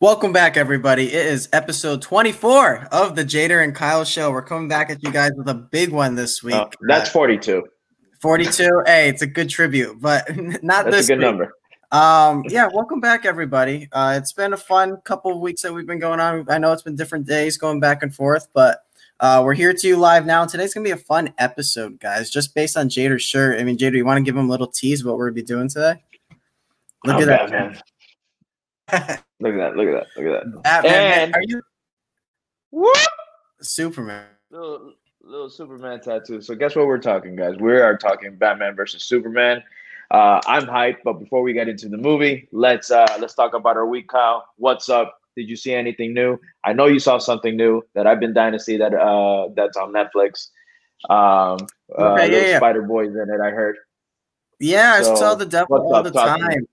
Welcome 0.00 0.32
back, 0.32 0.56
everybody. 0.56 1.12
It 1.12 1.26
is 1.26 1.48
episode 1.52 2.02
24 2.02 2.86
of 2.92 3.16
the 3.16 3.24
Jader 3.24 3.64
and 3.64 3.74
Kyle 3.74 4.04
show. 4.04 4.30
We're 4.30 4.42
coming 4.42 4.68
back 4.68 4.90
at 4.90 5.02
you 5.02 5.10
guys 5.10 5.32
with 5.36 5.48
a 5.48 5.54
big 5.54 5.90
one 5.90 6.14
this 6.14 6.40
week. 6.40 6.54
Oh, 6.54 6.70
that's 6.82 7.10
42. 7.10 7.64
42. 8.22 8.82
Hey, 8.86 9.08
it's 9.08 9.22
a 9.22 9.26
good 9.26 9.50
tribute, 9.50 10.00
but 10.00 10.24
not 10.62 10.84
that's 10.84 10.96
this 10.98 11.08
a 11.08 11.12
good 11.14 11.18
week. 11.18 11.26
number. 11.26 11.52
Um, 11.90 12.44
yeah, 12.46 12.68
welcome 12.72 13.00
back, 13.00 13.26
everybody. 13.26 13.88
Uh, 13.90 14.14
it's 14.16 14.32
been 14.32 14.52
a 14.52 14.56
fun 14.56 14.98
couple 14.98 15.32
of 15.32 15.40
weeks 15.40 15.62
that 15.62 15.74
we've 15.74 15.84
been 15.84 15.98
going 15.98 16.20
on. 16.20 16.46
I 16.48 16.58
know 16.58 16.70
it's 16.70 16.82
been 16.82 16.94
different 16.94 17.26
days 17.26 17.58
going 17.58 17.80
back 17.80 18.04
and 18.04 18.14
forth, 18.14 18.46
but 18.54 18.84
uh, 19.18 19.42
we're 19.44 19.54
here 19.54 19.72
to 19.72 19.88
you 19.88 19.96
live 19.96 20.24
now. 20.24 20.42
And 20.42 20.50
today's 20.50 20.72
gonna 20.72 20.84
be 20.84 20.92
a 20.92 20.96
fun 20.96 21.34
episode, 21.38 21.98
guys. 21.98 22.30
Just 22.30 22.54
based 22.54 22.76
on 22.76 22.88
Jader's 22.88 23.24
shirt. 23.24 23.60
I 23.60 23.64
mean, 23.64 23.76
Jader, 23.76 23.96
you 23.96 24.04
want 24.04 24.18
to 24.18 24.22
give 24.22 24.36
him 24.36 24.46
a 24.46 24.50
little 24.50 24.68
tease 24.68 25.04
what 25.04 25.18
we're 25.18 25.30
gonna 25.30 25.34
be 25.34 25.42
doing 25.42 25.68
today? 25.68 26.00
Look 27.04 27.16
oh, 27.16 27.28
at 27.28 27.50
that, 27.50 27.50
man. 28.90 29.18
Look 29.40 29.54
at 29.54 29.58
that! 29.58 29.76
Look 29.76 29.88
at 29.88 29.92
that! 29.92 30.06
Look 30.16 30.34
at 30.34 30.44
that! 30.44 30.62
Batman, 30.62 31.22
and 31.22 31.34
are 31.34 31.42
you 31.46 31.62
what? 32.70 33.08
Superman? 33.60 34.26
Little 34.50 34.92
little 35.22 35.50
Superman 35.50 36.00
tattoo. 36.00 36.40
So 36.40 36.54
guess 36.54 36.74
what 36.74 36.86
we're 36.86 36.98
talking, 36.98 37.36
guys? 37.36 37.56
We 37.58 37.72
are 37.72 37.96
talking 37.96 38.36
Batman 38.36 38.74
versus 38.74 39.04
Superman. 39.04 39.62
Uh, 40.10 40.40
I'm 40.46 40.66
hyped, 40.66 40.98
but 41.04 41.14
before 41.14 41.42
we 41.42 41.52
get 41.52 41.68
into 41.68 41.88
the 41.88 41.98
movie, 41.98 42.48
let's 42.50 42.90
uh, 42.90 43.16
let's 43.20 43.34
talk 43.34 43.54
about 43.54 43.76
our 43.76 43.86
week, 43.86 44.08
Kyle. 44.08 44.46
What's 44.56 44.88
up? 44.88 45.20
Did 45.36 45.48
you 45.48 45.56
see 45.56 45.74
anything 45.74 46.14
new? 46.14 46.38
I 46.64 46.72
know 46.72 46.86
you 46.86 46.98
saw 46.98 47.18
something 47.18 47.56
new 47.56 47.82
that 47.94 48.06
I've 48.06 48.18
been 48.18 48.32
dying 48.32 48.52
to 48.52 48.58
see 48.58 48.76
that 48.78 48.94
uh, 48.94 49.48
that's 49.54 49.76
on 49.76 49.92
Netflix. 49.92 50.48
Um, 51.08 51.66
uh, 51.96 52.14
okay, 52.14 52.32
yeah, 52.32 52.48
yeah. 52.48 52.56
Spider 52.56 52.82
Boys 52.82 53.14
in 53.14 53.30
it. 53.30 53.40
I 53.40 53.50
heard. 53.50 53.76
Yeah, 54.58 55.02
so, 55.02 55.12
I 55.12 55.16
saw 55.16 55.34
the 55.34 55.46
devil 55.46 55.76
all 55.76 56.02
the 56.02 56.10
time. 56.10 56.66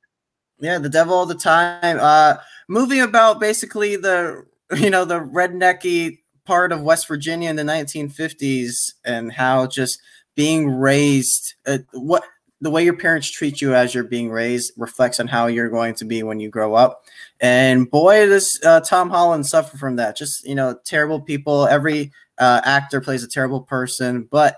Yeah, 0.60 0.80
the 0.80 0.90
devil 0.90 1.14
all 1.14 1.26
the 1.26 1.36
time. 1.36 2.00
Uh, 2.02 2.38
movie 2.68 3.00
about 3.00 3.40
basically 3.40 3.96
the 3.96 4.46
you 4.78 4.90
know 4.90 5.06
the 5.06 5.20
rednecky 5.20 6.20
part 6.46 6.72
of 6.72 6.82
West 6.82 7.08
Virginia 7.08 7.50
in 7.50 7.56
the 7.56 7.64
1950s 7.64 8.94
and 9.04 9.32
how 9.32 9.68
just 9.68 10.00
being 10.36 10.70
raised 10.70 11.56
uh, 11.66 11.80
what 11.94 12.24
the 12.62 12.72
way 12.72 12.84
your 12.84 12.96
parents 12.96 13.30
treat 13.30 13.62
you 13.62 13.76
as 13.76 13.94
you're 13.94 14.04
being 14.04 14.30
raised 14.30 14.74
reflects 14.78 15.20
on 15.20 15.28
how 15.28 15.48
you're 15.48 15.70
going 15.70 15.94
to 15.94 16.06
be 16.06 16.24
when 16.24 16.40
you 16.40 16.50
grow 16.50 16.74
up. 16.74 17.04
And 17.40 17.90
boy, 17.90 18.28
does 18.28 18.60
uh, 18.64 18.80
Tom 18.80 19.10
Holland 19.10 19.46
suffer 19.46 19.78
from 19.78 19.98
that. 19.98 20.16
Just 20.16 20.48
you 20.48 20.56
know, 20.56 20.78
terrible 20.86 21.22
people. 21.22 21.68
Every 21.68 22.12
uh, 22.38 22.62
actor 22.64 23.02
plays 23.02 23.24
a 23.24 23.28
terrible 23.28 23.62
person, 23.62 24.28
but 24.32 24.58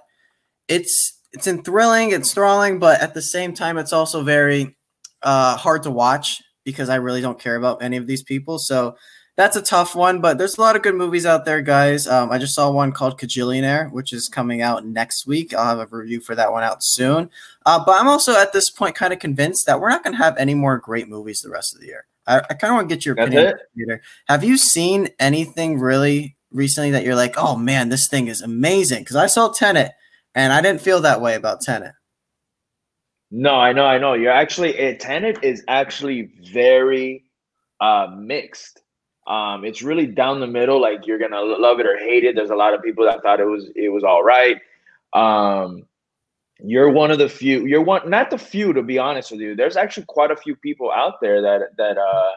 it's 0.68 1.20
it's 1.34 1.48
enthralling, 1.48 2.12
it's 2.12 2.34
thrilling 2.34 2.80
but 2.80 3.02
at 3.02 3.14
the 3.14 3.22
same 3.22 3.54
time, 3.54 3.78
it's 3.78 3.94
also 3.94 4.24
very 4.24 4.78
uh, 5.24 5.58
hard 5.58 5.84
to 5.84 5.92
watch 5.92 6.42
because 6.68 6.90
I 6.90 6.96
really 6.96 7.22
don't 7.22 7.40
care 7.40 7.56
about 7.56 7.82
any 7.82 7.96
of 7.96 8.08
these 8.08 8.22
people. 8.22 8.60
So 8.60 8.98
that's 9.38 9.56
a 9.56 9.62
tough 9.62 9.96
one, 9.96 10.20
but 10.20 10.38
there's 10.38 10.58
a 10.58 10.62
lot 10.62 10.76
of 10.76 10.82
good 10.82 10.96
movies 10.96 11.26
out 11.26 11.46
there, 11.46 11.62
guys. 11.62 12.08
Um, 12.08 12.30
I 12.30 12.38
just 12.38 12.54
saw 12.54 12.70
one 12.70 12.92
called 12.92 13.18
Kajillionaire, 13.18 13.90
which 13.94 14.12
is 14.12 14.28
coming 14.28 14.62
out 14.62 14.86
next 14.86 15.26
week. 15.26 15.54
I'll 15.54 15.78
have 15.78 15.94
a 15.94 15.96
review 15.96 16.20
for 16.20 16.36
that 16.36 16.52
one 16.52 16.66
out 16.66 16.84
soon. 16.84 17.30
Uh, 17.66 17.82
but 17.86 18.02
I'm 18.02 18.10
also 18.10 18.36
at 18.36 18.52
this 18.52 18.70
point 18.70 18.96
kind 18.96 19.14
of 19.14 19.20
convinced 19.20 19.66
that 19.66 19.80
we're 19.80 19.88
not 19.88 20.04
going 20.04 20.12
to 20.12 20.22
have 20.22 20.36
any 20.38 20.56
more 20.56 20.78
great 20.78 21.08
movies 21.08 21.40
the 21.40 21.50
rest 21.50 21.74
of 21.74 21.80
the 21.80 21.88
year. 21.88 22.06
I, 22.26 22.40
I 22.50 22.54
kind 22.56 22.74
of 22.74 22.76
want 22.76 22.90
to 22.90 22.96
get 22.96 23.06
your 23.06 23.16
That's 23.16 23.30
opinion, 23.30 23.54
Peter. 23.78 24.02
Have 24.28 24.44
you 24.44 24.58
seen 24.58 25.08
anything 25.20 25.80
really 25.80 26.36
recently 26.52 26.92
that 26.92 27.06
you're 27.06 27.16
like, 27.16 27.36
oh 27.38 27.56
man, 27.56 27.88
this 27.88 28.10
thing 28.10 28.28
is 28.28 28.42
amazing? 28.42 29.04
Because 29.04 29.16
I 29.16 29.28
saw 29.28 29.54
Tenet, 29.54 29.94
and 30.36 30.52
I 30.52 30.60
didn't 30.60 30.82
feel 30.82 31.00
that 31.00 31.22
way 31.22 31.36
about 31.36 31.62
Tenet. 31.62 31.94
No, 33.32 33.56
I 33.56 33.74
know, 33.74 33.86
I 33.86 33.98
know. 33.98 34.14
You're 34.14 34.32
actually 34.32 34.78
a 34.78 34.96
Tenet 34.96 35.40
is 35.44 35.64
actually 35.68 36.32
very 36.52 37.26
uh 37.82 38.08
mixed. 38.18 38.82
Um, 39.28 39.66
it's 39.66 39.82
really 39.82 40.08
down 40.08 40.40
the 40.40 40.48
middle. 40.48 40.80
Like 40.82 41.06
you're 41.06 41.20
gonna 41.20 41.42
love 41.42 41.80
it 41.80 41.86
or 41.86 41.98
hate 41.98 42.24
it. 42.24 42.36
There's 42.36 42.50
a 42.52 42.56
lot 42.56 42.74
of 42.74 42.82
people 42.82 43.06
that 43.06 43.22
thought 43.22 43.40
it 43.40 43.46
was 43.46 43.70
it 43.76 43.90
was 43.90 44.04
all 44.04 44.24
right. 44.24 44.58
Um, 45.14 45.84
you're 46.60 46.90
one 46.90 47.12
of 47.12 47.20
the 47.20 47.30
few. 47.30 47.66
You're 47.66 47.84
one, 47.84 48.10
not 48.10 48.32
the 48.32 48.38
few, 48.38 48.74
to 48.74 48.82
be 48.82 48.98
honest 48.98 49.32
with 49.32 49.42
you. 49.42 49.56
There's 49.56 49.78
actually 49.78 50.06
quite 50.08 50.32
a 50.32 50.36
few 50.36 50.56
people 50.56 50.92
out 50.92 51.16
there 51.22 51.42
that 51.42 51.76
that 51.78 51.98
uh 51.98 52.32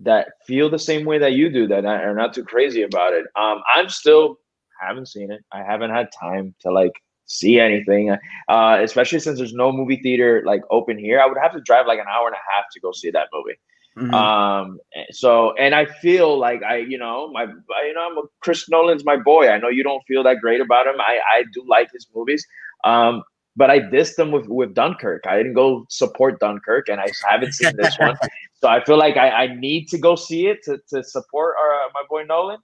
that 0.00 0.28
feel 0.46 0.68
the 0.68 0.78
same 0.78 1.06
way 1.06 1.18
that 1.18 1.32
you 1.32 1.50
do. 1.50 1.66
That 1.68 1.84
are 1.84 2.14
not 2.14 2.34
too 2.34 2.44
crazy 2.44 2.82
about 2.82 3.14
it. 3.14 3.26
Um, 3.36 3.62
I'm 3.74 3.88
still 3.88 4.38
haven't 4.80 5.06
seen 5.06 5.30
it. 5.30 5.42
I 5.52 5.62
haven't 5.62 5.90
had 5.90 6.08
time 6.20 6.54
to 6.60 6.70
like 6.70 6.92
see 7.26 7.58
anything, 7.58 8.16
uh, 8.48 8.78
especially 8.80 9.18
since 9.18 9.38
there's 9.38 9.52
no 9.54 9.72
movie 9.72 10.00
theater 10.02 10.42
like 10.46 10.62
open 10.70 10.98
here. 10.98 11.20
I 11.20 11.26
would 11.26 11.38
have 11.42 11.52
to 11.52 11.60
drive 11.60 11.86
like 11.86 11.98
an 11.98 12.06
hour 12.08 12.26
and 12.26 12.34
a 12.34 12.54
half 12.54 12.64
to 12.72 12.80
go 12.80 12.92
see 12.92 13.10
that 13.10 13.28
movie. 13.32 13.58
Mm-hmm. 13.98 14.14
Um, 14.14 14.78
so 15.10 15.54
and 15.56 15.74
I 15.74 15.86
feel 15.86 16.38
like 16.38 16.62
I, 16.62 16.76
you 16.76 16.98
know, 16.98 17.30
my, 17.32 17.44
you 17.44 17.94
know, 17.94 18.08
I'm 18.10 18.18
a, 18.18 18.22
Chris 18.40 18.68
Nolan's 18.68 19.04
my 19.04 19.16
boy. 19.16 19.48
I 19.48 19.58
know 19.58 19.68
you 19.68 19.82
don't 19.82 20.02
feel 20.06 20.22
that 20.24 20.40
great 20.40 20.60
about 20.60 20.86
him. 20.86 21.00
I, 21.00 21.18
I 21.34 21.44
do 21.54 21.64
like 21.66 21.90
his 21.92 22.06
movies. 22.14 22.46
Um, 22.84 23.22
but 23.56 23.70
I 23.70 23.80
dissed 23.80 24.16
them 24.16 24.32
with 24.32 24.46
with 24.48 24.74
Dunkirk. 24.74 25.26
I 25.26 25.38
didn't 25.38 25.54
go 25.54 25.86
support 25.88 26.38
Dunkirk, 26.40 26.88
and 26.88 27.00
I 27.00 27.06
haven't 27.26 27.54
seen 27.54 27.72
this 27.76 27.96
one. 27.98 28.16
So 28.56 28.68
I 28.68 28.84
feel 28.84 28.98
like 28.98 29.16
I, 29.16 29.30
I 29.30 29.54
need 29.54 29.88
to 29.88 29.98
go 29.98 30.14
see 30.14 30.46
it 30.48 30.62
to 30.64 30.78
to 30.90 31.02
support 31.02 31.54
our, 31.58 31.74
uh, 31.74 31.88
my 31.94 32.02
boy 32.08 32.24
Nolan. 32.24 32.58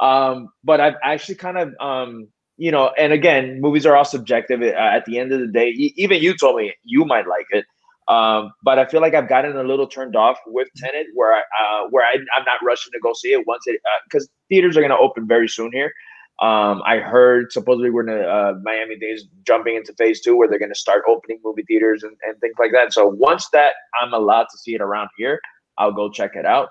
Um, 0.00 0.50
but 0.62 0.80
I've 0.80 0.96
actually 1.02 1.36
kind 1.36 1.56
of 1.56 1.74
um, 1.80 2.28
you 2.56 2.70
know, 2.70 2.92
and 2.98 3.12
again, 3.12 3.60
movies 3.60 3.86
are 3.86 3.96
all 3.96 4.04
subjective. 4.04 4.62
Uh, 4.62 4.74
at 4.76 5.04
the 5.06 5.18
end 5.18 5.32
of 5.32 5.40
the 5.40 5.48
day, 5.48 5.70
even 5.70 6.22
you 6.22 6.36
told 6.36 6.56
me 6.56 6.72
you 6.84 7.04
might 7.04 7.26
like 7.26 7.46
it, 7.50 7.64
um, 8.08 8.52
but 8.62 8.78
I 8.78 8.84
feel 8.84 9.00
like 9.00 9.14
I've 9.14 9.28
gotten 9.28 9.56
a 9.56 9.64
little 9.64 9.86
turned 9.86 10.14
off 10.14 10.38
with 10.46 10.68
Tenet, 10.76 11.06
where 11.14 11.34
I 11.34 11.38
uh, 11.40 11.88
where 11.90 12.04
I, 12.04 12.14
am 12.14 12.44
not 12.44 12.62
rushing 12.62 12.92
to 12.92 13.00
go 13.00 13.12
see 13.14 13.32
it 13.32 13.46
once 13.46 13.64
it 13.66 13.80
because 14.04 14.24
uh, 14.24 14.32
theaters 14.48 14.76
are 14.76 14.80
going 14.80 14.90
to 14.90 14.98
open 14.98 15.26
very 15.26 15.48
soon 15.48 15.70
here. 15.72 15.92
Um, 16.40 16.82
I 16.84 16.98
heard 16.98 17.52
supposedly 17.52 17.90
we're 17.90 18.08
in 18.08 18.24
uh, 18.24 18.54
Miami-Dade's 18.64 19.24
jumping 19.46 19.76
into 19.76 19.94
phase 19.94 20.20
two 20.20 20.36
where 20.36 20.48
they're 20.48 20.58
going 20.58 20.72
to 20.72 20.78
start 20.78 21.04
opening 21.08 21.38
movie 21.44 21.62
theaters 21.62 22.02
and, 22.02 22.16
and 22.26 22.38
things 22.40 22.56
like 22.58 22.72
that. 22.72 22.92
So 22.92 23.06
once 23.06 23.48
that 23.52 23.74
I'm 24.02 24.12
allowed 24.12 24.46
to 24.50 24.58
see 24.58 24.74
it 24.74 24.80
around 24.80 25.10
here, 25.16 25.38
I'll 25.78 25.92
go 25.92 26.10
check 26.10 26.32
it 26.34 26.44
out. 26.44 26.70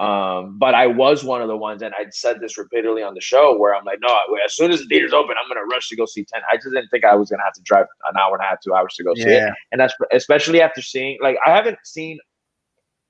Um, 0.00 0.56
but 0.58 0.74
I 0.74 0.86
was 0.86 1.22
one 1.24 1.42
of 1.42 1.48
the 1.48 1.56
ones, 1.58 1.82
and 1.82 1.92
I'd 1.98 2.14
said 2.14 2.40
this 2.40 2.56
repeatedly 2.56 3.02
on 3.02 3.12
the 3.12 3.20
show, 3.20 3.54
where 3.58 3.74
I'm 3.74 3.84
like, 3.84 3.98
no, 4.00 4.08
as 4.42 4.56
soon 4.56 4.70
as 4.70 4.80
the 4.80 4.86
theaters 4.86 5.12
open, 5.12 5.36
I'm 5.38 5.46
gonna 5.46 5.66
rush 5.66 5.90
to 5.90 5.96
go 5.96 6.06
see 6.06 6.24
Ten. 6.24 6.40
I 6.50 6.56
just 6.56 6.70
didn't 6.70 6.88
think 6.88 7.04
I 7.04 7.14
was 7.14 7.28
gonna 7.28 7.42
have 7.44 7.52
to 7.52 7.62
drive 7.62 7.84
an 8.08 8.16
hour 8.18 8.34
and 8.34 8.42
a 8.42 8.48
half, 8.48 8.62
two 8.62 8.72
hours 8.72 8.94
to 8.94 9.04
go 9.04 9.12
yeah. 9.14 9.24
see 9.24 9.30
it, 9.30 9.52
and 9.72 9.80
that's 9.80 9.92
especially 10.10 10.62
after 10.62 10.80
seeing 10.80 11.18
like 11.20 11.36
I 11.44 11.54
haven't 11.54 11.76
seen 11.84 12.18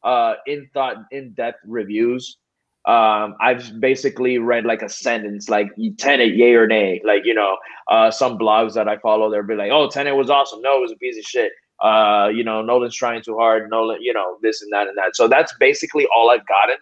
uh 0.02 0.34
in 0.48 0.68
thought 0.74 0.96
in 1.12 1.32
depth 1.34 1.60
reviews. 1.64 2.38
Um, 2.86 3.36
I've 3.40 3.78
basically 3.78 4.38
read 4.38 4.64
like 4.64 4.82
a 4.82 4.88
sentence, 4.88 5.48
like 5.48 5.68
Tenet, 5.98 6.34
yay 6.34 6.54
or 6.54 6.66
nay. 6.66 7.00
Like 7.04 7.24
you 7.24 7.34
know, 7.34 7.56
uh, 7.88 8.10
some 8.10 8.36
blogs 8.36 8.74
that 8.74 8.88
I 8.88 8.96
follow, 8.98 9.30
they'll 9.30 9.46
be 9.46 9.54
like, 9.54 9.70
"Oh, 9.70 9.88
Tenet 9.88 10.16
was 10.16 10.28
awesome." 10.28 10.60
No, 10.60 10.78
it 10.78 10.80
was 10.80 10.92
a 10.92 10.96
piece 10.96 11.18
of 11.18 11.24
shit 11.24 11.52
uh, 11.80 12.30
you 12.32 12.44
know, 12.44 12.62
Nolan's 12.62 12.94
trying 12.94 13.22
too 13.22 13.36
hard, 13.36 13.70
Nolan, 13.70 13.98
you 14.00 14.12
know, 14.12 14.38
this 14.42 14.62
and 14.62 14.72
that 14.72 14.88
and 14.88 14.96
that. 14.98 15.16
So 15.16 15.28
that's 15.28 15.54
basically 15.58 16.06
all 16.14 16.30
I've 16.30 16.46
gotten. 16.46 16.76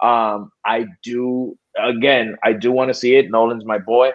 Um, 0.00 0.50
I 0.64 0.86
do 1.02 1.56
again, 1.78 2.36
I 2.42 2.52
do 2.52 2.72
want 2.72 2.88
to 2.88 2.94
see 2.94 3.16
it. 3.16 3.30
Nolan's 3.30 3.64
my 3.64 3.78
boy. 3.78 4.10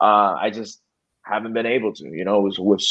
Uh, 0.00 0.36
I 0.38 0.50
just 0.50 0.80
haven't 1.24 1.54
been 1.54 1.66
able 1.66 1.92
to, 1.94 2.04
you 2.04 2.24
know, 2.24 2.40
with 2.40 2.58
with 2.58 2.84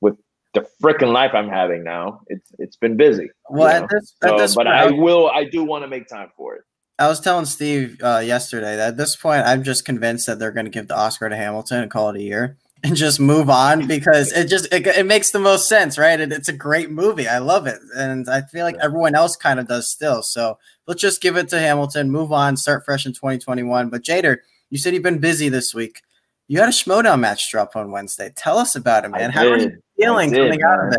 with 0.00 0.16
the 0.54 0.66
freaking 0.82 1.12
life 1.12 1.32
I'm 1.34 1.48
having 1.48 1.82
now. 1.82 2.20
It's 2.28 2.52
it's 2.58 2.76
been 2.76 2.96
busy. 2.96 3.30
Well, 3.50 3.68
at 3.68 3.88
this, 3.90 4.14
at 4.22 4.30
so, 4.30 4.38
this 4.38 4.54
but 4.54 4.66
I 4.66 4.90
will, 4.90 5.28
I 5.30 5.44
do 5.44 5.64
want 5.64 5.84
to 5.84 5.88
make 5.88 6.08
time 6.08 6.30
for 6.36 6.56
it. 6.56 6.62
I 7.00 7.06
was 7.06 7.20
telling 7.20 7.44
Steve 7.46 8.00
uh, 8.02 8.22
yesterday 8.24 8.76
that 8.76 8.88
at 8.88 8.96
this 8.96 9.14
point, 9.14 9.46
I'm 9.46 9.62
just 9.62 9.84
convinced 9.84 10.26
that 10.26 10.38
they're 10.38 10.50
going 10.50 10.66
to 10.66 10.70
give 10.70 10.88
the 10.88 10.96
Oscar 10.96 11.28
to 11.28 11.36
Hamilton 11.36 11.82
and 11.82 11.90
call 11.90 12.10
it 12.10 12.16
a 12.16 12.22
year 12.22 12.56
and 12.82 12.96
just 12.96 13.20
move 13.20 13.50
on 13.50 13.86
because 13.88 14.32
it 14.32 14.48
just 14.48 14.72
it, 14.72 14.86
it 14.86 15.06
makes 15.06 15.30
the 15.30 15.38
most 15.38 15.68
sense 15.68 15.98
right? 15.98 16.20
It, 16.20 16.32
it's 16.32 16.48
a 16.48 16.52
great 16.52 16.90
movie. 16.90 17.28
I 17.28 17.38
love 17.38 17.66
it. 17.66 17.78
And 17.96 18.28
i 18.28 18.42
feel 18.42 18.64
like 18.64 18.76
everyone 18.80 19.14
else 19.14 19.36
kind 19.36 19.60
of 19.60 19.68
does 19.68 19.90
still. 19.90 20.22
So 20.22 20.58
let's 20.86 21.00
just 21.00 21.20
give 21.20 21.36
it 21.36 21.48
to 21.48 21.58
hamilton 21.58 22.10
move 22.10 22.32
on 22.32 22.56
start 22.56 22.84
fresh 22.84 23.06
in 23.06 23.12
2021 23.12 23.90
but 23.90 24.02
jader 24.02 24.38
you 24.70 24.78
said 24.78 24.94
you've 24.94 25.02
been 25.02 25.18
busy 25.18 25.48
this 25.48 25.74
week. 25.74 26.02
You 26.46 26.60
had 26.60 26.68
a 26.68 26.72
schmoedown 26.72 27.20
match 27.20 27.50
drop 27.50 27.76
on 27.76 27.90
wednesday. 27.90 28.32
Tell 28.36 28.58
us 28.58 28.74
about 28.74 29.04
it 29.04 29.10
man. 29.10 29.30
How 29.30 29.46
are 29.46 29.58
you 29.58 29.82
feeling 29.98 30.30
did, 30.30 30.38
coming 30.38 30.60
man. 30.60 30.70
out 30.70 30.84
of 30.84 30.94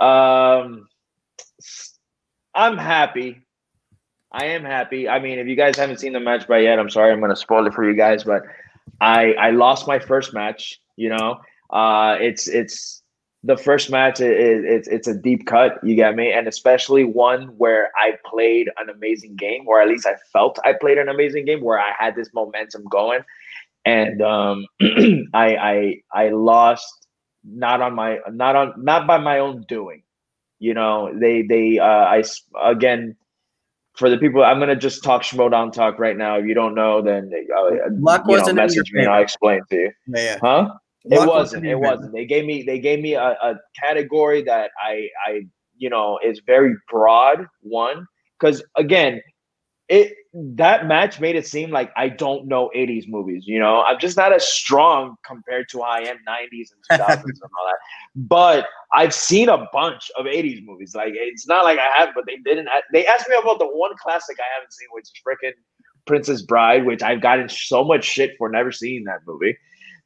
that? 0.00 0.04
Um 0.04 0.88
i'm 2.54 2.78
happy. 2.78 3.40
I 4.36 4.46
am 4.46 4.64
happy. 4.64 5.08
I 5.08 5.20
mean, 5.20 5.38
if 5.38 5.46
you 5.46 5.54
guys 5.54 5.76
haven't 5.76 6.00
seen 6.00 6.12
the 6.12 6.18
match 6.18 6.48
by 6.48 6.58
yet, 6.58 6.80
I'm 6.80 6.90
sorry, 6.90 7.12
I'm 7.12 7.20
going 7.20 7.30
to 7.30 7.36
spoil 7.36 7.68
it 7.68 7.72
for 7.72 7.88
you 7.88 7.94
guys, 7.94 8.24
but 8.24 8.42
I 9.00 9.32
I 9.34 9.50
lost 9.50 9.86
my 9.86 9.98
first 9.98 10.34
match. 10.34 10.80
You 10.96 11.10
know, 11.10 11.40
uh, 11.70 12.16
it's 12.20 12.48
it's 12.48 13.02
the 13.42 13.56
first 13.56 13.90
match. 13.90 14.20
It, 14.20 14.32
it, 14.32 14.64
it's 14.64 14.88
it's 14.88 15.08
a 15.08 15.14
deep 15.14 15.46
cut. 15.46 15.78
You 15.82 15.94
get 15.94 16.16
me, 16.16 16.32
and 16.32 16.48
especially 16.48 17.04
one 17.04 17.48
where 17.58 17.90
I 17.96 18.12
played 18.24 18.70
an 18.78 18.88
amazing 18.88 19.36
game, 19.36 19.64
or 19.66 19.80
at 19.80 19.88
least 19.88 20.06
I 20.06 20.14
felt 20.32 20.58
I 20.64 20.72
played 20.80 20.98
an 20.98 21.08
amazing 21.08 21.44
game, 21.44 21.62
where 21.62 21.78
I 21.78 21.92
had 21.98 22.16
this 22.16 22.30
momentum 22.34 22.84
going, 22.90 23.20
and 23.84 24.22
um, 24.22 24.66
I 25.34 25.56
I 25.56 25.96
I 26.12 26.28
lost 26.30 27.06
not 27.44 27.80
on 27.82 27.94
my 27.94 28.18
not 28.30 28.56
on 28.56 28.72
not 28.78 29.06
by 29.06 29.18
my 29.18 29.38
own 29.38 29.64
doing. 29.68 30.02
You 30.58 30.74
know, 30.74 31.12
they 31.18 31.42
they 31.42 31.78
uh, 31.78 31.84
I 31.84 32.22
again 32.62 33.16
for 33.94 34.10
the 34.10 34.18
people, 34.18 34.42
I'm 34.42 34.58
gonna 34.58 34.76
just 34.76 35.04
talk 35.04 35.22
Schmoedown 35.22 35.72
talk 35.72 35.98
right 35.98 36.16
now. 36.16 36.38
If 36.38 36.46
you 36.46 36.54
don't 36.54 36.74
know, 36.74 37.00
then 37.00 37.30
uh, 37.56 37.70
luck 37.92 38.26
wasn't 38.26 38.56
know, 38.56 38.62
message 38.62 38.92
me. 38.92 39.06
I'll 39.06 39.22
explain 39.22 39.60
to 39.70 39.76
you. 39.76 39.92
Yeah. 40.08 40.38
Huh? 40.40 40.70
Luck 41.06 41.26
it 41.26 41.28
wasn't. 41.28 41.66
It 41.66 41.76
wasn't. 41.76 42.12
They 42.12 42.26
gave 42.26 42.44
me 42.44 42.62
they 42.62 42.78
gave 42.78 43.00
me 43.00 43.14
a, 43.14 43.36
a 43.42 43.54
category 43.78 44.42
that 44.42 44.70
I 44.82 45.08
I 45.26 45.42
you 45.76 45.90
know 45.90 46.18
is 46.24 46.40
very 46.46 46.74
broad. 46.90 47.46
One 47.60 48.06
because 48.40 48.64
again, 48.76 49.20
it 49.88 50.14
that 50.32 50.86
match 50.86 51.20
made 51.20 51.36
it 51.36 51.46
seem 51.46 51.70
like 51.70 51.92
I 51.96 52.08
don't 52.08 52.46
know 52.46 52.70
80s 52.74 53.06
movies, 53.06 53.44
you 53.46 53.58
know. 53.58 53.82
I'm 53.82 53.98
just 53.98 54.16
not 54.16 54.32
as 54.32 54.46
strong 54.46 55.16
compared 55.24 55.68
to 55.70 55.82
I 55.82 55.98
am 56.00 56.16
90s 56.26 56.68
and 56.72 57.00
2000s 57.00 57.22
and 57.22 57.42
all 57.42 57.66
that. 57.66 57.78
But 58.16 58.66
I've 58.92 59.14
seen 59.14 59.48
a 59.48 59.68
bunch 59.72 60.10
of 60.16 60.26
80s 60.26 60.64
movies. 60.64 60.94
Like 60.94 61.12
it's 61.14 61.46
not 61.46 61.64
like 61.64 61.78
I 61.78 61.98
have, 61.98 62.10
but 62.14 62.24
they 62.26 62.36
didn't 62.44 62.68
they 62.92 63.06
asked 63.06 63.28
me 63.28 63.36
about 63.40 63.58
the 63.58 63.66
one 63.66 63.92
classic 64.00 64.36
I 64.40 64.54
haven't 64.56 64.72
seen, 64.72 64.88
which 64.92 65.04
is 65.04 65.12
freaking 65.26 65.52
Princess 66.06 66.42
Bride, 66.42 66.86
which 66.86 67.02
I've 67.02 67.20
gotten 67.20 67.48
so 67.48 67.84
much 67.84 68.04
shit 68.04 68.32
for 68.38 68.48
never 68.48 68.72
seeing 68.72 69.04
that 69.04 69.20
movie, 69.26 69.56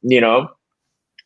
you 0.01 0.21
know. 0.21 0.49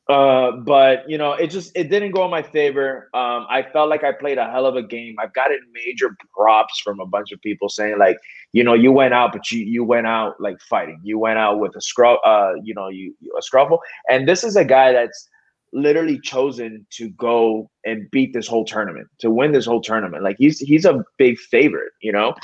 Uh, 0.09 0.51
but 0.51 1.09
you 1.09 1.17
know, 1.17 1.31
it 1.31 1.47
just 1.47 1.71
it 1.75 1.89
didn't 1.89 2.11
go 2.11 2.25
in 2.25 2.31
my 2.31 2.41
favor. 2.41 3.09
Um, 3.13 3.47
I 3.49 3.65
felt 3.71 3.89
like 3.89 4.03
I 4.03 4.11
played 4.11 4.37
a 4.37 4.49
hell 4.51 4.65
of 4.65 4.75
a 4.75 4.83
game. 4.83 5.15
I've 5.17 5.33
gotten 5.33 5.59
major 5.73 6.15
props 6.35 6.81
from 6.81 6.99
a 6.99 7.05
bunch 7.05 7.31
of 7.31 7.39
people 7.41 7.69
saying 7.69 7.97
like, 7.97 8.17
you 8.51 8.65
know, 8.65 8.73
you 8.73 8.91
went 8.91 9.13
out, 9.13 9.31
but 9.31 9.49
you 9.49 9.63
you 9.63 9.85
went 9.85 10.05
out 10.05 10.35
like 10.41 10.59
fighting. 10.61 10.99
You 11.03 11.19
went 11.19 11.39
out 11.39 11.59
with 11.59 11.73
a 11.77 11.81
scruff, 11.81 12.19
uh, 12.25 12.51
you 12.63 12.73
know, 12.73 12.89
you 12.89 13.15
a 13.37 13.41
scruffle. 13.41 13.79
And 14.09 14.27
this 14.27 14.43
is 14.43 14.57
a 14.57 14.65
guy 14.65 14.91
that's 14.91 15.29
literally 15.71 16.19
chosen 16.19 16.85
to 16.91 17.09
go 17.11 17.69
and 17.85 18.11
beat 18.11 18.33
this 18.33 18.47
whole 18.47 18.65
tournament, 18.65 19.07
to 19.19 19.29
win 19.29 19.53
this 19.53 19.65
whole 19.65 19.81
tournament. 19.81 20.21
Like 20.21 20.35
he's 20.37 20.59
he's 20.59 20.83
a 20.83 21.01
big 21.17 21.39
favorite, 21.39 21.93
you 22.01 22.11
know. 22.11 22.35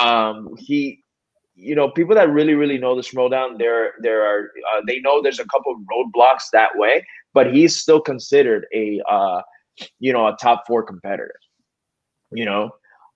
Um, 0.00 0.48
he 0.58 1.03
you 1.54 1.74
know, 1.74 1.88
people 1.88 2.14
that 2.14 2.30
really, 2.30 2.54
really 2.54 2.78
know 2.78 2.94
the 2.94 3.02
Schmoedown, 3.02 3.58
there, 3.58 3.92
there 4.00 4.22
are, 4.22 4.50
uh, 4.72 4.80
they 4.86 5.00
know 5.00 5.22
there's 5.22 5.38
a 5.38 5.46
couple 5.46 5.72
of 5.72 5.78
roadblocks 5.80 6.50
that 6.52 6.70
way, 6.74 7.06
but 7.32 7.52
he's 7.52 7.80
still 7.80 8.00
considered 8.00 8.66
a, 8.74 9.00
uh, 9.08 9.40
you 10.00 10.12
know, 10.12 10.26
a 10.26 10.36
top 10.40 10.64
four 10.66 10.82
competitor. 10.82 11.34
You 12.32 12.46
know, 12.46 12.64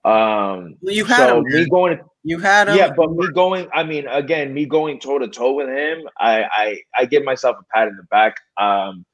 um, 0.05 0.77
well, 0.81 0.95
you 0.95 1.05
had 1.05 1.29
so 1.29 1.39
him, 1.39 1.45
me 1.45 1.67
going, 1.69 1.99
you 2.23 2.39
had 2.39 2.69
him, 2.69 2.77
yeah, 2.77 2.93
but 2.97 3.11
me 3.11 3.29
going, 3.33 3.69
I 3.75 3.83
mean, 3.83 4.07
again, 4.07 4.55
me 4.55 4.65
going 4.65 5.01
toe 5.01 5.19
to 5.19 5.29
toe 5.29 5.55
with 5.55 5.69
him, 5.69 6.09
I, 6.19 6.45
I, 6.45 6.81
I 6.97 7.05
give 7.07 7.25
myself 7.25 7.57
a 7.61 7.65
pat 7.77 7.89
in 7.89 7.97
the 7.97 8.05
back. 8.05 8.37
Um, 8.59 9.05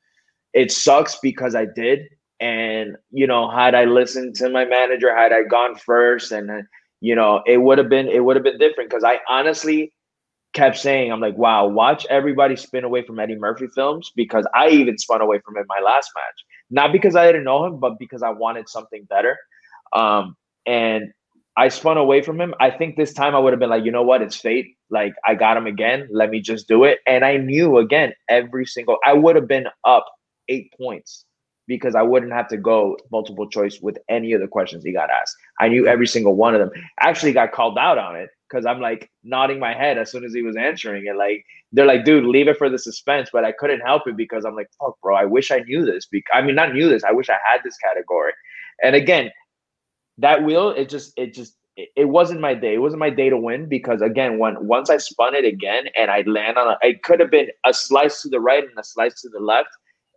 it 0.53 0.71
sucks 0.71 1.19
because 1.23 1.55
I 1.55 1.65
did, 1.65 2.09
and 2.39 2.97
you 3.11 3.27
know, 3.27 3.51
had 3.51 3.75
I 3.75 3.85
listened 3.85 4.37
to 4.37 4.51
my 4.51 4.65
manager, 4.67 5.17
had 5.17 5.33
I 5.33 5.43
gone 5.45 5.75
first, 5.75 6.33
and 6.33 6.51
you 7.05 7.15
know, 7.15 7.43
it 7.45 7.59
would 7.59 7.77
have 7.77 7.91
been 7.91 8.09
it 8.09 8.25
would 8.25 8.35
have 8.35 8.43
been 8.43 8.57
different 8.57 8.89
because 8.89 9.05
I 9.05 9.21
honestly 9.29 9.93
kept 10.55 10.79
saying, 10.79 11.13
I'm 11.13 11.21
like, 11.21 11.37
wow, 11.37 11.67
watch 11.67 12.07
everybody 12.09 12.57
spin 12.57 12.83
away 12.83 13.05
from 13.05 13.19
Eddie 13.19 13.37
Murphy 13.37 13.67
films 13.75 14.11
because 14.17 14.47
I 14.55 14.71
even 14.71 14.97
spun 14.97 15.21
away 15.21 15.41
from 15.45 15.55
him 15.59 15.67
my 15.69 15.85
last 15.85 16.11
match. 16.15 16.45
Not 16.71 16.93
because 16.93 17.15
I 17.15 17.27
didn't 17.27 17.45
know 17.45 17.63
him, 17.67 17.79
but 17.79 17.99
because 17.99 18.23
I 18.23 18.31
wanted 18.31 18.71
something 18.71 19.07
better. 19.11 19.37
Um, 19.93 20.35
and 20.65 21.13
I 21.59 21.69
spun 21.69 21.99
away 21.99 22.23
from 22.23 22.41
him. 22.41 22.55
I 22.59 22.71
think 22.71 22.97
this 22.97 23.13
time 23.13 23.37
I 23.37 23.39
would 23.39 23.53
have 23.53 23.61
been 23.61 23.69
like, 23.69 23.85
you 23.85 23.93
know 23.93 24.03
what, 24.03 24.23
it's 24.23 24.37
fate. 24.37 24.69
Like 24.89 25.13
I 25.27 25.35
got 25.35 25.59
him 25.59 25.67
again. 25.67 26.09
Let 26.11 26.31
me 26.31 26.41
just 26.41 26.67
do 26.69 26.85
it. 26.85 27.01
And 27.07 27.23
I 27.23 27.37
knew 27.37 27.77
again 27.77 28.15
every 28.31 28.65
single 28.65 28.97
I 29.05 29.13
would 29.13 29.37
have 29.37 29.47
been 29.47 29.67
up 29.85 30.07
eight 30.49 30.73
points 30.81 31.27
because 31.67 31.95
I 31.95 32.03
wouldn't 32.03 32.33
have 32.33 32.49
to 32.49 32.57
go 32.57 32.97
multiple 33.11 33.49
choice 33.49 33.81
with 33.81 33.99
any 34.09 34.33
of 34.33 34.41
the 34.41 34.49
questions 34.49 34.85
he 34.85 34.93
got 34.93 35.11
asked. 35.11 35.37
I 35.61 35.69
knew 35.69 35.87
every 35.87 36.07
single 36.07 36.35
one 36.35 36.55
of 36.55 36.61
them. 36.61 36.71
Actually 37.01 37.33
got 37.33 37.53
called 37.53 37.79
out 37.79 37.99
on 37.99 38.17
it 38.17 38.31
because 38.49 38.67
I'm 38.67 38.81
like 38.81 39.11
nodding 39.23 39.59
my 39.59 39.73
head 39.73 39.99
as 39.99 40.11
soon 40.11 40.25
as 40.25 40.35
he 40.35 40.43
was 40.43 40.57
answering 40.57 41.07
it. 41.07 41.17
Like 41.17 41.45
they're 41.73 41.87
like, 41.87 42.05
dude, 42.05 42.25
leave 42.25 42.49
it 42.49 42.59
for 42.59 42.69
the 42.69 42.79
suspense. 42.79 43.31
But 43.33 43.45
I 43.45 43.53
couldn't 43.53 43.81
help 43.81 44.07
it 44.07 44.17
because 44.17 44.45
I'm 44.45 44.55
like, 44.55 44.71
fuck, 44.79 45.01
bro, 45.01 45.17
I 45.17 45.25
wish 45.25 45.51
I 45.51 45.61
knew 45.61 45.85
this. 45.85 46.07
Be- 46.07 46.25
I 46.33 46.43
mean, 46.43 46.55
not 46.55 46.73
knew 46.73 46.89
this. 46.89 47.05
I 47.05 47.13
wish 47.13 47.29
I 47.31 47.39
had 47.51 47.63
this 47.65 47.77
category. 47.79 48.33
And 48.83 48.95
again, 48.95 49.31
that 50.19 50.45
wheel, 50.45 50.71
it 50.71 50.89
just, 50.89 51.13
it 51.17 51.35
just, 51.35 51.57
it, 51.77 52.09
wasn't 52.09 52.41
my 52.41 52.55
day. 52.55 52.75
It 52.75 52.79
wasn't 52.79 53.01
my 53.01 53.11
day 53.11 53.31
to 53.31 53.37
win 53.37 53.69
because 53.69 54.01
again, 54.01 54.39
when 54.39 54.67
once 54.67 54.91
I 54.91 54.99
spun 54.99 55.35
it 55.35 55.45
again 55.45 55.87
and 55.97 56.11
I 56.11 56.23
land 56.23 56.57
on, 56.57 56.69
a, 56.69 56.87
it 56.87 57.03
could 57.03 57.19
have 57.19 57.31
been 57.31 57.49
a 57.67 57.75
slice 57.75 58.23
to 58.23 58.29
the 58.29 58.41
right 58.41 58.63
and 58.63 58.79
a 58.79 58.85
slice 58.85 59.21
to 59.23 59.29
the 59.29 59.41
left, 59.41 59.71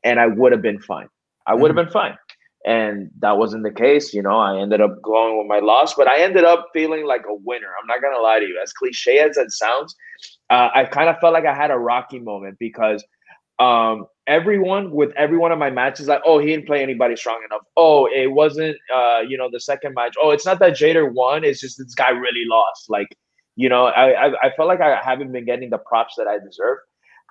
and 0.04 0.20
I 0.20 0.28
would 0.28 0.52
have 0.52 0.62
been 0.62 0.80
fine. 0.80 1.10
I 1.48 1.56
would 1.56 1.72
have 1.72 1.78
mm-hmm. 1.78 1.86
been 1.86 1.94
fine. 1.94 2.18
And 2.66 3.10
that 3.20 3.38
wasn't 3.38 3.64
the 3.64 3.72
case. 3.72 4.14
You 4.14 4.22
know, 4.22 4.38
I 4.38 4.60
ended 4.60 4.82
up 4.82 5.02
going 5.02 5.38
with 5.38 5.48
my 5.48 5.60
loss, 5.60 5.94
but 5.94 6.08
I 6.08 6.20
ended 6.20 6.44
up 6.44 6.68
feeling 6.74 7.06
like 7.06 7.24
a 7.28 7.34
winner. 7.34 7.70
I'm 7.80 7.88
not 7.88 8.02
going 8.02 8.14
to 8.14 8.22
lie 8.22 8.40
to 8.40 8.46
you. 8.46 8.60
As 8.62 8.74
cliche 8.74 9.20
as 9.20 9.38
it 9.38 9.52
sounds, 9.52 9.96
uh, 10.50 10.70
I 10.76 10.84
kind 10.84 11.08
of 11.08 11.18
felt 11.20 11.34
like 11.34 11.46
I 11.46 11.56
had 11.56 11.72
a 11.72 11.78
rocky 11.78 12.20
moment 12.20 12.58
because 12.60 13.06
um, 13.60 14.06
everyone 14.28 14.92
with 14.92 15.14
every 15.16 15.38
one 15.38 15.54
of 15.54 15.60
my 15.60 15.70
matches, 15.70 16.08
like, 16.08 16.22
oh, 16.26 16.40
he 16.40 16.48
didn't 16.48 16.68
play 16.68 16.84
anybody 16.84 17.16
strong 17.16 17.42
enough. 17.50 17.62
Oh, 17.78 18.08
it 18.08 18.28
wasn't, 18.28 18.76
uh, 18.94 19.22
you 19.26 19.38
know, 19.38 19.50
the 19.50 19.62
second 19.62 19.94
match. 19.96 20.16
Oh, 20.22 20.32
it's 20.32 20.46
not 20.46 20.60
that 20.60 20.74
Jader 20.74 21.12
won. 21.12 21.46
It's 21.46 21.62
just 21.62 21.78
this 21.78 21.96
guy 21.96 22.10
really 22.10 22.44
lost. 22.48 22.90
Like, 22.90 23.08
you 23.56 23.70
know, 23.70 23.86
I, 23.86 24.28
I, 24.28 24.34
I 24.44 24.52
felt 24.58 24.68
like 24.68 24.82
I 24.82 25.00
haven't 25.02 25.32
been 25.32 25.46
getting 25.46 25.70
the 25.70 25.78
props 25.80 26.16
that 26.18 26.28
I 26.28 26.38
deserve. 26.40 26.80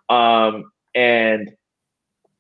Um, 0.09 0.71
and 0.95 1.53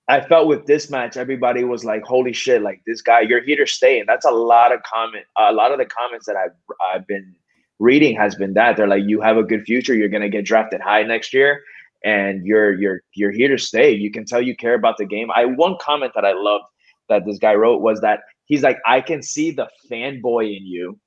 I 0.09 0.21
felt 0.21 0.47
with 0.47 0.67
this 0.67 0.89
match, 0.89 1.17
everybody 1.17 1.65
was 1.65 1.85
like, 1.85 2.05
"Holy 2.05 2.33
shit! 2.33 2.63
Like 2.63 2.81
this 2.87 3.03
guy, 3.03 3.21
you're 3.21 3.43
here 3.43 3.57
to 3.57 3.67
stay." 3.67 3.99
And 3.99 4.09
that's 4.09 4.25
a 4.25 4.31
lot 4.31 4.73
of 4.73 4.83
comment. 4.85 5.25
A 5.37 5.53
lot 5.53 5.73
of 5.73 5.79
the 5.79 5.87
comments 5.87 6.27
that 6.27 6.37
I've 6.37 6.53
I've 6.95 7.07
been 7.07 7.35
reading 7.79 8.17
has 8.17 8.35
been 8.35 8.55
that 8.55 8.77
they're 8.77 8.87
like, 8.87 9.05
"You 9.05 9.21
have 9.21 9.37
a 9.37 9.43
good 9.43 9.65
future. 9.65 9.95
You're 9.95 10.09
gonna 10.09 10.29
get 10.29 10.45
drafted 10.45 10.81
high 10.81 11.03
next 11.03 11.35
year, 11.35 11.63
and 12.05 12.47
you're 12.47 12.73
you're 12.75 13.01
you're 13.15 13.33
here 13.33 13.49
to 13.49 13.59
stay. 13.59 13.91
You 13.91 14.11
can 14.13 14.25
tell 14.25 14.41
you 14.41 14.55
care 14.55 14.75
about 14.75 14.97
the 14.97 15.07
game." 15.07 15.29
I 15.35 15.45
one 15.45 15.77
comment 15.81 16.13
that 16.15 16.25
I 16.25 16.33
loved 16.35 16.67
that 17.09 17.25
this 17.25 17.39
guy 17.39 17.55
wrote 17.55 17.81
was 17.81 18.01
that 18.03 18.21
he's 18.45 18.63
like, 18.63 18.79
"I 18.87 19.01
can 19.01 19.23
see 19.23 19.51
the 19.51 19.69
fanboy 19.91 20.57
in 20.57 20.67
you, 20.67 21.01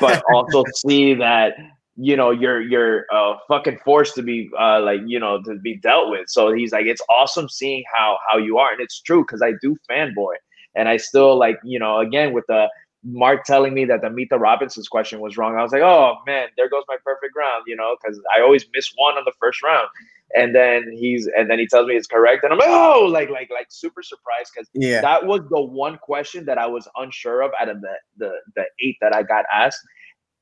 but 0.00 0.24
also 0.34 0.64
see 0.74 1.14
that 1.14 1.54
you 1.96 2.16
know 2.16 2.30
you're 2.30 2.60
you're 2.60 3.06
uh 3.12 3.34
fucking 3.46 3.78
forced 3.84 4.14
to 4.16 4.22
be 4.22 4.50
uh 4.58 4.80
like 4.80 5.00
you 5.06 5.18
know 5.18 5.40
to 5.42 5.54
be 5.56 5.76
dealt 5.76 6.10
with. 6.10 6.28
So 6.28 6.52
he's 6.52 6.72
like 6.72 6.86
it's 6.86 7.02
awesome 7.08 7.48
seeing 7.48 7.84
how 7.94 8.18
how 8.28 8.38
you 8.38 8.58
are. 8.58 8.72
And 8.72 8.80
it's 8.80 9.00
true 9.00 9.24
because 9.24 9.42
i 9.42 9.52
do 9.60 9.76
fanboy. 9.88 10.34
And 10.74 10.88
i 10.88 10.96
still 10.96 11.38
like 11.38 11.58
you 11.64 11.78
know 11.78 11.98
again 11.98 12.32
with 12.32 12.44
the 12.48 12.68
mark 13.06 13.44
telling 13.44 13.74
me 13.74 13.84
that 13.84 14.00
the 14.00 14.08
Mita 14.08 14.38
robinson's 14.38 14.88
question 14.88 15.20
was 15.20 15.36
wrong 15.36 15.56
i 15.56 15.62
was 15.62 15.72
like 15.72 15.82
oh 15.82 16.14
man 16.26 16.48
there 16.56 16.70
goes 16.70 16.84
my 16.88 16.96
perfect 17.04 17.36
round 17.36 17.62
you 17.66 17.76
know 17.76 17.94
because 18.00 18.18
i 18.34 18.40
always 18.40 18.64
miss 18.74 18.90
one 18.96 19.18
on 19.18 19.24
the 19.26 19.32
first 19.38 19.62
round. 19.62 19.88
And 20.34 20.52
then 20.54 20.90
he's 20.90 21.28
and 21.36 21.48
then 21.48 21.58
he 21.60 21.66
tells 21.66 21.86
me 21.86 21.94
it's 21.94 22.08
correct 22.08 22.42
and 22.42 22.52
i'm 22.52 22.58
like 22.58 22.68
oh 22.68 23.06
like 23.08 23.30
like 23.30 23.50
like 23.52 23.66
super 23.68 24.02
surprised 24.02 24.50
because 24.52 24.68
yeah. 24.74 25.00
that 25.00 25.26
was 25.26 25.42
the 25.50 25.60
one 25.60 25.96
question 25.98 26.44
that 26.46 26.58
i 26.58 26.66
was 26.66 26.88
unsure 26.96 27.42
of 27.42 27.52
out 27.60 27.68
of 27.68 27.82
the 27.82 27.94
the 28.16 28.32
the 28.56 28.64
eight 28.80 28.96
that 29.00 29.14
i 29.14 29.22
got 29.22 29.44
asked 29.52 29.78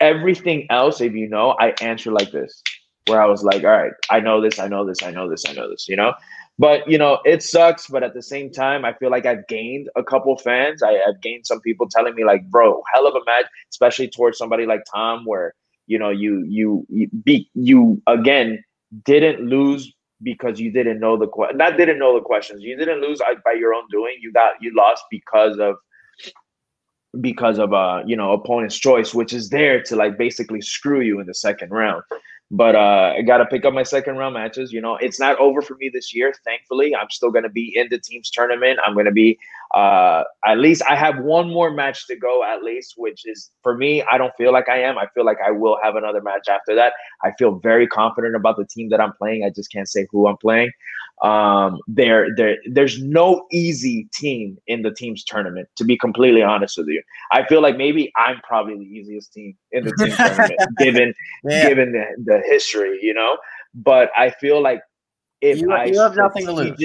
everything 0.03 0.67
else, 0.69 1.01
if 1.01 1.15
you 1.15 1.29
know, 1.29 1.57
I 1.59 1.73
answer 1.81 2.11
like 2.11 2.33
this, 2.33 2.63
where 3.07 3.23
I 3.23 3.27
was 3.27 3.43
like, 3.45 3.63
all 3.65 3.71
right, 3.71 3.93
I 4.11 4.21
know 4.21 4.41
this, 4.41 4.59
I 4.59 4.69
know 4.69 4.85
this, 4.85 5.03
I 5.03 5.11
know 5.11 5.29
this, 5.31 5.45
I 5.49 5.53
know 5.53 5.71
this, 5.71 5.89
you 5.89 5.97
know? 5.97 6.13
But, 6.59 6.87
you 6.89 6.99
know, 6.99 7.19
it 7.25 7.43
sucks. 7.43 7.87
But 7.87 8.03
at 8.03 8.13
the 8.13 8.23
same 8.23 8.51
time, 8.51 8.85
I 8.85 8.93
feel 8.93 9.11
like 9.11 9.25
I've 9.25 9.47
gained 9.49 9.89
a 9.97 10.05
couple 10.05 10.37
fans. 10.37 10.83
I, 10.83 10.93
have 11.07 11.21
gained 11.23 11.47
some 11.47 11.61
people 11.61 11.89
telling 11.89 12.15
me, 12.15 12.25
like, 12.25 12.45
bro, 12.51 12.83
hell 12.93 13.07
of 13.07 13.15
a 13.15 13.25
match, 13.25 13.47
especially 13.71 14.09
towards 14.09 14.37
somebody 14.37 14.67
like 14.67 14.83
Tom, 14.93 15.25
where, 15.25 15.55
you 15.87 15.99
know, 15.99 16.11
you, 16.11 16.45
you, 16.47 16.87
you, 16.91 17.09
be, 17.25 17.49
you 17.55 18.03
again, 18.07 18.63
didn't 19.05 19.41
lose 19.49 19.93
because 20.23 20.61
you 20.61 20.71
didn't 20.71 21.01
know 21.01 21.17
the 21.17 21.27
question. 21.27 21.57
Not 21.57 21.77
didn't 21.77 21.99
know 21.99 22.15
the 22.15 22.25
questions. 22.25 22.63
You 22.63 22.77
didn't 22.77 23.01
lose 23.01 23.21
by 23.45 23.53
your 23.53 23.75
own 23.75 23.85
doing. 23.91 24.17
You 24.21 24.33
got 24.33 24.55
you 24.61 24.73
lost 24.77 25.05
because 25.11 25.59
of 25.59 25.77
because 27.21 27.59
of 27.59 27.73
uh 27.75 28.03
you 28.07 28.17
know 28.17 28.33
opponent's 28.33 28.77
choice 28.79 29.13
which 29.13 29.33
is 29.33 29.51
there 29.51 29.83
to 29.83 29.97
like 29.97 30.17
basically 30.17 30.61
screw 30.63 31.01
you 31.01 31.21
in 31.21 31.27
the 31.27 31.35
second 31.35 31.71
round 31.71 32.03
but 32.53 32.77
uh 32.77 33.15
i 33.17 33.23
gotta 33.23 33.47
pick 33.47 33.65
up 33.65 33.73
my 33.73 33.83
second 33.83 34.17
round 34.17 34.35
matches 34.35 34.73
you 34.73 34.81
know? 34.81 34.97
It's 34.97 35.19
not 35.19 35.39
over 35.39 35.63
for 35.63 35.75
me 35.77 35.91
this 35.93 36.15
year 36.15 36.33
thankfully. 36.45 36.95
I'm 36.95 37.11
still 37.11 37.31
gonna 37.31 37.49
be 37.49 37.73
in 37.75 37.89
the 37.91 37.99
team's 37.99 38.31
tournament. 38.31 38.79
I'm 38.87 38.95
gonna 38.95 39.11
be 39.11 39.39
uh 39.75 40.23
at 40.45 40.59
least 40.59 40.83
i 40.89 40.95
have 40.95 41.19
one 41.21 41.49
more 41.49 41.71
match 41.71 42.07
to 42.07 42.15
go 42.15 42.45
at 42.45 42.63
least 42.63 42.93
which 42.99 43.27
is 43.27 43.51
for 43.63 43.75
me 43.75 44.03
i 44.03 44.19
don't 44.19 44.35
feel 44.37 44.53
like 44.53 44.69
i 44.69 44.79
am. 44.79 44.99
I 44.99 45.07
feel 45.15 45.25
like 45.25 45.39
i 45.45 45.51
will 45.51 45.79
have 45.83 45.97
another 45.97 46.21
match 46.21 46.49
after 46.49 46.75
that. 46.75 46.93
I 47.25 47.33
feel 47.39 47.53
very 47.59 47.87
confident 47.87 48.37
about 48.37 48.59
the 48.59 48.67
team 48.67 48.91
that 48.91 49.01
i'm 49.01 49.15
playing. 49.15 49.45
I 49.45 49.51
just 49.51 49.73
can't 49.73 49.89
say 49.89 50.07
who 50.11 50.29
i'm 50.29 50.37
playing. 50.37 50.71
Um, 51.23 51.79
there, 51.87 52.35
there, 52.35 52.57
there's 52.69 53.01
no 53.01 53.47
easy 53.53 54.09
team 54.13 54.59
in 54.67 54.83
the 54.83 54.91
team's 54.91 55.23
tournament. 55.23 55.69
To 55.77 55.85
be 55.85 55.97
completely 55.97 56.43
honest 56.43 56.77
with 56.77 56.89
you, 56.89 57.01
I 57.31 57.47
feel 57.47 57.63
like 57.63 57.77
maybe 57.77 58.13
I'm 58.17 58.41
probably 58.41 58.75
the 58.75 58.85
easiest 58.85 59.33
team 59.33 59.57
in 59.71 59.85
the 59.85 59.93
team 59.93 60.11
tournament, 60.17 60.61
given 60.79 61.15
yeah. 61.45 61.69
given 61.69 61.93
the, 61.93 62.05
the 62.25 62.42
history, 62.45 62.99
you 63.03 63.15
know. 63.15 63.39
But 63.75 64.11
I 64.17 64.31
feel 64.31 64.63
like 64.63 64.83
if 65.41 65.61
you, 65.61 65.73
I 65.73 65.87
you 65.87 66.01
have 66.01 66.17
nothing 66.17 66.47
to 66.47 66.53
lose. 66.53 66.79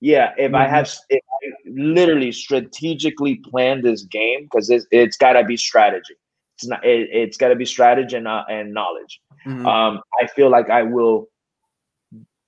Yeah, 0.00 0.32
if 0.36 0.48
mm-hmm. 0.48 0.54
I 0.54 0.68
have, 0.68 0.92
if 1.08 1.22
I 1.32 1.52
literally 1.66 2.30
strategically 2.30 3.36
plan 3.36 3.80
this 3.80 4.02
game, 4.02 4.42
because 4.42 4.68
it's, 4.68 4.86
it's 4.90 5.16
got 5.16 5.32
to 5.32 5.44
be 5.44 5.56
strategy. 5.56 6.14
It's 6.56 6.66
not. 6.66 6.84
It, 6.84 7.28
has 7.28 7.38
got 7.38 7.48
to 7.48 7.56
be 7.56 7.64
strategy 7.64 8.16
and, 8.16 8.28
uh, 8.28 8.44
and 8.50 8.74
knowledge. 8.74 9.20
Mm-hmm. 9.46 9.66
Um, 9.66 10.02
I 10.20 10.26
feel 10.26 10.50
like 10.50 10.68
I 10.68 10.82
will 10.82 11.28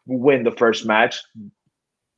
win 0.07 0.45
the 0.45 0.53
first 0.53 0.85
match. 0.85 1.19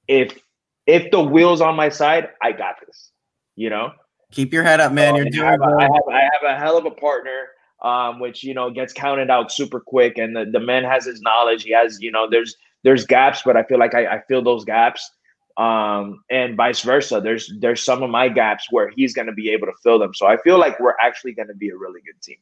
If 0.09 0.39
if 0.87 1.11
the 1.13 1.21
wheels 1.21 1.61
on 1.61 1.77
my 1.77 1.89
side, 1.89 2.31
I 2.43 2.51
got 2.51 2.77
this. 2.85 3.13
You 3.55 3.71
know. 3.71 3.93
Keep 4.33 4.53
your 4.53 4.65
head 4.65 4.81
up, 4.81 4.93
man. 4.93 5.15
You're 5.15 5.31
doing. 5.31 5.47
I 5.47 5.53
have, 5.53 5.61
a, 5.61 5.65
I, 5.65 5.83
have, 5.83 5.93
I 6.11 6.21
have 6.21 6.57
a 6.57 6.59
hell 6.59 6.77
of 6.77 6.85
a 6.85 6.91
partner 6.91 7.47
um, 7.83 8.21
which 8.21 8.43
you 8.43 8.55
know 8.55 8.71
gets 8.71 8.93
counted 8.93 9.31
out 9.31 9.53
super 9.53 9.81
quick. 9.81 10.19
And 10.19 10.35
the, 10.35 10.45
the 10.45 10.61
man 10.61 10.85
has 10.85 11.05
his 11.05 11.21
knowledge. 11.21 11.65
He 11.65 11.73
has, 11.73 12.01
you 12.01 12.11
know, 12.11 12.29
there's 12.31 12.57
there's 12.85 13.07
gaps, 13.07 13.43
but 13.45 13.57
I 13.57 13.63
feel 13.65 13.79
like 13.79 13.95
I, 13.95 14.07
I 14.07 14.23
fill 14.29 14.43
those 14.43 14.65
gaps. 14.65 15.11
Um, 15.57 16.23
and 16.31 16.57
vice 16.57 16.83
versa. 16.83 17.21
There's 17.21 17.53
there's 17.59 17.85
some 17.85 18.03
of 18.05 18.11
my 18.11 18.29
gaps 18.29 18.69
where 18.71 18.91
he's 18.95 19.13
gonna 19.13 19.33
be 19.33 19.51
able 19.51 19.67
to 19.67 19.73
fill 19.83 19.99
them. 19.99 20.15
So 20.15 20.27
I 20.27 20.37
feel 20.39 20.59
like 20.59 20.79
we're 20.79 20.95
actually 21.03 21.33
gonna 21.33 21.55
be 21.55 21.71
a 21.71 21.77
really 21.77 22.01
good 22.01 22.21
team. 22.23 22.37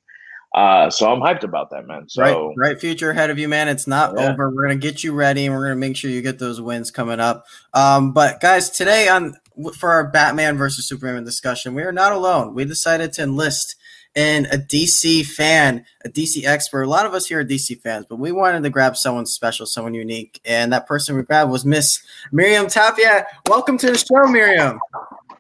Uh, 0.55 0.89
so 0.89 1.13
I'm 1.13 1.21
hyped 1.21 1.43
about 1.43 1.71
that, 1.71 1.87
man. 1.87 2.09
So 2.09 2.23
right, 2.23 2.55
right 2.57 2.81
future 2.81 3.11
ahead 3.11 3.31
of 3.31 3.39
you, 3.39 3.49
man. 3.49 3.69
It's 3.69 3.87
not 3.87 4.15
yeah. 4.17 4.31
over. 4.31 4.51
We're 4.51 4.63
gonna 4.63 4.77
get 4.77 5.03
you 5.03 5.13
ready, 5.13 5.47
and 5.47 5.55
we're 5.55 5.65
gonna 5.65 5.77
make 5.77 5.97
sure 5.97 6.11
you 6.11 6.23
get 6.23 6.39
those 6.39 6.61
wins 6.61 6.91
coming 6.91 7.21
up. 7.21 7.47
Um, 7.75 8.13
but 8.13 8.41
guys, 8.41 8.71
today 8.71 9.09
on 9.09 9.35
for 9.79 9.91
our 9.91 10.09
Batman 10.09 10.57
versus 10.57 10.87
Superman 10.89 11.25
discussion, 11.25 11.75
we 11.75 11.83
are 11.83 11.93
not 11.93 12.13
alone. 12.13 12.55
We 12.55 12.65
decided 12.65 13.13
to 13.15 13.23
enlist 13.23 13.77
and 14.17 14.47
a 14.47 14.57
DC 14.57 15.27
fan, 15.27 15.85
a 16.05 16.09
DC 16.09 16.45
expert. 16.45 16.83
A 16.83 16.89
lot 16.89 17.05
of 17.05 17.13
us 17.13 17.27
here 17.27 17.41
are 17.41 17.45
DC 17.45 17.81
fans, 17.83 18.07
but 18.09 18.17
we 18.17 18.33
wanted 18.33 18.63
to 18.63 18.71
grab 18.71 18.97
someone 18.97 19.27
special, 19.27 19.67
someone 19.67 19.93
unique, 19.93 20.41
and 20.45 20.73
that 20.73 20.87
person 20.87 21.15
we 21.15 21.23
grabbed 21.23 21.51
was 21.53 21.67
Miss 21.67 22.03
Miriam 22.33 22.67
Tapia. 22.67 23.27
Welcome 23.47 23.77
to 23.79 23.91
the 23.91 23.99
show, 23.99 24.27
Miriam. 24.27 24.81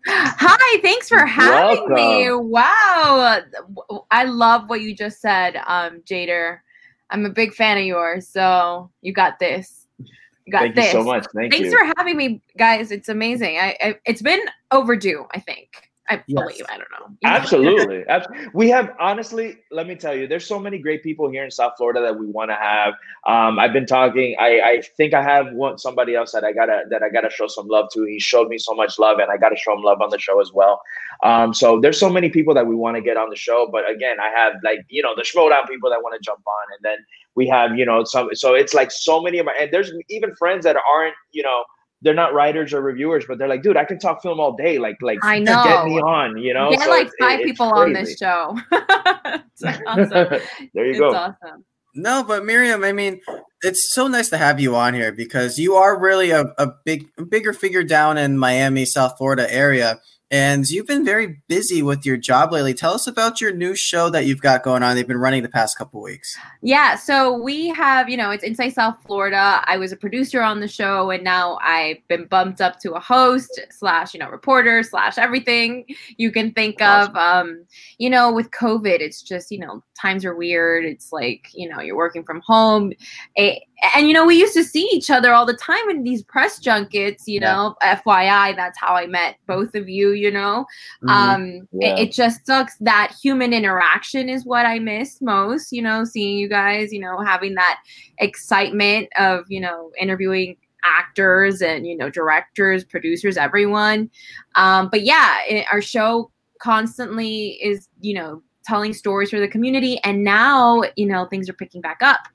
Hi, 0.09 0.81
thanks 0.83 1.09
for 1.09 1.25
having 1.25 1.89
Welcome. 1.89 1.95
me. 1.95 2.31
Wow, 2.31 3.41
I 4.11 4.25
love 4.25 4.69
what 4.69 4.83
you 4.83 4.95
just 4.95 5.21
said, 5.21 5.57
um, 5.67 6.03
Jader. 6.03 6.59
I'm 7.11 7.25
a 7.25 7.31
big 7.31 7.55
fan 7.55 7.79
of 7.79 7.85
yours, 7.85 8.29
so 8.29 8.91
you 9.01 9.13
got 9.13 9.39
this. 9.39 9.87
You 10.45 10.53
got 10.53 10.61
Thank 10.61 10.75
this. 10.77 10.85
you 10.87 10.93
so 10.93 11.03
much. 11.03 11.27
Thank 11.35 11.53
thanks 11.53 11.73
you. 11.73 11.79
for 11.79 11.93
having 11.97 12.17
me, 12.17 12.41
guys. 12.57 12.93
It's 12.93 13.09
amazing. 13.09 13.57
I, 13.59 13.77
I 13.81 13.99
it's 14.05 14.23
been 14.23 14.41
overdue. 14.71 15.27
I 15.35 15.41
think. 15.41 15.86
I 16.09 16.23
yes. 16.27 16.43
believe. 16.43 16.65
I 16.69 16.79
don't 16.79 16.91
know. 16.91 17.17
Absolutely. 17.25 18.05
we 18.55 18.69
have 18.71 18.95
honestly, 19.01 19.59
let 19.71 19.87
me 19.87 19.97
tell 19.97 20.15
you, 20.15 20.29
there's 20.29 20.47
so 20.47 20.59
many 20.59 20.79
great 20.79 21.03
people 21.03 21.29
here 21.29 21.45
in 21.45 21.51
South 21.51 21.73
Florida 21.77 22.01
that 22.01 22.19
we 22.19 22.27
want 22.27 22.51
to 22.51 22.55
have. 22.55 22.95
Um, 23.27 23.59
I've 23.59 23.73
been 23.73 23.87
talking. 23.87 24.37
I, 24.39 24.61
I 24.61 24.83
think 24.97 25.15
I 25.15 25.23
have 25.23 25.53
one 25.53 25.79
somebody 25.79 26.15
else 26.15 26.33
that 26.33 26.45
I 26.45 26.53
gotta 26.53 26.83
that 26.91 27.03
I 27.03 27.09
gotta 27.09 27.31
show 27.31 27.49
some 27.49 27.67
love 27.67 27.89
to. 27.95 28.05
He 28.05 28.21
showed 28.21 28.49
me 28.49 28.59
so 28.59 28.75
much 28.75 28.99
love, 28.99 29.19
and 29.19 29.31
I 29.31 29.37
gotta 29.37 29.57
show 29.57 29.73
him 29.73 29.83
love 29.83 30.01
on 30.01 30.11
the 30.11 30.19
show 30.19 30.41
as 30.41 30.53
well. 30.53 30.81
Um, 31.23 31.53
so 31.53 31.81
there's 31.81 31.99
so 31.99 32.09
many 32.09 32.31
people 32.31 32.55
that 32.55 32.67
we 32.67 32.75
want 32.75 32.97
to 32.97 33.03
get 33.03 33.17
on 33.17 33.31
the 33.31 33.37
show, 33.37 33.69
but 33.71 33.89
again, 33.91 34.19
I 34.21 34.29
have 34.29 34.55
like 34.63 34.81
you 34.89 35.03
know 35.03 35.15
the 35.17 35.23
Schmoedown 35.23 35.69
people 35.69 35.91
that 35.91 36.03
want 36.03 36.15
to 36.15 36.25
jump 36.25 36.43
on, 36.47 36.65
and 36.77 36.81
then 36.83 37.05
we 37.35 37.49
have 37.49 37.77
you 37.77 37.85
know 37.85 38.05
some. 38.05 38.29
So 38.35 38.55
it's 38.55 38.75
like 38.75 38.91
so 38.91 39.21
many 39.21 39.39
of 39.39 39.47
my 39.47 39.55
and 39.61 39.73
there's 39.73 39.93
even 40.09 40.35
friends 40.37 40.65
that 40.65 40.77
aren't 40.91 41.15
you 41.33 41.43
know 41.43 41.65
they're 42.07 42.15
not 42.15 42.33
writers 42.33 42.73
or 42.73 42.81
reviewers, 42.81 43.25
but 43.27 43.37
they're 43.37 43.49
like, 43.49 43.63
dude, 43.63 43.77
I 43.77 43.85
can 43.85 43.99
talk 43.99 44.23
film 44.23 44.39
all 44.39 44.53
day. 44.55 44.79
Like, 44.79 45.03
like 45.03 45.19
I 45.23 45.41
know, 45.41 45.65
get 45.65 45.85
me 45.87 46.01
on, 46.01 46.39
you 46.39 46.55
know. 46.55 46.71
Get 46.71 46.83
so 46.83 46.89
like 46.89 47.11
five 47.19 47.41
people 47.43 47.67
on 47.67 47.93
this 47.93 48.17
show. 48.17 48.57
awesome. 48.73 49.51
there 50.73 50.87
you 50.87 50.91
it's 50.91 51.01
go. 51.01 51.13
Awesome. 51.13 51.65
No, 51.97 52.23
but 52.23 52.45
Miriam, 52.45 52.85
I 52.85 52.93
mean, 52.93 53.21
it's 53.63 53.93
so 53.93 54.07
nice 54.07 54.29
to 54.29 54.39
have 54.39 54.61
you 54.61 54.77
on 54.77 54.95
here 54.95 55.11
because 55.11 55.59
you 55.59 55.75
are 55.75 55.99
really 55.99 56.31
a, 56.31 56.45
a 56.59 56.69
big, 56.85 57.09
bigger 57.29 57.53
figure 57.53 57.83
down 57.83 58.19
in 58.19 58.39
Miami, 58.39 58.85
South 58.85 59.17
Florida 59.19 59.53
area. 59.53 59.99
And 60.29 60.69
you've 60.69 60.89
been 60.89 61.05
very 61.05 61.41
busy 61.47 61.83
with 61.83 62.05
your 62.05 62.17
job 62.17 62.51
lately. 62.51 62.75
Tell 62.75 62.95
us 62.95 63.07
about 63.07 63.41
your 63.41 63.53
new 63.53 63.77
show 63.77 64.11
that 64.11 64.27
you've 64.27 64.41
got 64.41 64.65
going 64.65 64.83
on. 64.83 64.97
They've 64.97 65.07
been 65.07 65.17
running 65.19 65.45
the 65.45 65.49
past 65.49 65.79
couple 65.79 66.03
weeks. 66.03 66.37
Yeah, 66.63 66.97
so 66.97 67.41
we 67.41 67.69
have, 67.69 68.09
you 68.09 68.17
know, 68.17 68.31
it's 68.31 68.43
Inside 68.43 68.71
South 68.71 68.97
Florida. 69.07 69.63
I 69.65 69.77
was 69.77 69.93
a 69.93 69.97
producer 69.97 70.43
on 70.43 70.59
the 70.59 70.67
show, 70.67 71.11
and 71.11 71.23
now 71.23 71.59
I've 71.63 71.99
been 72.09 72.27
bumped 72.27 72.61
up 72.61 72.81
to 72.81 72.95
a 72.95 73.01
host 73.01 73.61
slash, 73.71 74.15
you 74.15 74.21
know, 74.21 74.29
reporter 74.29 74.83
slash 74.83 75.17
everything 75.17 75.85
you 76.17 76.33
can 76.33 76.53
think 76.53 76.83
awesome. 76.83 77.15
of. 77.15 77.17
Um, 77.17 77.65
you 77.99 78.11
know, 78.11 78.33
with 78.33 78.51
COVID, 78.51 78.99
it's 78.99 79.23
just, 79.23 79.53
you 79.53 79.61
know, 79.61 79.85
times 80.01 80.25
are 80.25 80.35
weird. 80.35 80.85
It's 80.85 81.13
like, 81.13 81.49
you 81.55 81.69
know, 81.69 81.81
you're 81.81 81.97
working 81.97 82.25
from 82.25 82.43
home. 82.45 82.93
It, 83.37 83.63
and 83.95 84.09
you 84.09 84.15
know 84.15 84.25
we 84.25 84.39
used 84.39 84.55
to 84.55 84.65
see 84.65 84.89
each 84.93 85.11
other 85.11 85.33
all 85.33 85.45
the 85.45 85.57
time 85.57 85.89
in 85.91 86.03
these 86.03 86.23
press 86.23 86.59
junkets 86.59 87.27
you 87.27 87.39
know 87.39 87.75
yeah. 87.83 88.01
fyi 88.01 88.57
that's 88.57 88.79
how 88.79 88.95
i 88.95 89.07
met 89.07 89.37
both 89.47 89.75
of 89.75 89.89
you 89.89 90.11
you 90.11 90.31
know 90.31 90.65
mm-hmm. 91.05 91.09
um 91.09 91.69
yeah. 91.73 91.95
it, 91.95 92.09
it, 92.09 92.13
just 92.13 92.47
sucks 92.47 92.77
that 92.79 93.15
human 93.23 93.53
interaction 93.53 94.29
is 94.29 94.45
what 94.45 94.67
i 94.67 94.79
miss 94.79 95.21
most 95.21 95.73
you 95.73 95.83
know 95.83 96.05
seeing 96.05 96.39
you 96.39 96.49
guys 96.49 96.93
you 96.93 97.01
know 97.01 97.21
having 97.21 97.55
that 97.55 97.79
excitement 98.19 99.09
of 99.19 99.45
you 99.49 99.61
know 99.61 99.91
interviewing 99.99 100.57
actors 100.85 101.61
and 101.61 101.87
you 101.87 101.97
know 101.97 102.09
directors 102.09 102.85
producers 102.85 103.37
everyone 103.37 104.09
um 104.55 104.89
but 104.91 105.03
yeah 105.03 105.39
it, 105.49 105.67
our 105.71 105.83
show 105.83 106.31
constantly 106.61 107.59
is 107.63 107.89
you 108.01 108.15
know 108.15 108.43
telling 108.65 108.93
stories 108.93 109.31
for 109.31 109.39
the 109.39 109.49
community 109.49 109.99
and 110.05 110.25
now 110.25 110.83
you 110.97 111.07
know 111.07 111.27
things 111.27 111.49
are 111.49 111.55
picking 111.55 111.81
back 111.81 111.99
up 112.03 112.29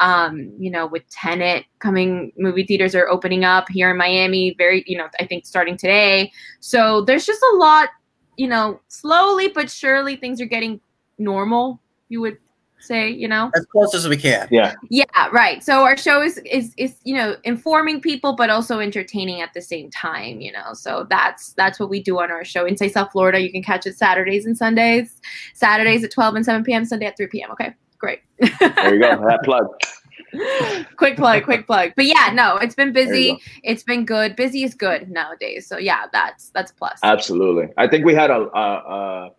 um, 0.00 0.52
you 0.58 0.70
know, 0.70 0.86
with 0.86 1.08
Tenet 1.10 1.64
coming, 1.78 2.32
movie 2.36 2.64
theaters 2.64 2.94
are 2.94 3.08
opening 3.08 3.44
up 3.44 3.68
here 3.68 3.90
in 3.90 3.96
Miami, 3.96 4.54
very, 4.58 4.84
you 4.86 4.96
know, 4.96 5.08
I 5.20 5.26
think 5.26 5.46
starting 5.46 5.76
today. 5.76 6.32
So 6.60 7.02
there's 7.02 7.26
just 7.26 7.42
a 7.54 7.56
lot, 7.56 7.90
you 8.36 8.48
know, 8.48 8.80
slowly 8.88 9.48
but 9.48 9.70
surely 9.70 10.16
things 10.16 10.40
are 10.40 10.46
getting 10.46 10.80
normal, 11.18 11.80
you 12.08 12.20
would 12.20 12.38
say, 12.80 13.08
you 13.08 13.28
know, 13.28 13.48
as 13.54 13.64
close 13.66 13.94
as 13.94 14.08
we 14.08 14.16
can. 14.16 14.48
Yeah. 14.50 14.74
Yeah, 14.90 15.04
right. 15.30 15.62
So 15.62 15.84
our 15.84 15.96
show 15.96 16.20
is 16.20 16.38
is 16.38 16.74
is 16.76 16.96
you 17.04 17.14
know 17.14 17.36
informing 17.44 18.00
people, 18.00 18.34
but 18.34 18.50
also 18.50 18.80
entertaining 18.80 19.40
at 19.40 19.54
the 19.54 19.62
same 19.62 19.88
time. 19.90 20.40
You 20.40 20.50
know, 20.50 20.74
so 20.74 21.06
that's 21.08 21.52
that's 21.52 21.78
what 21.78 21.90
we 21.90 22.02
do 22.02 22.18
on 22.20 22.32
our 22.32 22.44
show. 22.44 22.66
Inside 22.66 22.88
South 22.88 23.12
Florida, 23.12 23.40
you 23.40 23.52
can 23.52 23.62
catch 23.62 23.86
it 23.86 23.96
Saturdays 23.96 24.46
and 24.46 24.58
Sundays. 24.58 25.20
Saturdays 25.54 26.02
at 26.02 26.10
twelve 26.10 26.34
and 26.34 26.44
seven 26.44 26.64
p.m. 26.64 26.84
Sunday 26.84 27.06
at 27.06 27.16
three 27.16 27.28
p.m. 27.28 27.52
Okay. 27.52 27.72
Great. 28.02 28.20
there 28.38 28.94
you 28.94 29.00
go. 29.00 29.16
That 29.28 29.40
plug. 29.44 29.68
quick 30.96 31.16
plug, 31.16 31.44
quick 31.44 31.66
plug. 31.66 31.92
But 31.94 32.06
yeah, 32.06 32.32
no, 32.34 32.56
it's 32.56 32.74
been 32.74 32.92
busy. 32.92 33.38
It's 33.62 33.82
been 33.82 34.04
good. 34.04 34.34
Busy 34.34 34.64
is 34.64 34.74
good 34.74 35.10
nowadays. 35.10 35.66
So 35.66 35.78
yeah, 35.78 36.06
that's 36.12 36.50
that's 36.50 36.72
plus. 36.72 36.98
Absolutely. 37.02 37.68
I 37.76 37.86
think 37.86 38.04
we 38.04 38.14
had 38.14 38.30
a 38.30 38.48
a, 38.58 39.30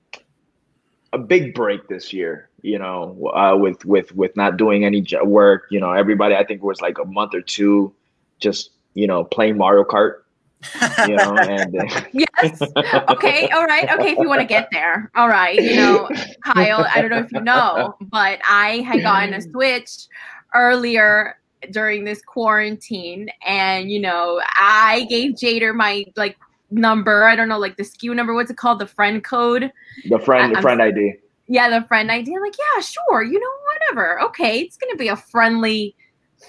a 1.11 1.17
big 1.17 1.53
break 1.53 1.87
this 1.89 2.13
year. 2.13 2.49
You 2.61 2.79
know, 2.79 3.31
uh, 3.35 3.57
with 3.57 3.83
with 3.85 4.15
with 4.15 4.35
not 4.37 4.55
doing 4.55 4.85
any 4.85 5.05
work. 5.23 5.65
You 5.69 5.81
know, 5.81 5.91
everybody. 5.91 6.35
I 6.35 6.45
think 6.45 6.63
was 6.63 6.79
like 6.79 6.97
a 6.99 7.05
month 7.05 7.33
or 7.35 7.41
two, 7.41 7.93
just 8.39 8.69
you 8.93 9.07
know, 9.07 9.25
playing 9.25 9.57
Mario 9.57 9.83
Kart 9.83 10.22
you 11.07 11.15
know, 11.15 11.35
and 11.35 11.75
uh, 11.75 12.01
yes. 12.11 12.61
Okay. 13.09 13.49
All 13.49 13.65
right. 13.65 13.89
Okay. 13.91 14.11
If 14.11 14.19
you 14.19 14.27
want 14.27 14.41
to 14.41 14.47
get 14.47 14.69
there. 14.71 15.11
All 15.15 15.27
right. 15.27 15.61
You 15.61 15.75
know, 15.75 16.09
Kyle, 16.43 16.85
I 16.93 17.01
don't 17.01 17.11
know 17.11 17.19
if 17.19 17.31
you 17.31 17.41
know, 17.41 17.95
but 18.01 18.39
I 18.47 18.77
had 18.79 19.01
gotten 19.01 19.33
a 19.33 19.41
Switch 19.41 20.07
earlier 20.53 21.37
during 21.71 22.03
this 22.03 22.21
quarantine. 22.21 23.29
And, 23.45 23.91
you 23.91 23.99
know, 23.99 24.41
I 24.55 25.05
gave 25.09 25.33
Jader 25.33 25.73
my 25.73 26.05
like 26.15 26.37
number. 26.71 27.25
I 27.25 27.35
don't 27.35 27.49
know, 27.49 27.59
like 27.59 27.77
the 27.77 27.83
SKU 27.83 28.15
number. 28.15 28.33
What's 28.33 28.51
it 28.51 28.57
called? 28.57 28.79
The 28.79 28.87
friend 28.87 29.23
code. 29.23 29.71
The 30.09 30.19
friend, 30.19 30.53
the 30.53 30.57
I'm, 30.57 30.61
friend 30.61 30.81
ID. 30.81 31.15
Yeah, 31.47 31.69
the 31.69 31.85
friend 31.87 32.11
ID. 32.11 32.33
I'm 32.33 32.41
like, 32.41 32.55
yeah, 32.57 32.81
sure. 32.81 33.23
You 33.23 33.39
know, 33.39 33.47
whatever. 33.73 34.21
Okay. 34.23 34.59
It's 34.59 34.77
going 34.77 34.91
to 34.91 34.97
be 34.97 35.07
a 35.07 35.15
friendly 35.15 35.95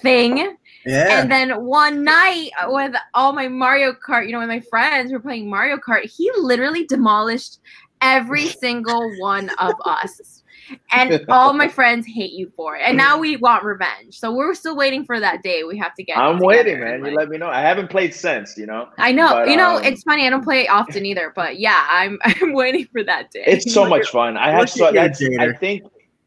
thing. 0.01 0.57
Yeah. 0.85 1.21
And 1.21 1.31
then 1.31 1.63
one 1.65 2.03
night 2.03 2.51
with 2.67 2.93
all 3.13 3.33
my 3.33 3.47
Mario 3.47 3.93
Kart, 3.93 4.25
you 4.27 4.31
know, 4.31 4.39
with 4.39 4.47
my 4.47 4.59
friends 4.59 5.11
were 5.11 5.19
playing 5.19 5.49
Mario 5.49 5.77
Kart, 5.77 6.03
he 6.03 6.31
literally 6.37 6.85
demolished 6.85 7.59
every 8.01 8.47
single 8.61 9.11
one 9.19 9.49
of 9.59 9.73
us. 9.85 10.43
And 10.91 11.25
all 11.29 11.53
my 11.53 11.67
friends 11.67 12.07
hate 12.07 12.31
you 12.31 12.51
for 12.55 12.75
it. 12.75 12.81
And 12.85 12.97
now 12.97 13.19
we 13.19 13.37
want 13.37 13.63
revenge. 13.63 14.19
So 14.19 14.33
we're 14.33 14.53
still 14.55 14.75
waiting 14.75 15.05
for 15.05 15.19
that 15.19 15.43
day. 15.43 15.63
We 15.63 15.77
have 15.77 15.93
to 15.95 16.03
get 16.03 16.17
I'm 16.17 16.39
waiting, 16.39 16.79
man. 16.79 17.01
Like, 17.01 17.11
you 17.11 17.17
let 17.17 17.29
me 17.29 17.37
know. 17.37 17.49
I 17.49 17.61
haven't 17.61 17.89
played 17.89 18.13
since, 18.13 18.57
you 18.57 18.65
know. 18.65 18.89
I 18.97 19.11
know. 19.11 19.29
But, 19.29 19.49
you 19.49 19.57
know, 19.57 19.77
um, 19.77 19.83
it's 19.83 20.03
funny. 20.03 20.25
I 20.25 20.29
don't 20.29 20.43
play 20.43 20.61
it 20.61 20.69
often 20.69 21.05
either, 21.05 21.33
but 21.35 21.59
yeah, 21.59 21.85
I'm 21.89 22.17
I'm 22.23 22.53
waiting 22.53 22.87
for 22.91 23.03
that 23.03 23.31
day. 23.31 23.43
It's 23.45 23.73
so 23.73 23.87
much 23.87 24.07
fun. 24.09 24.37
I 24.37 24.51
have 24.51 24.69
so 24.69 24.87
I 24.87 25.09
think 25.53 25.83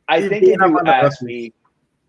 I 0.09 0.27
think 0.29 0.45
if 0.45 0.59
you 0.59 0.79
ask 0.87 1.23
me 1.23 1.53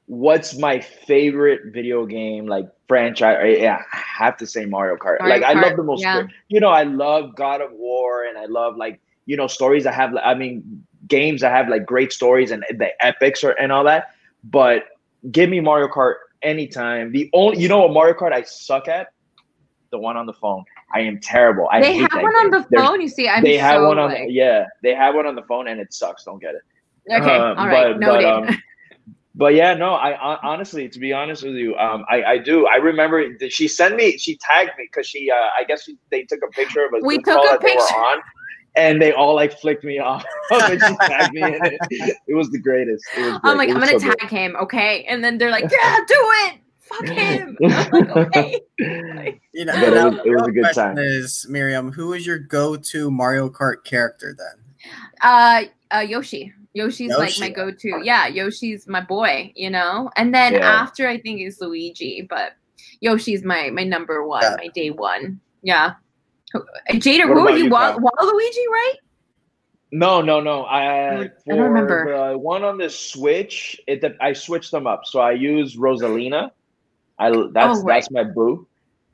what's 0.10 0.58
my 0.58 0.80
favorite 0.80 1.72
video 1.72 2.06
game 2.06 2.48
like 2.48 2.68
franchise? 2.88 3.58
Yeah, 3.60 3.82
I 3.94 3.98
have 4.18 4.36
to 4.38 4.48
say 4.48 4.66
Mario 4.66 4.98
Kart. 4.98 5.20
Mario 5.20 5.36
like 5.36 5.44
Kart, 5.44 5.56
I 5.56 5.68
love 5.68 5.78
the 5.78 5.84
most. 5.84 6.02
Yeah. 6.02 6.28
You 6.50 6.60
know, 6.60 6.70
I 6.70 6.84
love 6.84 7.36
God 7.36 7.62
of 7.62 7.72
War, 7.72 8.24
and 8.24 8.38
I 8.38 8.46
love 8.46 8.76
like 8.76 9.00
you 9.28 9.38
know 9.38 9.48
stories. 9.48 9.86
I 9.86 9.94
have. 9.94 10.16
I 10.18 10.34
mean, 10.34 10.84
games. 11.08 11.44
I 11.44 11.50
have 11.50 11.70
like 11.70 11.86
great 11.86 12.12
stories 12.12 12.52
and 12.52 12.66
the 12.70 12.90
epics 13.06 13.44
or 13.44 13.52
and 13.52 13.72
all 13.72 13.84
that. 13.86 14.16
But 14.44 14.86
give 15.32 15.50
me 15.50 15.60
Mario 15.60 15.88
Kart 15.88 16.16
anytime. 16.42 17.12
The 17.12 17.30
only 17.34 17.60
you 17.60 17.68
know 17.68 17.80
what 17.80 17.94
Mario 17.94 18.16
Kart 18.16 18.34
I 18.34 18.42
suck 18.42 18.88
at 18.88 19.14
the 19.92 20.00
one 20.00 20.18
on 20.18 20.26
the 20.26 20.34
phone. 20.34 20.66
I 20.92 21.02
am 21.02 21.20
terrible. 21.20 21.68
I 21.72 21.82
they 21.82 21.98
have 21.98 22.12
one 22.12 22.22
game. 22.22 22.26
on 22.26 22.50
the 22.50 22.66
There's, 22.70 22.84
phone. 22.84 23.00
You 23.00 23.10
see, 23.10 23.30
I'm 23.30 23.44
they 23.44 23.58
have 23.58 23.76
so 23.76 23.88
one 23.88 24.00
on. 24.00 24.10
like... 24.10 24.28
The, 24.28 24.34
yeah, 24.34 24.66
they 24.82 24.96
have 24.96 25.14
one 25.14 25.28
on 25.28 25.36
the 25.36 25.44
phone, 25.44 25.68
and 25.68 25.80
it 25.80 25.94
sucks. 25.94 26.24
Don't 26.24 26.42
get 26.42 26.56
it. 26.56 26.62
Okay, 27.12 27.36
uh, 27.36 27.56
all 27.56 27.68
right, 27.68 27.94
but, 27.94 28.00
noted. 28.00 28.24
But, 28.24 28.50
um, 28.50 28.58
but 29.40 29.56
yeah, 29.56 29.74
no, 29.74 29.94
I, 29.94 30.12
I, 30.12 30.40
honestly, 30.44 30.90
to 30.90 31.00
be 31.00 31.14
honest 31.14 31.44
with 31.44 31.56
you, 31.56 31.74
um, 31.78 32.04
I, 32.10 32.24
I 32.24 32.38
do. 32.40 32.68
I 32.68 32.76
remember 32.76 33.26
she 33.50 33.70
sent 33.70 33.96
me, 33.96 34.18
she 34.18 34.36
tagged 34.36 34.72
me 34.78 34.90
because 34.92 35.08
she, 35.08 35.32
uh, 35.32 35.36
I 35.58 35.64
guess 35.66 35.84
she, 35.86 35.98
they 36.12 36.24
took 36.24 36.42
a 36.44 36.50
picture 36.50 36.86
of 36.86 36.94
us. 36.94 37.04
We 37.04 37.20
took 37.20 37.50
a 37.50 37.58
picture. 37.58 37.80
on, 37.80 38.20
and 38.76 39.02
they 39.02 39.14
all 39.14 39.36
like 39.36 39.58
flicked 39.58 39.86
me 39.86 39.98
off. 39.98 40.26
and 40.52 40.82
she 40.82 40.96
tagged 41.08 41.34
me 41.34 41.42
in 41.42 41.66
it. 41.66 42.18
It 42.28 42.36
was 42.36 42.52
the 42.52 42.60
greatest. 42.60 43.06
I'm 43.16 43.58
like, 43.58 43.70
I'm 43.70 43.80
gonna 43.80 43.98
so 43.98 44.00
tag 44.00 44.18
good. 44.20 44.30
him, 44.30 44.58
okay? 44.58 45.06
And 45.06 45.24
then 45.24 45.38
they're 45.38 45.52
like, 45.52 45.72
yeah, 45.72 45.98
do 46.06 46.16
it. 46.18 46.60
Fuck 46.80 47.08
him. 47.08 47.58
I'm 47.64 47.92
like, 47.92 48.38
okay. 48.38 48.62
you 49.54 49.64
know, 49.64 49.74
but 49.74 49.94
it 49.94 50.04
was, 50.04 50.20
it 50.26 50.32
was 50.32 50.48
a 50.48 50.52
good 50.52 50.74
time. 50.74 50.98
Is 50.98 51.46
Miriam, 51.48 51.94
who 51.94 52.12
is 52.12 52.28
your 52.28 52.40
go-to 52.40 53.10
Mario 53.10 53.50
Kart 53.50 53.86
character 53.86 54.36
then? 54.38 54.92
Uh, 55.22 55.64
uh 55.96 56.00
Yoshi. 56.00 56.54
Yoshi's 56.74 57.10
Yoshi. 57.10 57.20
like 57.20 57.40
my 57.40 57.50
go-to. 57.50 58.02
Yeah, 58.04 58.28
Yoshi's 58.28 58.88
my 58.88 59.02
boy, 59.02 59.52
you 59.56 59.70
know. 59.70 60.10
And 60.16 60.34
then 60.34 60.54
yeah. 60.54 60.82
after 60.82 61.08
I 61.08 61.20
think 61.20 61.42
is 61.42 61.60
Luigi, 61.60 62.26
but 62.30 62.54
Yoshi's 63.02 63.44
my 63.44 63.70
my 63.70 63.84
number 63.84 64.26
one, 64.26 64.44
yeah. 64.44 64.56
my 64.58 64.68
day 64.68 64.92
one. 64.92 65.40
Yeah. 65.64 65.94
Jader, 66.90 67.26
who 67.26 67.48
are 67.48 67.52
you? 67.52 67.66
you 67.66 67.70
Wa- 67.70 67.98
Waluigi, 67.98 68.66
right? 68.72 68.96
No, 69.92 70.22
no, 70.22 70.40
no. 70.40 70.64
I, 70.64 70.86
uh, 70.86 71.24
I 71.24 71.30
don't 71.48 71.60
remember 71.60 72.32
the 72.32 72.38
one 72.38 72.64
on 72.64 72.78
the 72.78 72.90
Switch. 72.90 73.80
It 73.88 74.04
I 74.22 74.34
switched 74.34 74.72
them 74.72 74.86
up, 74.86 75.06
so 75.06 75.20
I 75.20 75.32
use 75.32 75.76
Rosalina. 75.76 76.52
I 77.18 77.30
that's 77.30 77.80
oh, 77.80 77.84
right. 77.84 77.96
that's 77.96 78.12
my 78.12 78.24
boo. 78.24 78.68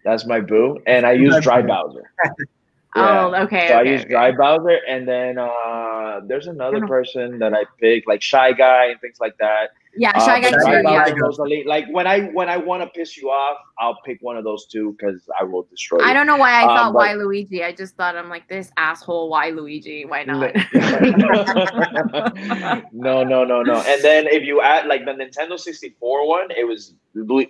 That's 0.03 0.25
my 0.25 0.39
boo, 0.39 0.79
and 0.85 1.05
I 1.05 1.13
use 1.13 1.41
Dry 1.41 1.61
Bowser. 1.61 2.11
Yeah. 2.95 3.25
Oh, 3.25 3.43
okay. 3.43 3.67
So 3.67 3.73
okay, 3.73 3.73
I 3.73 3.81
use 3.81 4.01
okay. 4.01 4.11
Dry 4.11 4.31
Bowser, 4.31 4.79
and 4.87 5.05
then 5.05 5.37
uh, 5.37 6.21
there's 6.25 6.47
another 6.47 6.87
person 6.87 7.39
that 7.39 7.53
I 7.53 7.65
pick, 7.79 8.07
like 8.07 8.21
Shy 8.21 8.53
Guy 8.53 8.85
and 8.85 9.01
things 9.01 9.17
like 9.19 9.37
that. 9.39 9.71
Yeah, 9.97 10.13
uh, 10.15 10.25
Shy 10.25 10.39
Guy 10.39 10.51
too. 10.51 10.81
Yeah. 10.83 11.13
Rosalie, 11.17 11.65
like 11.65 11.87
when 11.91 12.07
I 12.07 12.27
when 12.27 12.47
I 12.47 12.55
want 12.55 12.83
to 12.83 12.87
piss 12.87 13.17
you 13.17 13.29
off, 13.29 13.57
I'll 13.79 13.99
pick 14.05 14.19
one 14.21 14.37
of 14.37 14.45
those 14.45 14.65
two 14.67 14.95
because 14.97 15.27
I 15.39 15.43
will 15.43 15.63
destroy. 15.63 15.99
You. 15.99 16.05
I 16.05 16.13
don't 16.13 16.27
know 16.27 16.37
why 16.37 16.51
I 16.51 16.63
um, 16.63 16.69
thought 16.69 16.93
but, 16.93 17.09
Waluigi. 17.09 17.65
I 17.65 17.73
just 17.73 17.95
thought 17.95 18.15
I'm 18.15 18.29
like 18.29 18.47
this 18.47 18.71
asshole. 18.77 19.29
Why 19.29 19.49
Luigi? 19.49 20.05
Why 20.05 20.23
not? 20.23 20.55
no, 22.93 23.23
no, 23.23 23.43
no, 23.43 23.61
no. 23.61 23.83
And 23.87 24.01
then 24.01 24.27
if 24.27 24.43
you 24.43 24.61
add 24.61 24.87
like 24.87 25.03
the 25.03 25.11
Nintendo 25.11 25.59
64 25.59 26.27
one, 26.27 26.51
it 26.51 26.65
was 26.65 26.93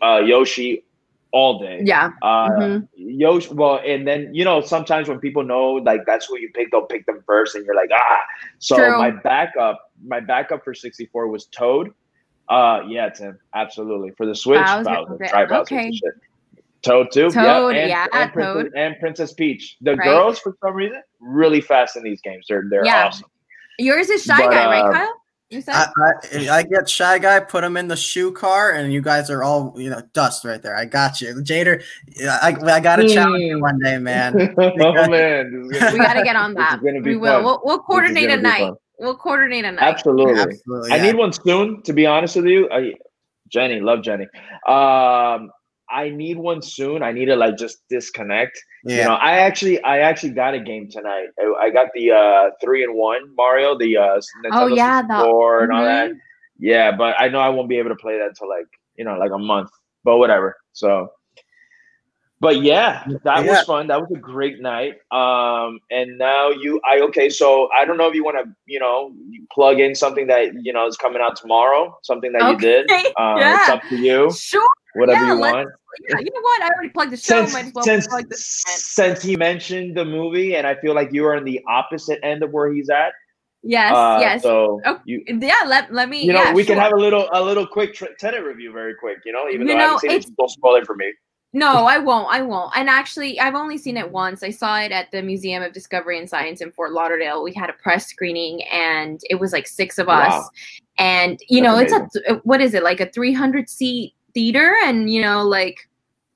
uh, 0.01 0.21
Yoshi 0.25 0.84
all 1.35 1.59
day. 1.59 1.81
Yeah. 1.83 2.11
Uh, 2.21 2.49
mm-hmm. 2.49 3.55
Well, 3.57 3.81
and 3.85 4.07
then 4.07 4.33
you 4.33 4.45
know 4.45 4.61
sometimes 4.61 5.09
when 5.09 5.19
people 5.19 5.43
know 5.43 5.73
like 5.73 6.05
that's 6.07 6.25
who 6.25 6.39
you 6.39 6.49
pick, 6.55 6.71
they'll 6.71 6.85
pick 6.85 7.05
them 7.05 7.21
first, 7.27 7.55
and 7.55 7.65
you're 7.65 7.75
like 7.75 7.89
ah. 7.93 8.21
So 8.59 8.77
True. 8.77 8.97
my 8.97 9.11
backup, 9.11 9.91
my 10.03 10.21
backup 10.21 10.63
for 10.63 10.73
64 10.73 11.27
was 11.27 11.45
Toad. 11.47 11.93
Uh, 12.47 12.83
yeah, 12.87 13.09
Tim, 13.09 13.37
absolutely 13.53 14.11
for 14.11 14.25
the 14.25 14.33
Switch. 14.33 14.63
Bowser, 14.63 14.83
Bowser, 14.83 15.17
Dry 15.29 15.45
Bowser 15.45 15.75
okay. 15.75 15.91
Toad 16.81 17.11
too. 17.11 17.29
Toad, 17.29 17.75
yeah, 17.75 17.81
and, 17.81 17.89
yeah, 17.89 18.07
and, 18.13 18.31
Princess, 18.31 18.73
and 18.75 18.95
Princess 18.99 19.33
Peach. 19.33 19.75
The 19.81 19.95
right. 19.95 20.05
girls, 20.05 20.39
for 20.39 20.55
some 20.63 20.73
reason, 20.73 21.01
really 21.19 21.59
fast 21.59 21.97
in 21.97 22.03
these 22.03 22.21
games. 22.21 22.45
They're 22.47 22.63
they're 22.69 22.85
yeah. 22.85 23.07
awesome. 23.07 23.29
Yours 23.77 24.09
is 24.09 24.23
Shy 24.23 24.37
but, 24.37 24.51
Guy, 24.51 24.65
right, 24.67 24.85
uh, 24.85 24.91
Kyle? 24.91 25.13
You 25.55 25.61
said 25.61 25.73
I, 25.73 25.87
I, 25.97 26.49
I, 26.49 26.63
get 26.63 26.89
shy 26.89 27.17
guy, 27.17 27.39
put 27.39 27.63
him 27.63 27.77
in 27.77 27.87
the 27.87 27.95
shoe 27.95 28.33
car, 28.33 28.71
and 28.71 28.91
you 28.91 29.01
guys 29.01 29.29
are 29.29 29.41
all 29.41 29.73
you 29.77 29.89
know 29.89 30.01
dust 30.11 30.43
right 30.43 30.61
there. 30.61 30.75
I 30.75 30.83
got 30.83 31.21
you, 31.21 31.33
Jader. 31.35 31.81
I, 32.21 32.57
I 32.61 32.79
got 32.81 32.97
to 32.97 33.07
challenge 33.07 33.41
you 33.41 33.61
one 33.61 33.79
day, 33.79 33.97
man. 33.97 34.53
oh 34.57 35.09
man, 35.09 35.69
we 35.71 35.97
got 35.97 36.15
to 36.15 36.23
get 36.23 36.35
on 36.35 36.55
that. 36.55 36.81
we 36.81 37.15
will. 37.15 37.41
We'll, 37.41 37.61
we'll 37.63 37.79
coordinate 37.79 38.29
a 38.29 38.35
night. 38.35 38.59
Fun. 38.59 38.75
We'll 38.99 39.15
coordinate 39.15 39.63
a 39.63 39.71
night. 39.71 39.83
Absolutely. 39.83 40.41
Absolutely 40.41 40.89
yeah. 40.89 40.95
I 40.95 40.99
need 40.99 41.15
one 41.15 41.31
soon. 41.31 41.81
To 41.83 41.93
be 41.93 42.05
honest 42.05 42.35
with 42.35 42.47
you, 42.47 42.69
I, 42.69 42.93
Jenny, 43.47 43.79
love 43.79 44.03
Jenny. 44.03 44.27
Um, 44.67 45.51
I 45.89 46.09
need 46.09 46.37
one 46.37 46.61
soon. 46.61 47.03
I 47.03 47.11
need 47.11 47.25
to 47.25 47.35
like 47.35 47.57
just 47.57 47.83
disconnect. 47.89 48.59
Yeah. 48.83 48.97
You 48.97 49.03
know, 49.03 49.13
I 49.15 49.37
actually 49.39 49.81
I 49.83 49.99
actually 49.99 50.31
got 50.31 50.53
a 50.53 50.59
game 50.59 50.89
tonight. 50.89 51.27
I, 51.39 51.65
I 51.65 51.69
got 51.69 51.89
the 51.93 52.11
uh 52.11 52.49
three 52.63 52.83
and 52.83 52.95
one 52.95 53.21
Mario, 53.35 53.77
the 53.77 53.97
uh 53.97 54.19
Nintendo 54.43 54.51
oh, 54.53 54.67
yeah, 54.67 55.01
the, 55.01 55.13
and 55.13 55.71
all 55.71 55.83
that. 55.83 56.09
Mm-hmm. 56.09 56.17
Yeah, 56.59 56.91
but 56.95 57.15
I 57.19 57.27
know 57.27 57.39
I 57.39 57.49
won't 57.49 57.69
be 57.69 57.77
able 57.77 57.89
to 57.89 57.95
play 57.95 58.17
that 58.17 58.27
until 58.27 58.49
like, 58.49 58.67
you 58.97 59.05
know, 59.05 59.17
like 59.17 59.31
a 59.31 59.37
month. 59.37 59.69
But 60.03 60.17
whatever. 60.17 60.55
So 60.73 61.09
but 62.45 62.61
yeah, 62.61 63.03
that 63.23 63.43
yeah. 63.43 63.51
was 63.51 63.63
fun. 63.63 63.87
That 63.87 63.99
was 63.99 64.11
a 64.15 64.19
great 64.19 64.61
night. 64.61 64.97
Um, 65.11 65.79
and 65.89 66.15
now 66.19 66.51
you, 66.51 66.79
I 66.87 66.99
okay. 67.07 67.27
So 67.27 67.69
I 67.75 67.85
don't 67.85 67.97
know 67.97 68.07
if 68.07 68.13
you 68.13 68.23
want 68.23 68.37
to, 68.37 68.53
you 68.67 68.79
know, 68.79 69.15
plug 69.51 69.79
in 69.79 69.95
something 69.95 70.27
that 70.27 70.53
you 70.61 70.71
know 70.71 70.85
is 70.85 70.95
coming 70.95 71.23
out 71.23 71.35
tomorrow. 71.35 71.97
Something 72.03 72.33
that 72.33 72.43
okay. 72.43 72.51
you 72.51 72.87
did. 72.87 73.05
Um, 73.17 73.39
yeah. 73.39 73.61
It's 73.61 73.69
up 73.69 73.81
to 73.89 73.95
you. 73.95 74.31
Sure 74.31 74.69
whatever 74.93 75.25
yeah, 75.25 75.33
you 75.33 75.39
want. 75.39 75.69
Yeah, 76.07 76.19
you 76.19 76.29
know 76.33 76.41
what? 76.41 76.61
I 76.61 76.67
already 76.67 76.89
plugged 76.89 77.11
the 77.13 77.17
show. 77.17 77.45
Since, 77.47 77.73
well 77.73 77.83
since, 77.83 78.07
since 78.29 79.23
he 79.23 79.35
mentioned 79.35 79.97
the 79.97 80.05
movie, 80.05 80.55
and 80.55 80.67
I 80.67 80.75
feel 80.75 80.93
like 80.93 81.11
you 81.13 81.25
are 81.25 81.35
on 81.35 81.45
the 81.45 81.61
opposite 81.67 82.19
end 82.21 82.43
of 82.43 82.51
where 82.51 82.71
he's 82.71 82.89
at. 82.89 83.13
Yes, 83.63 83.95
uh, 83.95 84.17
yes. 84.21 84.43
So 84.43 84.79
oh, 84.85 84.99
you, 85.05 85.23
yeah, 85.27 85.63
let, 85.65 85.91
let 85.91 86.07
me. 86.07 86.23
You 86.23 86.33
know, 86.33 86.43
yeah, 86.43 86.53
we 86.53 86.63
sure. 86.63 86.75
can 86.75 86.83
have 86.83 86.93
a 86.93 86.97
little 86.97 87.27
a 87.33 87.41
little 87.41 87.65
quick 87.65 87.95
tr- 87.95 88.13
Tenet 88.19 88.43
review, 88.43 88.71
very 88.71 88.93
quick. 88.93 89.17
You 89.25 89.31
know, 89.31 89.49
even 89.49 89.61
you 89.61 89.73
though 89.73 89.79
know, 89.79 89.79
I 89.79 89.87
haven't 89.87 89.99
seen 90.01 90.11
it, 90.11 90.37
don't 90.37 90.49
spoil 90.49 90.75
it 90.75 90.85
for 90.85 90.95
me. 90.95 91.11
No, 91.55 91.85
I 91.85 91.97
won't. 91.97 92.27
I 92.29 92.41
won't. 92.41 92.73
And 92.75 92.89
actually, 92.89 93.39
I've 93.39 93.55
only 93.55 93.77
seen 93.77 93.95
it 93.95 94.11
once. 94.11 94.43
I 94.43 94.49
saw 94.49 94.77
it 94.79 94.91
at 94.91 95.09
the 95.11 95.21
Museum 95.21 95.63
of 95.63 95.71
Discovery 95.71 96.19
and 96.19 96.29
Science 96.29 96.59
in 96.59 96.71
Fort 96.71 96.91
Lauderdale. 96.91 97.43
We 97.43 97.53
had 97.53 97.69
a 97.69 97.73
press 97.73 98.07
screening, 98.07 98.61
and 98.63 99.21
it 99.29 99.35
was 99.35 99.53
like 99.53 99.65
six 99.65 99.97
of 99.97 100.09
us. 100.09 100.31
Wow. 100.31 100.49
And 100.97 101.39
you 101.47 101.63
That's 101.63 101.91
know, 101.91 101.99
amazing. 101.99 102.09
it's 102.13 102.29
a 102.29 102.33
what 102.43 102.59
is 102.59 102.73
it 102.73 102.83
like 102.83 102.99
a 102.99 103.09
three 103.09 103.31
hundred 103.33 103.69
seat 103.69 104.13
theater 104.35 104.75
and 104.83 105.09
you 105.09 105.21
know 105.21 105.43
like 105.43 105.89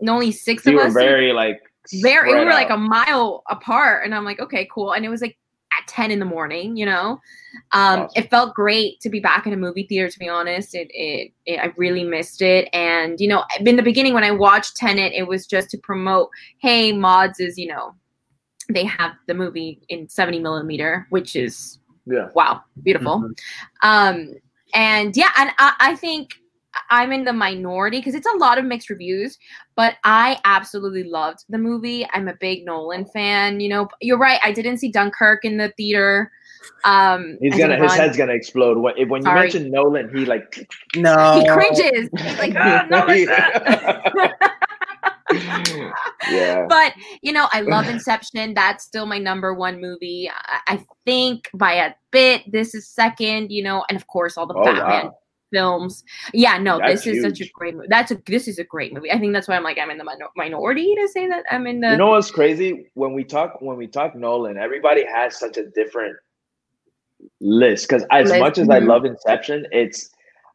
only 0.08 0.32
six 0.32 0.66
of 0.66 0.74
us 0.76 0.94
were 0.94 1.02
very 1.02 1.34
like 1.34 1.62
very 2.02 2.34
we 2.34 2.40
were 2.40 2.50
out. 2.50 2.54
like 2.54 2.70
a 2.70 2.78
mile 2.78 3.44
apart 3.50 4.06
and 4.06 4.16
i'm 4.16 4.24
like 4.24 4.40
okay 4.40 4.68
cool 4.72 4.94
and 4.94 5.06
it 5.06 5.10
was 5.10 5.22
like 5.22 5.38
10 5.90 6.12
in 6.12 6.20
the 6.20 6.26
morning 6.26 6.78
you 6.78 6.86
know? 6.86 7.20
Um 7.72 8.02
awesome. 8.02 8.10
it 8.16 8.30
felt 8.30 8.54
great 8.54 9.00
to 9.02 9.10
be 9.10 9.20
back 9.20 9.46
in 9.46 9.54
a 9.54 9.58
movie 9.58 9.86
theater 9.88 10.10
to 10.10 10.20
be 10.20 10.30
honest. 10.30 10.76
It, 10.76 10.90
it, 10.94 11.32
it 11.46 11.60
i 11.60 11.74
really 11.78 12.04
missed 12.04 12.42
it. 12.42 12.70
And 12.74 13.20
you 13.20 13.28
know 13.28 13.44
in 13.60 13.76
the 13.76 13.84
beginning 13.84 14.14
when 14.14 14.24
i 14.24 14.32
watched 14.32 14.76
Tenet 14.76 15.14
it 15.14 15.28
was 15.28 15.46
just 15.46 15.70
to 15.72 15.78
promote 15.78 16.30
hey 16.60 16.92
mods 16.92 17.40
is 17.40 17.58
you 17.58 17.68
know 17.68 17.96
they 18.72 18.86
have 18.86 19.14
the 19.28 19.34
movie 19.34 19.82
in 19.90 20.08
70 20.08 20.40
millimeter 20.40 21.08
which 21.10 21.36
is 21.36 21.80
yeah. 22.06 22.30
wow 22.36 22.62
beautiful. 22.84 23.20
Mm-hmm. 23.20 23.88
um 23.88 24.34
and 24.74 25.18
yeah 25.18 25.32
and 25.38 25.52
I, 25.58 25.74
I 25.80 25.96
think 25.96 26.36
I'm 26.90 27.12
in 27.12 27.24
the 27.24 27.34
minority 27.34 28.00
because 28.00 28.16
it's 28.16 28.28
a 28.28 28.38
lot 28.38 28.58
of 28.58 28.66
mixed 28.66 28.90
reviews, 28.90 29.38
but 29.76 29.96
I 30.04 30.40
absolutely 30.46 31.04
loved 31.04 31.46
the 31.50 31.58
movie. 31.58 32.08
I'm 32.14 32.28
a 32.28 32.34
big 32.34 32.66
Nolan 32.66 33.06
fan. 33.06 33.60
You 33.60 33.70
know, 33.70 33.90
you're 34.02 34.18
right. 34.18 34.40
I 34.44 34.52
didn't 34.52 34.78
see 34.78 34.92
Dunkirk 34.92 35.46
in 35.46 35.58
the 35.58 35.72
theater. 35.78 36.32
Um, 36.86 37.38
He's 37.42 37.58
gonna 37.58 37.78
his 37.78 37.94
head's 37.94 38.18
gonna 38.18 38.34
explode 38.34 38.78
when 38.78 39.10
when 39.10 39.22
you 39.22 39.28
Sorry. 39.28 39.40
mention 39.42 39.72
Nolan. 39.72 40.10
He 40.16 40.26
like 40.26 40.70
no, 40.96 41.40
he 41.42 41.48
cringes. 41.48 42.10
He's 42.18 42.40
like, 42.40 42.56
oh, 42.60 42.86
Nolan. 42.90 43.28
yeah. 46.30 46.66
But 46.68 46.94
you 47.22 47.32
know, 47.32 47.48
I 47.52 47.62
love 47.62 47.88
Inception. 47.88 48.54
That's 48.54 48.84
still 48.84 49.06
my 49.06 49.18
number 49.18 49.54
one 49.54 49.80
movie. 49.80 50.30
I, 50.30 50.60
I 50.68 50.86
think 51.06 51.50
by 51.54 51.74
a 51.74 51.94
bit, 52.12 52.52
this 52.52 52.76
is 52.76 52.88
second. 52.88 53.52
You 53.52 53.64
know, 53.64 53.86
and 53.90 53.96
of 53.96 54.08
course 54.08 54.38
all 54.38 54.48
the 54.48 54.56
oh, 54.56 54.64
Batman. 54.64 55.06
Wow 55.08 55.18
films. 55.52 56.04
Yeah, 56.34 56.58
no, 56.58 56.80
that's 56.80 57.04
this 57.04 57.08
is 57.08 57.24
huge. 57.24 57.38
such 57.38 57.48
a 57.48 57.52
great 57.52 57.76
movie. 57.76 57.88
That's 57.90 58.12
a 58.12 58.22
this 58.26 58.48
is 58.48 58.60
a 58.60 58.64
great 58.64 58.94
movie. 58.94 59.12
I 59.12 59.20
think 59.20 59.34
that's 59.34 59.48
why 59.48 59.56
I'm 59.56 59.64
like 59.64 59.78
I'm 59.78 59.90
in 59.90 59.98
the 59.98 60.04
minor- 60.04 60.30
minority 60.36 60.96
to 60.96 61.08
say 61.08 61.28
that 61.28 61.44
I'm 61.52 61.68
in 61.68 61.80
the. 61.80 61.92
You 61.92 61.98
know 61.98 62.08
what's 62.08 62.32
crazy 62.32 62.88
when 62.94 63.14
we 63.14 63.24
talk 63.24 63.62
when 63.62 63.78
we 63.78 63.88
talk 63.88 64.16
Nolan, 64.16 64.58
everybody 64.58 65.06
has 65.06 65.38
such 65.40 65.58
a 65.58 65.68
different 65.70 66.16
list 67.42 67.88
because 67.88 68.06
as 68.12 68.30
list. 68.30 68.40
much 68.40 68.58
as 68.58 68.68
mm-hmm. 68.68 68.72
I 68.72 68.80
love 68.80 69.06
Inception, 69.06 69.66
it's 69.72 70.10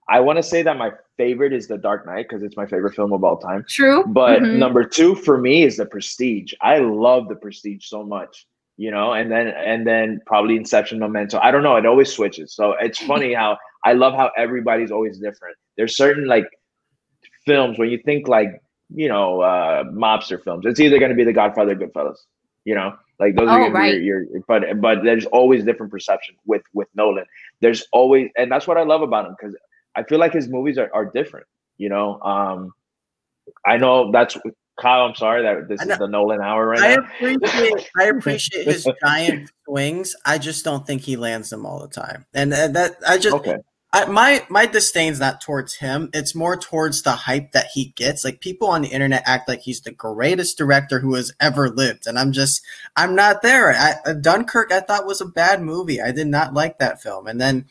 I 0.09 0.21
want 0.21 0.37
to 0.37 0.43
say 0.43 0.63
that 0.63 0.77
my 0.77 0.91
favorite 1.17 1.53
is 1.53 1.67
The 1.67 1.79
Dark 1.79 2.07
Knight 2.07 2.27
because 2.29 2.43
it's 2.43 2.57
my 2.57 2.67
favorite 2.67 2.95
film 2.95 3.13
of 3.13 3.25
all 3.25 3.39
time. 3.39 3.65
True, 3.69 4.05
but 4.07 4.41
mm-hmm. 4.41 4.59
number 4.59 4.85
two 4.85 5.15
for 5.15 5.39
me 5.39 5.63
is 5.63 5.77
The 5.77 5.87
Prestige. 5.87 6.53
I 6.61 6.79
love 6.79 7.29
The 7.29 7.37
Prestige 7.37 7.87
so 7.87 8.05
much 8.05 8.47
you 8.77 8.91
know, 8.91 9.13
and 9.13 9.31
then 9.31 9.49
and 9.49 9.87
then 9.87 10.21
probably 10.27 10.57
Inception, 10.57 10.99
Memento. 10.99 11.39
I 11.39 11.51
don't 11.51 11.63
know. 11.63 11.77
It 11.77 11.87
always 11.87 12.13
switches. 12.13 12.55
So 12.55 12.75
it's 12.81 12.99
funny 13.07 13.35
how 13.35 13.59
I 13.85 13.93
love 13.93 14.15
how 14.15 14.31
everybody's 14.37 14.91
always 14.91 15.19
different. 15.19 15.57
There's 15.77 15.97
certain 15.97 16.27
like 16.27 16.47
films 17.47 17.79
when 17.79 17.91
you 17.91 18.01
think 18.05 18.29
like 18.29 18.61
you 18.95 19.09
know 19.09 19.41
uh 19.41 19.85
mobster 19.85 20.43
films. 20.43 20.67
It's 20.67 20.81
either 20.81 20.99
going 20.99 21.11
to 21.11 21.17
be 21.17 21.25
The 21.25 21.33
Godfather, 21.33 21.75
Goodfellas. 21.77 22.17
You 22.65 22.75
know, 22.75 22.95
like 23.21 23.37
those 23.37 23.49
oh, 23.49 23.53
are 23.53 23.59
going 23.61 23.73
right. 23.73 23.93
to 23.93 23.99
be 23.99 24.05
your, 24.05 24.23
your. 24.23 24.43
But 24.49 24.81
but 24.81 25.05
there's 25.05 25.27
always 25.27 25.65
different 25.65 25.93
perception 25.93 26.35
with 26.47 26.63
with 26.73 26.89
Nolan. 26.95 27.27
There's 27.61 27.87
always, 27.93 28.31
and 28.37 28.51
that's 28.51 28.67
what 28.67 28.77
I 28.77 28.83
love 28.83 29.03
about 29.03 29.27
him 29.27 29.37
because 29.39 29.55
I 29.95 30.03
feel 30.03 30.19
like 30.19 30.33
his 30.33 30.49
movies 30.49 30.79
are 30.79 30.91
are 30.93 31.07
different. 31.07 31.47
You 31.77 31.91
know, 31.91 32.21
um, 32.23 32.73
I 33.67 33.77
know 33.77 34.11
that's 34.11 34.37
Kyle, 34.81 35.07
I'm 35.07 35.15
sorry 35.15 35.43
that 35.43 35.69
this 35.69 35.81
is 35.81 35.99
the 35.99 36.09
Nolan 36.09 36.41
hour 36.41 36.67
right 36.67 36.81
I 36.81 36.97
now. 36.97 37.03
Appreciate, 37.05 37.91
I 37.99 38.05
appreciate 38.17 38.67
his 38.67 38.89
giant 39.05 39.51
swings. 39.65 40.17
I 40.27 40.39
just 40.39 40.65
don't 40.65 40.87
think 40.87 41.03
he 41.03 41.17
lands 41.17 41.51
them 41.51 41.65
all 41.65 41.81
the 41.81 41.89
time. 41.89 42.27
And 42.35 42.53
uh, 42.53 42.69
that 42.69 42.97
I 43.07 43.19
just 43.19 43.37
okay. 43.37 43.59
I, 43.93 44.07
my 44.07 44.45
my 44.49 44.67
disdain's 44.67 45.21
not 45.21 45.41
towards 45.41 45.75
him. 45.77 46.11
It's 46.13 46.35
more 46.35 46.57
towards 46.57 47.03
the 47.03 47.13
hype 47.13 47.53
that 47.53 47.69
he 47.73 47.93
gets. 47.95 48.25
Like 48.25 48.41
people 48.41 48.67
on 48.67 48.83
the 48.83 48.89
internet 48.89 49.23
act 49.25 49.49
like 49.49 49.61
he's 49.61 49.83
the 49.83 49.93
greatest 49.93 50.59
director 50.59 50.99
who 50.99 51.15
has 51.15 51.33
ever 51.39 51.71
lived, 51.71 52.09
and 52.09 52.19
I'm 52.19 52.33
just 52.33 52.61
I'm 52.97 53.15
not 53.15 53.43
there. 53.43 53.71
I, 53.71 54.13
Dunkirk 54.15 54.73
I 54.73 54.81
thought 54.81 55.07
was 55.07 55.21
a 55.21 55.27
bad 55.27 55.63
movie. 55.63 56.03
I 56.03 56.11
did 56.11 56.27
not 56.27 56.53
like 56.53 56.81
that 56.81 57.01
film, 57.01 57.29
and 57.29 57.41
then 57.41 57.67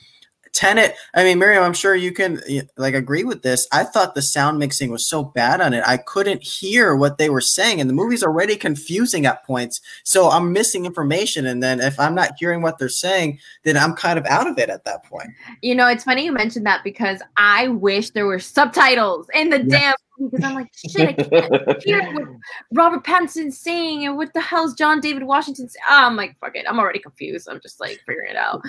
Tenet, 0.54 0.96
I 1.16 1.24
mean, 1.24 1.40
Miriam, 1.40 1.64
I'm 1.64 1.74
sure 1.74 1.96
you 1.96 2.12
can 2.12 2.40
like 2.78 2.94
agree 2.94 3.24
with 3.24 3.42
this. 3.42 3.68
I 3.72 3.84
thought 3.84 4.14
the 4.14 4.22
sound 4.22 4.60
mixing 4.60 4.92
was 4.92 5.08
so 5.08 5.24
bad 5.24 5.62
on 5.62 5.74
it. 5.74 5.84
I 5.86 5.98
couldn't 5.98 6.44
hear 6.44 6.96
what 6.96 7.18
they 7.18 7.30
were 7.30 7.42
saying, 7.42 7.82
and 7.82 7.90
the 7.90 7.94
movie's 7.94 8.24
already 8.24 8.56
confusing 8.56 9.26
at 9.26 9.44
points. 9.46 9.82
So 10.04 10.30
I'm 10.30 10.54
missing 10.54 10.86
information. 10.86 11.48
And 11.48 11.62
then 11.64 11.82
if 11.82 12.00
I'm 12.00 12.14
not 12.14 12.34
hearing 12.38 12.62
what 12.62 12.78
they're 12.78 12.88
saying, 12.88 13.40
then 13.64 13.78
I'm 13.78 13.96
kind 13.96 14.20
of 14.20 14.26
out 14.28 14.48
of 14.48 14.60
it 14.60 14.70
at 14.70 14.86
that 14.86 15.04
point. 15.06 15.30
You 15.62 15.74
know, 15.74 15.88
it's 15.88 16.04
funny 16.04 16.26
you 16.26 16.32
mentioned 16.32 16.68
that 16.68 16.84
because 16.84 17.20
I 17.36 17.70
wish 17.70 18.12
there 18.12 18.28
were 18.28 18.40
subtitles 18.40 19.28
in 19.34 19.50
the 19.50 19.60
damn 19.60 19.96
because 20.20 20.44
I'm 20.44 20.56
like, 20.56 20.72
shit, 20.76 21.10
I 21.10 21.14
can't 21.14 21.84
hear 21.84 22.14
what 22.14 22.28
Robert 22.74 23.04
Pattinson's 23.04 23.60
saying 23.60 24.06
and 24.06 24.16
what 24.16 24.34
the 24.34 24.42
hell's 24.42 24.74
John 24.74 25.00
David 25.00 25.24
Washington 25.24 25.68
saying. 25.68 25.84
Oh, 25.90 26.06
I'm 26.06 26.16
like, 26.16 26.38
fuck 26.40 26.56
it. 26.56 26.66
I'm 26.68 26.80
already 26.80 27.00
confused. 27.00 27.48
I'm 27.50 27.60
just 27.62 27.80
like 27.80 28.00
figuring 28.06 28.32
it 28.32 28.38
out. 28.38 28.62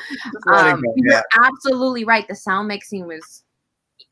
Um, 0.52 0.82
it 0.84 0.92
you're 0.96 1.22
absolutely 1.42 2.04
right. 2.04 2.26
The 2.26 2.34
sound 2.34 2.68
mixing 2.68 3.06
was 3.06 3.44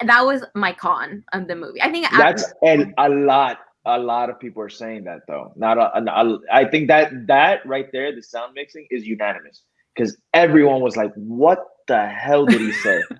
that 0.05 0.25
was 0.25 0.45
my 0.55 0.73
con 0.73 1.25
of 1.33 1.49
the 1.49 1.57
movie. 1.57 1.83
I 1.83 1.91
think 1.91 2.07
that's 2.11 2.45
after- 2.45 2.57
and 2.63 2.95
a 2.99 3.09
lot 3.09 3.59
a 3.85 3.99
lot 3.99 4.31
of 4.31 4.39
people 4.39 4.63
are 4.63 4.69
saying 4.69 5.05
that 5.05 5.21
though. 5.27 5.53
Not 5.57 5.79
a, 5.79 5.99
a, 5.99 6.39
I 6.53 6.65
think 6.67 6.89
that 6.89 7.27
that 7.27 7.65
right 7.67 7.91
there, 7.93 8.15
the 8.15 8.23
sound 8.23 8.55
mixing 8.55 8.87
is 8.91 9.07
unanimous 9.07 9.63
because 9.95 10.17
everyone 10.35 10.81
was 10.81 10.97
like, 10.97 11.13
"What 11.15 11.65
the 11.89 12.07
hell 12.07 12.47
did 12.47 12.61
he 12.61 12.73
say?" 12.73 13.03
Because 13.09 13.19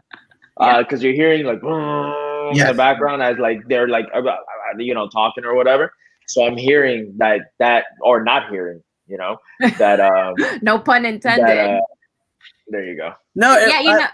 yeah. 0.61 0.77
uh, 0.77 0.97
you're 1.01 1.15
hearing 1.15 1.45
like 1.45 1.63
yes. 2.57 2.69
in 2.69 2.77
the 2.77 2.79
background 2.79 3.23
as 3.23 3.39
like 3.39 3.61
they're 3.69 3.89
like 3.89 4.07
you 4.79 4.95
know 4.95 5.09
talking 5.09 5.45
or 5.45 5.55
whatever. 5.55 5.93
So 6.27 6.47
I'm 6.47 6.57
hearing 6.57 7.15
that 7.19 7.41
that 7.59 7.85
or 8.01 8.23
not 8.23 8.51
hearing, 8.51 8.83
you 9.07 9.19
know, 9.19 9.39
that 9.79 10.01
um 10.01 10.35
no 10.63 10.79
pun 10.79 11.05
intended. 11.05 11.47
That, 11.47 11.71
uh, 11.71 11.81
there 12.69 12.85
you 12.85 12.97
go. 12.97 13.13
No, 13.35 13.59
yeah, 13.59 13.81
you 13.81 13.91
know 13.93 14.07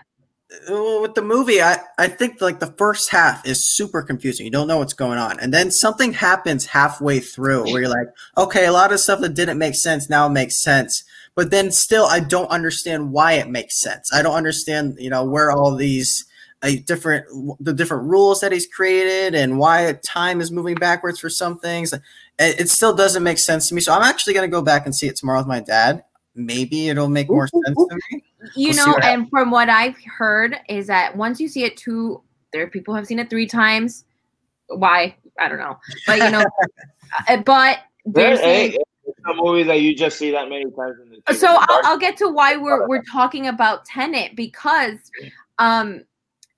with 0.71 1.15
the 1.15 1.23
movie, 1.23 1.61
I, 1.61 1.79
I 1.99 2.09
think 2.09 2.41
like 2.41 2.59
the 2.59 2.75
first 2.79 3.11
half 3.11 3.47
is 3.47 3.69
super 3.69 4.03
confusing. 4.03 4.47
You 4.47 4.53
don't 4.53 4.67
know 4.67 4.79
what's 4.79 4.95
going 4.95 5.19
on. 5.19 5.39
And 5.41 5.53
then 5.53 5.71
something 5.71 6.13
happens 6.13 6.67
halfway 6.67 7.21
through 7.21 7.65
where 7.65 7.83
you're 7.83 7.91
like, 7.91 8.09
okay, 8.37 8.67
a 8.67 8.73
lot 8.73 8.93
of 8.93 9.01
stuff 9.01 9.21
that 9.21 9.35
didn't 9.35 9.59
make 9.59 9.75
sense 9.75 10.09
now 10.09 10.29
makes 10.29 10.63
sense. 10.63 11.05
But 11.35 11.51
then 11.51 11.71
still, 11.71 12.07
I 12.07 12.21
don't 12.21 12.51
understand 12.51 13.13
why 13.13 13.35
it 13.35 13.49
makes 13.49 13.79
sense. 13.79 14.11
I 14.13 14.23
don't 14.23 14.35
understand, 14.35 14.97
you 14.99 15.11
know, 15.11 15.25
where 15.25 15.51
all 15.51 15.77
these 15.77 16.25
a 16.63 16.79
different 16.79 17.27
the 17.61 17.73
different 17.73 18.05
rules 18.05 18.41
that 18.41 18.51
he's 18.51 18.67
created 18.67 19.35
and 19.35 19.59
why 19.59 19.93
time 20.05 20.41
is 20.41 20.51
moving 20.51 20.75
backwards 20.75 21.19
for 21.21 21.31
some 21.31 21.59
things. 21.59 21.93
It, 21.93 22.03
it 22.39 22.69
still 22.69 22.95
doesn't 22.95 23.23
make 23.23 23.39
sense 23.39 23.69
to 23.69 23.75
me. 23.75 23.81
So 23.81 23.93
I'm 23.93 24.03
actually 24.03 24.35
going 24.35 24.49
to 24.49 24.55
go 24.55 24.63
back 24.63 24.85
and 24.85 24.95
see 24.95 25.07
it 25.07 25.17
tomorrow 25.17 25.39
with 25.39 25.47
my 25.47 25.61
dad. 25.61 26.05
Maybe 26.35 26.89
it'll 26.89 27.09
make 27.09 27.29
more 27.29 27.49
sense 27.49 27.77
to 27.77 27.99
me. 28.11 28.25
You 28.55 28.71
we'll 28.71 28.87
know, 28.87 28.97
and 29.03 29.29
from 29.31 29.51
what 29.51 29.69
I've 29.69 29.97
heard 30.05 30.57
is 30.69 30.87
that 30.87 31.17
once 31.17 31.41
you 31.41 31.49
see 31.49 31.65
it 31.65 31.77
two, 31.77 32.23
there 32.53 32.63
are 32.63 32.69
people 32.69 32.95
have 32.95 33.07
seen 33.07 33.19
it 33.19 33.31
three 33.31 33.47
times. 33.47 34.05
Why 34.69 35.17
I 35.39 35.49
don't 35.49 35.59
know, 35.59 35.79
but 36.07 36.19
you 36.19 36.31
know, 36.31 36.45
uh, 37.29 37.37
but 37.39 37.79
there's 38.05 38.39
a 38.41 38.77
some 39.27 39.37
movies 39.39 39.67
that 39.67 39.81
you 39.81 39.95
just 39.95 40.19
see 40.19 40.31
that 40.31 40.49
many 40.49 40.65
times. 40.71 40.97
In 41.03 41.23
the 41.27 41.35
so 41.35 41.49
I'll, 41.49 41.81
I'll, 41.85 41.99
get 41.99 42.17
to 42.19 42.29
why 42.29 42.57
we're 42.57 42.87
we're 42.87 43.03
talking 43.03 43.49
about 43.49 43.85
Tenet 43.85 44.37
because 44.37 44.99
um 45.59 46.03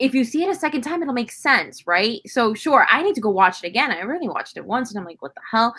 if 0.00 0.14
you 0.14 0.24
see 0.24 0.42
it 0.42 0.48
a 0.48 0.54
second 0.54 0.80
time, 0.80 1.02
it'll 1.02 1.14
make 1.14 1.30
sense, 1.30 1.86
right? 1.86 2.20
So 2.26 2.54
sure, 2.54 2.86
I 2.90 3.02
need 3.02 3.14
to 3.14 3.20
go 3.20 3.30
watch 3.30 3.62
it 3.62 3.66
again. 3.66 3.92
I 3.92 4.00
really 4.00 4.28
watched 4.28 4.56
it 4.56 4.64
once 4.64 4.90
and 4.90 4.98
I'm 4.98 5.04
like, 5.04 5.20
what 5.22 5.34
the 5.34 5.42
hell? 5.48 5.74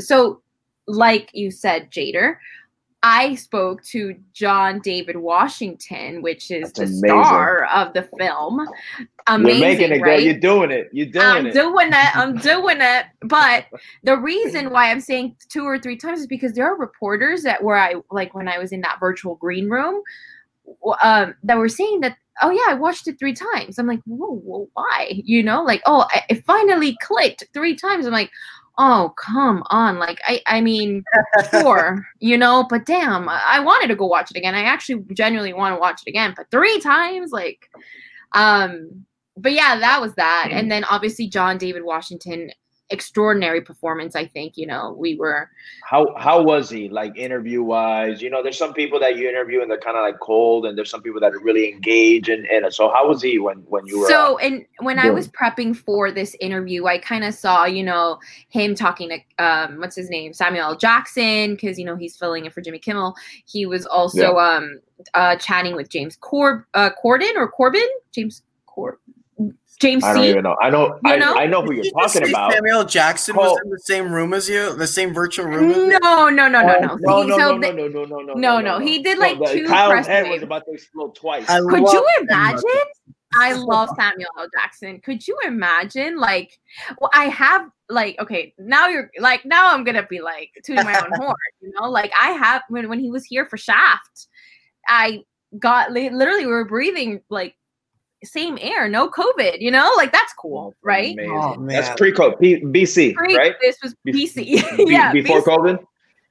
So, 0.00 0.42
like 0.86 1.30
you 1.32 1.52
said, 1.52 1.90
Jader, 1.90 2.36
I 3.02 3.36
spoke 3.36 3.82
to 3.84 4.16
John 4.32 4.80
David 4.80 5.16
Washington, 5.16 6.20
which 6.20 6.50
is 6.50 6.72
That's 6.72 6.78
the 6.78 6.84
amazing. 7.08 7.24
star 7.24 7.64
of 7.66 7.94
the 7.94 8.02
film. 8.18 8.66
Amazing, 9.28 9.58
You're 9.58 9.68
making 9.68 9.92
it, 9.92 10.00
right? 10.00 10.16
girl. 10.16 10.20
You're 10.20 10.40
doing 10.40 10.70
it. 10.72 10.88
You're 10.92 11.06
doing 11.06 11.24
I'm 11.24 11.46
it. 11.46 11.48
I'm 11.50 11.54
doing 11.54 11.88
it. 11.88 12.16
I'm 12.16 12.36
doing 12.38 12.76
it. 12.80 13.06
But 13.22 13.66
the 14.02 14.16
reason 14.16 14.70
why 14.70 14.90
I'm 14.90 15.00
saying 15.00 15.36
two 15.48 15.64
or 15.64 15.78
three 15.78 15.96
times 15.96 16.20
is 16.20 16.26
because 16.26 16.54
there 16.54 16.66
are 16.66 16.76
reporters 16.76 17.44
that 17.44 17.62
where 17.62 17.76
I 17.76 17.94
like 18.10 18.34
when 18.34 18.48
I 18.48 18.58
was 18.58 18.72
in 18.72 18.80
that 18.80 18.98
virtual 18.98 19.36
green 19.36 19.70
room 19.70 20.02
um, 21.02 21.34
that 21.42 21.58
were 21.58 21.68
saying 21.68 22.00
that 22.00 22.16
oh 22.42 22.50
yeah, 22.50 22.66
I 22.68 22.74
watched 22.74 23.06
it 23.06 23.18
three 23.18 23.34
times. 23.34 23.78
I'm 23.78 23.86
like, 23.86 24.00
whoa, 24.06 24.36
whoa 24.36 24.68
why? 24.74 25.10
You 25.24 25.42
know, 25.42 25.62
like, 25.62 25.82
oh, 25.86 26.06
it 26.28 26.44
finally 26.44 26.96
clicked 27.02 27.44
three 27.52 27.76
times. 27.76 28.06
I'm 28.06 28.12
like, 28.12 28.30
oh, 28.78 29.12
come 29.18 29.62
on. 29.68 29.98
Like, 29.98 30.20
I, 30.24 30.40
I 30.46 30.60
mean, 30.60 31.04
sure, 31.50 32.06
you 32.20 32.38
know, 32.38 32.66
but 32.68 32.86
damn, 32.86 33.28
I 33.28 33.60
wanted 33.60 33.88
to 33.88 33.96
go 33.96 34.06
watch 34.06 34.30
it 34.30 34.38
again. 34.38 34.54
I 34.54 34.62
actually 34.62 35.04
genuinely 35.12 35.52
want 35.52 35.74
to 35.74 35.80
watch 35.80 36.02
it 36.06 36.10
again, 36.10 36.34
but 36.36 36.50
three 36.50 36.80
times, 36.80 37.30
like, 37.30 37.70
um, 38.32 39.04
but 39.36 39.52
yeah, 39.52 39.78
that 39.78 40.00
was 40.00 40.14
that. 40.14 40.48
And 40.50 40.70
then 40.70 40.84
obviously 40.84 41.28
John 41.28 41.58
David 41.58 41.84
Washington 41.84 42.50
extraordinary 42.90 43.60
performance 43.60 44.16
i 44.16 44.26
think 44.26 44.56
you 44.56 44.66
know 44.66 44.94
we 44.98 45.16
were 45.16 45.48
how 45.84 46.14
how 46.16 46.42
was 46.42 46.68
he 46.68 46.88
like 46.88 47.16
interview 47.16 47.62
wise 47.62 48.20
you 48.20 48.28
know 48.28 48.42
there's 48.42 48.58
some 48.58 48.72
people 48.72 48.98
that 48.98 49.16
you 49.16 49.28
interview 49.28 49.62
and 49.62 49.70
they're 49.70 49.78
kind 49.78 49.96
of 49.96 50.02
like 50.02 50.18
cold 50.20 50.66
and 50.66 50.76
there's 50.76 50.90
some 50.90 51.02
people 51.02 51.20
that 51.20 51.32
really 51.42 51.70
engage 51.70 52.28
and, 52.28 52.46
and 52.46 52.72
so 52.72 52.90
how 52.90 53.08
was 53.08 53.22
he 53.22 53.38
when 53.38 53.58
when 53.68 53.86
you 53.86 54.00
were 54.00 54.08
so 54.08 54.34
uh, 54.34 54.38
and 54.38 54.64
when 54.80 54.96
doing? 54.96 55.08
i 55.08 55.10
was 55.10 55.28
prepping 55.28 55.74
for 55.74 56.10
this 56.10 56.36
interview 56.40 56.86
i 56.86 56.98
kind 56.98 57.24
of 57.24 57.32
saw 57.32 57.64
you 57.64 57.82
know 57.82 58.18
him 58.48 58.74
talking 58.74 59.08
to 59.08 59.44
um 59.44 59.78
what's 59.78 59.96
his 59.96 60.10
name 60.10 60.32
samuel 60.32 60.76
jackson 60.76 61.54
because 61.54 61.78
you 61.78 61.84
know 61.84 61.96
he's 61.96 62.16
filling 62.16 62.44
in 62.44 62.50
for 62.50 62.60
jimmy 62.60 62.78
kimmel. 62.78 63.14
He 63.46 63.66
was 63.66 63.86
also 63.86 64.34
yeah. 64.34 64.56
um 64.56 64.80
uh 65.14 65.36
chatting 65.36 65.76
with 65.76 65.88
james 65.88 66.16
Corb 66.16 66.64
uh 66.74 66.90
corden 67.02 67.34
or 67.36 67.48
corbin? 67.48 67.88
James 68.12 68.42
Corb 68.66 68.98
James 69.80 70.04
I 70.04 70.12
don't 70.12 70.24
even 70.24 70.42
know. 70.42 70.56
I 70.60 70.68
know. 70.68 70.98
You 71.04 71.12
I, 71.12 71.16
know? 71.16 71.34
I 71.34 71.46
know 71.46 71.62
who 71.62 71.72
you're 71.72 71.90
talking 71.90 72.28
about. 72.28 72.52
Samuel 72.52 72.84
Jackson 72.84 73.34
was 73.34 73.58
in 73.64 73.70
the 73.70 73.78
same 73.78 74.12
room 74.12 74.34
as 74.34 74.46
you, 74.46 74.74
the 74.74 74.86
same 74.86 75.14
virtual 75.14 75.46
room. 75.46 75.88
No, 75.88 76.28
no, 76.28 76.48
no, 76.48 76.48
no, 76.48 76.98
oh, 77.06 77.22
no. 77.22 77.36
No, 77.36 77.56
no, 77.56 77.56
no, 77.56 77.72
no, 77.72 77.88
no, 77.88 78.04
no, 78.04 78.20
no, 78.20 78.34
no, 78.34 78.60
no. 78.60 78.78
He 78.78 79.02
did 79.02 79.18
like 79.18 79.38
two. 79.50 79.66
Kyle's 79.66 80.06
head 80.06 80.28
was 80.28 80.42
about 80.42 80.66
to 80.66 80.72
explode 80.72 81.14
twice. 81.14 81.46
Could 81.46 81.80
you 81.80 82.06
imagine? 82.20 82.64
I 83.32 83.52
love 83.52 83.88
Samuel 83.96 84.28
L. 84.38 84.48
Jackson. 84.58 85.00
Could 85.00 85.26
you 85.26 85.38
imagine? 85.46 86.18
Like, 86.18 86.58
well, 87.00 87.10
I 87.14 87.24
have 87.26 87.70
like 87.88 88.18
okay, 88.20 88.52
now 88.58 88.88
you're 88.88 89.10
like 89.18 89.44
now 89.46 89.72
I'm 89.72 89.84
gonna 89.84 90.06
be 90.06 90.20
like 90.20 90.50
tooting 90.64 90.84
my 90.84 90.98
own 90.98 91.10
horn, 91.14 91.36
you 91.60 91.72
know? 91.78 91.88
Like 91.88 92.12
I 92.20 92.32
have 92.32 92.62
when 92.68 92.88
when 92.88 92.98
he 92.98 93.10
was 93.10 93.24
here 93.24 93.46
for 93.46 93.56
Shaft, 93.56 94.26
I 94.88 95.24
got 95.58 95.92
literally 95.92 96.46
we 96.46 96.52
were 96.52 96.64
breathing 96.64 97.20
like 97.30 97.54
same 98.24 98.58
air, 98.60 98.88
no 98.88 99.08
COVID, 99.08 99.60
you 99.60 99.70
know, 99.70 99.92
like 99.96 100.12
that's 100.12 100.32
cool, 100.34 100.74
right? 100.82 101.16
Oh, 101.28 101.56
that's 101.66 101.88
pre 101.98 102.12
COVID, 102.12 102.62
BC, 102.62 103.14
pre- 103.14 103.36
right? 103.36 103.54
This 103.60 103.78
was 103.82 103.94
BC, 104.06 104.62
yeah, 104.90 105.12
before 105.12 105.40
BC. 105.40 105.44
COVID. 105.44 105.84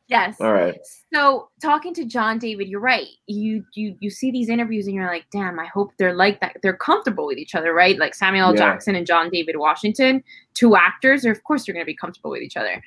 Yes. 0.10 0.41
All 0.41 0.52
right. 0.52 0.75
So 1.13 1.49
talking 1.62 1.93
to 1.93 2.04
John 2.04 2.39
David, 2.39 2.67
you're 2.67 2.80
right. 2.80 3.08
You 3.28 3.63
you 3.75 3.95
you 3.99 4.10
see 4.10 4.32
these 4.32 4.49
interviews 4.49 4.88
and 4.88 4.95
you're 4.95 5.06
like, 5.06 5.25
damn, 5.32 5.60
I 5.60 5.67
hope 5.67 5.91
they're 5.99 6.15
like 6.15 6.39
that. 6.41 6.58
They're 6.63 6.75
comfortable 6.75 7.28
with 7.28 7.38
each 7.38 7.54
other, 7.54 7.73
right? 7.73 7.97
Like 7.97 8.15
Samuel 8.15 8.52
yeah. 8.52 8.58
Jackson 8.58 8.95
and 8.95 9.06
John 9.06 9.30
David 9.30 9.58
Washington, 9.58 10.23
two 10.56 10.75
actors, 10.75 11.25
or 11.25 11.32
of 11.32 11.43
course 11.43 11.65
they're 11.65 11.73
gonna 11.73 11.86
be 11.86 11.95
comfortable 11.95 12.32
with 12.32 12.41
each 12.41 12.58
other. 12.58 12.84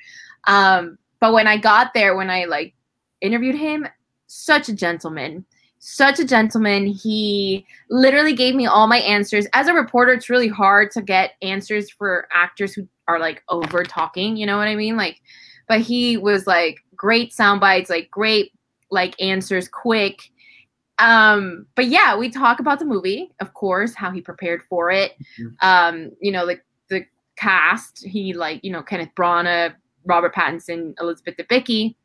Um, 0.47 0.97
but 1.21 1.31
when 1.31 1.47
I 1.47 1.55
got 1.55 1.93
there, 1.93 2.17
when 2.17 2.29
I 2.29 2.43
like 2.43 2.73
interviewed 3.21 3.55
him, 3.55 3.87
such 4.27 4.67
a 4.67 4.73
gentleman 4.73 5.45
such 5.85 6.17
a 6.17 6.23
gentleman. 6.23 6.87
He 6.87 7.65
literally 7.89 8.33
gave 8.33 8.55
me 8.55 8.65
all 8.65 8.87
my 8.87 8.99
answers. 8.99 9.47
As 9.51 9.67
a 9.67 9.73
reporter, 9.73 10.13
it's 10.13 10.29
really 10.29 10.47
hard 10.47 10.91
to 10.91 11.01
get 11.01 11.33
answers 11.41 11.89
for 11.89 12.25
actors 12.33 12.73
who 12.73 12.87
are 13.09 13.19
like 13.19 13.43
over 13.49 13.83
talking, 13.83 14.37
you 14.37 14.45
know 14.45 14.57
what 14.57 14.69
I 14.69 14.75
mean? 14.75 14.95
Like, 14.95 15.19
but 15.67 15.81
he 15.81 16.15
was 16.15 16.47
like 16.47 16.77
great 16.95 17.33
sound 17.33 17.59
bites, 17.59 17.89
like 17.89 18.09
great 18.09 18.53
like 18.91 19.21
answers, 19.21 19.67
quick. 19.67 20.31
Um, 20.99 21.65
but 21.75 21.87
yeah, 21.87 22.15
we 22.15 22.29
talk 22.29 22.61
about 22.61 22.79
the 22.79 22.85
movie, 22.85 23.33
of 23.41 23.53
course, 23.53 23.93
how 23.93 24.09
he 24.09 24.21
prepared 24.21 24.61
for 24.69 24.89
it. 24.89 25.11
Mm-hmm. 25.37 25.67
Um, 25.67 26.11
you 26.21 26.31
know, 26.31 26.45
the 26.45 26.61
the 26.89 27.05
cast, 27.35 28.05
he 28.05 28.31
like, 28.31 28.63
you 28.63 28.71
know, 28.71 28.83
Kenneth 28.83 29.11
Branagh, 29.17 29.75
Robert 30.05 30.33
Pattinson, 30.33 30.93
Elizabeth 31.01 31.35
Debicki 31.35 31.95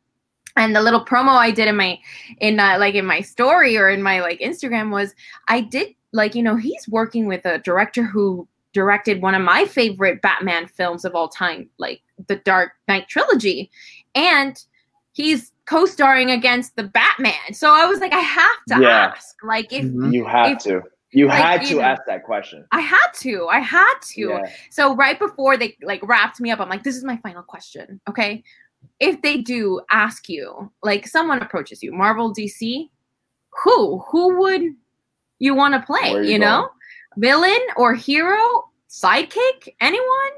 and 0.56 0.74
the 0.74 0.82
little 0.82 1.04
promo 1.04 1.36
i 1.36 1.50
did 1.50 1.68
in 1.68 1.76
my 1.76 1.98
in 2.40 2.58
uh, 2.58 2.76
like 2.78 2.94
in 2.94 3.06
my 3.06 3.20
story 3.20 3.76
or 3.76 3.88
in 3.88 4.02
my 4.02 4.20
like 4.20 4.40
instagram 4.40 4.90
was 4.90 5.14
i 5.48 5.60
did 5.60 5.94
like 6.12 6.34
you 6.34 6.42
know 6.42 6.56
he's 6.56 6.88
working 6.88 7.26
with 7.26 7.44
a 7.44 7.58
director 7.58 8.02
who 8.02 8.48
directed 8.72 9.22
one 9.22 9.34
of 9.34 9.42
my 9.42 9.64
favorite 9.64 10.22
Batman 10.22 10.66
films 10.66 11.04
of 11.04 11.14
all 11.14 11.28
time, 11.28 11.68
like 11.78 12.00
the 12.26 12.36
Dark 12.36 12.72
Knight 12.86 13.08
trilogy. 13.08 13.70
And 14.14 14.62
he's 15.12 15.52
co-starring 15.66 16.30
against 16.30 16.76
the 16.76 16.84
Batman. 16.84 17.52
So 17.52 17.72
I 17.72 17.86
was 17.86 17.98
like, 18.00 18.12
I 18.12 18.20
have 18.20 18.64
to 18.68 18.80
yeah. 18.80 19.12
ask. 19.14 19.36
Like 19.42 19.72
if 19.72 19.84
mm-hmm. 19.84 20.12
you 20.12 20.24
have 20.26 20.52
if, 20.52 20.58
to. 20.60 20.82
You 21.10 21.26
like, 21.26 21.42
had 21.42 21.66
to 21.68 21.80
ask 21.80 22.02
that 22.06 22.22
question. 22.22 22.66
I 22.70 22.80
had 22.80 23.08
to. 23.20 23.46
I 23.50 23.60
had 23.60 23.94
to. 24.10 24.20
Yeah. 24.20 24.42
So 24.70 24.94
right 24.94 25.18
before 25.18 25.56
they 25.56 25.76
like 25.82 26.06
wrapped 26.06 26.38
me 26.38 26.50
up, 26.50 26.60
I'm 26.60 26.68
like, 26.68 26.84
this 26.84 26.96
is 26.96 27.04
my 27.04 27.16
final 27.16 27.42
question. 27.42 27.98
Okay. 28.08 28.44
If 29.00 29.22
they 29.22 29.38
do 29.38 29.80
ask 29.90 30.28
you, 30.28 30.72
like 30.82 31.06
someone 31.06 31.40
approaches 31.40 31.82
you, 31.82 31.92
Marvel 31.92 32.34
DC, 32.34 32.88
who? 33.62 33.98
Who 34.10 34.38
would 34.40 34.62
you 35.38 35.54
want 35.54 35.74
to 35.74 35.80
play? 35.80 36.12
You, 36.12 36.22
you 36.22 36.38
know? 36.38 36.68
Villain 37.16 37.60
or 37.76 37.94
hero? 37.94 38.64
Sidekick? 38.88 39.68
Anyone? 39.80 40.32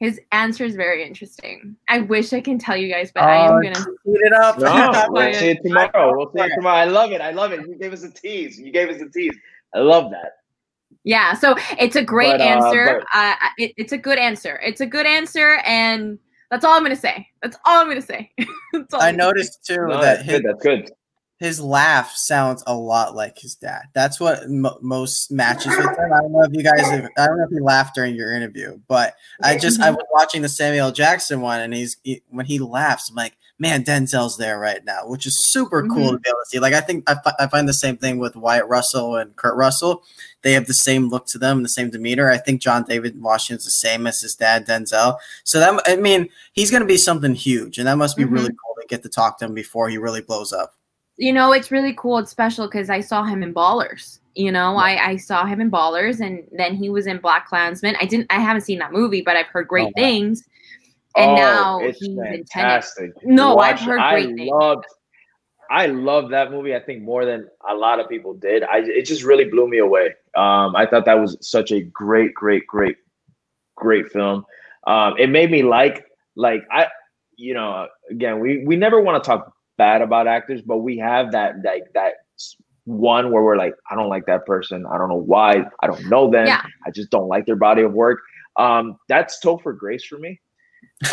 His 0.00 0.20
answer 0.30 0.64
is 0.64 0.76
very 0.76 1.04
interesting. 1.04 1.76
I 1.88 2.00
wish 2.00 2.32
I 2.32 2.40
can 2.40 2.58
tell 2.58 2.76
you 2.76 2.92
guys, 2.92 3.10
but 3.12 3.24
uh, 3.24 3.26
I 3.26 3.46
am 3.46 3.52
uh, 3.54 3.60
gonna 3.60 3.74
speed 3.74 3.90
it 4.04 4.32
up. 4.32 4.58
No, 4.58 5.06
we'll 5.08 5.34
see 5.34 5.50
it 5.50 5.58
tomorrow. 5.64 6.16
We'll 6.16 6.30
see 6.32 6.40
it 6.40 6.52
tomorrow. 6.54 6.76
I 6.76 6.84
love 6.84 7.10
it. 7.10 7.20
I 7.20 7.32
love 7.32 7.52
it. 7.52 7.66
You 7.66 7.74
gave 7.74 7.92
us 7.92 8.04
a 8.04 8.10
tease. 8.10 8.60
You 8.60 8.70
gave 8.70 8.88
us 8.90 9.00
a 9.00 9.08
tease. 9.08 9.36
I 9.74 9.80
love 9.80 10.10
that. 10.12 10.34
Yeah, 11.02 11.34
so 11.34 11.56
it's 11.80 11.96
a 11.96 12.04
great 12.04 12.38
but, 12.38 12.40
uh, 12.40 12.44
answer. 12.44 13.02
But, 13.12 13.18
uh, 13.18 13.34
it, 13.58 13.72
it's 13.76 13.92
a 13.92 13.98
good 13.98 14.18
answer. 14.18 14.60
It's 14.64 14.80
a 14.80 14.86
good 14.86 15.06
answer, 15.06 15.60
and 15.64 16.18
that's 16.50 16.64
all 16.64 16.74
I'm 16.74 16.82
gonna 16.82 16.96
say. 16.96 17.26
That's 17.42 17.56
all 17.64 17.80
I'm 17.80 17.88
gonna 17.88 18.02
say. 18.02 18.30
I 18.92 19.12
noticed 19.12 19.64
too 19.64 19.86
no, 19.86 20.00
that 20.00 20.22
his, 20.22 20.40
good. 20.40 20.44
That's 20.44 20.62
good 20.62 20.90
his 21.38 21.60
laugh 21.60 22.12
sounds 22.16 22.64
a 22.66 22.74
lot 22.74 23.14
like 23.14 23.38
his 23.38 23.54
dad. 23.54 23.84
That's 23.92 24.18
what 24.18 24.42
m- 24.42 24.66
most 24.80 25.30
matches 25.30 25.76
with 25.76 25.86
him. 25.86 26.12
I 26.12 26.20
don't 26.20 26.32
know 26.32 26.42
if 26.42 26.52
you 26.52 26.64
guys, 26.64 26.90
have, 26.90 27.08
I 27.16 27.26
don't 27.26 27.38
know 27.38 27.44
if 27.44 27.50
he 27.50 27.60
laughed 27.60 27.94
during 27.94 28.16
your 28.16 28.32
interview, 28.32 28.80
but 28.88 29.14
I 29.42 29.56
just 29.56 29.80
I 29.80 29.90
was 29.90 30.04
watching 30.12 30.42
the 30.42 30.48
Samuel 30.48 30.90
Jackson 30.90 31.40
one, 31.40 31.60
and 31.60 31.72
he's 31.72 31.96
he, 32.02 32.22
when 32.28 32.44
he 32.44 32.58
laughs, 32.58 33.10
I'm 33.10 33.14
like, 33.14 33.36
man, 33.56 33.84
Denzel's 33.84 34.36
there 34.36 34.58
right 34.58 34.84
now, 34.84 35.06
which 35.06 35.26
is 35.26 35.44
super 35.44 35.82
cool 35.82 36.08
mm-hmm. 36.08 36.16
to 36.16 36.20
be 36.20 36.28
able 36.28 36.38
to 36.38 36.48
see. 36.48 36.58
Like 36.58 36.74
I 36.74 36.80
think 36.80 37.08
I, 37.08 37.14
fi- 37.14 37.36
I 37.38 37.46
find 37.46 37.68
the 37.68 37.72
same 37.72 37.96
thing 37.96 38.18
with 38.18 38.34
Wyatt 38.34 38.66
Russell 38.66 39.14
and 39.16 39.34
Kurt 39.36 39.56
Russell. 39.56 40.02
They 40.42 40.54
have 40.54 40.66
the 40.66 40.74
same 40.74 41.08
look 41.08 41.26
to 41.26 41.38
them, 41.38 41.62
the 41.62 41.68
same 41.68 41.90
demeanor. 41.90 42.28
I 42.30 42.38
think 42.38 42.60
John 42.60 42.82
David 42.82 43.20
Washington's 43.20 43.64
the 43.64 43.70
same 43.70 44.08
as 44.08 44.20
his 44.20 44.34
dad 44.34 44.66
Denzel. 44.66 45.18
So 45.44 45.60
that 45.60 45.80
I 45.86 45.94
mean, 45.94 46.30
he's 46.52 46.72
going 46.72 46.82
to 46.82 46.86
be 46.86 46.96
something 46.96 47.34
huge, 47.34 47.78
and 47.78 47.86
that 47.86 47.96
must 47.96 48.16
be 48.16 48.24
mm-hmm. 48.24 48.34
really 48.34 48.48
cool 48.48 48.74
to 48.80 48.88
get 48.88 49.04
to 49.04 49.08
talk 49.08 49.38
to 49.38 49.44
him 49.44 49.54
before 49.54 49.88
he 49.88 49.98
really 49.98 50.22
blows 50.22 50.52
up 50.52 50.74
you 51.18 51.32
know, 51.32 51.52
it's 51.52 51.70
really 51.70 51.94
cool. 51.94 52.18
It's 52.18 52.30
special 52.30 52.66
because 52.66 52.88
I 52.88 53.00
saw 53.00 53.24
him 53.24 53.42
in 53.42 53.52
Ballers. 53.52 54.20
You 54.34 54.52
know, 54.52 54.72
yeah. 54.72 54.78
I, 54.78 55.06
I 55.10 55.16
saw 55.16 55.44
him 55.44 55.60
in 55.60 55.70
Ballers, 55.70 56.20
and 56.20 56.44
then 56.52 56.76
he 56.76 56.90
was 56.90 57.08
in 57.08 57.18
BlacKkKlansman. 57.18 57.96
I 58.00 58.06
didn't, 58.06 58.28
I 58.30 58.38
haven't 58.38 58.62
seen 58.62 58.78
that 58.78 58.92
movie, 58.92 59.20
but 59.20 59.36
I've 59.36 59.48
heard 59.48 59.66
great 59.66 59.88
oh, 59.88 59.92
things. 59.96 60.44
And 61.16 61.32
oh, 61.32 61.34
now 61.34 61.80
he's 61.80 62.16
fantastic. 62.16 63.10
in 63.22 63.34
No, 63.34 63.56
Watch, 63.56 63.80
I've 63.80 63.86
heard 63.86 63.98
great 64.12 64.28
I 64.28 64.34
things. 64.34 64.50
Loved, 64.50 64.84
I 65.70 65.86
love 65.86 66.30
that 66.30 66.52
movie. 66.52 66.76
I 66.76 66.80
think 66.80 67.02
more 67.02 67.24
than 67.24 67.48
a 67.68 67.74
lot 67.74 67.98
of 67.98 68.08
people 68.08 68.34
did. 68.34 68.62
I 68.62 68.78
it 68.78 69.02
just 69.02 69.24
really 69.24 69.44
blew 69.44 69.66
me 69.68 69.78
away. 69.78 70.14
Um, 70.36 70.76
I 70.76 70.86
thought 70.86 71.04
that 71.06 71.18
was 71.18 71.36
such 71.40 71.72
a 71.72 71.80
great, 71.80 72.32
great, 72.32 72.64
great, 72.68 72.96
great 73.74 74.12
film. 74.12 74.46
Um, 74.86 75.16
it 75.18 75.28
made 75.30 75.50
me 75.50 75.64
like, 75.64 76.06
like 76.36 76.62
I, 76.70 76.86
you 77.36 77.54
know, 77.54 77.88
again, 78.08 78.38
we 78.38 78.64
we 78.64 78.76
never 78.76 79.00
want 79.00 79.22
to 79.22 79.28
talk 79.28 79.52
bad 79.78 80.02
about 80.02 80.26
actors, 80.26 80.60
but 80.60 80.78
we 80.78 80.98
have 80.98 81.32
that 81.32 81.56
like 81.64 81.84
that 81.94 82.14
one 82.84 83.30
where 83.32 83.42
we're 83.42 83.56
like, 83.56 83.74
I 83.90 83.94
don't 83.94 84.08
like 84.08 84.26
that 84.26 84.46
person. 84.46 84.84
I 84.86 84.98
don't 84.98 85.08
know 85.08 85.16
why. 85.16 85.64
I 85.80 85.86
don't 85.86 86.08
know 86.08 86.30
them. 86.30 86.46
Yeah. 86.46 86.62
I 86.86 86.90
just 86.90 87.10
don't 87.10 87.28
like 87.28 87.46
their 87.46 87.56
body 87.56 87.82
of 87.82 87.92
work. 87.92 88.20
Um, 88.56 88.98
that's 89.08 89.38
Topher 89.44 89.76
Grace 89.76 90.04
for 90.04 90.18
me. 90.18 90.40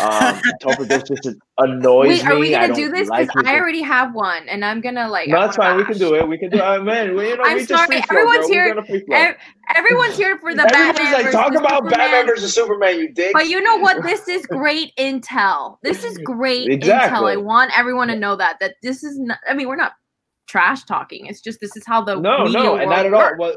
Um, 0.00 0.40
Topher 0.62 0.88
Grace 0.88 1.04
just 1.04 1.28
annoys 1.58 2.08
Wait, 2.08 2.24
me. 2.24 2.32
Are 2.32 2.38
we 2.38 2.50
gonna 2.50 2.74
do 2.74 2.90
this? 2.90 3.08
Because 3.08 3.28
like 3.34 3.46
I 3.46 3.56
already 3.56 3.82
have 3.82 4.14
one, 4.14 4.48
and 4.48 4.64
I'm 4.64 4.80
gonna 4.80 5.08
like. 5.08 5.28
No, 5.28 5.40
that's 5.40 5.56
fine. 5.56 5.78
Bash. 5.78 5.88
We 5.88 5.94
can 5.94 5.98
do 6.00 6.14
it. 6.16 6.28
We 6.28 6.38
can 6.38 6.50
do. 6.50 6.56
it. 6.56 6.60
Uh, 6.60 6.82
man, 6.82 7.14
we, 7.14 7.28
you 7.28 7.36
know, 7.36 7.44
I'm 7.44 7.56
we 7.58 7.64
sorry. 7.64 7.98
Just 7.98 8.10
everyone's 8.10 8.48
here. 8.48 8.76
Ev- 9.12 9.36
everyone's 9.76 10.16
here 10.16 10.38
for 10.38 10.54
the 10.54 10.62
Everyone's 10.62 10.98
Batman. 10.98 11.24
like, 11.24 11.32
talk 11.32 11.54
about 11.54 11.84
Superman. 11.84 11.98
Batman 11.98 12.26
versus 12.26 12.54
Superman. 12.54 12.98
You 12.98 13.12
dick. 13.12 13.32
But 13.32 13.48
you 13.48 13.60
know 13.60 13.76
what? 13.76 14.02
This 14.02 14.26
is 14.26 14.44
great 14.46 14.92
intel. 14.96 15.78
This 15.82 16.02
is 16.02 16.18
great 16.18 16.68
exactly. 16.68 17.18
intel. 17.18 17.32
I 17.32 17.36
want 17.36 17.78
everyone 17.78 18.08
to 18.08 18.16
know 18.16 18.34
that 18.34 18.56
that 18.60 18.74
this 18.82 19.04
is. 19.04 19.18
Not, 19.18 19.38
I 19.48 19.54
mean, 19.54 19.68
we're 19.68 19.76
not 19.76 19.92
trash 20.48 20.82
talking. 20.84 21.26
It's 21.26 21.40
just 21.40 21.60
this 21.60 21.76
is 21.76 21.84
how 21.86 22.02
the 22.02 22.16
no, 22.16 22.44
no, 22.44 22.76
and 22.76 22.90
not 22.90 23.06
at 23.06 23.14
all. 23.14 23.36
Well, 23.38 23.56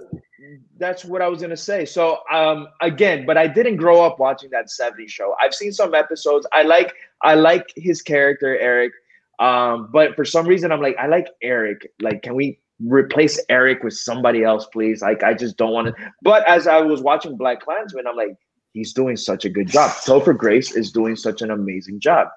that's 0.77 1.05
what 1.05 1.21
I 1.21 1.27
was 1.27 1.41
gonna 1.41 1.57
say. 1.57 1.85
So 1.85 2.19
um 2.31 2.67
again, 2.81 3.25
but 3.25 3.37
I 3.37 3.47
didn't 3.47 3.77
grow 3.77 4.03
up 4.03 4.19
watching 4.19 4.49
that 4.51 4.67
70s 4.67 5.09
show. 5.09 5.35
I've 5.41 5.53
seen 5.53 5.71
some 5.71 5.93
episodes. 5.93 6.47
I 6.53 6.63
like 6.63 6.93
I 7.21 7.35
like 7.35 7.71
his 7.75 8.01
character, 8.01 8.57
Eric. 8.57 8.93
Um, 9.39 9.89
but 9.91 10.15
for 10.15 10.25
some 10.25 10.45
reason 10.45 10.71
I'm 10.71 10.81
like, 10.81 10.97
I 10.97 11.07
like 11.07 11.27
Eric. 11.41 11.89
Like, 12.01 12.21
can 12.21 12.35
we 12.35 12.59
replace 12.79 13.39
Eric 13.49 13.83
with 13.83 13.93
somebody 13.93 14.43
else, 14.43 14.67
please? 14.67 15.01
Like, 15.01 15.23
I 15.23 15.33
just 15.33 15.57
don't 15.57 15.71
want 15.71 15.87
to. 15.87 16.11
But 16.21 16.45
as 16.47 16.67
I 16.67 16.81
was 16.81 17.01
watching 17.01 17.37
BlacKkKlansman, 17.37 18.05
I'm 18.07 18.17
like, 18.17 18.37
he's 18.73 18.93
doing 18.93 19.15
such 19.15 19.45
a 19.45 19.49
good 19.49 19.67
job. 19.67 19.91
Topher 19.91 20.37
Grace 20.37 20.75
is 20.75 20.91
doing 20.91 21.15
such 21.15 21.41
an 21.41 21.51
amazing 21.51 22.01
job. 22.01 22.27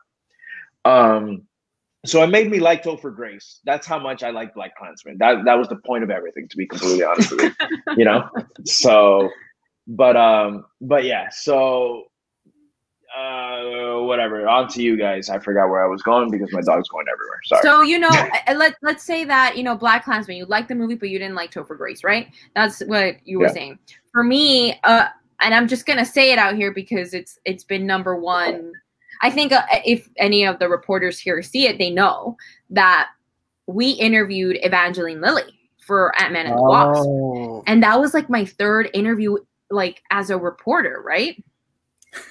Um, 0.84 1.42
so 2.04 2.22
it 2.22 2.28
made 2.28 2.50
me 2.50 2.58
like 2.58 2.82
Topher 2.82 3.14
Grace. 3.14 3.60
That's 3.64 3.86
how 3.86 3.98
much 3.98 4.22
I 4.22 4.30
like 4.30 4.54
BlacKkKlansman. 4.54 5.18
That 5.18 5.44
that 5.44 5.54
was 5.54 5.68
the 5.68 5.76
point 5.76 6.02
of 6.02 6.10
everything, 6.10 6.48
to 6.48 6.56
be 6.56 6.66
completely 6.66 7.04
honest 7.04 7.30
with 7.30 7.42
you. 7.42 7.68
You 7.96 8.04
know? 8.04 8.28
So 8.64 9.30
but 9.86 10.16
um 10.16 10.64
but 10.80 11.04
yeah, 11.04 11.28
so 11.30 12.04
uh 13.16 14.00
whatever. 14.00 14.48
On 14.48 14.66
to 14.68 14.82
you 14.82 14.96
guys. 14.96 15.30
I 15.30 15.38
forgot 15.38 15.68
where 15.68 15.84
I 15.84 15.88
was 15.88 16.02
going 16.02 16.30
because 16.30 16.52
my 16.52 16.60
dog's 16.62 16.88
going 16.88 17.06
everywhere. 17.12 17.40
Sorry. 17.44 17.62
So 17.62 17.82
you 17.82 18.00
know, 18.00 18.08
let 18.56 18.74
let's 18.82 19.04
say 19.04 19.24
that, 19.24 19.56
you 19.56 19.62
know, 19.62 19.76
BlacKkKlansman, 19.76 20.36
you 20.36 20.46
like 20.46 20.66
the 20.66 20.74
movie, 20.74 20.96
but 20.96 21.08
you 21.08 21.20
didn't 21.20 21.36
like 21.36 21.52
Topher 21.52 21.76
Grace, 21.76 22.02
right? 22.02 22.28
That's 22.56 22.80
what 22.80 23.16
you 23.24 23.38
were 23.38 23.46
yeah. 23.46 23.52
saying. 23.52 23.78
For 24.10 24.24
me, 24.24 24.80
uh 24.82 25.06
and 25.40 25.54
I'm 25.54 25.68
just 25.68 25.86
gonna 25.86 26.06
say 26.06 26.32
it 26.32 26.38
out 26.38 26.56
here 26.56 26.72
because 26.72 27.14
it's 27.14 27.38
it's 27.44 27.62
been 27.64 27.86
number 27.86 28.16
one 28.16 28.72
I 29.22 29.30
think 29.30 29.52
uh, 29.52 29.62
if 29.84 30.08
any 30.18 30.44
of 30.44 30.58
the 30.58 30.68
reporters 30.68 31.18
here 31.18 31.42
see 31.42 31.66
it, 31.66 31.78
they 31.78 31.90
know 31.90 32.36
that 32.70 33.08
we 33.66 33.90
interviewed 33.90 34.58
Evangeline 34.62 35.20
Lilly 35.20 35.58
for 35.78 36.12
Ant 36.20 36.32
Man 36.32 36.46
and 36.46 36.58
the 36.58 36.62
Wasp, 36.62 37.04
oh. 37.06 37.62
and 37.66 37.82
that 37.82 38.00
was 38.00 38.14
like 38.14 38.28
my 38.28 38.44
third 38.44 38.90
interview, 38.94 39.36
like 39.70 40.02
as 40.10 40.30
a 40.30 40.38
reporter, 40.38 41.02
right? 41.04 41.42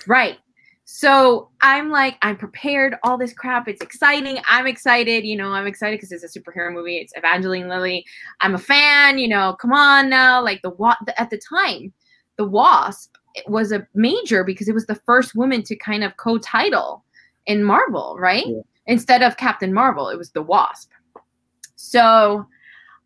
right. 0.08 0.38
So 0.86 1.50
I'm 1.62 1.90
like, 1.90 2.18
I'm 2.22 2.36
prepared. 2.36 2.96
All 3.04 3.18
this 3.18 3.34
crap, 3.34 3.70
it's 3.70 3.82
exciting. 3.82 4.40
I'm 4.50 4.68
excited. 4.68 5.24
You 5.24 5.38
know, 5.38 5.54
I'm 5.54 5.66
excited 5.66 5.98
because 5.98 6.12
it's 6.12 6.36
a 6.36 6.40
superhero 6.40 6.74
movie. 6.74 6.98
It's 6.98 7.14
Evangeline 7.16 7.70
Lilly. 7.70 8.06
I'm 8.42 8.56
a 8.56 8.60
fan. 8.60 9.18
You 9.18 9.30
know, 9.30 9.56
come 9.60 9.72
on 9.72 10.10
now. 10.10 10.44
Like 10.44 10.62
the 10.64 10.72
what 10.72 10.98
at 11.18 11.30
the 11.30 11.40
time, 11.50 11.94
the 12.38 12.44
Wasp 12.44 13.16
was 13.48 13.72
a 13.72 13.88
major 13.94 14.44
because 14.44 14.68
it 14.68 14.74
was 14.74 14.86
the 14.86 14.96
first 14.96 15.36
woman 15.36 15.64
to 15.64 15.76
kind 15.76 16.04
of 16.04 16.18
co-title 16.18 17.04
in 17.46 17.64
Marvel, 17.64 18.18
right? 18.20 18.48
Yeah. 18.48 18.62
Instead 18.88 19.22
of 19.22 19.38
Captain 19.38 19.74
Marvel, 19.74 20.10
it 20.10 20.18
was 20.18 20.32
the 20.32 20.42
Wasp. 20.42 20.92
So 21.76 22.46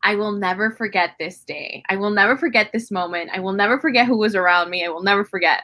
I 0.04 0.16
will 0.16 0.32
never 0.32 0.72
forget 0.72 1.12
this 1.20 1.40
day. 1.40 1.84
I 1.90 1.96
will 1.96 2.12
never 2.12 2.38
forget 2.38 2.72
this 2.72 2.92
moment. 2.92 3.32
I 3.34 3.40
will 3.40 3.54
never 3.54 3.80
forget 3.80 4.06
who 4.06 4.18
was 4.18 4.36
around 4.36 4.70
me. 4.70 4.86
I 4.86 4.90
will 4.90 5.04
never 5.04 5.26
forget. 5.26 5.64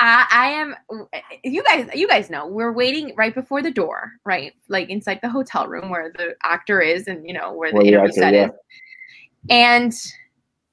I, 0.00 0.26
I 0.30 0.48
am 0.48 0.74
you 1.44 1.62
guys 1.62 1.88
you 1.94 2.08
guys 2.08 2.30
know 2.30 2.46
we're 2.46 2.72
waiting 2.72 3.14
right 3.16 3.34
before 3.34 3.62
the 3.62 3.70
door, 3.70 4.12
right? 4.24 4.54
Like 4.68 4.88
inside 4.88 5.20
the 5.22 5.28
hotel 5.28 5.68
room 5.68 5.90
where 5.90 6.10
the 6.16 6.34
actor 6.42 6.80
is 6.80 7.06
and 7.06 7.26
you 7.26 7.34
know 7.34 7.52
where 7.52 7.70
the 7.70 7.78
well, 7.78 7.86
interview 7.86 8.12
set 8.12 8.34
yeah. 8.34 8.46
is. 8.46 8.50
And 9.50 9.92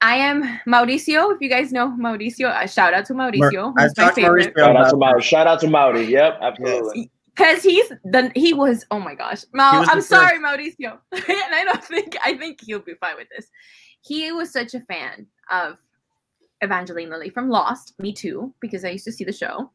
I 0.00 0.16
am 0.16 0.42
Mauricio. 0.66 1.34
If 1.34 1.40
you 1.40 1.48
guys 1.48 1.72
know 1.72 1.88
Mauricio, 1.98 2.48
uh, 2.48 2.66
shout 2.66 2.94
out 2.94 3.04
to 3.06 3.14
Mauricio. 3.14 3.74
Mar- 3.74 3.90
my 3.96 4.12
favorite. 4.12 4.54
Shout 4.56 4.76
out 4.76 4.90
to 4.90 4.96
Mauri. 4.96 5.22
Shout 5.22 5.46
out 5.46 5.60
to 5.60 5.68
Mauri. 5.68 6.04
Yep, 6.04 6.38
absolutely. 6.40 7.10
Because 7.34 7.62
he's 7.62 7.88
the 8.04 8.30
he 8.34 8.52
was. 8.52 8.84
Oh 8.90 9.00
my 9.00 9.14
gosh, 9.14 9.44
Mal. 9.52 9.84
I'm 9.88 10.00
sorry, 10.00 10.38
Mauricio, 10.38 10.98
and 11.12 11.54
I 11.54 11.64
don't 11.64 11.84
think 11.84 12.16
I 12.24 12.36
think 12.36 12.60
he'll 12.62 12.80
be 12.80 12.94
fine 12.94 13.16
with 13.16 13.28
this. 13.36 13.48
He 14.00 14.30
was 14.32 14.52
such 14.52 14.74
a 14.74 14.80
fan 14.80 15.26
of 15.50 15.76
Evangeline 16.60 17.10
Lilly 17.10 17.30
from 17.30 17.48
Lost. 17.48 17.94
Me 17.98 18.12
too, 18.12 18.54
because 18.60 18.84
I 18.84 18.90
used 18.90 19.04
to 19.04 19.12
see 19.12 19.24
the 19.24 19.32
show, 19.32 19.70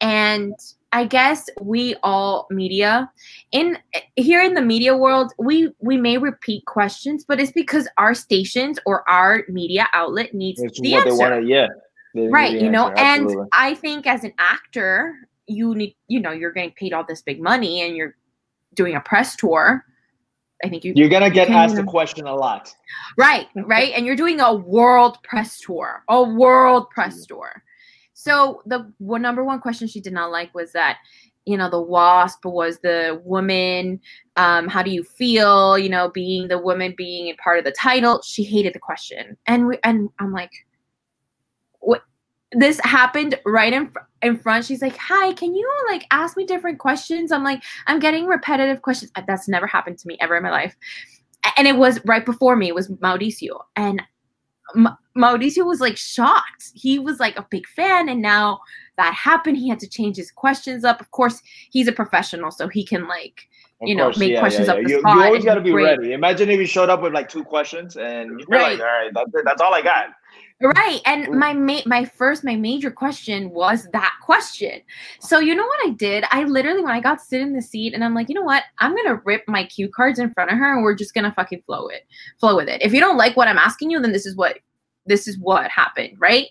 and 0.00 0.54
I 0.96 1.04
guess 1.04 1.50
we 1.60 1.94
all 2.02 2.46
media 2.48 3.10
in 3.52 3.76
here 4.14 4.40
in 4.40 4.54
the 4.54 4.62
media 4.62 4.96
world, 4.96 5.30
we 5.38 5.70
we 5.78 5.98
may 5.98 6.16
repeat 6.16 6.64
questions, 6.64 7.22
but 7.22 7.38
it's 7.38 7.52
because 7.52 7.86
our 7.98 8.14
stations 8.14 8.78
or 8.86 9.06
our 9.06 9.44
media 9.50 9.88
outlet 9.92 10.32
needs 10.32 10.58
it's 10.62 10.80
the 10.80 10.94
answer. 10.94 11.14
Wanna, 11.14 11.42
yeah, 11.42 11.66
right. 12.14 12.58
You 12.58 12.70
know, 12.70 12.88
and 12.92 13.30
I 13.52 13.74
think 13.74 14.06
as 14.06 14.24
an 14.24 14.32
actor, 14.38 15.14
you 15.46 15.74
need 15.74 15.94
you 16.08 16.18
know 16.18 16.30
you're 16.30 16.52
getting 16.52 16.72
paid 16.72 16.94
all 16.94 17.04
this 17.04 17.20
big 17.20 17.42
money 17.42 17.82
and 17.82 17.94
you're 17.94 18.16
doing 18.72 18.96
a 18.96 19.00
press 19.00 19.36
tour. 19.36 19.84
I 20.64 20.70
think 20.70 20.82
you 20.82 20.94
you're 20.96 21.10
gonna 21.10 21.28
get 21.28 21.50
asked 21.50 21.76
the 21.76 21.84
question 21.84 22.26
a 22.26 22.34
lot. 22.34 22.74
Right, 23.18 23.48
right, 23.54 23.92
and 23.94 24.06
you're 24.06 24.16
doing 24.16 24.40
a 24.40 24.54
world 24.54 25.18
press 25.24 25.60
tour, 25.60 26.04
a 26.08 26.22
world 26.22 26.88
press 26.88 27.26
tour. 27.26 27.62
So 28.18 28.62
the 28.64 28.90
one 28.96 29.20
number 29.20 29.44
one 29.44 29.60
question 29.60 29.86
she 29.86 30.00
did 30.00 30.14
not 30.14 30.30
like 30.30 30.54
was 30.54 30.72
that 30.72 30.96
you 31.44 31.54
know 31.54 31.68
the 31.68 31.80
wasp 31.80 32.46
was 32.46 32.78
the 32.78 33.20
woman 33.24 34.00
um, 34.36 34.68
how 34.68 34.82
do 34.82 34.90
you 34.90 35.04
feel 35.04 35.78
you 35.78 35.90
know 35.90 36.08
being 36.08 36.48
the 36.48 36.58
woman 36.58 36.94
being 36.96 37.28
a 37.28 37.34
part 37.34 37.58
of 37.58 37.66
the 37.66 37.72
title? 37.72 38.22
She 38.22 38.42
hated 38.42 38.72
the 38.72 38.78
question. 38.78 39.36
And 39.46 39.66
we, 39.66 39.78
and 39.84 40.08
i'm 40.18 40.32
like 40.32 40.50
what? 41.80 42.04
This 42.52 42.80
happened 42.84 43.38
right 43.44 43.72
in, 43.72 43.92
in 44.22 44.38
front. 44.38 44.64
She's 44.64 44.80
like 44.80 44.96
hi 44.96 45.34
can 45.34 45.54
you 45.54 45.70
like 45.90 46.06
ask 46.10 46.38
me 46.38 46.46
different 46.46 46.78
questions? 46.78 47.30
I'm 47.30 47.44
like 47.44 47.62
i'm 47.86 47.98
getting 47.98 48.24
repetitive 48.24 48.80
questions. 48.80 49.12
That's 49.26 49.46
never 49.46 49.66
happened 49.66 49.98
to 49.98 50.08
me 50.08 50.16
ever 50.20 50.38
in 50.38 50.42
my 50.42 50.50
life. 50.50 50.74
And 51.58 51.68
it 51.68 51.76
was 51.76 52.02
right 52.06 52.24
before 52.24 52.56
me. 52.56 52.68
It 52.68 52.74
was 52.74 52.88
mauricio. 52.88 53.60
And 53.76 54.02
Ma- 54.74 54.96
mauricio 55.16 55.64
was 55.64 55.80
like 55.80 55.96
shocked 55.96 56.70
he 56.74 56.98
was 56.98 57.20
like 57.20 57.38
a 57.38 57.46
big 57.50 57.66
fan 57.68 58.08
and 58.08 58.20
now 58.20 58.60
that 58.96 59.14
happened. 59.14 59.56
He 59.56 59.68
had 59.68 59.78
to 59.80 59.88
change 59.88 60.16
his 60.16 60.30
questions 60.30 60.84
up. 60.84 61.00
Of 61.00 61.10
course, 61.10 61.42
he's 61.70 61.88
a 61.88 61.92
professional, 61.92 62.50
so 62.50 62.68
he 62.68 62.84
can 62.84 63.06
like 63.06 63.48
you 63.82 63.94
know 63.94 64.12
make 64.16 64.32
yeah, 64.32 64.40
questions 64.40 64.68
yeah, 64.68 64.74
yeah. 64.74 64.80
up. 64.80 64.88
You, 64.88 64.96
you, 64.98 65.22
always 65.22 65.44
got 65.44 65.54
to 65.54 65.60
be 65.60 65.70
great. 65.70 65.98
ready. 65.98 66.12
Imagine 66.12 66.50
if 66.50 66.58
he 66.58 66.66
showed 66.66 66.88
up 66.88 67.02
with 67.02 67.12
like 67.12 67.28
two 67.28 67.44
questions 67.44 67.96
and 67.96 68.40
you're 68.40 68.48
right. 68.48 68.78
like, 68.78 68.80
all 68.80 68.86
right, 68.86 69.10
that's, 69.12 69.44
that's 69.44 69.60
all 69.60 69.74
I 69.74 69.82
got. 69.82 70.06
Right. 70.60 71.00
And 71.04 71.26
mm. 71.26 71.34
my 71.34 71.52
ma- 71.52 71.82
my 71.84 72.04
first 72.04 72.42
my 72.42 72.56
major 72.56 72.90
question 72.90 73.50
was 73.50 73.88
that 73.92 74.14
question. 74.22 74.80
So 75.20 75.38
you 75.38 75.54
know 75.54 75.66
what 75.66 75.86
I 75.86 75.90
did? 75.90 76.24
I 76.30 76.44
literally 76.44 76.82
when 76.82 76.92
I 76.92 77.00
got 77.00 77.20
sit 77.20 77.42
in 77.42 77.52
the 77.52 77.60
seat 77.60 77.92
and 77.92 78.02
I'm 78.02 78.14
like, 78.14 78.30
you 78.30 78.34
know 78.34 78.42
what? 78.42 78.64
I'm 78.78 78.96
gonna 78.96 79.20
rip 79.24 79.44
my 79.46 79.64
cue 79.64 79.90
cards 79.90 80.18
in 80.18 80.32
front 80.32 80.50
of 80.50 80.56
her 80.56 80.72
and 80.72 80.82
we're 80.82 80.94
just 80.94 81.12
gonna 81.12 81.32
fucking 81.32 81.62
flow 81.66 81.88
it. 81.88 82.06
Flow 82.40 82.56
with 82.56 82.68
it. 82.68 82.80
If 82.80 82.94
you 82.94 83.00
don't 83.00 83.18
like 83.18 83.36
what 83.36 83.48
I'm 83.48 83.58
asking 83.58 83.90
you, 83.90 84.00
then 84.00 84.12
this 84.12 84.24
is 84.24 84.34
what 84.34 84.58
this 85.04 85.28
is 85.28 85.38
what 85.38 85.70
happened, 85.70 86.16
right? 86.18 86.46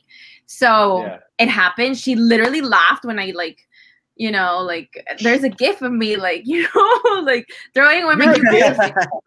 So 0.45 1.01
yeah. 1.01 1.17
it 1.39 1.49
happened. 1.49 1.97
She 1.97 2.15
literally 2.15 2.61
laughed 2.61 3.05
when 3.05 3.17
I 3.19 3.33
like, 3.35 3.59
you 4.15 4.31
know, 4.31 4.59
like 4.59 5.03
there's 5.21 5.43
a 5.43 5.49
gif 5.49 5.81
of 5.81 5.91
me 5.91 6.15
like, 6.15 6.43
you 6.45 6.67
know, 6.75 7.21
like 7.21 7.47
throwing 7.73 8.03
away 8.03 8.15
my 8.15 8.37
gifts. 8.51 8.79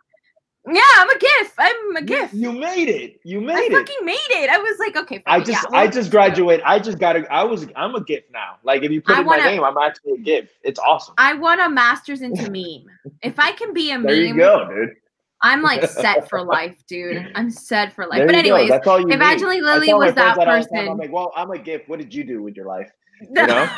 Yeah, 0.71 0.83
I'm 0.97 1.11
a 1.11 1.19
gif. 1.19 1.55
I'm 1.59 1.97
a 1.97 2.03
gif. 2.03 2.33
You, 2.33 2.53
you 2.53 2.59
made 2.59 2.89
it. 2.89 3.21
You 3.25 3.41
made 3.41 3.57
I 3.57 3.61
it. 3.63 3.73
I 3.73 3.79
fucking 3.79 4.05
made 4.05 4.31
it. 4.31 4.51
I 4.51 4.59
was 4.59 4.79
like, 4.79 4.97
okay. 4.97 5.23
I 5.27 5.41
just, 5.41 5.67
yeah, 5.71 5.79
I 5.79 5.87
just 5.87 6.11
graduated. 6.11 6.65
I 6.65 6.79
just 6.79 6.99
got 6.99 7.17
a. 7.17 7.33
I 7.33 7.45
was. 7.45 7.67
I'm 7.77 7.95
a 7.95 8.05
gif 8.05 8.25
now. 8.33 8.57
Like 8.63 8.83
if 8.83 8.91
you 8.91 9.01
put 9.01 9.17
I 9.17 9.21
in 9.21 9.27
wanna, 9.27 9.45
my 9.45 9.51
name, 9.51 9.65
I'm 9.65 9.79
actually 9.79 10.13
a 10.13 10.19
gif. 10.19 10.51
It's 10.63 10.79
awesome. 10.79 11.15
I 11.19 11.35
want 11.35 11.61
a 11.61 11.69
master's 11.69 12.23
into 12.23 12.43
meme. 12.51 12.87
If 13.23 13.39
I 13.39 13.53
can 13.53 13.73
be 13.73 13.91
a 13.91 13.95
there 13.95 13.99
meme, 13.99 14.07
there 14.07 14.23
you 14.23 14.37
go, 14.37 14.69
dude. 14.69 14.95
I'm 15.43 15.63
like 15.63 15.89
set 15.89 16.29
for 16.29 16.43
life, 16.45 16.77
dude. 16.87 17.31
I'm 17.35 17.51
set 17.51 17.93
for 17.93 18.07
life. 18.07 18.19
There 18.19 18.27
but 18.27 18.35
anyways, 18.35 18.69
you 18.69 18.75
Evangeline 18.77 19.63
was 19.63 20.15
that 20.15 20.37
person. 20.37 20.89
I'm 20.89 20.99
like, 20.99 21.13
well, 21.13 21.33
I'm 21.37 21.51
a 21.51 21.59
gift. 21.59 21.89
What 21.89 22.01
did 22.01 22.13
you 22.13 22.25
do 22.25 22.43
with 22.43 22.57
your 22.57 22.67
life? 22.67 22.91
You 23.31 23.47
know? 23.47 23.69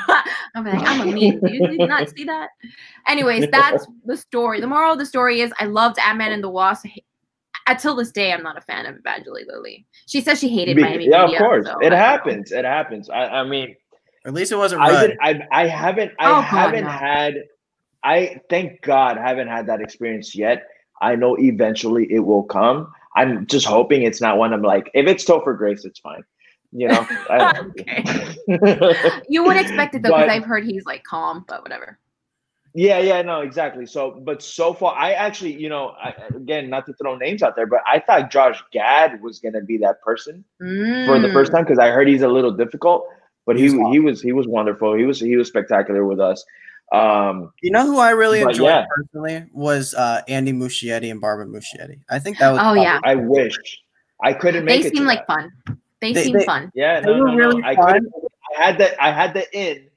I'm 0.54 0.64
like, 0.64 0.86
I'm 0.86 1.00
a 1.02 1.04
meme. 1.06 1.40
Do 1.40 1.52
you, 1.52 1.86
not 1.86 2.08
see 2.10 2.24
that? 2.24 2.50
Anyways, 3.06 3.48
that's 3.50 3.86
the 4.04 4.16
story. 4.16 4.60
The 4.60 4.66
moral 4.66 4.92
of 4.92 4.98
the 4.98 5.06
story 5.06 5.40
is 5.40 5.52
I 5.58 5.66
loved 5.66 5.98
Ant 5.98 6.18
Man 6.18 6.32
and 6.32 6.42
the 6.42 6.50
Wasp. 6.50 6.86
Until 7.66 7.94
this 7.94 8.10
day, 8.10 8.32
I'm 8.32 8.42
not 8.42 8.58
a 8.58 8.60
fan 8.62 8.86
of 8.86 8.96
Evangeline 8.96 9.46
Lilly. 9.48 9.86
She 10.06 10.20
says 10.20 10.40
she 10.40 10.48
hated 10.48 10.76
Be, 10.76 10.82
Miami. 10.82 11.08
Yeah, 11.08 11.26
media, 11.26 11.38
of 11.38 11.42
course. 11.44 11.66
So 11.66 11.78
it 11.80 11.92
happens. 11.92 12.50
Know. 12.50 12.58
It 12.58 12.64
happens. 12.64 13.08
I, 13.08 13.26
I 13.26 13.44
mean, 13.44 13.76
at 14.26 14.34
least 14.34 14.50
it 14.50 14.56
wasn't. 14.56 14.82
I, 14.82 15.06
did, 15.06 15.18
I, 15.20 15.40
I 15.52 15.66
haven't. 15.66 16.12
I 16.18 16.30
oh, 16.30 16.40
haven't 16.40 16.84
God, 16.84 16.92
no. 16.92 16.98
had. 16.98 17.34
I 18.02 18.40
thank 18.48 18.80
God 18.82 19.18
haven't 19.18 19.48
had 19.48 19.66
that 19.66 19.80
experience 19.80 20.34
yet 20.34 20.66
I 21.00 21.16
know 21.16 21.36
eventually 21.38 22.06
it 22.10 22.20
will 22.20 22.42
come. 22.42 22.92
I'm 23.16 23.46
just 23.46 23.66
hoping 23.66 24.02
it's 24.02 24.20
not 24.20 24.38
one 24.38 24.52
I'm 24.52 24.62
like, 24.62 24.90
if 24.94 25.06
it's 25.06 25.24
Topher 25.24 25.56
Grace, 25.56 25.84
it's 25.84 25.98
fine. 25.98 26.22
You 26.72 26.88
know, 26.88 27.06
you 29.28 29.42
wouldn't 29.42 29.66
expect 29.66 29.94
it 29.94 30.02
though, 30.02 30.10
because 30.10 30.28
I've 30.28 30.44
heard 30.44 30.64
he's 30.64 30.84
like 30.84 31.02
calm, 31.04 31.44
but 31.48 31.62
whatever. 31.62 31.98
Yeah, 32.72 33.00
yeah, 33.00 33.20
no, 33.22 33.40
exactly. 33.40 33.84
So, 33.84 34.12
but 34.24 34.40
so 34.40 34.72
far, 34.72 34.94
I 34.94 35.12
actually, 35.12 35.54
you 35.54 35.68
know, 35.68 35.88
I, 36.00 36.14
again, 36.36 36.70
not 36.70 36.86
to 36.86 36.92
throw 36.94 37.16
names 37.16 37.42
out 37.42 37.56
there, 37.56 37.66
but 37.66 37.80
I 37.84 37.98
thought 37.98 38.30
Josh 38.30 38.62
Gad 38.72 39.20
was 39.20 39.40
gonna 39.40 39.62
be 39.62 39.76
that 39.78 40.00
person 40.02 40.44
mm. 40.62 41.06
for 41.06 41.18
the 41.18 41.32
first 41.32 41.50
mm. 41.50 41.56
time 41.56 41.64
because 41.64 41.80
I 41.80 41.90
heard 41.90 42.06
he's 42.06 42.22
a 42.22 42.28
little 42.28 42.52
difficult, 42.52 43.08
but 43.46 43.56
he 43.56 43.68
he 43.90 43.98
was 43.98 44.22
he 44.22 44.32
was 44.32 44.46
wonderful. 44.46 44.94
He 44.94 45.04
was 45.04 45.18
he 45.18 45.36
was 45.36 45.48
spectacular 45.48 46.04
with 46.04 46.20
us. 46.20 46.44
Um, 46.92 47.52
you 47.62 47.70
know 47.70 47.86
who 47.86 47.98
I 47.98 48.10
really 48.10 48.40
enjoyed 48.40 48.66
yeah. 48.66 48.84
personally 48.94 49.48
was 49.52 49.94
uh, 49.94 50.22
Andy 50.26 50.52
Muschietti 50.52 51.10
and 51.10 51.20
Barbara 51.20 51.46
Muschietti. 51.46 52.00
I 52.08 52.18
think 52.18 52.38
that 52.38 52.50
was. 52.50 52.60
Oh 52.62 52.74
yeah. 52.74 53.00
I 53.04 53.16
wish 53.16 53.56
I 54.22 54.32
couldn't 54.32 54.64
make 54.64 54.82
they 54.82 54.88
it. 54.88 54.90
They 54.90 54.96
seem 54.96 55.06
like 55.06 55.26
that. 55.26 55.50
fun. 55.66 55.79
They, 56.00 56.12
they 56.12 56.24
seem 56.24 56.38
they, 56.38 56.44
fun. 56.44 56.70
Yeah, 56.74 57.00
no, 57.00 57.18
no, 57.18 57.34
really 57.34 57.60
no. 57.60 57.68
I 57.68 57.74
couldn't. 57.74 58.12
I 58.58 58.62
had 58.62 58.78
the 58.78 59.02
I 59.02 59.12
had 59.12 59.34
the 59.34 59.44
in, 59.56 59.88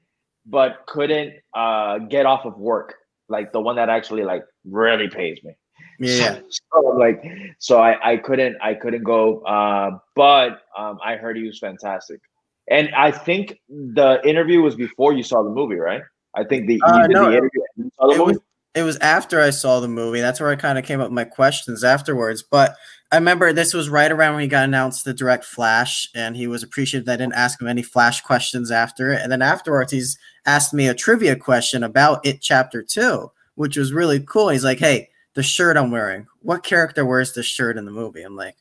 but 0.46 0.84
couldn't 0.86 1.34
uh, 1.54 1.98
get 1.98 2.26
off 2.26 2.44
of 2.44 2.58
work. 2.58 2.94
Like 3.28 3.52
the 3.52 3.60
one 3.60 3.76
that 3.76 3.88
actually 3.88 4.22
like 4.22 4.44
really 4.64 5.08
pays 5.08 5.38
me. 5.42 5.56
Yeah. 5.98 6.34
So, 6.34 6.42
so 6.72 6.80
like, 6.98 7.24
so 7.58 7.78
I 7.78 8.12
I 8.12 8.16
couldn't 8.18 8.56
I 8.60 8.74
couldn't 8.74 9.04
go. 9.04 9.40
Uh, 9.40 9.98
but 10.14 10.60
um, 10.76 10.98
I 11.04 11.16
heard 11.16 11.36
he 11.36 11.44
was 11.44 11.58
fantastic, 11.58 12.20
and 12.68 12.94
I 12.94 13.10
think 13.10 13.58
the 13.68 14.20
interview 14.24 14.60
was 14.60 14.74
before 14.74 15.14
you 15.14 15.22
saw 15.22 15.42
the 15.42 15.50
movie, 15.50 15.76
right? 15.76 16.02
I 16.36 16.44
think 16.44 16.66
the, 16.66 16.80
uh, 16.84 17.06
no, 17.06 17.30
the 17.30 17.36
interview. 17.38 17.62
It 17.78 17.90
was, 17.98 18.38
it 18.74 18.82
was 18.82 18.96
after 18.98 19.40
I 19.40 19.50
saw 19.50 19.80
the 19.80 19.88
movie. 19.88 20.20
That's 20.20 20.40
where 20.40 20.50
I 20.50 20.56
kind 20.56 20.78
of 20.78 20.84
came 20.84 21.00
up 21.00 21.06
with 21.06 21.14
my 21.14 21.24
questions 21.24 21.84
afterwards. 21.84 22.42
But 22.42 22.74
I 23.12 23.16
remember 23.16 23.52
this 23.52 23.72
was 23.72 23.88
right 23.88 24.10
around 24.10 24.34
when 24.34 24.42
he 24.42 24.48
got 24.48 24.64
announced 24.64 25.04
the 25.04 25.14
direct 25.14 25.44
Flash, 25.44 26.08
and 26.14 26.36
he 26.36 26.48
was 26.48 26.62
appreciative 26.64 27.06
that 27.06 27.14
I 27.14 27.16
didn't 27.18 27.34
ask 27.34 27.60
him 27.60 27.68
any 27.68 27.82
Flash 27.82 28.20
questions 28.22 28.72
after 28.72 29.12
it. 29.12 29.22
And 29.22 29.30
then 29.30 29.42
afterwards, 29.42 29.92
he's 29.92 30.18
asked 30.46 30.74
me 30.74 30.88
a 30.88 30.94
trivia 30.94 31.36
question 31.36 31.84
about 31.84 32.26
it, 32.26 32.40
chapter 32.40 32.82
two, 32.82 33.30
which 33.54 33.76
was 33.76 33.92
really 33.92 34.18
cool. 34.20 34.48
He's 34.48 34.64
like, 34.64 34.80
"Hey, 34.80 35.10
the 35.34 35.42
shirt 35.44 35.76
I'm 35.76 35.92
wearing. 35.92 36.26
What 36.40 36.64
character 36.64 37.04
wears 37.04 37.32
this 37.32 37.46
shirt 37.46 37.78
in 37.78 37.84
the 37.84 37.92
movie?" 37.92 38.22
I'm 38.22 38.36
like, 38.36 38.56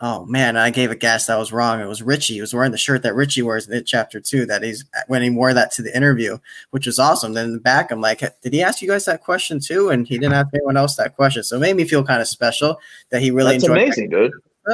Oh 0.00 0.26
man, 0.26 0.58
I 0.58 0.68
gave 0.68 0.90
a 0.90 0.94
guess 0.94 1.26
that 1.26 1.38
was 1.38 1.52
wrong. 1.52 1.80
It 1.80 1.86
was 1.86 2.02
Richie. 2.02 2.34
He 2.34 2.40
was 2.42 2.52
wearing 2.52 2.72
the 2.72 2.76
shirt 2.76 3.02
that 3.02 3.14
Richie 3.14 3.40
wears 3.40 3.66
in 3.66 3.74
it 3.74 3.86
chapter 3.86 4.20
two. 4.20 4.44
That 4.44 4.62
he's 4.62 4.84
when 5.06 5.22
he 5.22 5.30
wore 5.30 5.54
that 5.54 5.70
to 5.72 5.82
the 5.82 5.96
interview, 5.96 6.38
which 6.70 6.84
was 6.84 6.98
awesome. 6.98 7.32
Then 7.32 7.46
in 7.46 7.52
the 7.54 7.60
back, 7.60 7.90
I'm 7.90 8.02
like, 8.02 8.20
did 8.42 8.52
he 8.52 8.62
ask 8.62 8.82
you 8.82 8.88
guys 8.88 9.06
that 9.06 9.22
question 9.22 9.58
too? 9.58 9.88
And 9.88 10.06
he 10.06 10.18
didn't 10.18 10.34
ask 10.34 10.48
anyone 10.52 10.76
else 10.76 10.96
that 10.96 11.16
question, 11.16 11.42
so 11.42 11.56
it 11.56 11.60
made 11.60 11.76
me 11.76 11.84
feel 11.84 12.04
kind 12.04 12.20
of 12.20 12.28
special 12.28 12.78
that 13.10 13.22
he 13.22 13.30
really 13.30 13.52
That's 13.52 13.64
enjoyed. 13.64 13.82
Amazing, 13.84 14.10
dude. 14.10 14.32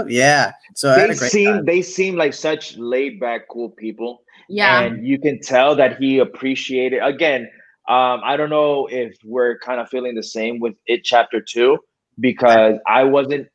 Yeah. 0.09 0.53
So 0.75 0.95
they 0.95 1.15
seem 1.15 1.55
time. 1.55 1.65
they 1.67 1.83
seem 1.83 2.17
like 2.17 2.35
such 2.35 2.77
laid 2.77 3.21
back, 3.21 3.49
cool 3.49 3.71
people. 3.71 4.23
Yeah, 4.49 4.81
and 4.81 5.07
you 5.07 5.21
can 5.21 5.41
tell 5.41 5.77
that 5.77 5.99
he 5.99 6.19
appreciated. 6.19 6.99
Again, 6.99 7.43
um, 7.89 8.21
I 8.25 8.37
don't 8.37 8.51
know 8.51 8.89
if 8.91 9.17
we're 9.25 9.59
kind 9.59 9.81
of 9.81 9.89
feeling 9.89 10.15
the 10.15 10.23
same 10.23 10.59
with 10.59 10.75
it, 10.87 11.05
chapter 11.05 11.41
two, 11.41 11.79
because 12.19 12.75
I 12.87 13.05
wasn't 13.05 13.49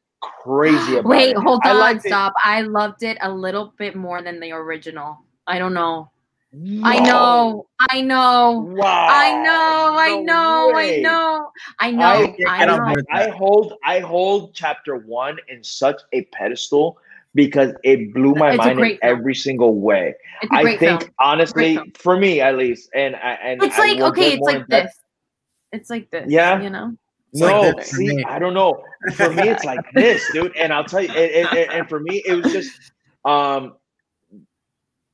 crazy 0.43 0.97
about 0.97 1.09
Wait, 1.09 1.31
it. 1.31 1.37
hold 1.37 1.61
on, 1.65 1.99
stop. 1.99 2.33
It. 2.37 2.47
I 2.47 2.61
loved 2.61 3.03
it 3.03 3.17
a 3.21 3.31
little 3.31 3.73
bit 3.77 3.95
more 3.95 4.21
than 4.21 4.39
the 4.39 4.51
original. 4.51 5.19
I 5.45 5.59
don't 5.59 5.73
know. 5.73 6.11
Whoa. 6.51 6.81
I 6.83 6.99
know, 6.99 7.67
I 7.77 8.01
know, 8.01 8.73
wow. 8.75 9.07
I 9.09 9.43
know, 9.43 9.95
I 9.97 10.21
know. 10.21 10.71
I 10.75 10.97
know, 11.01 11.51
I 11.79 11.91
know, 11.91 12.35
I, 12.47 12.63
I, 12.63 12.65
know. 12.65 12.95
I 13.11 13.27
hold, 13.29 13.73
I 13.83 13.99
hold 13.99 14.53
chapter 14.53 14.95
one 14.95 15.37
in 15.49 15.61
such 15.61 16.01
a 16.13 16.23
pedestal 16.25 16.99
because 17.35 17.73
it 17.83 18.13
blew 18.13 18.33
my 18.33 18.51
it's 18.51 18.57
mind 18.57 18.79
in 18.79 18.97
every 19.03 19.35
single 19.35 19.75
way. 19.75 20.15
I 20.51 20.77
think 20.77 21.01
film. 21.01 21.11
honestly, 21.19 21.77
for 21.95 22.17
me 22.17 22.41
at 22.41 22.57
least, 22.57 22.89
and 22.95 23.15
and 23.15 23.61
it's 23.61 23.77
like 23.77 23.99
okay, 23.99 24.33
it's 24.33 24.41
like 24.41 24.65
this. 24.67 24.91
It's 25.71 25.89
like 25.89 26.09
this. 26.09 26.25
Yeah, 26.31 26.61
you 26.61 26.69
know. 26.69 26.97
It's 27.33 27.41
no, 27.41 27.61
like 27.61 27.83
see, 27.83 28.23
I 28.23 28.39
don't 28.39 28.53
know. 28.53 28.83
For 29.15 29.29
me, 29.31 29.49
it's 29.49 29.65
like 29.65 29.79
this, 29.93 30.23
dude. 30.31 30.55
And 30.55 30.73
I'll 30.73 30.85
tell 30.85 31.01
you, 31.01 31.09
and, 31.09 31.47
and, 31.57 31.71
and 31.71 31.89
for 31.89 31.99
me, 31.99 32.23
it 32.25 32.33
was 32.33 32.51
just, 32.51 32.71
um, 33.25 33.75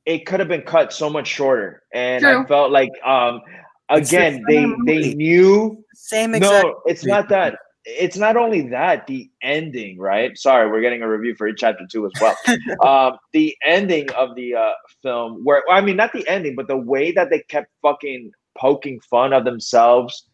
it 0.06 0.26
could 0.26 0.40
have 0.40 0.48
been 0.48 0.62
cut 0.62 0.92
so 0.92 1.10
much 1.10 1.26
shorter, 1.26 1.82
and 1.92 2.22
True. 2.22 2.42
I 2.42 2.46
felt 2.46 2.70
like, 2.70 2.90
um, 3.04 3.40
again, 3.88 4.44
the 4.46 4.76
they 4.86 5.00
they 5.00 5.14
knew 5.14 5.84
same 5.94 6.34
exact. 6.34 6.66
No, 6.66 6.80
it's 6.86 7.04
not 7.04 7.28
that. 7.30 7.58
It's 7.86 8.16
not 8.16 8.36
only 8.36 8.68
that 8.68 9.06
the 9.06 9.30
ending, 9.42 9.98
right? 9.98 10.36
Sorry, 10.38 10.70
we're 10.70 10.80
getting 10.80 11.02
a 11.02 11.08
review 11.08 11.34
for 11.34 11.52
chapter 11.52 11.86
two 11.90 12.06
as 12.06 12.12
well. 12.20 12.36
um, 12.82 13.18
the 13.32 13.54
ending 13.66 14.10
of 14.12 14.34
the 14.36 14.54
uh, 14.54 14.72
film, 15.02 15.44
where 15.44 15.62
I 15.70 15.80
mean, 15.80 15.96
not 15.96 16.12
the 16.12 16.26
ending, 16.28 16.54
but 16.54 16.68
the 16.68 16.76
way 16.76 17.12
that 17.12 17.28
they 17.30 17.40
kept 17.48 17.70
fucking 17.82 18.30
poking 18.56 19.00
fun 19.00 19.32
of 19.32 19.44
themselves 19.44 20.28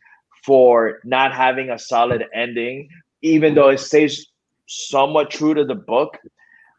for 0.45 1.01
not 1.05 1.33
having 1.33 1.71
a 1.71 1.79
solid 1.79 2.25
ending, 2.35 2.89
even 3.23 3.55
though 3.55 3.69
it 3.69 3.79
stays 3.79 4.27
somewhat 4.67 5.31
true 5.31 5.55
to 5.55 5.65
the 5.65 5.75
book. 5.75 6.19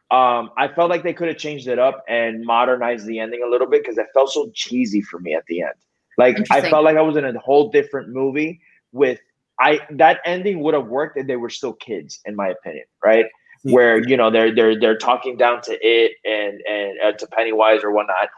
Um, 0.10 0.52
I 0.58 0.68
felt 0.68 0.90
like 0.90 1.04
they 1.04 1.14
could 1.14 1.30
have 1.30 1.38
changed 1.38 1.68
it 1.68 1.80
up 1.80 2.04
and 2.08 2.44
modernized 2.44 3.06
the 3.06 3.20
ending 3.20 3.44
a 3.46 3.50
little 3.50 3.68
bit 3.68 3.84
because 3.84 3.98
it 3.98 4.08
felt 4.14 4.32
so 4.32 4.52
cheesy 4.54 5.02
for 5.02 5.20
me 5.20 5.34
at 5.34 5.46
the 5.46 5.62
end. 5.62 5.74
Like 6.18 6.38
I 6.52 6.62
felt 6.70 6.84
like 6.84 6.98
I 6.98 7.02
was 7.02 7.16
in 7.16 7.24
a 7.24 7.40
whole 7.40 7.72
different 7.72 8.10
movie 8.10 8.60
with 8.92 9.20
I 9.60 9.80
that 9.92 10.20
ending 10.26 10.60
would 10.62 10.74
have 10.74 10.88
worked 10.88 11.18
if 11.18 11.28
they 11.28 11.36
were 11.36 11.50
still 11.50 11.74
kids, 11.74 12.20
in 12.26 12.36
my 12.36 12.50
opinion, 12.50 12.86
right? 13.04 13.26
Yeah. 13.64 13.74
Where 13.74 14.08
you 14.08 14.18
know 14.18 14.32
they're 14.32 14.54
they're 14.54 14.80
they're 14.80 14.98
talking 14.98 15.38
down 15.38 15.62
to 15.62 15.78
it 15.82 16.14
and 16.26 16.62
and 16.68 17.00
uh, 17.00 17.12
to 17.18 17.28
Pennywise 17.28 17.84
or 17.84 17.92
whatnot. 17.92 18.30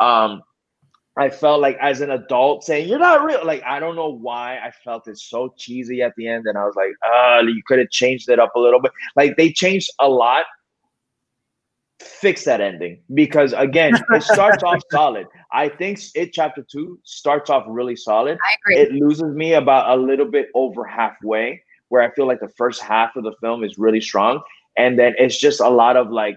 Um, 0.00 0.42
I 1.16 1.28
felt 1.28 1.60
like 1.60 1.76
as 1.80 2.00
an 2.00 2.10
adult 2.10 2.64
saying 2.64 2.88
you're 2.88 2.98
not 2.98 3.24
real. 3.24 3.44
Like 3.44 3.62
I 3.64 3.80
don't 3.80 3.96
know 3.96 4.10
why 4.10 4.58
I 4.58 4.70
felt 4.70 5.08
it 5.08 5.18
so 5.18 5.52
cheesy 5.56 6.02
at 6.02 6.14
the 6.16 6.28
end, 6.28 6.46
and 6.46 6.56
I 6.56 6.64
was 6.64 6.76
like, 6.76 6.92
uh, 7.04 7.42
you 7.42 7.62
could 7.66 7.78
have 7.78 7.90
changed 7.90 8.28
it 8.28 8.38
up 8.38 8.54
a 8.54 8.60
little 8.60 8.80
bit. 8.80 8.92
Like 9.16 9.36
they 9.36 9.52
changed 9.52 9.90
a 9.98 10.08
lot. 10.08 10.44
Fix 11.98 12.44
that 12.44 12.62
ending 12.62 13.02
because 13.12 13.52
again, 13.54 13.92
it 14.10 14.22
starts 14.22 14.62
off 14.62 14.80
solid. 14.90 15.26
I 15.52 15.68
think 15.68 16.00
it 16.14 16.32
chapter 16.32 16.64
two 16.70 16.98
starts 17.04 17.50
off 17.50 17.64
really 17.66 17.96
solid. 17.96 18.38
I 18.38 18.54
agree. 18.62 18.82
It 18.82 18.92
loses 18.92 19.34
me 19.34 19.54
about 19.54 19.98
a 19.98 20.00
little 20.00 20.30
bit 20.30 20.48
over 20.54 20.84
halfway, 20.86 21.62
where 21.88 22.02
I 22.02 22.14
feel 22.14 22.26
like 22.26 22.40
the 22.40 22.52
first 22.56 22.80
half 22.80 23.16
of 23.16 23.24
the 23.24 23.34
film 23.42 23.64
is 23.64 23.78
really 23.78 24.00
strong, 24.00 24.40
and 24.78 24.98
then 24.98 25.14
it's 25.18 25.38
just 25.38 25.60
a 25.60 25.68
lot 25.68 25.96
of 25.96 26.10
like 26.10 26.36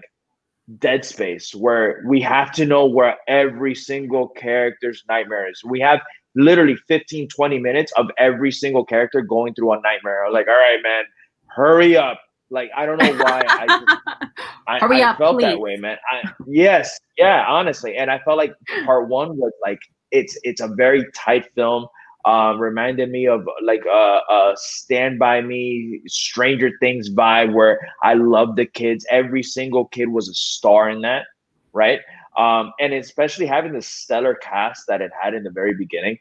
dead 0.78 1.04
space 1.04 1.54
where 1.54 2.02
we 2.06 2.20
have 2.20 2.52
to 2.52 2.64
know 2.64 2.86
where 2.86 3.16
every 3.28 3.74
single 3.74 4.28
character's 4.28 5.02
nightmare 5.08 5.50
is. 5.50 5.62
We 5.64 5.80
have 5.80 6.00
literally 6.34 6.76
15, 6.88 7.28
20 7.28 7.58
minutes 7.58 7.92
of 7.96 8.06
every 8.18 8.50
single 8.50 8.84
character 8.84 9.20
going 9.22 9.54
through 9.54 9.72
a 9.72 9.80
nightmare. 9.80 10.26
Like, 10.30 10.48
all 10.48 10.54
right, 10.54 10.78
man, 10.82 11.04
hurry 11.46 11.96
up. 11.96 12.20
Like, 12.50 12.70
I 12.76 12.86
don't 12.86 12.98
know 12.98 13.12
why 13.12 13.42
I, 13.46 14.28
I, 14.68 14.78
hurry 14.78 15.02
I 15.02 15.10
up, 15.10 15.18
felt 15.18 15.38
please. 15.38 15.46
that 15.46 15.60
way, 15.60 15.76
man. 15.76 15.96
I, 16.10 16.30
yes, 16.46 16.98
yeah, 17.18 17.44
honestly. 17.48 17.96
And 17.96 18.10
I 18.10 18.18
felt 18.20 18.38
like 18.38 18.54
part 18.84 19.08
one 19.08 19.36
was 19.36 19.52
like, 19.62 19.80
it's 20.10 20.38
it's 20.44 20.60
a 20.60 20.68
very 20.68 21.04
tight 21.14 21.46
film 21.54 21.86
um, 22.24 22.58
reminded 22.58 23.10
me 23.10 23.26
of 23.26 23.46
like 23.62 23.84
a, 23.84 24.20
a 24.30 24.52
Stand 24.56 25.18
By 25.18 25.40
Me, 25.40 26.00
Stranger 26.06 26.70
Things 26.80 27.10
vibe, 27.10 27.52
where 27.52 27.80
I 28.02 28.14
love 28.14 28.56
the 28.56 28.66
kids. 28.66 29.04
Every 29.10 29.42
single 29.42 29.86
kid 29.86 30.08
was 30.08 30.28
a 30.28 30.34
star 30.34 30.88
in 30.88 31.02
that, 31.02 31.26
right? 31.72 32.00
Um, 32.38 32.72
and 32.80 32.92
especially 32.94 33.46
having 33.46 33.72
the 33.72 33.82
stellar 33.82 34.34
cast 34.34 34.86
that 34.88 35.00
it 35.00 35.12
had 35.20 35.34
in 35.34 35.44
the 35.44 35.50
very 35.50 35.74
beginning 35.74 36.18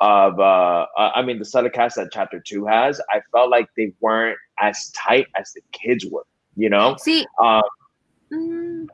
of, 0.00 0.38
uh, 0.38 0.86
uh, 0.96 1.10
I 1.14 1.22
mean, 1.22 1.38
the 1.38 1.44
stellar 1.44 1.70
cast 1.70 1.96
that 1.96 2.08
Chapter 2.12 2.38
Two 2.38 2.66
has. 2.66 3.00
I 3.10 3.20
felt 3.32 3.50
like 3.50 3.68
they 3.76 3.92
weren't 4.00 4.38
as 4.60 4.90
tight 4.90 5.26
as 5.38 5.52
the 5.52 5.62
kids 5.72 6.04
were. 6.06 6.26
You 6.54 6.70
know, 6.70 6.96
see. 6.98 7.26
Um, 7.42 7.62
mm. 8.32 8.86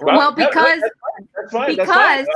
well, 0.00 0.32
because 0.32 0.80
that's 0.80 1.52
fine. 1.52 1.76
That's 1.76 1.90
fine. 1.90 2.24
because 2.24 2.26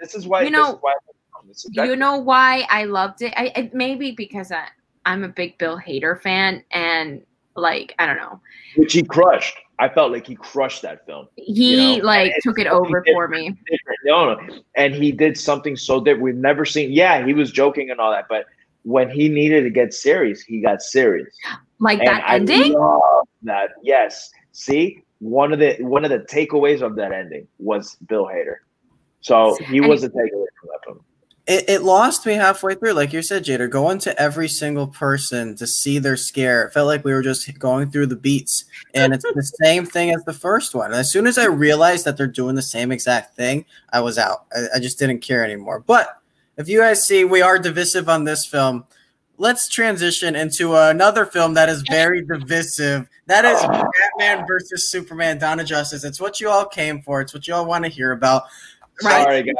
this 0.00 0.14
is 0.14 0.26
why 0.26 0.42
you 0.42 0.50
know 0.50 0.78
why 0.80 0.94
Um, 1.42 1.50
exactly- 1.50 1.88
you 1.88 1.96
know 1.96 2.16
why 2.16 2.66
I 2.70 2.84
loved 2.84 3.22
it? 3.22 3.32
I, 3.36 3.70
maybe 3.72 4.12
because 4.12 4.52
I, 4.52 4.66
I'm 5.04 5.24
a 5.24 5.28
big 5.28 5.58
Bill 5.58 5.78
Hader 5.78 6.20
fan, 6.20 6.64
and 6.70 7.22
like 7.56 7.94
I 7.98 8.06
don't 8.06 8.16
know, 8.16 8.40
which 8.76 8.92
he 8.92 9.02
crushed. 9.02 9.56
I 9.78 9.88
felt 9.88 10.12
like 10.12 10.26
he 10.26 10.36
crushed 10.36 10.82
that 10.82 11.04
film. 11.06 11.26
He 11.36 11.94
you 11.94 11.98
know? 11.98 12.04
like 12.04 12.32
took 12.42 12.58
it 12.58 12.66
over 12.66 13.04
for 13.12 13.28
me. 13.28 13.56
No, 14.04 14.34
no, 14.34 14.62
and 14.76 14.94
he 14.94 15.10
did 15.12 15.36
something 15.36 15.76
so 15.76 16.00
that 16.00 16.20
we've 16.20 16.36
never 16.36 16.64
seen. 16.64 16.92
Yeah, 16.92 17.24
he 17.26 17.34
was 17.34 17.50
joking 17.50 17.90
and 17.90 18.00
all 18.00 18.12
that, 18.12 18.26
but 18.28 18.46
when 18.84 19.10
he 19.10 19.28
needed 19.28 19.62
to 19.62 19.70
get 19.70 19.92
serious, 19.92 20.42
he 20.42 20.60
got 20.60 20.82
serious. 20.82 21.34
Like 21.78 21.98
and 21.98 22.08
that 22.08 22.24
I 22.28 22.34
ending. 22.36 22.72
that 23.42 23.70
yes. 23.82 24.30
See, 24.52 25.02
one 25.18 25.52
of 25.52 25.58
the 25.58 25.76
one 25.80 26.04
of 26.04 26.10
the 26.10 26.20
takeaways 26.20 26.82
of 26.82 26.96
that 26.96 27.12
ending 27.12 27.48
was 27.58 27.96
Bill 28.06 28.26
Hader. 28.26 28.56
So 29.20 29.56
he 29.68 29.78
and 29.78 29.88
was 29.88 30.02
a 30.04 30.08
takeaway 30.08 30.46
from 30.60 30.68
that 30.68 30.84
film 30.84 31.00
it, 31.46 31.68
it 31.68 31.82
lost 31.82 32.24
me 32.24 32.34
halfway 32.34 32.74
through. 32.74 32.92
Like 32.92 33.12
you 33.12 33.20
said, 33.20 33.44
Jader, 33.44 33.68
going 33.68 33.98
to 34.00 34.20
every 34.20 34.48
single 34.48 34.86
person 34.86 35.56
to 35.56 35.66
see 35.66 35.98
their 35.98 36.16
scare. 36.16 36.64
It 36.64 36.72
felt 36.72 36.86
like 36.86 37.04
we 37.04 37.12
were 37.12 37.22
just 37.22 37.58
going 37.58 37.90
through 37.90 38.06
the 38.06 38.16
beats. 38.16 38.64
And 38.94 39.12
it's 39.12 39.24
the 39.24 39.42
same 39.62 39.84
thing 39.84 40.10
as 40.14 40.24
the 40.24 40.32
first 40.32 40.74
one. 40.74 40.92
And 40.92 41.00
as 41.00 41.10
soon 41.10 41.26
as 41.26 41.38
I 41.38 41.46
realized 41.46 42.04
that 42.04 42.16
they're 42.16 42.28
doing 42.28 42.54
the 42.54 42.62
same 42.62 42.92
exact 42.92 43.34
thing, 43.34 43.64
I 43.92 44.00
was 44.00 44.18
out. 44.18 44.46
I, 44.54 44.76
I 44.76 44.78
just 44.78 44.98
didn't 44.98 45.18
care 45.20 45.44
anymore. 45.44 45.80
But 45.80 46.16
if 46.56 46.68
you 46.68 46.78
guys 46.78 47.04
see, 47.04 47.24
we 47.24 47.42
are 47.42 47.58
divisive 47.58 48.08
on 48.08 48.22
this 48.22 48.46
film. 48.46 48.84
Let's 49.36 49.68
transition 49.68 50.36
into 50.36 50.76
another 50.76 51.26
film 51.26 51.54
that 51.54 51.68
is 51.68 51.82
very 51.90 52.24
divisive. 52.24 53.08
That 53.26 53.44
is 53.44 53.58
oh. 53.62 53.84
Batman 54.18 54.46
versus 54.46 54.92
Superman, 54.92 55.38
Dawn 55.38 55.58
of 55.58 55.66
Justice. 55.66 56.04
It's 56.04 56.20
what 56.20 56.38
you 56.38 56.48
all 56.48 56.66
came 56.66 57.02
for. 57.02 57.20
It's 57.20 57.34
what 57.34 57.48
you 57.48 57.54
all 57.54 57.66
want 57.66 57.84
to 57.84 57.90
hear 57.90 58.12
about. 58.12 58.44
Right? 59.02 59.24
Sorry, 59.24 59.42
guys 59.42 59.54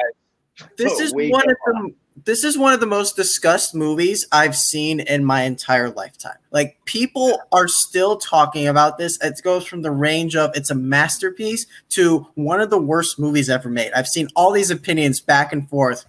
this 0.76 1.00
is 1.00 1.12
one 1.12 1.50
of 1.50 1.56
the 1.66 1.94
this 2.24 2.44
is 2.44 2.58
one 2.58 2.72
of 2.72 2.80
the 2.80 2.86
most 2.86 3.16
discussed 3.16 3.74
movies 3.74 4.26
I've 4.30 4.56
seen 4.56 5.00
in 5.00 5.24
my 5.24 5.42
entire 5.42 5.90
lifetime. 5.90 6.36
Like 6.50 6.76
people 6.84 7.40
are 7.50 7.68
still 7.68 8.16
talking 8.16 8.68
about 8.68 8.98
this. 8.98 9.18
It 9.22 9.40
goes 9.42 9.66
from 9.66 9.82
the 9.82 9.90
range 9.90 10.36
of 10.36 10.50
it's 10.54 10.70
a 10.70 10.74
masterpiece 10.74 11.66
to 11.90 12.26
one 12.34 12.60
of 12.60 12.70
the 12.70 12.80
worst 12.80 13.18
movies 13.18 13.48
ever 13.48 13.68
made. 13.68 13.92
I've 13.92 14.06
seen 14.06 14.28
all 14.36 14.52
these 14.52 14.70
opinions 14.70 15.20
back 15.20 15.52
and 15.52 15.68
forth. 15.68 16.04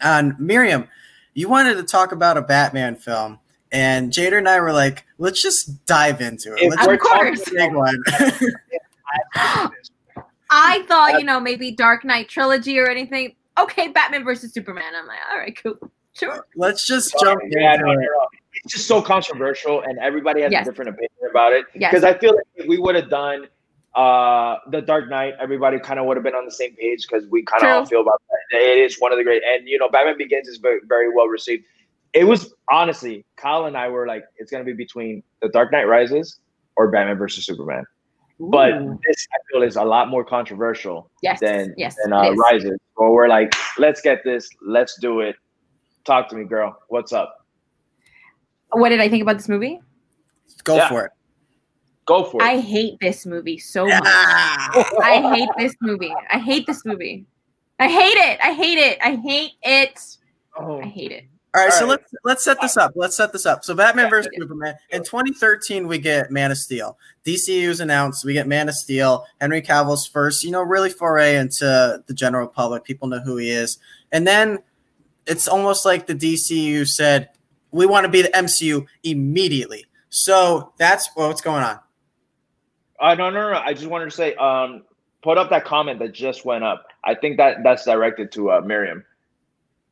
And 0.00 0.38
Miriam, 0.38 0.88
you 1.34 1.48
wanted 1.48 1.74
to 1.74 1.84
talk 1.84 2.12
about 2.12 2.36
a 2.36 2.42
Batman 2.42 2.96
film. 2.96 3.38
And 3.72 4.10
Jader 4.12 4.38
and 4.38 4.48
I 4.48 4.60
were 4.60 4.72
like, 4.72 5.06
let's 5.18 5.40
just 5.40 5.86
dive 5.86 6.20
into 6.20 6.54
it. 6.56 6.70
Let's 6.70 6.86
of 6.86 6.98
course. 6.98 7.48
Big 7.48 7.72
one. 7.72 7.96
I 10.52 10.82
thought, 10.88 11.20
you 11.20 11.24
know, 11.24 11.38
maybe 11.38 11.70
Dark 11.70 12.04
Knight 12.04 12.28
trilogy 12.28 12.80
or 12.80 12.88
anything 12.88 13.36
okay, 13.58 13.88
Batman 13.88 14.24
versus 14.24 14.52
Superman. 14.52 14.92
I'm 14.96 15.06
like, 15.06 15.18
all 15.30 15.38
right, 15.38 15.58
cool. 15.62 15.90
Sure. 16.12 16.46
Let's 16.56 16.86
just 16.86 17.14
jump 17.20 17.40
yeah, 17.48 17.74
into 17.74 17.90
it. 17.90 18.08
It's 18.64 18.74
just 18.74 18.86
so 18.88 19.00
controversial, 19.00 19.82
and 19.82 19.98
everybody 19.98 20.42
has 20.42 20.52
yes. 20.52 20.66
a 20.66 20.70
different 20.70 20.90
opinion 20.90 21.10
about 21.30 21.52
it. 21.52 21.66
Because 21.72 22.02
yes. 22.02 22.04
I 22.04 22.18
feel 22.18 22.34
like 22.34 22.44
if 22.56 22.66
we 22.66 22.78
would 22.78 22.94
have 22.94 23.08
done 23.08 23.46
uh 23.94 24.56
the 24.70 24.80
Dark 24.80 25.08
Knight, 25.08 25.34
everybody 25.40 25.78
kind 25.78 25.98
of 25.98 26.06
would 26.06 26.16
have 26.16 26.24
been 26.24 26.34
on 26.34 26.44
the 26.44 26.52
same 26.52 26.74
page 26.76 27.06
because 27.08 27.28
we 27.28 27.42
kind 27.42 27.64
of 27.64 27.70
all 27.70 27.86
feel 27.86 28.00
about 28.02 28.20
that. 28.30 28.60
It 28.60 28.78
is 28.78 28.98
one 28.98 29.12
of 29.12 29.18
the 29.18 29.24
great, 29.24 29.42
and 29.44 29.68
you 29.68 29.78
know, 29.78 29.88
Batman 29.88 30.18
Begins 30.18 30.48
is 30.48 30.58
very, 30.58 30.80
very 30.86 31.14
well 31.14 31.26
received. 31.26 31.64
It 32.12 32.24
was 32.24 32.52
honestly, 32.70 33.24
Kyle 33.36 33.66
and 33.66 33.76
I 33.76 33.88
were 33.88 34.06
like, 34.06 34.24
it's 34.36 34.50
gonna 34.50 34.64
be 34.64 34.72
between 34.72 35.22
the 35.40 35.48
Dark 35.48 35.72
Knight 35.72 35.84
Rises 35.84 36.40
or 36.76 36.90
Batman 36.90 37.18
versus 37.18 37.46
Superman. 37.46 37.84
But 38.40 38.72
this 39.06 39.28
I 39.32 39.38
feel 39.52 39.62
is 39.62 39.76
a 39.76 39.84
lot 39.84 40.08
more 40.08 40.24
controversial 40.24 41.10
yes, 41.22 41.40
than 41.40 41.74
yes, 41.76 41.94
than 42.02 42.14
uh, 42.14 42.32
Rises. 42.32 42.78
Or 42.96 43.12
we're 43.12 43.28
like, 43.28 43.54
let's 43.78 44.00
get 44.00 44.24
this, 44.24 44.48
let's 44.62 44.98
do 44.98 45.20
it. 45.20 45.36
Talk 46.04 46.30
to 46.30 46.36
me, 46.36 46.44
girl. 46.44 46.78
What's 46.88 47.12
up? 47.12 47.46
What 48.70 48.88
did 48.88 49.00
I 49.00 49.08
think 49.10 49.22
about 49.22 49.36
this 49.36 49.48
movie? 49.48 49.80
Go 50.64 50.76
yeah. 50.76 50.88
for 50.88 51.04
it. 51.06 51.12
Go 52.06 52.24
for 52.24 52.42
it. 52.42 52.44
I 52.44 52.60
hate 52.60 52.98
this 53.00 53.26
movie 53.26 53.58
so 53.58 53.86
much. 53.86 54.00
I 54.02 55.34
hate 55.34 55.50
this 55.58 55.76
movie. 55.82 56.14
I 56.32 56.38
hate 56.38 56.66
this 56.66 56.84
movie. 56.86 57.26
I 57.78 57.88
hate 57.88 58.16
it. 58.16 58.40
I 58.42 58.52
hate 58.54 58.78
it. 58.78 58.98
I 59.02 59.16
hate 59.16 59.52
it. 59.62 60.16
Oh. 60.58 60.80
I 60.80 60.86
hate 60.86 61.12
it. 61.12 61.24
All 61.52 61.60
right, 61.60 61.72
All 61.72 61.78
so 61.78 61.86
right. 61.86 61.90
let's 61.90 62.14
let's 62.22 62.44
set 62.44 62.60
this 62.60 62.76
up. 62.76 62.92
Let's 62.94 63.16
set 63.16 63.32
this 63.32 63.44
up. 63.44 63.64
So 63.64 63.74
Batman 63.74 64.04
yeah, 64.04 64.10
versus 64.10 64.30
yeah. 64.32 64.38
Superman. 64.40 64.74
In 64.90 65.02
2013, 65.02 65.88
we 65.88 65.98
get 65.98 66.30
Man 66.30 66.52
of 66.52 66.58
Steel. 66.58 66.96
DCU's 67.26 67.80
announced 67.80 68.24
we 68.24 68.34
get 68.34 68.46
Man 68.46 68.68
of 68.68 68.74
Steel. 68.76 69.26
Henry 69.40 69.60
Cavill's 69.60 70.06
first, 70.06 70.44
you 70.44 70.52
know, 70.52 70.62
really 70.62 70.90
foray 70.90 71.36
into 71.36 72.04
the 72.06 72.14
general 72.14 72.46
public. 72.46 72.84
People 72.84 73.08
know 73.08 73.18
who 73.18 73.36
he 73.36 73.50
is. 73.50 73.78
And 74.12 74.26
then 74.26 74.60
it's 75.26 75.48
almost 75.48 75.84
like 75.84 76.06
the 76.06 76.14
DCU 76.14 76.86
said, 76.86 77.30
we 77.72 77.84
want 77.84 78.04
to 78.04 78.10
be 78.10 78.22
the 78.22 78.28
MCU 78.28 78.86
immediately. 79.02 79.86
So 80.08 80.72
that's 80.76 81.08
what's 81.14 81.40
going 81.40 81.64
on. 81.64 81.80
Uh, 83.00 83.14
no, 83.16 83.30
no, 83.30 83.52
no. 83.52 83.58
I 83.58 83.74
just 83.74 83.86
wanted 83.86 84.04
to 84.04 84.10
say, 84.12 84.34
um, 84.36 84.82
put 85.22 85.36
up 85.36 85.50
that 85.50 85.64
comment 85.64 85.98
that 85.98 86.12
just 86.12 86.44
went 86.44 86.62
up. 86.62 86.86
I 87.04 87.14
think 87.16 87.38
that 87.38 87.64
that's 87.64 87.84
directed 87.84 88.30
to 88.32 88.52
uh, 88.52 88.60
Miriam. 88.60 89.04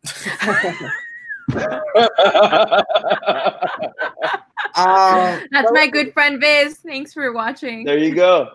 um, 4.76 5.42
That's 5.51 5.72
my 5.72 5.88
good 5.90 6.12
friend 6.12 6.40
Viz. 6.40 6.78
Thanks 6.78 7.12
for 7.12 7.32
watching. 7.32 7.84
There 7.84 7.99
you 7.99 8.14
go. 8.14 8.51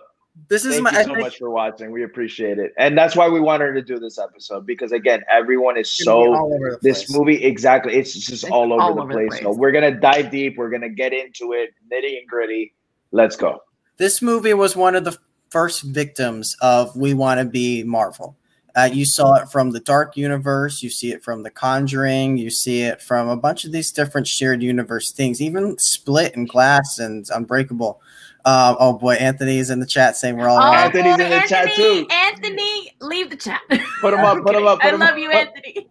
This 0.47 0.65
is 0.65 0.73
Thank 0.73 0.83
my, 0.83 0.99
you 0.99 1.05
so 1.05 1.13
much 1.13 1.37
for 1.37 1.49
watching. 1.51 1.91
We 1.91 2.03
appreciate 2.03 2.57
it, 2.57 2.73
and 2.77 2.97
that's 2.97 3.15
why 3.15 3.29
we 3.29 3.39
wanted 3.39 3.73
to 3.73 3.83
do 3.83 3.99
this 3.99 4.17
episode 4.17 4.65
because 4.65 4.91
again, 4.91 5.21
everyone 5.29 5.77
is 5.77 5.89
so 5.89 6.77
this 6.81 7.13
movie 7.15 7.43
exactly. 7.43 7.93
It's 7.93 8.13
just 8.13 8.31
it's 8.31 8.43
all, 8.45 8.73
over, 8.73 8.81
all 8.81 8.95
the, 8.95 9.01
over 9.03 9.11
place. 9.13 9.25
the, 9.25 9.29
place. 9.29 9.41
So 9.43 9.53
we're 9.53 9.71
gonna 9.71 9.91
dive 9.91 10.31
deep. 10.31 10.57
We're 10.57 10.71
gonna 10.71 10.89
get 10.89 11.13
into 11.13 11.53
it, 11.53 11.75
nitty 11.91 12.17
and 12.17 12.27
gritty. 12.27 12.73
Let's 13.11 13.35
go. 13.35 13.59
This 13.97 14.23
movie 14.23 14.55
was 14.55 14.75
one 14.75 14.95
of 14.95 15.03
the 15.03 15.15
first 15.51 15.83
victims 15.83 16.57
of 16.61 16.95
"We 16.95 17.13
Want 17.13 17.39
to 17.39 17.45
Be 17.45 17.83
Marvel." 17.83 18.35
Uh, 18.75 18.89
you 18.91 19.05
saw 19.05 19.35
it 19.35 19.49
from 19.49 19.69
the 19.69 19.79
Dark 19.79 20.17
Universe, 20.17 20.81
you 20.81 20.89
see 20.89 21.11
it 21.11 21.23
from 21.23 21.43
The 21.43 21.51
Conjuring, 21.51 22.37
you 22.37 22.49
see 22.49 22.81
it 22.81 23.01
from 23.01 23.29
a 23.29 23.37
bunch 23.37 23.65
of 23.65 23.71
these 23.71 23.91
different 23.91 24.27
shared 24.27 24.63
universe 24.63 25.11
things, 25.11 25.41
even 25.41 25.77
Split 25.77 26.35
and 26.35 26.49
Glass 26.49 26.97
and 26.97 27.27
Unbreakable. 27.29 28.01
Uh, 28.45 28.75
oh 28.79 28.93
boy, 28.93 29.13
Anthony's 29.13 29.69
in 29.69 29.79
the 29.79 29.85
chat 29.85 30.17
saying 30.17 30.37
we're 30.37 30.49
all. 30.49 30.57
Oh, 30.57 30.73
Anthony's 30.73 31.13
in 31.13 31.29
the 31.29 31.35
Anthony, 31.35 31.49
chat 31.49 31.75
too. 31.75 32.07
Anthony, 32.09 32.95
leave 32.99 33.29
the 33.29 33.37
chat. 33.37 33.61
Put 34.01 34.13
him 34.13 34.19
up. 34.21 34.43
Put 34.43 34.55
him 34.55 34.65
up. 34.65 34.79
Put 34.79 34.87
I 34.87 34.93
him 34.93 34.99
love 34.99 35.09
up. 35.11 35.17
you, 35.17 35.31
Anthony. 35.31 35.87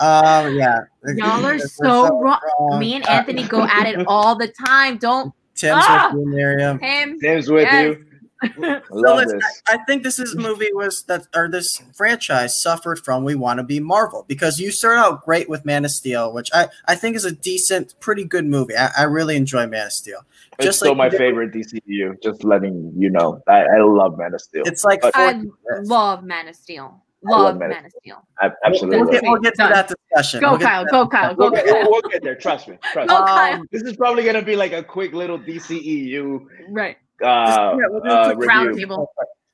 Um, 0.00 0.54
yeah. 0.54 0.78
Y'all 1.16 1.44
are 1.44 1.58
so, 1.58 1.66
so 1.84 2.20
wrong. 2.20 2.38
wrong. 2.60 2.78
Me 2.78 2.94
and 2.94 3.08
Anthony 3.08 3.42
go 3.42 3.62
at 3.62 3.86
it 3.86 4.06
all 4.06 4.36
the 4.36 4.46
time. 4.66 4.98
Don't. 4.98 5.32
Tim's 5.56 5.82
ah! 5.84 6.10
with 6.12 6.20
you, 6.20 6.28
Miriam. 6.28 6.78
Tim. 6.78 7.18
Tim's 7.18 7.50
with 7.50 7.64
yes. 7.64 7.84
you. 7.84 8.06
So 8.42 9.18
I, 9.18 9.24
I 9.66 9.78
think 9.86 10.02
this 10.02 10.18
is 10.18 10.36
movie 10.36 10.72
was 10.72 11.02
that 11.04 11.26
or 11.34 11.48
this 11.48 11.82
franchise 11.94 12.60
suffered 12.60 13.04
from 13.04 13.24
we 13.24 13.34
want 13.34 13.58
to 13.58 13.64
be 13.64 13.80
Marvel 13.80 14.24
because 14.28 14.60
you 14.60 14.70
start 14.70 14.98
out 14.98 15.24
great 15.24 15.48
with 15.48 15.64
Man 15.64 15.84
of 15.84 15.90
Steel, 15.90 16.32
which 16.32 16.50
I, 16.54 16.68
I 16.86 16.94
think 16.94 17.16
is 17.16 17.24
a 17.24 17.32
decent, 17.32 17.98
pretty 18.00 18.24
good 18.24 18.46
movie. 18.46 18.76
I, 18.76 18.90
I 18.98 19.02
really 19.04 19.36
enjoy 19.36 19.66
Man 19.66 19.86
of 19.86 19.92
Steel. 19.92 20.20
It's 20.58 20.66
just 20.66 20.78
still 20.78 20.94
like 20.94 21.12
my 21.12 21.18
favorite 21.18 21.52
DCU. 21.52 22.22
Just 22.22 22.44
letting 22.44 22.92
you 22.96 23.10
know, 23.10 23.42
I, 23.48 23.62
I 23.62 23.82
love 23.82 24.16
Man 24.18 24.34
of 24.34 24.40
Steel. 24.40 24.62
It's 24.66 24.84
like 24.84 25.00
I 25.14 25.42
love 25.82 26.22
Man 26.22 26.48
of 26.48 26.54
Steel. 26.56 27.02
Love, 27.24 27.58
Man, 27.58 27.70
Man 27.70 27.84
of 27.84 27.92
Steel. 28.00 28.24
I, 28.40 28.50
absolutely. 28.64 28.98
We'll 28.98 29.10
get, 29.10 29.22
we'll 29.24 29.40
get, 29.40 29.54
to 29.54 29.56
that 29.58 29.88
discussion. 29.88 30.40
Go, 30.40 30.50
we'll 30.50 30.60
Kyle. 30.60 30.84
Go, 30.84 31.08
Kyle. 31.08 31.34
Go, 31.34 31.50
we'll, 31.50 31.62
Kyle. 31.62 31.90
We'll 31.90 32.02
get 32.02 32.22
there. 32.22 32.36
Trust 32.36 32.68
me. 32.68 32.78
Trust 32.92 33.08
go, 33.08 33.20
me. 33.20 33.26
Kyle. 33.26 33.62
This 33.72 33.82
is 33.82 33.96
probably 33.96 34.22
gonna 34.22 34.42
be 34.42 34.54
like 34.54 34.72
a 34.72 34.84
quick 34.84 35.12
little 35.12 35.38
DCEU. 35.38 36.46
Right. 36.70 36.96
Uh, 37.22 37.76
yeah, 37.78 37.86
we'll 37.88 38.00
do 38.00 38.10
a 38.10 38.34
quick 38.34 38.48
uh, 38.48 38.52
roundtable. 38.52 39.06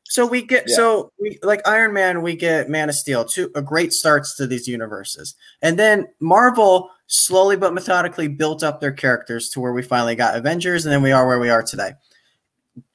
So 0.05 0.27
we 0.27 0.43
get 0.43 0.65
yeah. 0.69 0.77
so 0.77 1.13
we 1.19 1.39
like 1.43 1.67
Iron 1.67 1.93
Man, 1.93 2.23
we 2.23 2.37
get 2.37 2.69
Man 2.69 2.89
of 2.89 2.95
Steel, 2.95 3.25
two 3.25 3.51
a 3.55 3.63
great 3.63 3.93
starts 3.93 4.37
to 4.37 4.47
these 4.47 4.69
universes, 4.69 5.35
and 5.63 5.79
then 5.79 6.07
Marvel 6.21 6.91
slowly 7.07 7.57
but 7.57 7.75
methodically 7.75 8.29
built 8.29 8.63
up 8.63 8.81
their 8.81 8.93
characters 8.93 9.49
to 9.51 9.61
where 9.61 9.73
we 9.73 9.83
finally 9.83 10.15
got 10.15 10.37
Avengers, 10.37 10.85
and 10.85 10.93
then 10.93 11.03
we 11.03 11.13
are 11.13 11.27
where 11.27 11.41
we 11.41 11.51
are 11.51 11.63
today. 11.63 11.93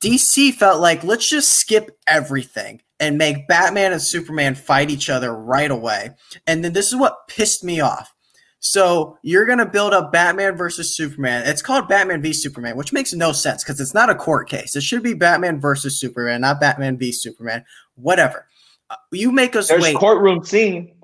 DC 0.01 0.53
felt 0.53 0.81
like 0.81 1.03
let's 1.03 1.27
just 1.27 1.53
skip 1.53 1.97
everything 2.07 2.81
and 2.99 3.17
make 3.17 3.47
Batman 3.47 3.93
and 3.93 4.01
Superman 4.01 4.55
fight 4.55 4.89
each 4.89 5.09
other 5.09 5.33
right 5.33 5.71
away. 5.71 6.11
And 6.47 6.63
then 6.63 6.73
this 6.73 6.87
is 6.87 6.95
what 6.95 7.27
pissed 7.27 7.63
me 7.63 7.79
off. 7.79 8.13
So 8.59 9.17
you're 9.21 9.45
going 9.45 9.59
to 9.59 9.65
build 9.65 9.93
up 9.93 10.11
Batman 10.11 10.55
versus 10.55 10.95
Superman. 10.95 11.43
It's 11.45 11.61
called 11.61 11.87
Batman 11.87 12.21
v 12.21 12.33
Superman, 12.33 12.75
which 12.75 12.91
makes 12.91 13.13
no 13.13 13.31
sense 13.31 13.63
because 13.63 13.79
it's 13.79 13.93
not 13.93 14.09
a 14.09 14.15
court 14.15 14.49
case. 14.49 14.75
It 14.75 14.83
should 14.83 15.03
be 15.03 15.13
Batman 15.13 15.59
versus 15.59 15.99
Superman, 15.99 16.41
not 16.41 16.59
Batman 16.59 16.97
v 16.97 17.11
Superman. 17.11 17.63
Whatever. 17.95 18.47
Uh, 18.89 18.95
you 19.11 19.31
make 19.31 19.55
us 19.55 19.69
There's 19.69 19.83
wait. 19.83 19.95
courtroom 19.95 20.43
scene. 20.43 20.95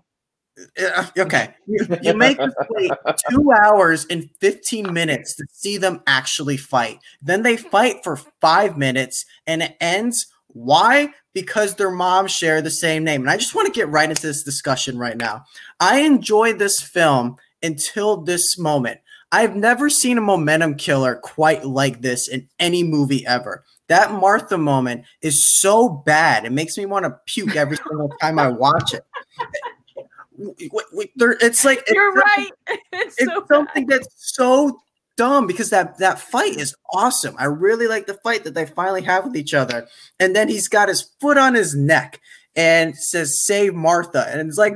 Uh, 0.79 1.05
okay. 1.17 1.53
You, 1.65 1.85
you 2.01 2.13
make 2.17 2.39
us 2.39 2.51
wait 2.71 2.91
two 3.29 3.51
hours 3.63 4.05
and 4.09 4.29
15 4.41 4.91
minutes 4.91 5.35
to 5.35 5.45
see 5.51 5.77
them 5.77 6.01
actually 6.07 6.57
fight. 6.57 6.99
Then 7.21 7.43
they 7.43 7.55
fight 7.55 8.03
for 8.03 8.17
five 8.41 8.77
minutes 8.77 9.25
and 9.47 9.63
it 9.63 9.77
ends. 9.79 10.27
Why? 10.47 11.13
because 11.35 11.75
their 11.75 11.91
moms 11.91 12.31
share 12.31 12.61
the 12.61 12.71
same 12.71 13.03
name. 13.03 13.21
And 13.21 13.29
I 13.29 13.37
just 13.37 13.53
want 13.53 13.67
to 13.67 13.77
get 13.77 13.89
right 13.89 14.09
into 14.09 14.25
this 14.25 14.41
discussion 14.41 14.97
right 14.97 15.17
now. 15.17 15.43
I 15.79 15.99
enjoyed 15.99 16.57
this 16.57 16.81
film 16.81 17.35
until 17.65 18.21
this 18.21 18.57
moment. 18.57 18.99
I've 19.31 19.55
never 19.55 19.89
seen 19.89 20.17
a 20.17 20.21
momentum 20.21 20.75
killer 20.75 21.15
quite 21.15 21.65
like 21.65 22.01
this 22.01 22.27
in 22.27 22.47
any 22.59 22.83
movie 22.83 23.25
ever. 23.25 23.63
That 23.87 24.11
Martha 24.13 24.57
moment 24.57 25.05
is 25.21 25.45
so 25.59 25.89
bad. 25.89 26.45
It 26.45 26.51
makes 26.51 26.77
me 26.77 26.85
want 26.85 27.05
to 27.05 27.19
puke 27.25 27.55
every 27.55 27.77
single 27.77 28.09
time 28.21 28.39
I 28.39 28.47
watch 28.47 28.93
it. 28.93 29.05
It's 30.37 31.65
like 31.65 31.83
you're 31.89 32.17
it's, 32.17 32.37
right. 32.37 32.51
It's, 32.93 33.15
it's 33.17 33.31
so 33.31 33.45
something 33.51 33.85
bad. 33.85 33.99
that's 33.99 34.35
so 34.35 34.79
dumb 35.17 35.47
because 35.47 35.69
that 35.69 35.97
that 35.99 36.19
fight 36.19 36.57
is 36.57 36.75
awesome. 36.93 37.35
I 37.37 37.45
really 37.45 37.87
like 37.87 38.05
the 38.05 38.15
fight 38.15 38.43
that 38.43 38.53
they 38.53 38.65
finally 38.65 39.01
have 39.03 39.25
with 39.25 39.35
each 39.35 39.53
other. 39.53 39.87
And 40.19 40.35
then 40.35 40.49
he's 40.49 40.67
got 40.67 40.89
his 40.89 41.09
foot 41.19 41.37
on 41.37 41.53
his 41.53 41.75
neck 41.75 42.19
and 42.55 42.95
says 42.97 43.43
"Save 43.43 43.75
Martha," 43.75 44.27
and 44.29 44.47
it's 44.47 44.57
like 44.57 44.75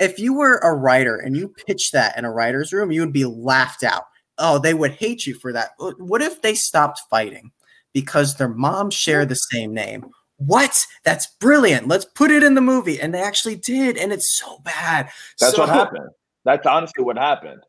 if 0.00 0.18
you 0.18 0.34
were 0.34 0.58
a 0.58 0.74
writer 0.74 1.16
and 1.16 1.36
you 1.36 1.48
pitched 1.48 1.92
that 1.92 2.18
in 2.18 2.24
a 2.24 2.32
writer's 2.32 2.72
room, 2.72 2.90
you 2.90 3.02
would 3.02 3.12
be 3.12 3.26
laughed 3.26 3.84
out. 3.84 4.04
Oh, 4.38 4.58
they 4.58 4.74
would 4.74 4.92
hate 4.92 5.26
you 5.26 5.34
for 5.34 5.52
that. 5.52 5.70
What 5.78 6.22
if 6.22 6.40
they 6.40 6.54
stopped 6.54 7.02
fighting 7.10 7.52
because 7.92 8.36
their 8.36 8.48
moms 8.48 8.94
share 8.94 9.26
the 9.26 9.34
same 9.34 9.74
name? 9.74 10.06
What? 10.38 10.86
That's 11.04 11.26
brilliant. 11.38 11.86
Let's 11.86 12.06
put 12.06 12.30
it 12.30 12.42
in 12.42 12.54
the 12.54 12.62
movie. 12.62 12.98
And 12.98 13.14
they 13.14 13.20
actually 13.22 13.56
did, 13.56 13.98
and 13.98 14.10
it's 14.10 14.38
so 14.38 14.58
bad. 14.64 15.10
That's 15.38 15.54
so, 15.54 15.60
what 15.60 15.68
happened. 15.68 16.08
That's 16.46 16.66
honestly 16.66 17.04
what 17.04 17.18
happened. 17.18 17.60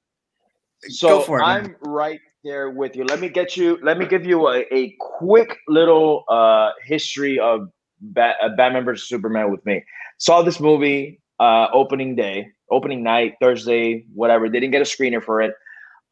So 0.88 1.22
it, 1.22 1.42
I'm 1.42 1.64
man. 1.64 1.76
right 1.82 2.20
there 2.46 2.70
with 2.70 2.96
you. 2.96 3.04
Let 3.04 3.20
me 3.20 3.28
get 3.28 3.58
you. 3.58 3.78
Let 3.84 3.98
me 3.98 4.06
give 4.06 4.26
you 4.26 4.48
a, 4.48 4.66
a 4.74 4.96
quick 5.00 5.58
little 5.68 6.24
uh, 6.30 6.72
history 6.86 7.38
of 7.38 7.70
Bat, 8.00 8.38
Batman 8.56 8.86
versus 8.86 9.08
Superman 9.08 9.52
with 9.52 9.64
me. 9.66 9.84
Saw 10.18 10.42
this 10.42 10.60
movie 10.60 11.21
uh, 11.42 11.68
opening 11.74 12.16
day, 12.16 12.48
opening 12.70 13.04
night, 13.04 13.34
Thursday, 13.42 14.06
whatever. 14.14 14.48
They 14.48 14.60
Didn't 14.60 14.74
get 14.74 14.82
a 14.82 14.86
screener 14.86 15.24
for 15.24 15.42
it, 15.42 15.54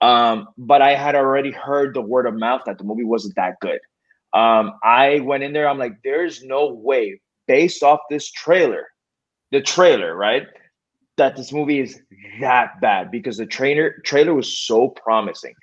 um, 0.02 0.48
but 0.58 0.82
I 0.82 0.96
had 0.96 1.16
already 1.16 1.52
heard 1.52 1.94
the 1.94 2.02
word 2.02 2.26
of 2.26 2.34
mouth 2.36 2.62
that 2.66 2.78
the 2.78 2.84
movie 2.84 3.06
wasn't 3.06 3.36
that 3.36 3.56
good. 3.62 3.80
Um, 4.34 4.74
I 4.84 5.20
went 5.22 5.44
in 5.44 5.54
there. 5.54 5.70
I'm 5.70 5.78
like, 5.78 5.98
there's 6.04 6.44
no 6.44 6.74
way, 6.74 7.22
based 7.48 7.84
off 7.84 8.00
this 8.10 8.32
trailer, 8.32 8.88
the 9.52 9.62
trailer, 9.62 10.16
right? 10.16 10.48
that 11.20 11.36
this 11.36 11.54
movie 11.54 11.80
is 11.82 12.02
that 12.40 12.82
bad 12.82 13.12
because 13.12 13.38
the 13.38 13.46
trainer 13.46 14.02
trailer 14.04 14.34
was 14.34 14.58
so 14.58 14.88
promising. 14.88 15.54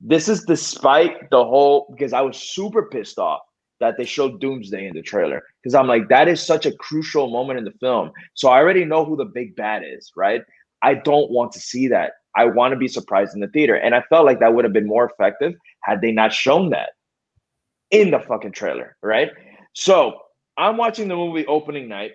This 0.00 0.28
is 0.28 0.44
despite 0.44 1.28
the 1.30 1.44
whole 1.44 1.92
because 1.92 2.14
I 2.14 2.22
was 2.22 2.38
super 2.38 2.88
pissed 2.88 3.18
off 3.18 3.40
that 3.82 3.96
they 3.98 4.04
showed 4.04 4.40
Doomsday 4.40 4.86
in 4.86 4.94
the 4.94 5.02
trailer 5.02 5.42
because 5.60 5.74
I'm 5.74 5.86
like 5.86 6.08
that 6.08 6.28
is 6.28 6.40
such 6.40 6.66
a 6.66 6.72
crucial 6.72 7.30
moment 7.30 7.58
in 7.58 7.64
the 7.64 7.72
film. 7.72 8.12
So 8.34 8.48
I 8.48 8.58
already 8.58 8.84
know 8.84 9.04
who 9.04 9.16
the 9.16 9.24
big 9.24 9.56
bad 9.56 9.82
is, 9.84 10.12
right? 10.16 10.42
I 10.82 10.94
don't 10.94 11.30
want 11.30 11.52
to 11.52 11.60
see 11.60 11.88
that. 11.88 12.12
I 12.34 12.46
want 12.46 12.72
to 12.72 12.78
be 12.78 12.88
surprised 12.88 13.34
in 13.34 13.40
the 13.40 13.48
theater, 13.48 13.74
and 13.74 13.94
I 13.94 14.02
felt 14.08 14.24
like 14.24 14.40
that 14.40 14.54
would 14.54 14.64
have 14.64 14.72
been 14.72 14.86
more 14.86 15.04
effective 15.04 15.54
had 15.82 16.00
they 16.00 16.12
not 16.12 16.32
shown 16.32 16.70
that 16.70 16.90
in 17.90 18.10
the 18.10 18.20
fucking 18.20 18.52
trailer, 18.52 18.96
right? 19.02 19.30
So 19.74 20.18
I'm 20.56 20.76
watching 20.76 21.08
the 21.08 21.16
movie 21.16 21.46
opening 21.46 21.88
night 21.88 22.12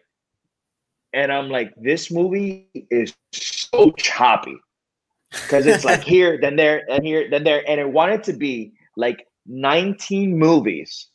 and 1.13 1.31
I'm 1.31 1.49
like, 1.49 1.73
this 1.77 2.11
movie 2.11 2.67
is 2.91 3.13
so 3.31 3.91
choppy 3.91 4.57
because 5.31 5.65
it's 5.65 5.85
like 5.85 6.03
here, 6.13 6.37
then 6.41 6.55
there, 6.55 6.83
and 6.89 7.05
here, 7.05 7.29
then 7.29 7.43
there, 7.43 7.63
and 7.67 7.79
it 7.79 7.89
wanted 7.89 8.23
to 8.23 8.33
be 8.33 8.73
like 8.95 9.27
19 9.45 10.37
movies 10.37 11.07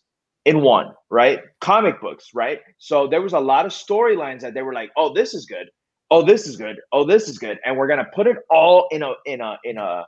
in 0.44 0.60
one, 0.60 0.92
right? 1.10 1.40
Comic 1.60 2.00
books, 2.00 2.30
right? 2.34 2.60
So 2.78 3.06
there 3.06 3.22
was 3.22 3.32
a 3.32 3.40
lot 3.40 3.66
of 3.66 3.72
storylines 3.72 4.40
that 4.40 4.54
they 4.54 4.62
were 4.62 4.72
like, 4.72 4.90
oh, 4.96 5.12
this 5.12 5.34
is 5.34 5.46
good, 5.46 5.68
oh, 6.10 6.22
this 6.22 6.46
is 6.46 6.56
good, 6.56 6.76
oh, 6.92 7.04
this 7.04 7.28
is 7.28 7.38
good, 7.38 7.58
and 7.64 7.76
we're 7.76 7.86
gonna 7.86 8.08
put 8.14 8.26
it 8.26 8.36
all 8.50 8.88
in 8.90 9.02
a 9.02 9.12
in 9.26 9.40
a 9.40 9.58
in 9.64 9.78
a 9.78 10.06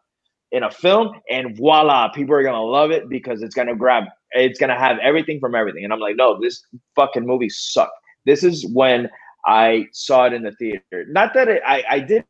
in 0.53 0.63
a 0.63 0.71
film, 0.71 1.13
and 1.31 1.57
voila, 1.57 2.09
people 2.11 2.35
are 2.35 2.43
gonna 2.43 2.63
love 2.63 2.91
it 2.91 3.09
because 3.09 3.43
it's 3.43 3.55
gonna 3.55 3.75
grab, 3.77 4.05
it's 4.33 4.59
gonna 4.59 4.79
have 4.79 4.99
everything 5.03 5.41
from 5.41 5.55
everything. 5.55 5.85
And 5.85 5.93
I'm 5.93 6.01
like, 6.01 6.17
no, 6.17 6.41
this 6.41 6.65
fucking 6.97 7.27
movie 7.27 7.49
sucked. 7.49 7.93
This 8.27 8.43
is 8.45 8.67
when 8.73 9.11
I 9.47 9.87
saw 9.93 10.27
it 10.27 10.33
in 10.33 10.43
the 10.43 10.53
theater. 10.53 11.05
Not 11.09 11.35
that 11.35 11.49
it, 11.49 11.63
I 11.67 11.85
I 11.89 12.01
didn't 12.01 12.27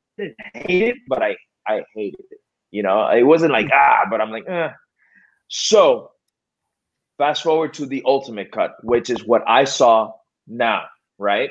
hate 0.55 0.83
it, 0.83 0.97
but 1.09 1.23
I 1.23 1.37
I 1.67 1.83
hated 1.95 2.25
it. 2.31 2.39
You 2.71 2.83
know, 2.83 3.09
it 3.09 3.23
wasn't 3.23 3.53
like 3.53 3.69
ah, 3.73 4.05
but 4.11 4.21
I'm 4.21 4.31
like, 4.31 4.49
eh. 4.49 4.71
So 5.49 6.11
fast 7.19 7.43
forward 7.43 7.75
to 7.75 7.87
the 7.87 8.03
ultimate 8.07 8.53
cut, 8.53 8.75
which 8.83 9.11
is 9.11 9.25
what 9.25 9.43
I 9.47 9.65
saw 9.65 10.13
now, 10.47 10.85
right? 11.19 11.51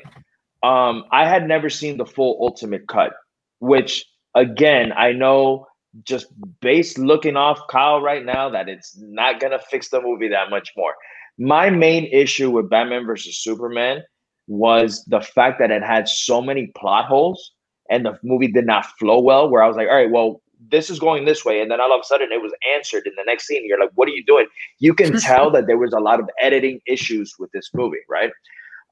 Um, 0.62 1.06
I 1.12 1.28
had 1.28 1.48
never 1.48 1.70
seen 1.70 1.98
the 1.98 2.06
full 2.06 2.38
ultimate 2.42 2.88
cut, 2.88 3.14
which 3.60 4.06
again, 4.36 4.94
I 4.96 5.12
know 5.12 5.68
just 6.04 6.28
based 6.62 6.98
looking 6.98 7.36
off 7.36 7.60
Kyle 7.70 8.02
right 8.02 8.26
now 8.26 8.50
that 8.50 8.68
it's 8.68 8.98
not 9.00 9.40
gonna 9.40 9.60
fix 9.60 9.90
the 9.90 10.02
movie 10.02 10.30
that 10.30 10.50
much 10.50 10.72
more. 10.76 10.96
My 11.38 11.70
main 11.70 12.06
issue 12.06 12.50
with 12.52 12.70
Batman 12.70 13.06
versus 13.06 13.44
Superman 13.44 14.04
was 14.48 15.04
the 15.08 15.22
fact 15.22 15.60
that 15.60 15.72
it 15.72 15.84
had 15.84 16.08
so 16.08 16.42
many 16.42 16.72
plot 16.78 17.06
holes 17.06 17.54
and 17.90 18.06
the 18.06 18.18
movie 18.24 18.52
did 18.52 18.66
not 18.66 18.86
flow 19.00 19.20
well. 19.20 19.50
Where 19.50 19.64
I 19.64 19.68
was 19.68 19.78
like, 19.78 19.88
all 19.88 19.96
right, 19.96 20.12
well, 20.12 20.42
this 20.70 20.90
is 20.90 21.00
going 21.00 21.26
this 21.26 21.44
way, 21.44 21.62
and 21.62 21.70
then 21.70 21.82
all 21.82 21.94
of 21.94 22.02
a 22.02 22.04
sudden 22.04 22.32
it 22.32 22.42
was 22.42 22.54
answered 22.76 23.06
in 23.06 23.14
the 23.16 23.24
next 23.26 23.48
scene. 23.48 23.66
You're 23.66 23.80
like, 23.80 23.92
what 23.96 24.08
are 24.08 24.12
you 24.12 24.24
doing? 24.26 24.48
You 24.80 24.94
can 24.94 25.18
tell 25.20 25.52
that 25.52 25.68
there 25.68 25.78
was 25.78 25.94
a 25.94 26.00
lot 26.00 26.20
of 26.20 26.30
editing 26.40 26.80
issues 26.88 27.36
with 27.40 27.52
this 27.52 27.70
movie, 27.74 28.02
right? 28.10 28.32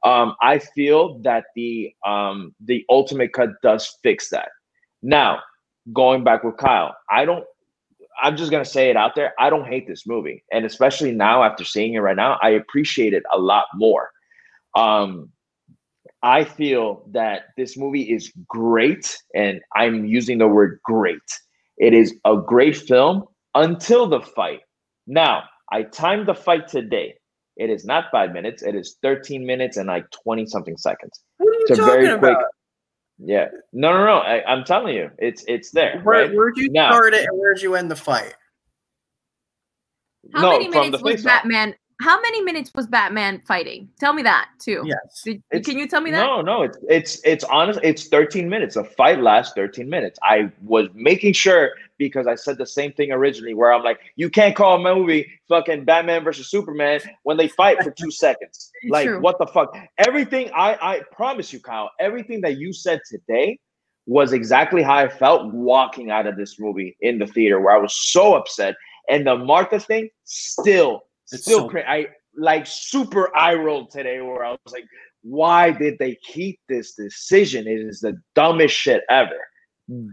Um, 0.03 0.35
I 0.41 0.59
feel 0.59 1.19
that 1.19 1.45
the 1.55 1.93
um, 2.05 2.55
the 2.65 2.83
ultimate 2.89 3.33
cut 3.33 3.49
does 3.61 3.97
fix 4.01 4.29
that. 4.29 4.49
Now, 5.03 5.39
going 5.93 6.23
back 6.23 6.43
with 6.43 6.57
Kyle, 6.57 6.95
I 7.09 7.25
don't. 7.25 7.45
I'm 8.21 8.35
just 8.35 8.51
gonna 8.51 8.65
say 8.65 8.89
it 8.89 8.97
out 8.97 9.15
there. 9.15 9.33
I 9.39 9.49
don't 9.49 9.67
hate 9.67 9.87
this 9.87 10.05
movie, 10.07 10.43
and 10.51 10.65
especially 10.65 11.11
now 11.11 11.43
after 11.43 11.63
seeing 11.63 11.93
it 11.93 11.99
right 11.99 12.15
now, 12.15 12.37
I 12.41 12.49
appreciate 12.49 13.13
it 13.13 13.23
a 13.31 13.37
lot 13.37 13.65
more. 13.75 14.09
Um, 14.75 15.29
I 16.23 16.43
feel 16.43 17.03
that 17.11 17.45
this 17.57 17.77
movie 17.77 18.03
is 18.03 18.31
great, 18.47 19.17
and 19.35 19.59
I'm 19.75 20.05
using 20.05 20.37
the 20.37 20.47
word 20.47 20.79
great. 20.83 21.19
It 21.81 21.95
is 21.95 22.13
a 22.25 22.37
great 22.37 22.77
film 22.77 23.23
until 23.55 24.07
the 24.07 24.21
fight. 24.21 24.59
Now, 25.07 25.43
I 25.71 25.81
timed 25.81 26.27
the 26.27 26.35
fight 26.35 26.67
today. 26.67 27.15
It 27.57 27.71
is 27.71 27.85
not 27.85 28.05
five 28.11 28.31
minutes, 28.31 28.61
it 28.61 28.75
is 28.75 28.97
13 29.01 29.45
minutes 29.45 29.77
and 29.77 29.87
like 29.87 30.05
20 30.23 30.45
something 30.45 30.77
seconds. 30.77 31.21
What 31.37 31.49
are 31.49 31.53
you 31.53 31.65
it's 31.67 31.79
talking 31.79 32.05
about? 32.05 32.19
Quick, 32.19 32.37
Yeah. 33.17 33.47
No, 33.73 33.93
no, 33.93 34.05
no. 34.05 34.17
I, 34.19 34.53
am 34.53 34.63
telling 34.63 34.95
you, 34.95 35.09
it's 35.17 35.43
it's 35.47 35.71
there. 35.71 35.99
Where, 36.03 36.27
right? 36.27 36.35
Where'd 36.35 36.55
you 36.57 36.69
now, 36.71 36.91
start 36.91 37.15
it 37.15 37.27
and 37.27 37.39
where'd 37.39 37.61
you 37.61 37.73
end 37.73 37.89
the 37.89 37.95
fight? 37.95 38.35
How 40.33 40.41
no, 40.41 40.51
many 40.51 40.69
minutes 40.69 41.01
was 41.01 41.23
Batman? 41.23 41.73
How 42.01 42.19
many 42.19 42.41
minutes 42.41 42.71
was 42.73 42.87
Batman 42.87 43.41
fighting? 43.47 43.87
Tell 43.99 44.11
me 44.11 44.23
that 44.23 44.49
too. 44.59 44.83
Yes. 44.85 45.21
Did, 45.23 45.63
can 45.63 45.77
you 45.77 45.87
tell 45.87 46.01
me 46.01 46.09
that? 46.11 46.17
No, 46.17 46.41
no. 46.41 46.63
It's 46.63 46.77
it's 46.89 47.21
it's 47.23 47.43
honest. 47.43 47.79
It's 47.83 48.07
13 48.07 48.49
minutes. 48.49 48.75
A 48.75 48.83
fight 48.83 49.21
lasts 49.21 49.53
13 49.55 49.87
minutes. 49.87 50.17
I 50.23 50.51
was 50.63 50.87
making 50.95 51.33
sure 51.33 51.71
because 51.99 52.25
I 52.25 52.33
said 52.33 52.57
the 52.57 52.65
same 52.65 52.91
thing 52.93 53.11
originally, 53.11 53.53
where 53.53 53.71
I'm 53.71 53.83
like, 53.83 53.99
you 54.15 54.31
can't 54.31 54.55
call 54.55 54.77
a 54.77 54.95
movie 54.95 55.31
fucking 55.47 55.85
Batman 55.85 56.23
versus 56.23 56.49
Superman 56.49 57.01
when 57.21 57.37
they 57.37 57.47
fight 57.47 57.83
for 57.83 57.91
two 57.91 58.09
seconds. 58.25 58.71
Like, 58.89 59.05
true. 59.05 59.21
what 59.21 59.37
the 59.37 59.45
fuck? 59.45 59.77
Everything 59.99 60.49
I 60.55 60.77
I 60.81 61.01
promise 61.11 61.53
you, 61.53 61.59
Kyle. 61.59 61.91
Everything 61.99 62.41
that 62.41 62.57
you 62.57 62.73
said 62.73 63.01
today 63.07 63.59
was 64.07 64.33
exactly 64.33 64.81
how 64.81 64.95
I 64.95 65.07
felt 65.07 65.53
walking 65.53 66.09
out 66.09 66.25
of 66.25 66.35
this 66.35 66.59
movie 66.59 66.97
in 67.01 67.19
the 67.19 67.27
theater, 67.27 67.59
where 67.59 67.75
I 67.75 67.79
was 67.79 67.95
so 67.95 68.33
upset. 68.33 68.75
And 69.07 69.27
the 69.27 69.35
Martha 69.35 69.79
thing 69.79 70.09
still 70.23 71.03
it's 71.31 71.43
still 71.43 71.59
so- 71.59 71.69
crazy. 71.69 71.87
I 71.87 72.07
like 72.37 72.65
super 72.65 73.35
eye 73.35 73.55
rolled 73.55 73.91
today 73.91 74.21
where 74.21 74.45
I 74.45 74.51
was 74.51 74.73
like, 74.73 74.85
why 75.23 75.71
did 75.71 75.97
they 75.99 76.17
keep 76.23 76.59
this 76.67 76.93
decision? 76.93 77.67
It 77.67 77.79
is 77.79 77.99
the 77.99 78.15
dumbest 78.35 78.75
shit 78.75 79.03
ever. 79.09 79.37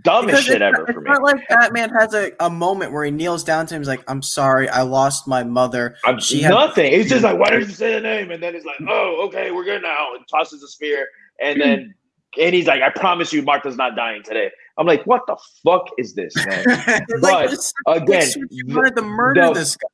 Dumbest 0.02 0.44
shit 0.44 0.60
ever 0.60 0.86
for 0.86 1.00
me. 1.00 1.10
It's 1.10 1.20
not 1.20 1.22
like 1.22 1.48
Batman 1.48 1.90
has 1.90 2.12
a, 2.12 2.32
a 2.40 2.50
moment 2.50 2.92
where 2.92 3.04
he 3.04 3.10
kneels 3.10 3.44
down 3.44 3.66
to 3.66 3.74
him. 3.74 3.80
He's 3.80 3.88
like, 3.88 4.02
I'm 4.08 4.22
sorry, 4.22 4.68
I 4.68 4.82
lost 4.82 5.28
my 5.28 5.44
mother. 5.44 5.96
I'm, 6.04 6.18
she 6.18 6.42
nothing. 6.42 6.90
Had- 6.90 7.00
it's 7.00 7.10
just 7.10 7.22
like, 7.22 7.38
why 7.38 7.50
did 7.50 7.68
you 7.68 7.74
say 7.74 7.94
the 7.94 8.00
name? 8.00 8.30
And 8.30 8.42
then 8.42 8.54
he's 8.54 8.64
like, 8.64 8.80
oh, 8.88 9.26
okay, 9.28 9.50
we're 9.50 9.64
good 9.64 9.82
now. 9.82 10.14
And 10.16 10.26
tosses 10.28 10.62
a 10.62 10.68
spear. 10.68 11.06
And 11.40 11.56
hmm. 11.56 11.60
then 11.60 11.94
and 12.38 12.54
he's 12.54 12.66
like, 12.66 12.82
I 12.82 12.90
promise 12.90 13.32
you, 13.32 13.42
Martha's 13.42 13.76
not 13.76 13.96
dying 13.96 14.22
today. 14.22 14.50
I'm 14.76 14.86
like, 14.86 15.06
what 15.06 15.22
the 15.26 15.36
fuck 15.64 15.88
is 15.96 16.14
this, 16.14 16.34
man? 16.46 16.64
but 17.20 17.22
like, 17.22 17.50
again, 17.86 18.28
you 18.50 18.76
wanted 18.76 18.96
to 18.96 19.02
murder 19.02 19.46
the, 19.48 19.54
this 19.54 19.76
guy 19.76 19.88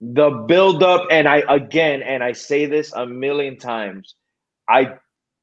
the 0.00 0.30
buildup, 0.46 1.06
and 1.10 1.28
i 1.28 1.42
again 1.48 2.02
and 2.02 2.22
i 2.22 2.32
say 2.32 2.66
this 2.66 2.92
a 2.92 3.06
million 3.06 3.56
times 3.58 4.14
i 4.68 4.94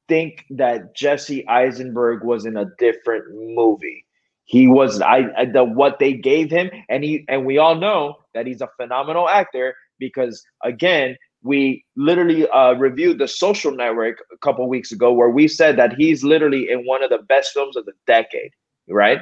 think 0.08 0.44
that 0.50 0.94
jesse 0.94 1.46
eisenberg 1.48 2.24
was 2.24 2.46
in 2.46 2.56
a 2.56 2.66
different 2.78 3.24
movie. 3.54 4.04
He 4.48 4.68
was 4.68 5.00
I, 5.00 5.46
the 5.52 5.64
what 5.64 5.98
they 5.98 6.12
gave 6.12 6.50
him 6.50 6.70
and 6.88 7.02
he 7.02 7.24
and 7.28 7.44
we 7.44 7.58
all 7.58 7.74
know 7.74 8.14
that 8.32 8.46
he's 8.46 8.60
a 8.60 8.68
phenomenal 8.76 9.28
actor 9.28 9.74
because 9.98 10.44
again 10.62 11.16
we 11.42 11.84
literally 11.96 12.48
uh, 12.48 12.74
reviewed 12.74 13.18
the 13.18 13.26
social 13.26 13.72
network 13.72 14.18
a 14.32 14.38
couple 14.38 14.68
weeks 14.68 14.92
ago 14.92 15.12
where 15.12 15.30
we 15.30 15.48
said 15.48 15.76
that 15.78 15.94
he's 15.94 16.22
literally 16.22 16.70
in 16.70 16.86
one 16.86 17.02
of 17.02 17.10
the 17.10 17.18
best 17.18 17.52
films 17.52 17.76
of 17.76 17.84
the 17.86 17.92
decade 18.06 18.52
right? 18.88 19.20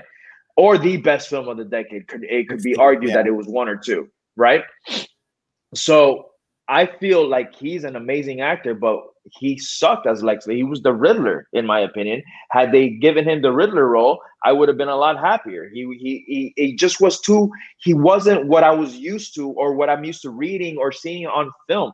Or 0.57 0.79
the 0.79 0.99
best 0.99 1.29
film 1.29 1.49
of 1.49 1.57
the 1.57 1.65
decade. 1.65 2.07
Could 2.07 2.25
it 2.25 2.49
could 2.49 2.63
be 2.63 2.77
argued 2.77 3.11
yeah. 3.11 3.17
that 3.17 3.27
it 3.27 3.33
was 3.33 3.47
one 3.47 3.69
or 3.69 3.77
two 3.77 4.09
right 4.37 4.63
so 5.77 6.31
I 6.69 6.87
feel 6.87 7.29
like 7.29 7.55
he's 7.55 7.85
an 7.85 7.97
amazing 7.97 8.41
actor, 8.41 8.75
but 8.75 9.01
he 9.33 9.59
sucked 9.59 10.07
as 10.07 10.23
Lex. 10.23 10.47
He 10.47 10.63
was 10.63 10.83
the 10.83 10.93
Riddler, 10.93 11.47
in 11.53 11.67
my 11.67 11.81
opinion. 11.81 12.23
Had 12.51 12.73
they 12.73 12.91
given 12.91 13.29
him 13.29 13.43
the 13.43 13.53
Riddler 13.53 13.89
role, 13.89 14.21
I 14.45 14.53
would 14.53 14.69
have 14.69 14.79
been 14.79 14.89
a 14.89 14.97
lot 14.97 15.19
happier. 15.19 15.71
He 15.73 15.83
he 15.99 16.25
he, 16.27 16.53
he 16.57 16.77
just 16.77 17.01
was 17.01 17.21
too. 17.21 17.51
He 17.79 17.95
wasn't 17.95 18.47
what 18.47 18.65
I 18.65 18.71
was 18.71 18.97
used 18.97 19.35
to, 19.37 19.51
or 19.51 19.75
what 19.75 19.91
I'm 19.91 20.05
used 20.05 20.23
to 20.23 20.31
reading 20.31 20.77
or 20.79 20.93
seeing 20.93 21.27
on 21.27 21.51
film. 21.69 21.93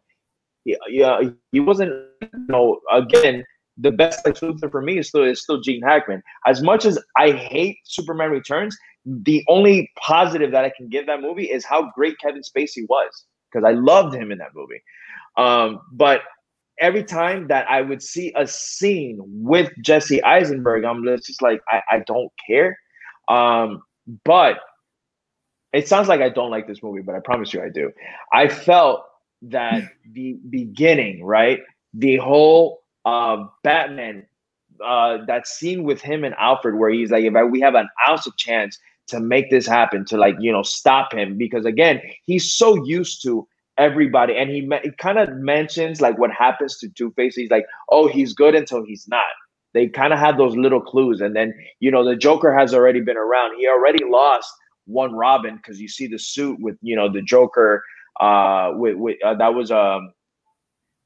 He, 0.65 0.77
yeah, 0.89 1.21
he 1.53 1.61
wasn't. 1.61 1.93
You 2.23 2.47
know, 2.49 2.81
again, 2.93 3.45
the 3.79 3.93
best 3.93 4.25
Lex 4.27 4.41
Luthor 4.41 4.71
for 4.71 4.83
me 4.83 4.99
is 4.99 5.09
still 5.09 5.25
is 5.25 5.43
still 5.43 5.61
Gene 5.61 5.83
Hackman. 5.83 6.23
As 6.47 6.63
much 6.63 6.85
as 6.85 6.99
I 7.17 7.33
hate 7.33 7.79
Superman 7.85 8.31
Returns, 8.31 8.77
the 9.05 9.45
only 9.49 9.91
positive 9.97 10.51
that 10.53 10.65
I 10.65 10.73
can 10.77 10.89
give 10.89 11.07
that 11.07 11.21
movie 11.21 11.51
is 11.51 11.65
how 11.65 11.91
great 11.95 12.19
Kevin 12.19 12.43
Spacey 12.43 12.85
was 12.89 13.25
because 13.51 13.65
I 13.65 13.73
loved 13.73 14.15
him 14.15 14.31
in 14.31 14.39
that 14.39 14.55
movie. 14.55 14.83
Um, 15.37 15.81
but 15.93 16.23
every 16.81 17.05
time 17.05 17.49
that 17.49 17.71
I 17.71 17.83
would 17.83 18.03
see 18.03 18.33
a 18.37 18.47
scene 18.47 19.19
with 19.23 19.71
Jesse 19.83 20.23
Eisenberg, 20.23 20.85
I'm 20.85 21.05
just 21.19 21.43
like, 21.43 21.61
I, 21.69 21.83
I 21.91 22.03
don't 22.07 22.33
care. 22.47 22.79
Um, 23.29 23.83
but 24.25 24.59
it 25.73 25.87
sounds 25.87 26.09
like 26.09 26.21
I 26.21 26.31
don't 26.31 26.51
like 26.51 26.67
this 26.67 26.83
movie, 26.83 27.03
but 27.03 27.15
I 27.15 27.21
promise 27.21 27.55
you 27.55 27.63
I 27.63 27.69
do. 27.69 27.93
I 28.33 28.49
felt 28.49 29.05
that 29.43 29.83
the 30.13 30.39
beginning, 30.49 31.25
right? 31.25 31.61
The 31.95 32.17
whole 32.17 32.83
uh, 33.05 33.45
Batman, 33.63 34.27
uh, 34.85 35.19
that 35.27 35.47
scene 35.47 35.85
with 35.85 36.01
him 36.01 36.25
and 36.25 36.35
Alfred, 36.39 36.77
where 36.77 36.91
he's 36.91 37.11
like, 37.11 37.25
if 37.25 37.35
I, 37.35 37.45
we 37.45 37.61
have 37.61 37.75
an 37.75 37.89
ounce 38.09 38.27
of 38.27 38.37
chance 38.37 38.79
to 39.11 39.21
make 39.21 39.51
this 39.51 39.67
happen 39.67 40.05
to 40.07 40.17
like 40.17 40.37
you 40.41 40.53
know 40.53 40.63
stop 40.63 41.13
him 41.13 41.37
because 41.37 41.65
again 41.65 42.01
he's 42.25 42.53
so 42.53 42.85
used 42.85 43.23
to 43.23 43.47
everybody 43.79 44.37
and 44.37 44.51
he, 44.51 44.69
he 44.83 44.91
kind 44.99 45.19
of 45.19 45.31
mentions 45.37 46.01
like 46.01 46.19
what 46.19 46.31
happens 46.31 46.77
to 46.79 46.89
two-face. 46.91 47.35
He's 47.35 47.51
like 47.51 47.67
oh 47.91 48.09
he's 48.09 48.33
good 48.33 48.55
until 48.55 48.85
he's 48.85 49.07
not. 49.09 49.25
They 49.73 49.87
kind 49.87 50.13
of 50.13 50.19
have 50.19 50.37
those 50.37 50.57
little 50.57 50.81
clues 50.81 51.21
and 51.21 51.37
then 51.37 51.55
you 51.81 51.91
know 51.91 52.05
the 52.05 52.17
joker 52.17 52.57
has 52.57 52.75
already 52.75 53.01
been 53.01 53.17
around. 53.17 53.59
He 53.59 53.69
already 53.69 54.05
lost 54.05 54.53
one 54.91 55.13
robin 55.15 55.57
because 55.57 55.81
you 55.81 55.89
see 55.89 56.07
the 56.07 56.19
suit 56.19 56.59
with 56.61 56.77
you 56.83 56.97
know 56.97 57.11
the 57.11 57.23
joker 57.23 57.83
uh 58.21 58.73
with, 58.75 58.97
with 58.97 59.17
uh, 59.25 59.35
that 59.35 59.55
was 59.55 59.71
um 59.71 60.13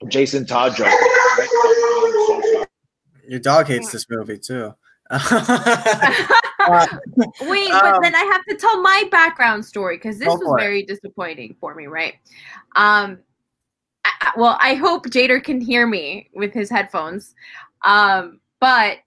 jason 0.08 0.46
todd 0.46 0.74
joker 0.74 0.90
right? 0.90 2.66
your 3.28 3.40
dog 3.40 3.66
hates 3.66 3.92
this 3.92 4.06
movie 4.08 4.38
too 4.38 4.74
uh, 6.68 6.86
Wait, 7.42 7.70
but 7.70 7.94
um, 7.94 8.02
then 8.02 8.14
I 8.14 8.24
have 8.24 8.44
to 8.48 8.56
tell 8.56 8.80
my 8.82 9.04
background 9.10 9.64
story 9.64 9.96
because 9.96 10.18
this 10.18 10.28
was 10.28 10.54
very 10.58 10.80
it. 10.80 10.88
disappointing 10.88 11.56
for 11.60 11.74
me, 11.74 11.86
right? 11.86 12.14
Um, 12.76 13.18
I, 14.04 14.32
well, 14.36 14.58
I 14.60 14.74
hope 14.74 15.06
Jader 15.06 15.42
can 15.42 15.60
hear 15.60 15.86
me 15.86 16.30
with 16.34 16.52
his 16.52 16.70
headphones. 16.70 17.34
Um, 17.84 18.40
but 18.60 18.98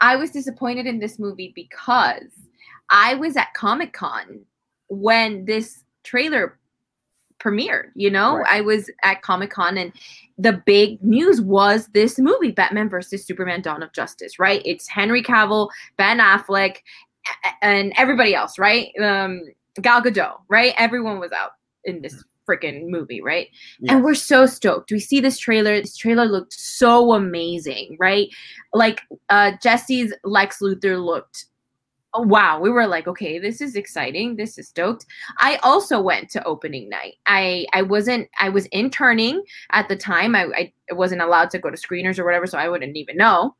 I 0.00 0.16
was 0.16 0.30
disappointed 0.30 0.86
in 0.86 0.98
this 0.98 1.18
movie 1.18 1.52
because 1.54 2.30
I 2.90 3.14
was 3.14 3.36
at 3.36 3.52
Comic 3.54 3.92
Con 3.92 4.44
when 4.88 5.44
this 5.44 5.84
trailer 6.04 6.58
premiered. 7.38 7.90
You 7.94 8.10
know, 8.10 8.36
right. 8.36 8.46
I 8.48 8.60
was 8.62 8.90
at 9.02 9.22
Comic 9.22 9.50
Con 9.50 9.78
and 9.78 9.92
the 10.38 10.62
big 10.64 11.02
news 11.02 11.40
was 11.40 11.88
this 11.88 12.18
movie, 12.18 12.52
Batman 12.52 12.88
versus 12.88 13.26
Superman 13.26 13.60
Dawn 13.60 13.82
of 13.82 13.92
Justice, 13.92 14.38
right? 14.38 14.62
It's 14.64 14.88
Henry 14.88 15.22
Cavill, 15.22 15.68
Ben 15.96 16.18
Affleck, 16.18 16.76
and 17.60 17.92
everybody 17.96 18.34
else, 18.34 18.58
right? 18.58 18.88
Um, 19.02 19.42
Gal 19.80 20.02
Gadot, 20.02 20.38
right? 20.48 20.74
Everyone 20.76 21.18
was 21.18 21.32
out 21.32 21.52
in 21.84 22.02
this 22.02 22.24
freaking 22.48 22.88
movie, 22.88 23.20
right? 23.20 23.48
Yes. 23.80 23.94
And 23.94 24.04
we're 24.04 24.14
so 24.14 24.46
stoked. 24.46 24.90
We 24.90 25.00
see 25.00 25.20
this 25.20 25.38
trailer. 25.38 25.80
This 25.80 25.96
trailer 25.96 26.24
looked 26.24 26.54
so 26.54 27.12
amazing, 27.12 27.96
right? 28.00 28.28
Like 28.72 29.02
uh 29.28 29.52
Jesse's 29.62 30.14
Lex 30.24 30.60
Luthor 30.60 31.04
looked 31.04 31.44
oh, 32.14 32.22
wow, 32.22 32.58
we 32.60 32.70
were 32.70 32.86
like, 32.86 33.06
okay, 33.06 33.38
this 33.38 33.60
is 33.60 33.76
exciting. 33.76 34.36
This 34.36 34.58
is 34.58 34.68
stoked. 34.68 35.06
I 35.38 35.56
also 35.62 36.00
went 36.00 36.30
to 36.30 36.44
opening 36.44 36.88
night. 36.88 37.14
I 37.26 37.66
I 37.72 37.82
wasn't 37.82 38.28
I 38.40 38.48
was 38.48 38.66
interning 38.66 39.42
at 39.72 39.88
the 39.88 39.96
time. 39.96 40.34
I, 40.34 40.72
I 40.90 40.94
wasn't 40.94 41.22
allowed 41.22 41.50
to 41.50 41.58
go 41.58 41.70
to 41.70 41.76
screeners 41.76 42.18
or 42.18 42.24
whatever, 42.24 42.46
so 42.46 42.58
I 42.58 42.68
wouldn't 42.68 42.96
even 42.96 43.16
know. 43.16 43.54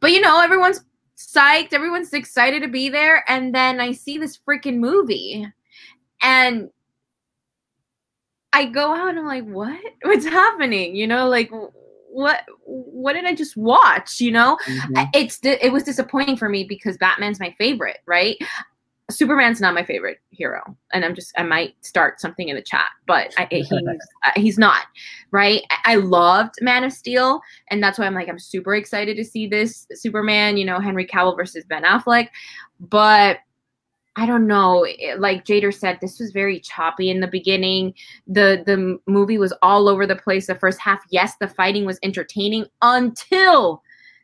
But 0.00 0.12
you 0.12 0.20
know, 0.20 0.40
everyone's 0.40 0.84
psyched, 1.16 1.72
everyone's 1.72 2.12
excited 2.12 2.62
to 2.62 2.68
be 2.68 2.88
there, 2.88 3.24
and 3.28 3.54
then 3.54 3.80
I 3.80 3.92
see 3.92 4.18
this 4.18 4.38
freaking 4.38 4.76
movie, 4.78 5.46
and 6.22 6.70
I 8.52 8.66
go 8.66 8.94
out 8.94 9.08
and 9.08 9.18
I'm 9.18 9.26
like, 9.26 9.44
what? 9.44 9.80
What's 10.02 10.26
happening? 10.26 10.94
You 10.94 11.06
know, 11.06 11.28
like 11.28 11.50
what 12.14 12.42
what 12.64 13.14
did 13.14 13.24
I 13.24 13.34
just 13.34 13.56
watch? 13.56 14.20
You 14.20 14.30
know, 14.30 14.56
mm-hmm. 14.66 15.04
it's 15.14 15.40
it 15.42 15.72
was 15.72 15.82
disappointing 15.82 16.36
for 16.36 16.48
me 16.48 16.64
because 16.64 16.96
Batman's 16.96 17.40
my 17.40 17.54
favorite, 17.58 17.98
right? 18.06 18.36
Superman's 19.10 19.60
not 19.60 19.74
my 19.74 19.84
favorite 19.84 20.18
hero, 20.30 20.62
and 20.92 21.04
I'm 21.04 21.14
just 21.14 21.32
I 21.36 21.42
might 21.42 21.74
start 21.84 22.20
something 22.20 22.48
in 22.48 22.56
the 22.56 22.62
chat, 22.62 22.88
but 23.06 23.34
I, 23.36 23.48
he's 23.50 23.70
uh, 23.72 24.30
he's 24.36 24.58
not 24.58 24.86
right. 25.32 25.62
I 25.84 25.96
loved 25.96 26.54
Man 26.60 26.84
of 26.84 26.92
Steel, 26.92 27.40
and 27.68 27.82
that's 27.82 27.98
why 27.98 28.06
I'm 28.06 28.14
like 28.14 28.28
I'm 28.28 28.38
super 28.38 28.76
excited 28.76 29.16
to 29.16 29.24
see 29.24 29.48
this 29.48 29.86
Superman. 29.92 30.56
You 30.56 30.66
know, 30.66 30.78
Henry 30.78 31.06
Cavill 31.06 31.36
versus 31.36 31.64
Ben 31.64 31.82
Affleck, 31.82 32.28
but 32.78 33.38
I 34.16 34.26
don't 34.26 34.46
know. 34.46 34.84
Eh, 34.84 35.14
like 35.18 35.44
Jader 35.44 35.74
said, 35.74 35.98
this 36.00 36.20
was 36.20 36.30
very 36.30 36.60
choppy 36.60 37.10
in 37.10 37.20
the 37.20 37.26
beginning. 37.26 37.94
The 38.26 38.62
the 38.64 38.98
movie 39.10 39.38
was 39.38 39.52
all 39.62 39.88
over 39.88 40.06
the 40.06 40.16
place. 40.16 40.46
The 40.46 40.54
first 40.54 40.78
half, 40.78 41.00
yes, 41.10 41.34
the 41.40 41.48
fighting 41.48 41.84
was 41.84 41.98
entertaining 42.02 42.66
until 42.82 43.82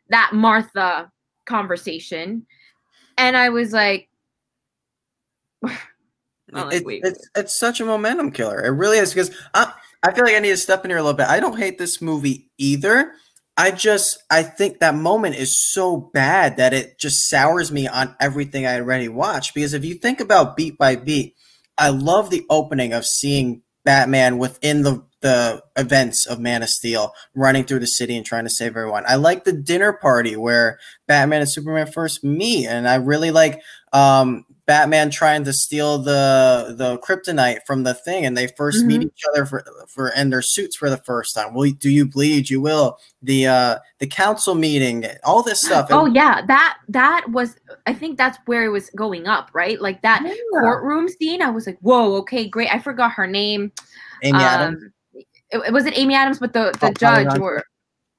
that 0.09 0.31
Martha 0.33 1.11
conversation, 1.45 2.45
and 3.17 3.35
I 3.35 3.49
was 3.49 3.73
like, 3.73 4.07
like 5.61 5.75
it, 6.73 6.83
it's 6.87 7.29
it's 7.35 7.55
such 7.55 7.81
a 7.81 7.85
momentum 7.85 8.31
killer. 8.31 8.63
It 8.63 8.69
really 8.69 8.97
is 8.97 9.13
because 9.13 9.31
I 9.53 9.63
uh, 9.63 9.71
I 10.03 10.13
feel 10.13 10.23
like 10.23 10.35
I 10.35 10.39
need 10.39 10.49
to 10.49 10.57
step 10.57 10.83
in 10.85 10.91
here 10.91 10.97
a 10.97 11.03
little 11.03 11.17
bit. 11.17 11.27
I 11.27 11.39
don't 11.39 11.57
hate 11.57 11.77
this 11.77 12.01
movie 12.01 12.49
either. 12.57 13.13
I 13.57 13.71
just 13.71 14.17
I 14.29 14.43
think 14.43 14.79
that 14.79 14.95
moment 14.95 15.35
is 15.35 15.57
so 15.71 15.97
bad 15.97 16.57
that 16.57 16.73
it 16.73 16.97
just 16.99 17.29
sours 17.29 17.71
me 17.71 17.87
on 17.87 18.15
everything 18.19 18.65
I 18.65 18.75
already 18.75 19.07
watched. 19.07 19.53
Because 19.53 19.73
if 19.73 19.85
you 19.85 19.95
think 19.95 20.19
about 20.19 20.55
beat 20.55 20.77
by 20.77 20.95
beat, 20.95 21.35
I 21.77 21.89
love 21.89 22.29
the 22.29 22.45
opening 22.49 22.93
of 22.93 23.05
seeing 23.05 23.61
Batman 23.83 24.37
within 24.37 24.83
the 24.83 25.03
the 25.21 25.61
events 25.75 26.25
of 26.25 26.39
Man 26.39 26.63
of 26.63 26.69
Steel, 26.69 27.13
running 27.35 27.63
through 27.63 27.79
the 27.79 27.85
city 27.87 28.17
and 28.17 28.25
trying 28.25 28.43
to 28.43 28.49
save 28.49 28.75
everyone. 28.75 29.03
I 29.07 29.15
like 29.15 29.43
the 29.43 29.53
dinner 29.53 29.93
party 29.93 30.35
where 30.35 30.79
Batman 31.07 31.41
and 31.41 31.49
Superman 31.49 31.87
first 31.87 32.23
meet, 32.23 32.67
and 32.67 32.87
I 32.87 32.95
really 32.95 33.29
like 33.31 33.61
um, 33.93 34.45
Batman 34.71 35.09
trying 35.09 35.43
to 35.43 35.51
steal 35.51 35.97
the 35.97 36.73
the 36.77 36.97
kryptonite 36.99 37.59
from 37.67 37.83
the 37.83 37.93
thing, 37.93 38.25
and 38.25 38.37
they 38.37 38.47
1st 38.47 38.55
mm-hmm. 38.55 38.87
meet 38.87 39.01
each 39.01 39.23
other 39.27 39.45
for 39.45 39.65
for 39.89 40.07
in 40.11 40.29
their 40.29 40.41
suits 40.41 40.77
for 40.77 40.89
the 40.89 40.95
first 40.95 41.35
time. 41.35 41.53
Will 41.53 41.69
do 41.71 41.89
you 41.89 42.07
bleed? 42.07 42.49
You 42.49 42.61
will. 42.61 42.97
The 43.21 43.47
uh 43.47 43.79
the 43.99 44.07
council 44.07 44.55
meeting, 44.55 45.05
all 45.25 45.43
this 45.43 45.61
stuff. 45.61 45.87
Oh 45.91 46.05
yeah, 46.05 46.45
that 46.45 46.77
that 46.87 47.25
was. 47.31 47.57
I 47.85 47.93
think 47.93 48.17
that's 48.17 48.37
where 48.45 48.63
it 48.63 48.69
was 48.69 48.89
going 48.91 49.27
up, 49.27 49.49
right? 49.51 49.81
Like 49.81 50.01
that 50.03 50.21
yeah. 50.23 50.35
courtroom 50.61 51.09
scene. 51.09 51.41
I 51.41 51.49
was 51.49 51.67
like, 51.67 51.77
whoa, 51.81 52.15
okay, 52.19 52.47
great. 52.47 52.73
I 52.73 52.79
forgot 52.79 53.11
her 53.11 53.27
name. 53.27 53.73
Amy 54.23 54.37
um, 54.37 54.41
Adams. 54.41 54.83
It, 55.13 55.27
it 55.67 55.73
wasn't 55.73 55.97
Amy 55.97 56.15
Adams, 56.15 56.39
but 56.39 56.53
the 56.53 56.71
the 56.79 56.87
oh, 56.87 56.93
judge 56.93 57.37
or 57.39 57.65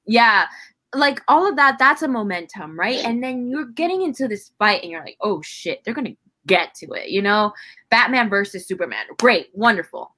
yeah 0.04 0.48
like 0.94 1.22
all 1.28 1.48
of 1.48 1.56
that 1.56 1.78
that's 1.78 2.02
a 2.02 2.08
momentum 2.08 2.78
right 2.78 3.02
and 3.04 3.22
then 3.24 3.48
you're 3.48 3.68
getting 3.68 4.02
into 4.02 4.28
this 4.28 4.50
fight 4.58 4.82
and 4.82 4.90
you're 4.90 5.00
like 5.00 5.16
oh 5.22 5.40
shit 5.40 5.82
they're 5.84 5.94
gonna 5.94 6.14
get 6.46 6.74
to 6.76 6.92
it, 6.92 7.08
you 7.08 7.22
know? 7.22 7.52
Batman 7.90 8.28
versus 8.28 8.66
Superman. 8.66 9.04
Great, 9.18 9.48
wonderful. 9.52 10.14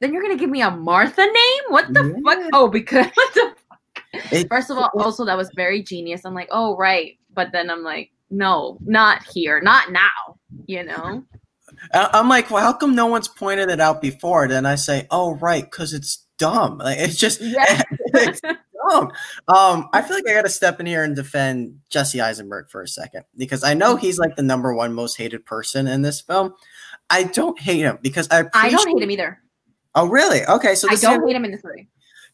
Then 0.00 0.12
you're 0.12 0.22
gonna 0.22 0.36
give 0.36 0.50
me 0.50 0.62
a 0.62 0.70
Martha 0.70 1.24
name? 1.24 1.62
What 1.68 1.92
the 1.92 2.04
yeah. 2.04 2.34
fuck? 2.34 2.50
Oh, 2.52 2.68
because 2.68 3.06
what 3.14 3.34
the 3.34 3.54
fuck? 3.68 4.48
First 4.48 4.70
of 4.70 4.78
all, 4.78 4.90
also 4.98 5.24
that 5.24 5.36
was 5.36 5.50
very 5.54 5.82
genius. 5.82 6.24
I'm 6.24 6.34
like, 6.34 6.48
oh 6.50 6.76
right. 6.76 7.18
But 7.32 7.52
then 7.52 7.70
I'm 7.70 7.82
like, 7.82 8.10
no, 8.30 8.78
not 8.84 9.24
here, 9.24 9.60
not 9.60 9.90
now, 9.90 10.38
you 10.66 10.84
know? 10.84 11.24
I'm 11.92 12.28
like, 12.28 12.50
well, 12.50 12.62
how 12.62 12.72
come 12.72 12.94
no 12.94 13.06
one's 13.06 13.28
pointed 13.28 13.68
it 13.70 13.80
out 13.80 14.00
before? 14.00 14.48
Then 14.48 14.66
I 14.66 14.76
say, 14.76 15.06
oh 15.10 15.34
right, 15.36 15.64
because 15.64 15.92
it's 15.92 16.24
dumb. 16.38 16.78
Like 16.78 16.98
it's 16.98 17.16
just 17.16 17.40
yeah. 17.40 17.82
it's, 18.14 18.40
wrong. 18.84 19.12
Um, 19.48 19.88
I 19.92 20.02
feel 20.02 20.16
like 20.16 20.28
I 20.28 20.34
got 20.34 20.42
to 20.42 20.48
step 20.48 20.80
in 20.80 20.86
here 20.86 21.02
and 21.04 21.16
defend 21.16 21.80
Jesse 21.90 22.20
Eisenberg 22.20 22.70
for 22.70 22.82
a 22.82 22.88
second 22.88 23.24
because 23.36 23.64
I 23.64 23.74
know 23.74 23.96
he's 23.96 24.18
like 24.18 24.36
the 24.36 24.42
number 24.42 24.74
one 24.74 24.94
most 24.94 25.16
hated 25.16 25.44
person 25.46 25.86
in 25.86 26.02
this 26.02 26.20
film. 26.20 26.54
I 27.10 27.24
don't 27.24 27.58
hate 27.58 27.80
him 27.80 27.98
because 28.02 28.28
I 28.30 28.44
I 28.54 28.70
don't 28.70 28.88
hate 28.88 29.02
him 29.02 29.10
either. 29.10 29.40
Oh, 29.94 30.08
really? 30.08 30.44
Okay, 30.46 30.74
so 30.74 30.88
I 30.90 30.96
don't 30.96 31.26
hate 31.26 31.36
him 31.36 31.44
in 31.44 31.52
this 31.52 31.64
movie 31.64 31.88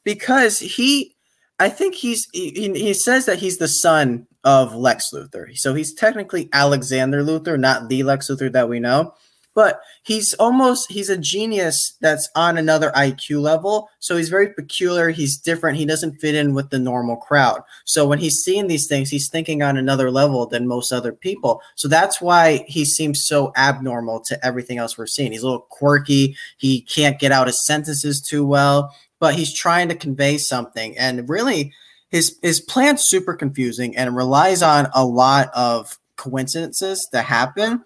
because 0.05 0.59
he. 0.59 1.15
I 1.59 1.69
think 1.69 1.95
he's 1.95 2.27
he, 2.33 2.73
he 2.75 2.95
says 2.95 3.27
that 3.27 3.39
he's 3.39 3.59
the 3.59 3.69
son 3.69 4.27
of 4.45 4.75
Lex 4.75 5.11
Luthor. 5.13 5.55
So 5.59 5.75
he's 5.75 5.93
technically 5.93 6.49
Alexander 6.55 7.23
Luthor, 7.23 7.61
not 7.61 7.91
the 7.91 8.03
Lex 8.03 8.31
Luthor 8.31 8.51
that 8.53 8.71
we 8.71 8.81
know 8.81 9.13
but 9.55 9.81
he's 10.03 10.35
almost 10.35 10.91
he's 10.91 11.11
a 11.11 11.17
genius 11.17 11.97
that's 12.01 12.29
on 12.37 12.57
another 12.57 12.91
IQ 12.93 13.41
level. 13.41 13.89
So 13.99 14.17
he's 14.17 14.29
very 14.29 14.53
peculiar, 14.53 15.11
he's 15.11 15.37
different, 15.37 15.79
he 15.79 15.87
doesn't 15.87 16.21
fit 16.21 16.35
in 16.35 16.55
with 16.55 16.71
the 16.71 16.79
normal 16.79 17.17
crowd. 17.17 17.63
So 17.85 18.07
when 18.07 18.19
he's 18.19 18.43
seeing 18.43 18.69
these 18.69 18.87
things, 18.87 19.11
he's 19.11 19.29
thinking 19.29 19.63
on 19.63 19.77
another 19.77 20.11
level 20.11 20.47
than 20.47 20.69
most 20.69 20.93
other 20.93 21.13
people. 21.13 21.61
So 21.75 21.89
that's 21.89 22.21
why 22.21 22.65
he 22.69 22.85
seems 22.85 23.25
so 23.25 23.53
abnormal 23.57 24.21
to 24.21 24.45
everything 24.45 24.79
else 24.79 24.97
we're 24.97 25.07
seeing. 25.07 25.33
He's 25.33 25.43
a 25.43 25.47
little 25.47 25.67
quirky, 25.71 26.37
he 26.59 26.83
can't 26.83 27.19
get 27.19 27.33
out 27.33 27.47
his 27.47 27.67
sentences 27.67 28.21
too 28.21 28.47
well, 28.47 28.95
but 29.19 29.35
he's 29.35 29.53
trying 29.53 29.89
to 29.89 29.95
convey 29.95 30.39
something 30.39 30.97
and 30.97 31.29
really 31.29 31.73
his 32.11 32.39
his 32.43 32.61
plan's 32.61 33.05
super 33.05 33.35
confusing 33.35 33.97
and 33.97 34.17
relies 34.17 34.63
on 34.63 34.89
a 34.95 35.05
lot 35.05 35.51
of 35.55 35.99
coincidences 36.17 37.09
to 37.13 37.23
happen 37.23 37.83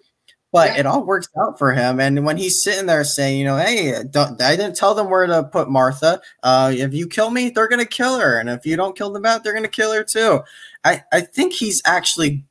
but 0.55 0.69
yeah. 0.69 0.79
it 0.79 0.85
all 0.85 1.03
works 1.03 1.27
out 1.37 1.59
for 1.59 1.73
him. 1.73 1.99
And 1.99 2.25
when 2.25 2.37
he's 2.37 2.63
sitting 2.63 2.85
there 2.85 3.03
saying, 3.03 3.37
you 3.37 3.43
know, 3.43 3.57
hey, 3.57 4.01
don't, 4.09 4.41
I 4.41 4.55
didn't 4.55 4.77
tell 4.77 4.95
them 4.95 5.09
where 5.09 5.27
to 5.27 5.43
put 5.43 5.69
Martha. 5.69 6.21
Uh, 6.43 6.73
if 6.73 6.93
you 6.93 7.09
kill 7.09 7.29
me, 7.29 7.49
they're 7.49 7.67
gonna 7.67 7.85
kill 7.85 8.17
her, 8.17 8.39
and 8.39 8.49
if 8.49 8.65
you 8.65 8.77
don't 8.77 8.95
kill 8.95 9.11
them 9.11 9.25
out, 9.25 9.43
they're 9.43 9.53
gonna 9.53 9.67
kill 9.67 9.91
her 9.91 10.05
too. 10.05 10.39
I 10.85 11.03
I 11.11 11.21
think 11.21 11.51
he's 11.51 11.81
actually 11.85 12.45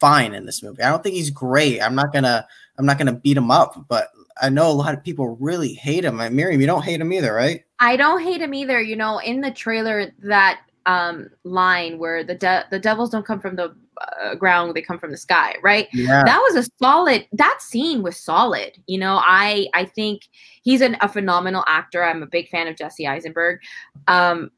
fine 0.00 0.34
in 0.34 0.46
this 0.46 0.64
movie. 0.64 0.82
I 0.82 0.90
don't 0.90 1.00
think 1.04 1.14
he's 1.14 1.30
great. 1.30 1.80
I'm 1.80 1.94
not 1.94 2.12
gonna 2.12 2.44
I'm 2.76 2.86
not 2.86 2.98
gonna 2.98 3.12
beat 3.12 3.36
him 3.36 3.52
up, 3.52 3.84
but 3.86 4.08
I 4.42 4.48
know 4.48 4.68
a 4.68 4.72
lot 4.72 4.92
of 4.92 5.04
people 5.04 5.36
really 5.36 5.74
hate 5.74 6.04
him. 6.04 6.18
And 6.18 6.34
Miriam, 6.34 6.60
you 6.60 6.66
don't 6.66 6.84
hate 6.84 7.00
him 7.00 7.12
either, 7.12 7.32
right? 7.32 7.62
I 7.78 7.96
don't 7.96 8.20
hate 8.20 8.40
him 8.40 8.52
either. 8.52 8.80
You 8.80 8.96
know, 8.96 9.18
in 9.18 9.40
the 9.40 9.52
trailer, 9.52 10.12
that 10.24 10.62
um 10.86 11.30
line 11.44 11.98
where 11.98 12.24
the 12.24 12.34
de- 12.34 12.66
the 12.72 12.80
devils 12.80 13.10
don't 13.10 13.24
come 13.24 13.38
from 13.38 13.54
the 13.54 13.76
uh, 14.22 14.34
ground 14.34 14.74
they 14.74 14.82
come 14.82 14.98
from 14.98 15.10
the 15.10 15.16
sky 15.16 15.54
right? 15.62 15.88
Yeah. 15.92 16.22
that 16.24 16.38
was 16.38 16.66
a 16.66 16.70
solid 16.78 17.26
that 17.32 17.58
scene 17.60 18.02
was 18.02 18.16
solid 18.16 18.72
you 18.86 18.98
know? 18.98 19.20
I 19.22 19.68
i 19.74 19.84
think 19.84 20.22
he's 20.62 20.80
an, 20.80 20.96
a 21.00 21.08
phenomenal 21.08 21.64
actor. 21.66 22.02
I'm 22.02 22.22
a 22.22 22.26
big 22.26 22.48
fan 22.48 22.68
of 22.68 22.76
jesse 22.76 23.06
eisenberg. 23.06 23.60
Um 24.08 24.50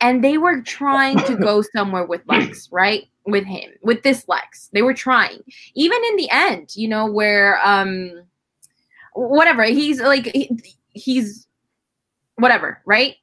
and 0.00 0.24
they 0.24 0.36
were 0.36 0.60
trying 0.62 1.18
to 1.18 1.36
go 1.36 1.62
somewhere 1.74 2.04
with 2.04 2.22
lex 2.26 2.68
right? 2.72 3.04
With 3.26 3.44
him 3.44 3.70
with 3.82 4.02
this 4.02 4.26
lex. 4.28 4.68
They 4.72 4.82
were 4.82 4.94
trying. 4.94 5.42
Even 5.74 6.02
in 6.04 6.16
the 6.16 6.30
end 6.30 6.74
you 6.74 6.88
know 6.88 7.06
where 7.06 7.60
um 7.66 8.22
whatever 9.14 9.64
he's 9.64 10.00
like 10.00 10.26
he, 10.26 10.50
he's 10.92 11.46
whatever 12.36 12.80
right 12.86 13.16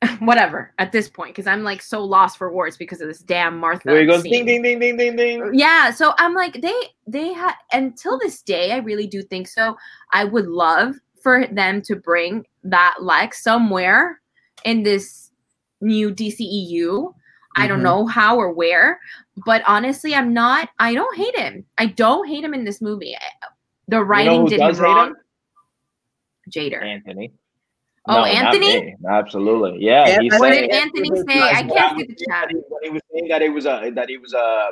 whatever 0.20 0.72
at 0.78 0.92
this 0.92 1.08
point 1.08 1.30
because 1.34 1.48
I'm 1.48 1.64
like 1.64 1.82
so 1.82 2.04
lost 2.04 2.38
for 2.38 2.52
words 2.52 2.76
because 2.76 3.00
of 3.00 3.08
this 3.08 3.18
damn 3.18 3.58
Martha. 3.58 3.90
Where 3.90 4.06
ding 4.06 4.46
ding 4.46 4.62
ding 4.62 4.78
ding 4.78 4.96
ding 4.96 5.16
ding. 5.16 5.50
Yeah, 5.54 5.90
so 5.90 6.14
I'm 6.18 6.34
like 6.34 6.60
they 6.60 6.74
they 7.06 7.32
had 7.32 7.54
until 7.72 8.18
this 8.18 8.42
day 8.42 8.72
I 8.72 8.76
really 8.76 9.08
do 9.08 9.22
think 9.22 9.48
so. 9.48 9.76
I 10.12 10.24
would 10.24 10.46
love 10.46 10.94
for 11.20 11.46
them 11.48 11.82
to 11.82 11.96
bring 11.96 12.46
that 12.64 12.96
Lex 13.00 13.42
somewhere 13.42 14.20
in 14.64 14.84
this 14.84 15.30
new 15.80 16.10
DCEU. 16.10 17.12
I 17.56 17.66
don't 17.66 17.78
mm-hmm. 17.78 17.84
know 17.84 18.06
how 18.06 18.36
or 18.36 18.52
where, 18.52 19.00
but 19.44 19.62
honestly, 19.66 20.14
I'm 20.14 20.32
not. 20.32 20.68
I 20.78 20.94
don't 20.94 21.16
hate 21.16 21.36
him. 21.36 21.64
I 21.76 21.86
don't 21.86 22.28
hate 22.28 22.44
him 22.44 22.54
in 22.54 22.64
this 22.64 22.80
movie. 22.80 23.16
The 23.88 24.04
writing 24.04 24.46
you 24.46 24.58
know 24.58 24.70
didn't 24.70 24.78
wrong. 24.78 25.14
Jader 26.48 26.84
Anthony. 26.84 27.32
Oh, 28.08 28.16
no, 28.16 28.24
Anthony? 28.24 28.96
Absolutely, 29.10 29.84
yeah. 29.84 30.18
He 30.20 30.30
what 30.30 30.50
did 30.50 30.70
Anthony 30.70 31.10
say? 31.28 31.42
I 31.42 31.62
can't 31.62 31.98
see 31.98 32.06
the 32.06 32.16
chat. 32.28 32.48
When 32.50 32.82
he 32.82 32.90
was 32.90 33.02
saying 33.12 33.28
that 33.28 33.42
he 33.42 33.50
was 33.50 33.66
a 33.66 33.90
that 33.94 34.08
he 34.08 34.16
was 34.16 34.32
a 34.32 34.70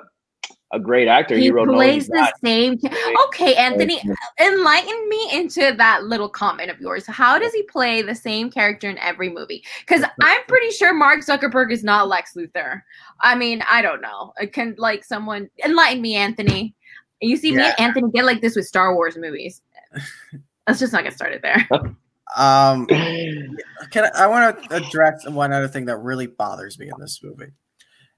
a 0.73 0.81
great 0.81 1.07
actor, 1.07 1.37
he, 1.37 1.45
he 1.45 1.53
plays 1.53 2.09
the 2.09 2.33
same. 2.43 2.79
Okay, 3.27 3.55
Anthony, 3.55 4.03
enlighten 4.41 5.09
me 5.09 5.29
into 5.33 5.75
that 5.77 6.05
little 6.05 6.29
comment 6.29 6.71
of 6.71 6.81
yours. 6.81 7.07
How 7.07 7.39
does 7.39 7.53
he 7.53 7.63
play 7.65 8.03
the 8.03 8.15
same 8.15 8.51
character 8.51 8.89
in 8.89 8.99
every 8.99 9.29
movie? 9.29 9.63
Because 9.81 10.03
I'm 10.23 10.45
pretty 10.49 10.71
sure 10.71 10.95
Mark 10.95 11.21
Zuckerberg 11.21 11.71
is 11.71 11.85
not 11.85 12.09
Lex 12.09 12.35
Luthor. 12.35 12.83
I 13.21 13.35
mean, 13.37 13.63
I 13.71 13.83
don't 13.83 14.01
know. 14.01 14.33
Uh, 14.41 14.47
can 14.47 14.75
like 14.79 15.05
someone 15.05 15.51
enlighten 15.65 16.01
me, 16.01 16.17
Anthony? 16.17 16.75
You 17.21 17.37
see, 17.37 17.51
yeah. 17.51 17.57
me 17.57 17.65
and 17.65 17.81
Anthony 17.81 18.11
get 18.13 18.25
like 18.25 18.41
this 18.41 18.57
with 18.57 18.67
Star 18.67 18.95
Wars 18.95 19.17
movies. 19.17 19.63
Let's 20.67 20.81
just 20.81 20.93
not 20.93 21.05
get 21.05 21.15
started 21.15 21.43
there. 21.43 21.69
Um, 22.35 22.87
can 23.91 24.05
I, 24.05 24.11
I 24.15 24.27
want 24.27 24.63
to 24.63 24.77
address 24.77 25.29
one 25.29 25.53
other 25.53 25.69
thing 25.69 25.87
that 25.87 25.99
really 25.99 26.27
bothers 26.27 26.79
me 26.79 26.87
in 26.87 27.01
this 27.01 27.21
movie. 27.23 27.53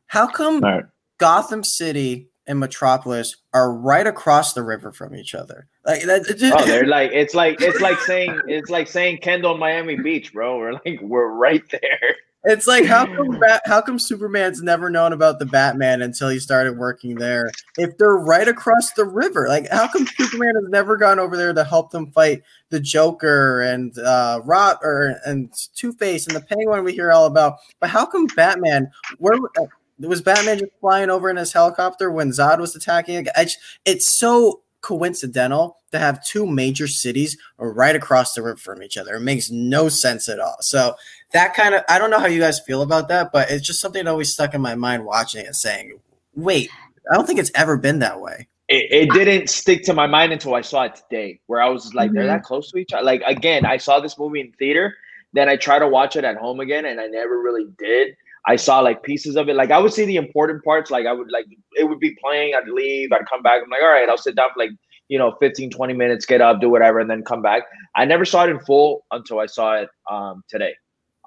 How 0.06 0.26
come 0.26 0.60
right. 0.60 0.84
Gotham 1.18 1.62
City 1.62 2.30
and 2.46 2.58
Metropolis 2.58 3.36
are 3.52 3.72
right 3.72 4.06
across 4.06 4.54
the 4.54 4.62
river 4.62 4.92
from 4.92 5.14
each 5.14 5.34
other? 5.34 5.68
Like. 5.84 6.02
Just, 6.02 6.42
oh, 6.42 6.64
they're 6.64 6.86
like 6.86 7.10
it's 7.12 7.34
like 7.34 7.60
it's 7.60 7.80
like 7.80 7.98
saying 8.00 8.40
it's 8.46 8.70
like 8.70 8.88
saying 8.88 9.18
Kendall 9.18 9.58
Miami 9.58 9.96
Beach, 9.96 10.32
bro. 10.32 10.58
We're 10.58 10.72
like 10.72 11.00
we're 11.02 11.28
right 11.28 11.64
there. 11.70 12.16
It's 12.44 12.66
like 12.66 12.86
how 12.86 13.04
come 13.06 13.40
how 13.64 13.80
come 13.80 13.98
Superman's 13.98 14.62
never 14.62 14.88
known 14.88 15.12
about 15.12 15.38
the 15.38 15.46
Batman 15.46 16.02
until 16.02 16.28
he 16.28 16.38
started 16.38 16.78
working 16.78 17.16
there? 17.16 17.50
If 17.76 17.98
they're 17.98 18.16
right 18.16 18.46
across 18.46 18.92
the 18.92 19.04
river, 19.04 19.48
like 19.48 19.68
how 19.70 19.88
come 19.88 20.06
Superman 20.06 20.54
has 20.54 20.68
never 20.68 20.96
gone 20.96 21.18
over 21.18 21.36
there 21.36 21.52
to 21.52 21.64
help 21.64 21.90
them 21.90 22.10
fight 22.12 22.42
the 22.70 22.80
Joker 22.80 23.62
and 23.62 23.96
uh 23.98 24.40
Rot 24.44 24.78
or 24.82 25.16
and 25.24 25.52
Two 25.74 25.92
Face 25.94 26.26
and 26.26 26.36
the 26.36 26.40
Penguin 26.40 26.84
we 26.84 26.92
hear 26.92 27.12
all 27.12 27.26
about? 27.26 27.58
But 27.80 27.90
how 27.90 28.06
come 28.06 28.26
Batman? 28.36 28.90
Where 29.18 29.34
uh, 29.34 29.66
was 29.98 30.22
Batman 30.22 30.58
just 30.58 30.72
flying 30.80 31.10
over 31.10 31.28
in 31.28 31.36
his 31.36 31.52
helicopter 31.52 32.10
when 32.10 32.30
Zod 32.30 32.60
was 32.60 32.76
attacking? 32.76 33.26
It's, 33.36 33.56
it's 33.84 34.16
so 34.16 34.60
coincidental 34.80 35.78
to 35.92 35.98
have 35.98 36.24
two 36.24 36.46
major 36.46 36.86
cities 36.86 37.36
right 37.58 37.96
across 37.96 38.34
the 38.34 38.42
river 38.42 38.56
from 38.56 38.82
each 38.82 38.96
other. 38.96 39.16
It 39.16 39.20
makes 39.20 39.50
no 39.50 39.88
sense 39.88 40.28
at 40.28 40.38
all. 40.38 40.56
So 40.60 40.94
that 41.32 41.54
kind 41.54 41.74
of 41.74 41.82
I 41.88 41.98
don't 41.98 42.10
know 42.10 42.20
how 42.20 42.26
you 42.26 42.40
guys 42.40 42.60
feel 42.60 42.82
about 42.82 43.08
that, 43.08 43.30
but 43.32 43.50
it's 43.50 43.66
just 43.66 43.80
something 43.80 44.04
that 44.04 44.10
always 44.10 44.32
stuck 44.32 44.54
in 44.54 44.60
my 44.60 44.74
mind 44.74 45.04
watching 45.04 45.42
it 45.42 45.46
and 45.46 45.56
saying, 45.56 45.98
wait, 46.34 46.70
I 47.10 47.14
don't 47.14 47.26
think 47.26 47.38
it's 47.38 47.50
ever 47.54 47.76
been 47.76 47.98
that 48.00 48.20
way. 48.20 48.48
It, 48.68 49.08
it 49.08 49.10
didn't 49.12 49.48
stick 49.48 49.82
to 49.84 49.94
my 49.94 50.06
mind 50.06 50.32
until 50.32 50.54
I 50.54 50.60
saw 50.60 50.82
it 50.82 50.94
today, 50.94 51.40
where 51.46 51.62
I 51.62 51.70
was 51.70 51.94
like, 51.94 52.08
mm-hmm. 52.08 52.16
they're 52.16 52.26
that 52.26 52.42
close 52.42 52.70
to 52.70 52.78
each 52.78 52.92
other. 52.92 53.02
Like 53.02 53.22
again, 53.26 53.64
I 53.64 53.78
saw 53.78 53.98
this 53.98 54.18
movie 54.18 54.40
in 54.40 54.52
theater, 54.52 54.94
then 55.32 55.48
I 55.48 55.56
tried 55.56 55.80
to 55.80 55.88
watch 55.88 56.16
it 56.16 56.24
at 56.24 56.36
home 56.36 56.60
again, 56.60 56.84
and 56.84 57.00
I 57.00 57.06
never 57.06 57.40
really 57.40 57.66
did. 57.78 58.14
I 58.48 58.56
saw 58.56 58.80
like 58.80 59.02
pieces 59.02 59.36
of 59.36 59.50
it. 59.50 59.56
Like 59.56 59.70
I 59.70 59.78
would 59.78 59.92
see 59.92 60.06
the 60.06 60.16
important 60.16 60.64
parts. 60.64 60.90
Like 60.90 61.06
I 61.06 61.12
would 61.12 61.30
like 61.30 61.44
it 61.76 61.84
would 61.84 62.00
be 62.00 62.16
playing. 62.24 62.54
I'd 62.54 62.66
leave. 62.68 63.12
I'd 63.12 63.26
come 63.28 63.42
back. 63.42 63.60
I'm 63.62 63.68
like, 63.68 63.82
all 63.82 63.90
right, 63.90 64.08
I'll 64.08 64.16
sit 64.16 64.36
down 64.36 64.48
for 64.54 64.60
like 64.60 64.70
you 65.08 65.18
know 65.18 65.36
15, 65.38 65.70
20 65.70 65.92
minutes, 65.92 66.24
get 66.24 66.40
up, 66.40 66.58
do 66.58 66.70
whatever, 66.70 66.98
and 66.98 67.10
then 67.10 67.22
come 67.22 67.42
back. 67.42 67.64
I 67.94 68.06
never 68.06 68.24
saw 68.24 68.44
it 68.44 68.50
in 68.50 68.58
full 68.60 69.04
until 69.10 69.38
I 69.38 69.46
saw 69.46 69.74
it 69.74 69.90
um, 70.10 70.42
today. 70.48 70.74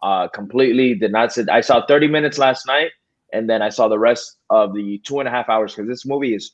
Uh, 0.01 0.27
completely 0.29 0.95
did 0.95 1.11
not 1.11 1.31
sit. 1.31 1.47
I 1.47 1.61
saw 1.61 1.85
30 1.85 2.07
minutes 2.07 2.39
last 2.39 2.65
night, 2.65 2.89
and 3.31 3.47
then 3.47 3.61
I 3.61 3.69
saw 3.69 3.87
the 3.87 3.99
rest 3.99 4.37
of 4.49 4.73
the 4.73 4.99
two 5.05 5.19
and 5.19 5.27
a 5.27 5.31
half 5.31 5.47
hours 5.47 5.75
because 5.75 5.87
this 5.87 6.07
movie 6.07 6.33
is 6.33 6.53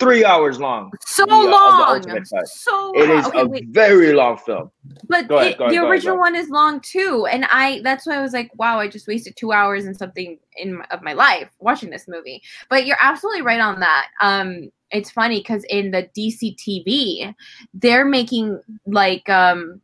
three 0.00 0.24
hours 0.24 0.58
long. 0.58 0.90
So 1.02 1.24
the, 1.26 1.34
long. 1.36 2.10
Uh, 2.10 2.24
so 2.46 2.92
it 2.96 3.10
is 3.10 3.26
okay, 3.26 3.40
a 3.40 3.46
wait. 3.46 3.68
very 3.68 4.12
long 4.12 4.38
film. 4.38 4.70
But 5.08 5.26
it, 5.26 5.30
ahead, 5.30 5.58
the 5.58 5.64
ahead, 5.64 5.84
original 5.84 6.14
ahead, 6.14 6.20
one 6.20 6.34
is 6.34 6.48
long 6.48 6.80
too, 6.80 7.26
and 7.30 7.44
I 7.50 7.80
that's 7.84 8.06
why 8.06 8.16
I 8.16 8.22
was 8.22 8.32
like, 8.32 8.50
wow, 8.58 8.80
I 8.80 8.88
just 8.88 9.06
wasted 9.06 9.36
two 9.36 9.52
hours 9.52 9.84
and 9.84 9.96
something 9.96 10.38
in 10.56 10.78
my, 10.78 10.84
of 10.90 11.02
my 11.02 11.12
life 11.12 11.50
watching 11.60 11.90
this 11.90 12.08
movie. 12.08 12.42
But 12.68 12.86
you're 12.86 12.98
absolutely 13.00 13.42
right 13.42 13.60
on 13.60 13.78
that. 13.80 14.08
Um, 14.20 14.72
it's 14.90 15.10
funny 15.10 15.38
because 15.38 15.64
in 15.64 15.92
the 15.92 16.08
DC 16.16 16.56
TV, 16.56 17.32
they're 17.74 18.06
making 18.06 18.60
like 18.86 19.28
um 19.28 19.80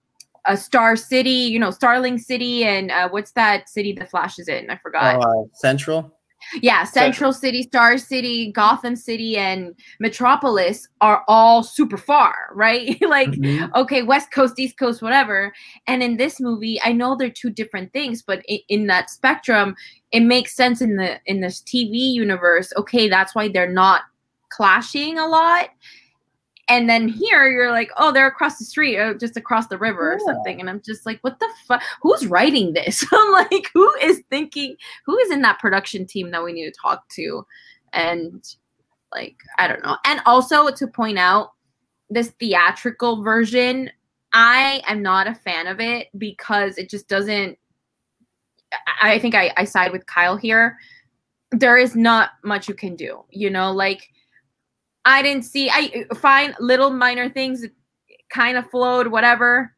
a 0.49 0.57
Star 0.57 0.97
City, 0.97 1.31
you 1.31 1.59
know, 1.59 1.71
Starling 1.71 2.19
City, 2.19 2.65
and 2.65 2.91
uh, 2.91 3.09
what's 3.09 3.33
that 3.33 3.69
city 3.69 3.93
the 3.93 4.07
Flash 4.07 4.39
is 4.39 4.49
in? 4.49 4.71
I 4.71 4.77
forgot. 4.77 5.21
Uh, 5.21 5.45
Central 5.53 6.16
yeah 6.63 6.85
central 6.85 7.33
city 7.33 7.63
star 7.63 7.99
city 7.99 8.53
gotham 8.53 8.97
city 8.97 9.37
and 9.37 9.75
metropolis 10.01 10.89
are 11.01 11.25
all 11.29 11.63
super 11.63 11.97
far 11.97 12.35
right? 12.55 12.97
Like 13.07 13.31
mm-hmm. 13.31 13.73
okay 13.75 14.03
west 14.03 14.31
coast 14.33 14.59
east 14.59 14.79
coast 14.79 15.01
whatever. 15.01 15.53
And 15.87 16.03
in 16.03 16.17
this 16.17 16.41
movie 16.41 16.81
i 16.85 16.93
know 16.93 17.17
they're 17.17 17.31
two 17.31 17.51
different 17.51 17.93
things 17.93 18.23
but 18.23 18.43
in, 18.47 18.59
in 18.69 18.87
that 18.89 19.11
spectrum 19.11 19.75
it 20.13 20.21
makes 20.21 20.55
sense 20.55 20.81
in 20.81 20.97
the 20.97 21.21
in 21.27 21.41
this 21.41 21.63
tv 21.63 22.13
universe. 22.13 22.73
Okay 22.77 23.09
that's 23.09 23.35
why 23.35 23.49
they're 23.49 23.73
not 23.73 24.03
clashing 24.51 25.19
a 25.19 25.27
lot 25.27 25.71
and 26.69 26.89
then 26.89 27.09
here 27.09 27.49
you're 27.49 27.71
like, 27.71 27.91
oh, 27.97 28.13
they're 28.13 28.27
across 28.27 28.59
the 28.59 28.65
street 28.65 28.97
or 28.97 29.15
just 29.15 29.37
across 29.37 29.69
the 29.69 29.79
river 29.79 30.15
or 30.15 30.19
something. 30.19 30.61
And 30.61 30.69
I'm 30.69 30.83
just 30.85 31.07
like, 31.07 31.21
what 31.21 31.39
the 31.39 31.49
fuck? 31.67 31.83
Who's 32.03 32.27
writing 32.27 32.73
this? 32.73 33.05
I'm 33.13 33.33
like, 33.33 33.71
who 33.73 33.93
is 34.03 34.23
thinking, 34.31 34.77
who 35.05 35.17
is 35.19 35.31
in 35.31 35.43
that 35.43 35.61
production 35.61 36.07
team 36.07 36.31
that 36.33 36.43
we 36.43 36.53
need 36.53 36.65
to 36.67 36.81
talk 36.81 37.09
to? 37.11 37.47
And 37.93 38.45
like, 39.15 39.37
I 39.59 39.69
don't 39.69 39.85
know. 39.85 39.97
And 40.05 40.21
also 40.27 40.71
to 40.71 40.87
point 40.89 41.19
out, 41.19 41.53
this 42.11 42.31
theatrical 42.39 43.23
version, 43.23 43.91
I 44.33 44.83
am 44.87 45.03
not 45.03 45.27
a 45.27 45.35
fan 45.35 45.67
of 45.67 45.81
it 45.81 46.09
because 46.19 46.79
it 46.79 46.91
just 46.91 47.09
doesn't. 47.09 47.59
I 49.01 49.19
think 49.19 49.35
I, 49.35 49.53
I 49.57 49.65
side 49.65 49.93
with 49.93 50.07
Kyle 50.07 50.37
here. 50.37 50.77
There 51.53 51.77
is 51.77 51.95
not 51.97 52.31
much 52.45 52.69
you 52.69 52.75
can 52.75 52.97
do, 52.97 53.25
you 53.31 53.51
know, 53.51 53.73
like 53.73 54.09
I 55.07 55.23
didn't 55.23 55.45
see. 55.45 55.71
I 55.71 56.05
find 56.17 56.55
little 56.59 56.91
minor 56.91 57.31
things 57.31 57.65
kind 58.29 58.59
of 58.59 58.69
flowed, 58.69 59.07
whatever. 59.07 59.73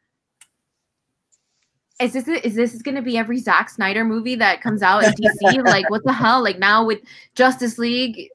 Is 2.01 2.15
this 2.15 2.27
is 2.27 2.55
this 2.55 2.81
going 2.81 2.95
to 2.95 3.03
be 3.03 3.19
every 3.19 3.39
Zack 3.39 3.69
Snyder 3.69 4.05
movie 4.05 4.37
that 4.37 4.63
comes 4.63 4.83
out 4.83 5.05
in 5.05 5.13
DC? 5.13 5.65
like, 5.65 5.91
what 5.91 6.03
the 6.05 6.13
hell? 6.13 6.43
Like 6.43 6.59
now 6.59 6.85
with 6.85 7.01
Justice 7.35 7.77
League, 7.77 8.31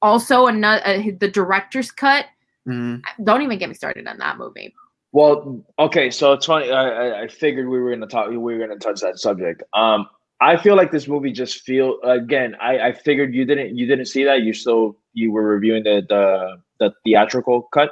also 0.00 0.46
another 0.46 0.82
uh, 0.86 1.02
the 1.18 1.28
director's 1.28 1.90
cut. 1.90 2.26
Mm-hmm. 2.66 3.24
Don't 3.24 3.42
even 3.42 3.58
get 3.58 3.68
me 3.68 3.74
started 3.74 4.06
on 4.06 4.16
that 4.18 4.38
movie. 4.38 4.74
Well, 5.12 5.62
okay, 5.78 6.10
so 6.10 6.32
it's 6.32 6.46
funny. 6.46 6.70
I, 6.70 7.22
I 7.22 7.28
figured 7.28 7.68
we 7.68 7.80
were 7.80 7.90
going 7.90 8.00
to 8.00 8.06
talk. 8.06 8.30
We 8.30 8.38
were 8.38 8.58
going 8.58 8.70
to 8.70 8.78
touch 8.78 9.00
that 9.00 9.18
subject. 9.18 9.62
Um, 9.74 10.08
I 10.40 10.56
feel 10.56 10.74
like 10.74 10.90
this 10.90 11.06
movie 11.06 11.32
just 11.32 11.60
feel 11.62 12.00
again. 12.02 12.56
I, 12.60 12.78
I 12.78 12.92
figured 12.92 13.34
you 13.34 13.44
didn't 13.44 13.76
you 13.76 13.86
didn't 13.86 14.06
see 14.06 14.24
that. 14.24 14.42
You 14.42 14.52
still 14.54 14.96
you 15.12 15.32
were 15.32 15.44
reviewing 15.44 15.84
the 15.84 16.02
the, 16.08 16.56
the 16.78 16.94
theatrical 17.04 17.62
cut, 17.74 17.90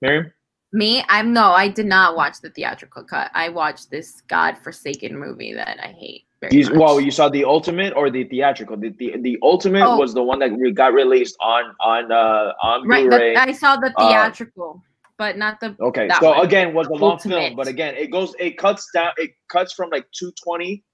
Miriam. 0.00 0.32
Me, 0.72 1.02
I'm 1.08 1.32
no, 1.32 1.50
I 1.52 1.68
did 1.68 1.86
not 1.86 2.14
watch 2.14 2.40
the 2.40 2.50
theatrical 2.50 3.02
cut. 3.02 3.30
I 3.34 3.48
watched 3.48 3.90
this 3.90 4.20
godforsaken 4.28 5.18
movie 5.18 5.54
that 5.54 5.78
I 5.82 5.88
hate. 5.88 6.26
You, 6.52 6.78
well, 6.78 7.00
you 7.00 7.10
saw 7.10 7.28
the 7.28 7.44
ultimate 7.44 7.94
or 7.94 8.10
the 8.10 8.22
theatrical. 8.24 8.76
The 8.76 8.90
the, 8.90 9.16
the 9.20 9.38
ultimate 9.42 9.82
oh. 9.82 9.96
was 9.96 10.14
the 10.14 10.22
one 10.22 10.38
that 10.38 10.52
we 10.52 10.70
got 10.70 10.92
released 10.92 11.36
on 11.40 11.74
on 11.80 12.12
uh 12.12 12.52
on 12.62 12.86
right, 12.86 13.08
Blu-ray. 13.08 13.34
The, 13.34 13.40
I 13.40 13.52
saw 13.52 13.76
the 13.76 13.92
uh, 13.96 14.08
theatrical. 14.08 14.74
Uh, 14.76 14.84
but 15.16 15.36
not 15.36 15.58
the 15.58 15.74
okay. 15.80 16.08
So 16.20 16.30
one. 16.30 16.46
again, 16.46 16.74
was 16.74 16.86
a 16.86 16.92
long 16.92 17.18
film, 17.18 17.56
but 17.56 17.66
again, 17.66 17.96
it 17.96 18.12
goes, 18.12 18.36
it 18.38 18.56
cuts 18.56 18.88
down, 18.94 19.10
it 19.16 19.32
cuts 19.48 19.72
from 19.72 19.90
like 19.90 20.06
two 20.12 20.30
twenty 20.40 20.84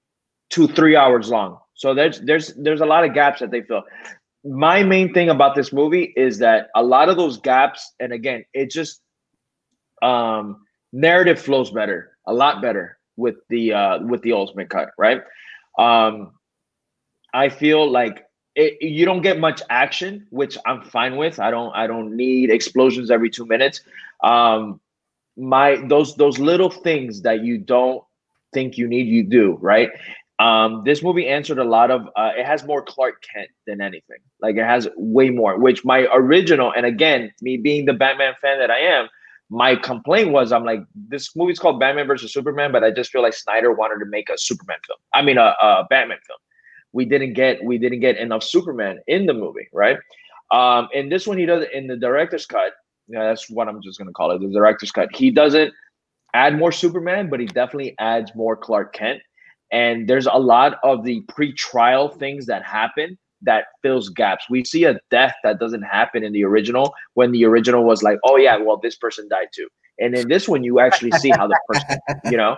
to 0.51 0.67
three 0.69 0.97
hours 0.97 1.31
long. 1.31 1.59
So 1.75 1.95
there's 1.95 2.21
there's 2.21 2.55
there's 2.55 2.81
a 2.81 2.87
lot 2.87 3.05
of 3.05 3.15
gaps 3.15 3.41
that 3.41 3.51
they 3.51 3.63
fill. 3.63 3.83
My 4.45 4.83
main 4.83 5.13
thing 5.13 5.31
about 5.31 5.55
this 5.55 5.73
movie 5.73 6.13
is 6.17 6.39
that 6.39 6.69
a 6.75 6.83
lot 6.83 7.09
of 7.09 7.17
those 7.17 7.39
gaps, 7.39 7.95
and 8.01 8.13
again, 8.13 8.45
it 8.55 8.71
just 8.71 9.01
um 10.03 10.63
narrative 10.93 11.41
flows 11.41 11.71
better, 11.71 12.17
a 12.27 12.33
lot 12.33 12.63
better 12.63 12.99
with 13.17 13.37
the 13.49 13.73
uh 13.73 13.99
with 14.05 14.23
the 14.23 14.33
ultimate 14.33 14.71
cut, 14.71 14.91
right? 14.99 15.23
Um 15.79 16.33
I 17.33 17.49
feel 17.49 17.91
like 17.91 18.25
it, 18.55 18.81
you 18.81 19.05
don't 19.05 19.23
get 19.23 19.39
much 19.41 19.61
action, 19.71 20.27
which 20.31 20.57
I'm 20.67 20.83
fine 20.83 21.17
with. 21.17 21.41
I 21.41 21.51
don't 21.51 21.75
I 21.75 21.87
don't 21.87 22.17
need 22.17 22.51
explosions 22.51 23.11
every 23.11 23.31
two 23.31 23.47
minutes. 23.47 23.81
Um 24.23 24.81
my 25.37 25.77
those 25.89 26.15
those 26.17 26.39
little 26.39 26.71
things 26.71 27.23
that 27.23 27.45
you 27.45 27.59
don't 27.59 28.03
think 28.53 28.79
you 28.79 28.87
need 28.87 29.07
you 29.07 29.25
do 29.25 29.59
right 29.61 29.91
um, 30.41 30.83
this 30.85 31.03
movie 31.03 31.29
answered 31.29 31.59
a 31.59 31.65
lot 31.65 31.91
of. 31.91 32.09
Uh, 32.17 32.33
it 32.37 32.45
has 32.45 32.65
more 32.65 32.83
Clark 32.83 33.23
Kent 33.23 33.51
than 33.67 33.81
anything. 33.81 34.19
Like 34.41 34.57
it 34.57 34.65
has 34.65 34.89
way 34.97 35.31
more. 35.31 35.59
Which 35.59 35.85
my 35.85 36.09
original, 36.13 36.73
and 36.77 36.85
again, 36.85 37.33
me 37.41 37.57
being 37.57 37.85
the 37.85 37.93
Batman 37.93 38.35
fan 38.41 38.59
that 38.59 38.71
I 38.71 38.79
am, 38.79 39.09
my 39.49 39.77
complaint 39.77 40.33
was 40.33 40.51
I'm 40.51 40.65
like 40.65 40.81
this 40.95 41.37
movie's 41.37 41.61
called 41.61 41.79
Batman 41.79 42.09
versus 42.09 42.33
Superman, 42.33 42.73
but 42.73 42.83
I 42.83 42.91
just 42.91 43.13
feel 43.13 43.23
like 43.23 43.35
Snyder 43.35 43.73
wanted 43.73 44.03
to 44.05 44.11
make 44.11 44.29
a 44.29 44.37
Superman 44.37 44.79
film. 44.85 44.99
I 45.13 45.23
mean, 45.23 45.39
a, 45.39 45.55
a 45.63 45.87
Batman 45.89 46.19
film. 46.27 46.39
We 46.93 47.05
didn't 47.05 47.35
get 47.35 47.63
we 47.63 47.79
didn't 47.79 48.01
get 48.01 48.17
enough 48.17 48.43
Superman 48.43 48.99
in 49.07 49.27
the 49.27 49.35
movie, 49.35 49.69
right? 49.73 49.99
Um, 50.51 50.89
in 50.93 51.09
this 51.09 51.29
one, 51.29 51.39
he 51.39 51.47
does 51.47 51.65
in 51.73 51.87
the 51.87 51.97
director's 51.97 52.47
cut. 52.47 52.73
Yeah, 53.07 53.23
that's 53.25 53.49
what 53.49 53.69
I'm 53.69 53.81
just 53.83 53.99
gonna 53.99 54.13
call 54.13 54.33
it, 54.33 54.41
the 54.41 54.49
director's 54.49 54.91
cut. 54.91 55.15
He 55.15 55.31
doesn't 55.31 55.73
add 56.35 56.59
more 56.59 56.73
Superman, 56.73 57.31
but 57.31 57.39
he 57.39 57.47
definitely 57.47 57.95
adds 58.01 58.33
more 58.35 58.57
Clark 58.57 58.93
Kent 58.93 59.23
and 59.73 60.09
there's 60.09 60.27
a 60.27 60.39
lot 60.39 60.79
of 60.83 61.05
the 61.05 61.21
pre-trial 61.29 62.09
things 62.09 62.47
that 62.47 62.63
happen 62.65 63.19
that 63.43 63.67
fills 63.83 64.09
gaps. 64.09 64.47
We 64.49 64.65
see 64.65 64.85
a 64.85 64.99
death 65.11 65.35
that 65.43 65.59
doesn't 65.59 65.83
happen 65.83 66.25
in 66.25 66.33
the 66.33 66.45
original 66.45 66.95
when 67.15 67.33
the 67.33 67.45
original 67.45 67.85
was 67.85 68.03
like, 68.03 68.19
oh 68.25 68.37
yeah, 68.37 68.57
well 68.57 68.79
this 68.83 68.97
person 68.97 69.29
died 69.29 69.49
too. 69.55 69.69
And 69.99 70.15
in 70.15 70.29
this 70.29 70.49
one, 70.49 70.65
you 70.65 70.81
actually 70.81 71.13
see 71.13 71.31
how 71.31 71.47
the 71.47 71.59
person, 71.69 71.99
you 72.31 72.37
know, 72.37 72.57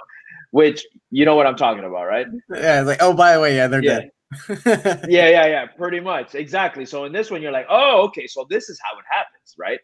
which 0.53 0.87
you 1.11 1.25
know 1.25 1.35
what 1.35 1.47
I'm 1.47 1.57
talking 1.57 1.85
about, 1.85 2.07
right? 2.07 2.27
Yeah, 2.55 2.83
like 2.83 2.99
oh 3.01 3.13
by 3.13 3.35
the 3.35 3.41
way, 3.41 3.57
yeah, 3.57 3.67
they're 3.67 3.83
yeah. 3.83 3.99
dead. 3.99 4.11
yeah, 5.09 5.29
yeah, 5.29 5.47
yeah, 5.47 5.67
pretty 5.67 6.01
much, 6.01 6.35
exactly. 6.35 6.85
So 6.85 7.05
in 7.05 7.13
this 7.13 7.31
one, 7.31 7.41
you're 7.43 7.53
like, 7.53 7.67
oh, 7.71 8.05
okay, 8.07 8.27
so 8.27 8.47
this 8.51 8.69
is 8.69 8.79
how 8.83 8.99
it 8.99 9.05
happens, 9.09 9.55
right? 9.57 9.79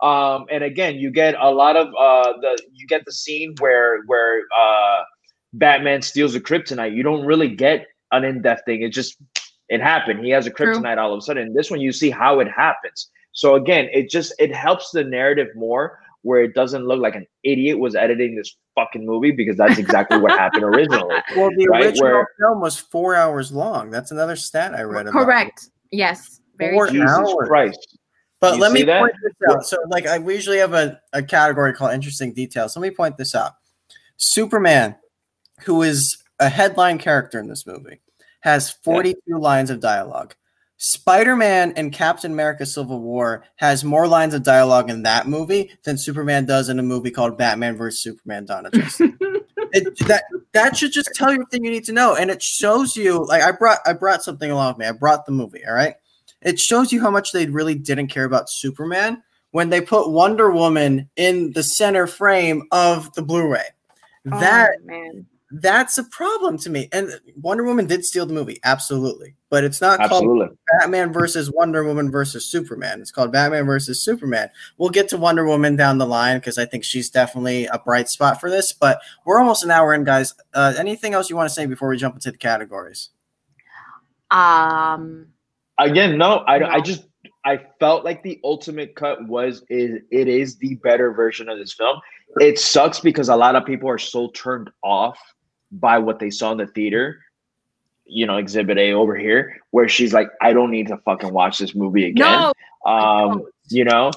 Um, 0.00 0.46
and 0.50 0.62
again, 0.62 0.96
you 0.96 1.10
get 1.10 1.34
a 1.40 1.50
lot 1.50 1.76
of 1.76 1.88
uh, 1.88 2.32
the 2.40 2.58
you 2.72 2.86
get 2.86 3.04
the 3.04 3.12
scene 3.12 3.54
where 3.58 4.02
where 4.06 4.42
uh, 4.58 5.02
Batman 5.52 6.02
steals 6.02 6.34
a 6.34 6.40
kryptonite. 6.40 6.94
You 6.94 7.02
don't 7.02 7.24
really 7.24 7.48
get 7.48 7.86
an 8.12 8.24
in-depth 8.24 8.64
thing. 8.64 8.82
It 8.82 8.90
just 8.90 9.16
it 9.68 9.80
happened. 9.80 10.24
He 10.24 10.30
has 10.30 10.46
a 10.46 10.50
kryptonite 10.50 10.94
True. 10.94 11.02
all 11.02 11.12
of 11.12 11.18
a 11.18 11.22
sudden. 11.22 11.54
This 11.54 11.70
one 11.70 11.80
you 11.80 11.92
see 11.92 12.10
how 12.10 12.40
it 12.40 12.48
happens. 12.48 13.10
So 13.32 13.54
again, 13.54 13.88
it 13.92 14.10
just 14.10 14.32
it 14.38 14.54
helps 14.54 14.90
the 14.90 15.04
narrative 15.04 15.48
more 15.54 15.98
where 16.22 16.42
it 16.42 16.54
doesn't 16.54 16.86
look 16.86 17.00
like 17.00 17.14
an 17.14 17.26
idiot 17.44 17.78
was 17.78 17.94
editing 17.94 18.36
this 18.36 18.56
fucking 18.74 19.04
movie 19.04 19.30
because 19.30 19.56
that's 19.56 19.78
exactly 19.78 20.18
what 20.18 20.32
happened 20.32 20.64
originally. 20.64 21.16
Well, 21.36 21.50
the 21.56 21.68
right? 21.68 21.86
original 21.86 22.10
where, 22.10 22.28
film 22.38 22.60
was 22.60 22.76
four 22.76 23.14
hours 23.14 23.52
long. 23.52 23.90
That's 23.90 24.10
another 24.10 24.36
stat 24.36 24.74
I 24.74 24.82
read. 24.82 25.06
Correct. 25.06 25.62
About. 25.62 25.72
Yes. 25.92 26.40
Very 26.58 26.74
four 26.74 26.88
Jesus 26.88 27.10
hours. 27.10 27.34
Christ. 27.46 27.98
But 28.40 28.56
you 28.56 28.60
let 28.60 28.72
me 28.72 28.82
that? 28.84 29.00
point 29.00 29.14
this 29.22 29.50
out. 29.50 29.64
So, 29.64 29.78
like, 29.88 30.06
I 30.06 30.18
we 30.18 30.34
usually 30.34 30.58
have 30.58 30.72
a, 30.72 31.00
a 31.12 31.22
category 31.22 31.72
called 31.72 31.92
interesting 31.92 32.32
details. 32.32 32.76
Let 32.76 32.82
me 32.82 32.90
point 32.90 33.16
this 33.16 33.34
out. 33.34 33.52
Superman 34.16 34.96
who 35.64 35.82
is 35.82 36.16
a 36.38 36.48
headline 36.48 36.98
character 36.98 37.38
in 37.38 37.48
this 37.48 37.66
movie, 37.66 38.00
has 38.40 38.70
42 38.70 39.20
yeah. 39.26 39.36
lines 39.36 39.70
of 39.70 39.80
dialogue. 39.80 40.34
Spider-Man 40.78 41.72
and 41.76 41.92
Captain 41.92 42.32
America 42.32 42.64
Civil 42.64 43.00
War 43.00 43.44
has 43.56 43.82
more 43.82 44.06
lines 44.06 44.32
of 44.32 44.44
dialogue 44.44 44.90
in 44.90 45.02
that 45.02 45.26
movie 45.26 45.72
than 45.82 45.98
Superman 45.98 46.46
does 46.46 46.68
in 46.68 46.78
a 46.78 46.84
movie 46.84 47.10
called 47.10 47.36
Batman 47.36 47.76
vs 47.76 48.02
Superman 48.02 48.46
of 48.48 48.72
Justice. 48.72 49.00
it, 49.72 49.98
that 50.06 50.22
that 50.52 50.76
should 50.76 50.92
just 50.92 51.10
tell 51.14 51.30
you 51.30 51.40
everything 51.40 51.64
you 51.64 51.72
need 51.72 51.84
to 51.84 51.92
know 51.92 52.14
and 52.14 52.30
it 52.30 52.40
shows 52.40 52.96
you 52.96 53.26
like 53.26 53.42
I 53.42 53.50
brought 53.50 53.78
I 53.86 53.92
brought 53.92 54.22
something 54.22 54.50
along 54.50 54.74
with 54.74 54.78
me. 54.78 54.86
I 54.86 54.92
brought 54.92 55.26
the 55.26 55.32
movie, 55.32 55.66
all 55.66 55.74
right? 55.74 55.94
It 56.42 56.60
shows 56.60 56.92
you 56.92 57.00
how 57.00 57.10
much 57.10 57.32
they 57.32 57.46
really 57.46 57.74
didn't 57.74 58.08
care 58.08 58.24
about 58.24 58.48
Superman 58.48 59.22
when 59.50 59.70
they 59.70 59.80
put 59.80 60.10
Wonder 60.10 60.50
Woman 60.52 61.10
in 61.16 61.52
the 61.52 61.64
center 61.64 62.06
frame 62.06 62.62
of 62.70 63.12
the 63.14 63.22
Blu-ray. 63.22 63.64
Oh, 64.30 64.38
that 64.38 64.84
man 64.84 65.26
that's 65.50 65.96
a 65.96 66.04
problem 66.04 66.58
to 66.58 66.70
me. 66.70 66.88
And 66.92 67.20
Wonder 67.40 67.64
Woman 67.64 67.86
did 67.86 68.04
steal 68.04 68.26
the 68.26 68.34
movie, 68.34 68.60
absolutely. 68.64 69.34
But 69.48 69.64
it's 69.64 69.80
not 69.80 69.98
absolutely. 69.98 70.46
called 70.46 70.58
Batman 70.80 71.12
versus 71.12 71.50
Wonder 71.50 71.84
Woman 71.84 72.10
versus 72.10 72.44
Superman. 72.44 73.00
It's 73.00 73.10
called 73.10 73.32
Batman 73.32 73.64
versus 73.64 74.02
Superman. 74.02 74.50
We'll 74.76 74.90
get 74.90 75.08
to 75.08 75.16
Wonder 75.16 75.46
Woman 75.46 75.74
down 75.74 75.96
the 75.96 76.06
line 76.06 76.38
because 76.38 76.58
I 76.58 76.66
think 76.66 76.84
she's 76.84 77.08
definitely 77.08 77.64
a 77.66 77.78
bright 77.78 78.08
spot 78.08 78.40
for 78.40 78.50
this. 78.50 78.74
But 78.74 79.00
we're 79.24 79.40
almost 79.40 79.64
an 79.64 79.70
hour 79.70 79.94
in, 79.94 80.04
guys. 80.04 80.34
Uh, 80.52 80.74
anything 80.76 81.14
else 81.14 81.30
you 81.30 81.36
want 81.36 81.48
to 81.48 81.54
say 81.54 81.64
before 81.64 81.88
we 81.88 81.96
jump 81.96 82.14
into 82.14 82.30
the 82.30 82.38
categories? 82.38 83.08
Um. 84.30 85.28
Again, 85.78 86.18
no. 86.18 86.40
I, 86.46 86.58
no. 86.58 86.66
I 86.66 86.80
just 86.80 87.04
I 87.46 87.60
felt 87.80 88.04
like 88.04 88.22
the 88.22 88.38
ultimate 88.44 88.94
cut 88.94 89.26
was 89.26 89.62
is 89.70 90.00
it 90.10 90.28
is 90.28 90.58
the 90.58 90.74
better 90.76 91.14
version 91.14 91.48
of 91.48 91.58
this 91.58 91.72
film. 91.72 91.98
It 92.36 92.58
sucks 92.58 93.00
because 93.00 93.30
a 93.30 93.36
lot 93.36 93.56
of 93.56 93.64
people 93.64 93.88
are 93.88 93.96
so 93.96 94.28
turned 94.32 94.68
off 94.82 95.18
by 95.70 95.98
what 95.98 96.18
they 96.18 96.30
saw 96.30 96.52
in 96.52 96.58
the 96.58 96.66
theater. 96.66 97.20
You 98.04 98.26
know, 98.26 98.38
Exhibit 98.38 98.78
A 98.78 98.92
over 98.92 99.16
here, 99.16 99.60
where 99.70 99.88
she's 99.88 100.12
like, 100.14 100.28
"I 100.40 100.52
don't 100.52 100.70
need 100.70 100.88
to 100.88 100.96
fucking 100.98 101.32
watch 101.32 101.58
this 101.58 101.74
movie 101.74 102.06
again." 102.06 102.52
No, 102.86 102.90
um, 102.90 103.46
you 103.68 103.84
know, 103.84 104.10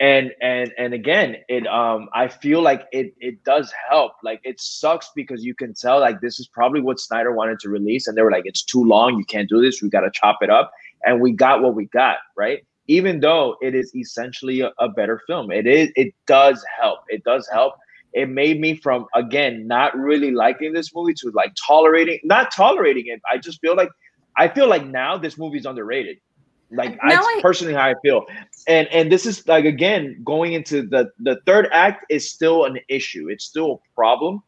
and 0.00 0.32
and 0.40 0.72
and 0.76 0.94
again, 0.94 1.36
it 1.48 1.66
um, 1.66 2.08
I 2.12 2.28
feel 2.28 2.62
like 2.62 2.86
it 2.92 3.14
it 3.20 3.44
does 3.44 3.72
help. 3.88 4.12
Like 4.22 4.40
it 4.44 4.60
sucks 4.60 5.10
because 5.14 5.44
you 5.44 5.54
can 5.54 5.74
tell 5.74 6.00
like 6.00 6.20
this 6.20 6.40
is 6.40 6.48
probably 6.48 6.80
what 6.80 6.98
Snyder 6.98 7.32
wanted 7.32 7.60
to 7.60 7.68
release, 7.68 8.06
and 8.06 8.16
they 8.16 8.22
were 8.22 8.30
like, 8.30 8.46
"It's 8.46 8.64
too 8.64 8.82
long. 8.82 9.18
You 9.18 9.24
can't 9.24 9.48
do 9.48 9.60
this. 9.60 9.82
We 9.82 9.90
got 9.90 10.00
to 10.00 10.10
chop 10.12 10.38
it 10.42 10.50
up." 10.50 10.72
And 11.06 11.20
we 11.20 11.32
got 11.32 11.60
what 11.62 11.74
we 11.74 11.84
got, 11.86 12.16
right? 12.36 12.64
Even 12.86 13.20
though 13.20 13.56
it 13.60 13.74
is 13.74 13.94
essentially 13.94 14.62
a, 14.62 14.72
a 14.78 14.88
better 14.88 15.20
film, 15.26 15.50
it 15.50 15.66
is 15.66 15.90
it 15.96 16.14
does 16.26 16.64
help. 16.80 17.00
It 17.08 17.22
does 17.24 17.48
help 17.52 17.74
it 18.14 18.28
made 18.28 18.60
me 18.60 18.74
from 18.74 19.06
again 19.14 19.66
not 19.66 19.96
really 19.96 20.30
liking 20.30 20.72
this 20.72 20.94
movie 20.94 21.14
to 21.14 21.30
like 21.34 21.52
tolerating 21.66 22.18
not 22.24 22.50
tolerating 22.50 23.06
it 23.08 23.20
i 23.30 23.36
just 23.36 23.60
feel 23.60 23.76
like 23.76 23.90
i 24.36 24.48
feel 24.48 24.68
like 24.68 24.86
now 24.86 25.16
this 25.16 25.38
movie's 25.38 25.66
underrated. 25.66 26.18
Like 26.70 26.98
I, 27.02 27.14
I 27.14 27.40
personally 27.42 27.74
how 27.74 27.88
i 27.88 27.94
feel. 28.02 28.24
And 28.66 28.88
and 28.88 29.12
this 29.12 29.26
is 29.26 29.46
like 29.46 29.64
again 29.64 30.20
going 30.24 30.54
into 30.54 30.82
the 30.82 31.10
the 31.20 31.38
third 31.46 31.68
act 31.72 32.04
is 32.10 32.28
still 32.28 32.64
an 32.64 32.78
issue. 32.88 33.28
It's 33.28 33.44
still 33.44 33.72
a 33.72 33.94
problem. 33.94 34.42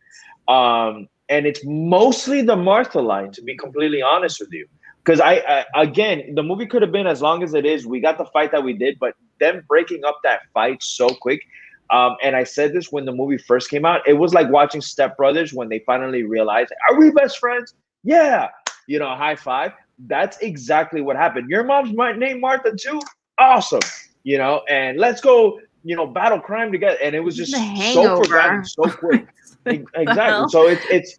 Um 0.49 1.09
and 1.29 1.47
it's 1.47 1.61
mostly 1.65 2.43
the 2.43 2.57
martha 2.57 3.01
line 3.01 3.33
to 3.33 3.43
be 3.43 3.57
completely 3.57 4.03
honest 4.03 4.41
with 4.41 4.53
you. 4.53 4.67
Because 5.05 5.21
I, 5.21 5.65
I 5.75 5.83
again 5.83 6.35
the 6.35 6.43
movie 6.43 6.67
could 6.67 6.83
have 6.83 6.93
been 6.93 7.07
as 7.07 7.23
long 7.23 7.43
as 7.43 7.55
it 7.55 7.65
is. 7.67 7.87
We 7.87 8.01
got 8.01 8.19
the 8.19 8.27
fight 8.27 8.51
that 8.53 8.65
we 8.65 8.73
did 8.73 8.99
but 8.99 9.15
them 9.39 9.65
breaking 9.69 10.05
up 10.05 10.19
that 10.25 10.41
fight 10.53 10.83
so 10.83 11.11
quick 11.11 11.43
um, 11.91 12.17
and 12.23 12.35
I 12.35 12.45
said 12.45 12.73
this 12.73 12.91
when 12.91 13.05
the 13.05 13.13
movie 13.13 13.39
first 13.39 13.71
came 13.71 13.85
out. 13.85 14.07
It 14.07 14.15
was 14.15 14.35
like 14.35 14.51
watching 14.51 14.81
Step 14.81 15.17
Brothers 15.17 15.53
when 15.53 15.69
they 15.69 15.81
finally 15.81 16.25
realized, 16.25 16.73
are 16.89 16.99
we 16.99 17.11
best 17.11 17.39
friends? 17.39 17.75
Yeah. 18.03 18.49
You 18.87 18.99
know, 18.99 19.09
high 19.15 19.37
five. 19.37 19.73
That's 20.07 20.39
exactly 20.39 21.01
what 21.01 21.17
happened. 21.17 21.49
Your 21.49 21.65
mom's 21.65 21.93
my 21.95 22.13
name 22.13 22.41
Martha 22.41 22.73
too? 22.77 23.01
Awesome. 23.39 23.81
You 24.25 24.39
know, 24.39 24.63
and 24.69 24.99
let's 24.99 25.21
go, 25.21 25.61
you 25.85 25.97
know, 25.97 26.07
battle 26.07 26.41
crime 26.41 26.73
together. 26.73 26.99
And 27.03 27.15
it 27.15 27.21
was 27.21 27.37
just 27.37 27.53
so 27.93 28.23
forgotten 28.23 28.65
so 28.65 28.83
quick. 28.85 29.27
exactly. 29.67 30.49
So 30.49 30.67
it's 30.67 30.85
it's 30.91 31.19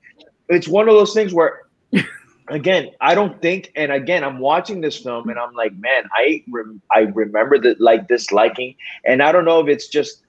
it's 0.49 0.67
one 0.67 0.87
of 0.89 0.95
those 0.95 1.13
things 1.13 1.33
where 1.33 1.61
again, 2.49 2.89
I 3.01 3.15
don't 3.15 3.41
think, 3.41 3.71
and 3.75 3.91
again, 3.91 4.23
I'm 4.23 4.39
watching 4.39 4.81
this 4.81 4.97
film 4.97 5.29
and 5.29 5.37
I'm 5.39 5.53
like, 5.53 5.75
man, 5.77 6.03
I 6.13 6.43
rem- 6.51 6.81
I 6.91 6.99
remember 6.99 7.59
that 7.59 7.79
like 7.79 8.07
disliking, 8.07 8.75
and 9.05 9.21
I 9.21 9.31
don't 9.31 9.45
know 9.45 9.59
if 9.59 9.67
it's 9.67 9.87
just 9.87 10.23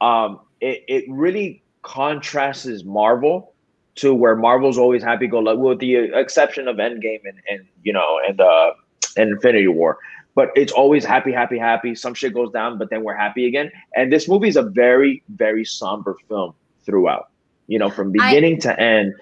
um, 0.00 0.40
it, 0.60 0.84
it 0.88 1.04
really 1.08 1.62
contrasts 1.82 2.84
Marvel 2.84 3.52
to 3.96 4.14
where 4.14 4.34
Marvel's 4.34 4.78
always 4.78 5.02
happy 5.02 5.26
go 5.26 5.38
lucky, 5.38 5.58
with 5.58 5.78
the 5.78 5.96
exception 5.96 6.66
of 6.66 6.76
Endgame 6.76 7.20
and, 7.24 7.40
and 7.48 7.66
you 7.82 7.92
know 7.92 8.20
and 8.26 8.40
uh 8.40 8.72
and 9.16 9.30
Infinity 9.30 9.68
War. 9.68 9.98
But 10.34 10.50
it's 10.56 10.72
always 10.72 11.04
happy, 11.04 11.30
happy, 11.30 11.58
happy. 11.58 11.94
Some 11.94 12.12
shit 12.12 12.34
goes 12.34 12.50
down, 12.50 12.76
but 12.76 12.90
then 12.90 13.04
we're 13.04 13.14
happy 13.14 13.46
again. 13.46 13.70
And 13.94 14.12
this 14.12 14.28
movie 14.28 14.48
is 14.48 14.56
a 14.56 14.64
very, 14.64 15.22
very 15.28 15.64
somber 15.64 16.16
film 16.28 16.54
throughout. 16.84 17.28
You 17.68 17.78
know, 17.78 17.88
from 17.88 18.10
beginning 18.10 18.56
I, 18.56 18.58
to 18.60 18.80
end. 18.80 19.14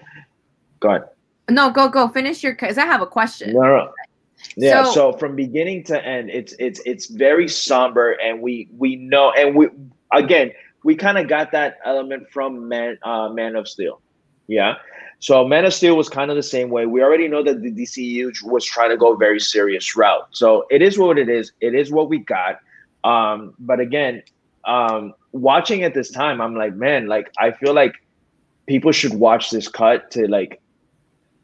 Go 0.80 0.88
ahead. 0.88 1.02
No, 1.50 1.70
go 1.70 1.88
go 1.88 2.08
finish 2.08 2.42
your 2.42 2.52
because 2.52 2.78
I 2.78 2.86
have 2.86 3.02
a 3.02 3.06
question. 3.06 3.52
No, 3.52 3.60
no. 3.60 3.92
Yeah, 4.56 4.84
so, 4.84 4.92
so 4.92 5.12
from 5.12 5.36
beginning 5.36 5.84
to 5.84 6.04
end, 6.04 6.30
it's 6.30 6.54
it's 6.58 6.80
it's 6.86 7.06
very 7.06 7.46
somber, 7.46 8.12
and 8.12 8.40
we 8.40 8.68
we 8.76 8.96
know, 8.96 9.32
and 9.32 9.54
we 9.54 9.68
again 10.12 10.52
we 10.84 10.96
kind 10.96 11.18
of 11.18 11.28
got 11.28 11.52
that 11.52 11.78
element 11.84 12.30
from 12.30 12.68
Man 12.68 12.98
uh, 13.02 13.28
Man 13.28 13.56
of 13.56 13.68
Steel. 13.68 14.00
Yeah. 14.46 14.76
So 15.20 15.46
Man 15.46 15.64
of 15.64 15.72
Steel 15.72 15.96
was 15.96 16.08
kind 16.08 16.30
of 16.30 16.36
the 16.36 16.42
same 16.42 16.68
way. 16.70 16.86
We 16.86 17.02
already 17.02 17.28
know 17.28 17.42
that 17.44 17.62
the 17.62 17.70
DCU 17.70 18.32
was 18.44 18.64
trying 18.64 18.90
to 18.90 18.96
go 18.96 19.12
a 19.12 19.16
very 19.16 19.38
serious 19.38 19.94
route. 19.96 20.28
So 20.32 20.66
it 20.70 20.82
is 20.82 20.98
what 20.98 21.18
it 21.18 21.28
is. 21.28 21.52
It 21.60 21.74
is 21.74 21.92
what 21.92 22.08
we 22.08 22.18
got. 22.18 22.58
Um, 23.04 23.54
but 23.60 23.78
again, 23.78 24.22
um, 24.64 25.14
watching 25.30 25.84
at 25.84 25.94
this 25.94 26.10
time, 26.10 26.40
I'm 26.40 26.56
like, 26.56 26.74
man, 26.74 27.06
like 27.06 27.30
I 27.38 27.52
feel 27.52 27.74
like 27.74 27.94
people 28.66 28.92
should 28.92 29.14
watch 29.14 29.50
this 29.50 29.68
cut 29.68 30.10
to 30.12 30.26
like 30.26 30.60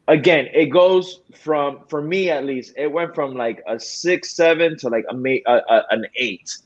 again, 0.08 0.48
it 0.52 0.66
goes 0.66 1.20
from 1.34 1.80
for 1.88 2.02
me 2.02 2.30
at 2.30 2.44
least, 2.44 2.72
it 2.76 2.90
went 2.90 3.14
from 3.14 3.34
like 3.34 3.62
a 3.68 3.78
six, 3.78 4.34
seven 4.34 4.76
to 4.78 4.88
like 4.88 5.04
a, 5.08 5.42
a, 5.46 5.62
a 5.68 5.84
an 5.90 6.06
eight 6.16 6.58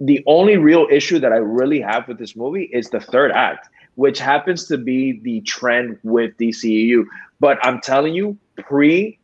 the 0.00 0.22
only 0.26 0.56
real 0.56 0.86
issue 0.90 1.18
that 1.18 1.32
I 1.32 1.36
really 1.36 1.80
have 1.80 2.06
with 2.08 2.18
this 2.18 2.36
movie 2.36 2.64
is 2.64 2.90
the 2.90 3.00
third 3.00 3.32
act, 3.32 3.68
which 3.94 4.18
happens 4.18 4.66
to 4.66 4.78
be 4.78 5.20
the 5.20 5.40
trend 5.42 5.98
with 6.02 6.36
DCEU. 6.38 7.04
But 7.40 7.58
I'm 7.62 7.80
telling 7.80 8.14
you, 8.14 8.36
pre 8.56 9.18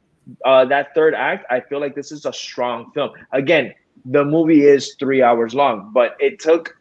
uh, 0.45 0.65
that 0.67 0.95
third 0.95 1.15
act, 1.15 1.47
I 1.51 1.61
feel 1.61 1.81
like 1.81 1.95
this 1.95 2.13
is 2.13 2.25
a 2.25 2.33
strong 2.33 2.91
film. 2.93 3.11
Again, 3.33 3.75
the 4.05 4.25
movie 4.25 4.63
is 4.63 4.95
three 4.99 5.23
hours 5.23 5.55
long, 5.55 5.91
but 5.93 6.17
it 6.21 6.41
took 6.41 6.77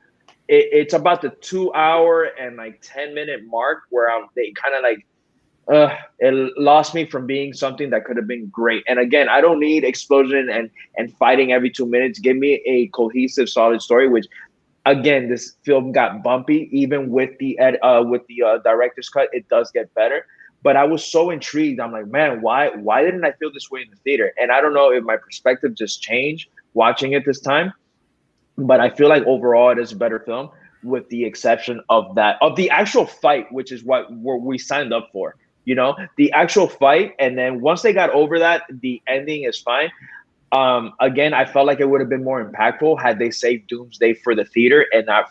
it, 0.47 0.67
it's 0.71 0.93
about 0.93 1.21
the 1.21 1.29
two 1.41 1.73
hour 1.73 2.23
and 2.23 2.57
like 2.57 2.81
10 2.81 3.13
minute 3.13 3.45
mark 3.45 3.83
where 3.89 4.11
I'm, 4.11 4.27
they 4.35 4.51
kind 4.51 4.75
of 4.75 4.83
like 4.83 5.05
uh, 5.71 5.95
it 6.19 6.53
lost 6.57 6.93
me 6.93 7.05
from 7.05 7.25
being 7.25 7.53
something 7.53 7.89
that 7.91 8.03
could 8.03 8.17
have 8.17 8.27
been 8.27 8.47
great. 8.47 8.83
And 8.87 8.99
again, 8.99 9.29
I 9.29 9.39
don't 9.39 9.59
need 9.59 9.83
explosion 9.85 10.49
and 10.49 10.69
and 10.97 11.13
fighting 11.13 11.53
every 11.53 11.69
two 11.69 11.85
minutes. 11.85 12.19
Give 12.19 12.35
me 12.35 12.61
a 12.65 12.87
cohesive, 12.87 13.49
solid 13.49 13.81
story. 13.81 14.09
Which, 14.09 14.27
again, 14.85 15.29
this 15.29 15.55
film 15.63 15.93
got 15.93 16.23
bumpy. 16.23 16.69
Even 16.73 17.09
with 17.09 17.37
the 17.39 17.57
ed, 17.57 17.79
uh, 17.81 18.03
with 18.05 18.27
the 18.27 18.43
uh, 18.43 18.57
director's 18.57 19.07
cut, 19.07 19.29
it 19.31 19.47
does 19.47 19.71
get 19.71 19.93
better. 19.93 20.25
But 20.61 20.75
I 20.75 20.83
was 20.83 21.03
so 21.03 21.29
intrigued. 21.29 21.79
I'm 21.79 21.93
like, 21.93 22.07
man, 22.07 22.41
why 22.41 22.69
why 22.69 23.01
didn't 23.03 23.23
I 23.23 23.31
feel 23.31 23.51
this 23.53 23.71
way 23.71 23.81
in 23.81 23.89
the 23.89 23.97
theater? 23.97 24.33
And 24.37 24.51
I 24.51 24.59
don't 24.59 24.73
know 24.73 24.91
if 24.91 25.05
my 25.05 25.15
perspective 25.15 25.73
just 25.75 26.01
changed 26.01 26.49
watching 26.73 27.13
it 27.13 27.25
this 27.25 27.39
time. 27.39 27.71
But 28.57 28.81
I 28.81 28.89
feel 28.89 29.07
like 29.07 29.23
overall, 29.23 29.69
it 29.69 29.79
is 29.79 29.93
a 29.93 29.95
better 29.95 30.19
film 30.19 30.49
with 30.83 31.07
the 31.09 31.23
exception 31.23 31.79
of 31.89 32.13
that 32.15 32.37
of 32.41 32.57
the 32.57 32.69
actual 32.71 33.05
fight, 33.05 33.49
which 33.53 33.71
is 33.71 33.85
what 33.85 34.11
we 34.11 34.57
signed 34.57 34.91
up 34.91 35.09
for 35.13 35.37
you 35.65 35.75
know 35.75 35.95
the 36.17 36.31
actual 36.31 36.67
fight 36.67 37.13
and 37.19 37.37
then 37.37 37.61
once 37.61 37.81
they 37.81 37.93
got 37.93 38.09
over 38.11 38.39
that 38.39 38.63
the 38.81 39.01
ending 39.07 39.43
is 39.43 39.59
fine. 39.59 39.89
Um 40.51 40.93
again 40.99 41.33
i 41.33 41.45
felt 41.45 41.65
like 41.65 41.79
it 41.79 41.89
would 41.89 42.01
have 42.01 42.09
been 42.09 42.23
more 42.25 42.43
impactful 42.43 43.01
had 43.01 43.19
they 43.19 43.31
saved 43.31 43.67
doomsday 43.67 44.13
for 44.15 44.35
the 44.35 44.43
theater 44.43 44.85
and 44.91 45.05
not 45.05 45.27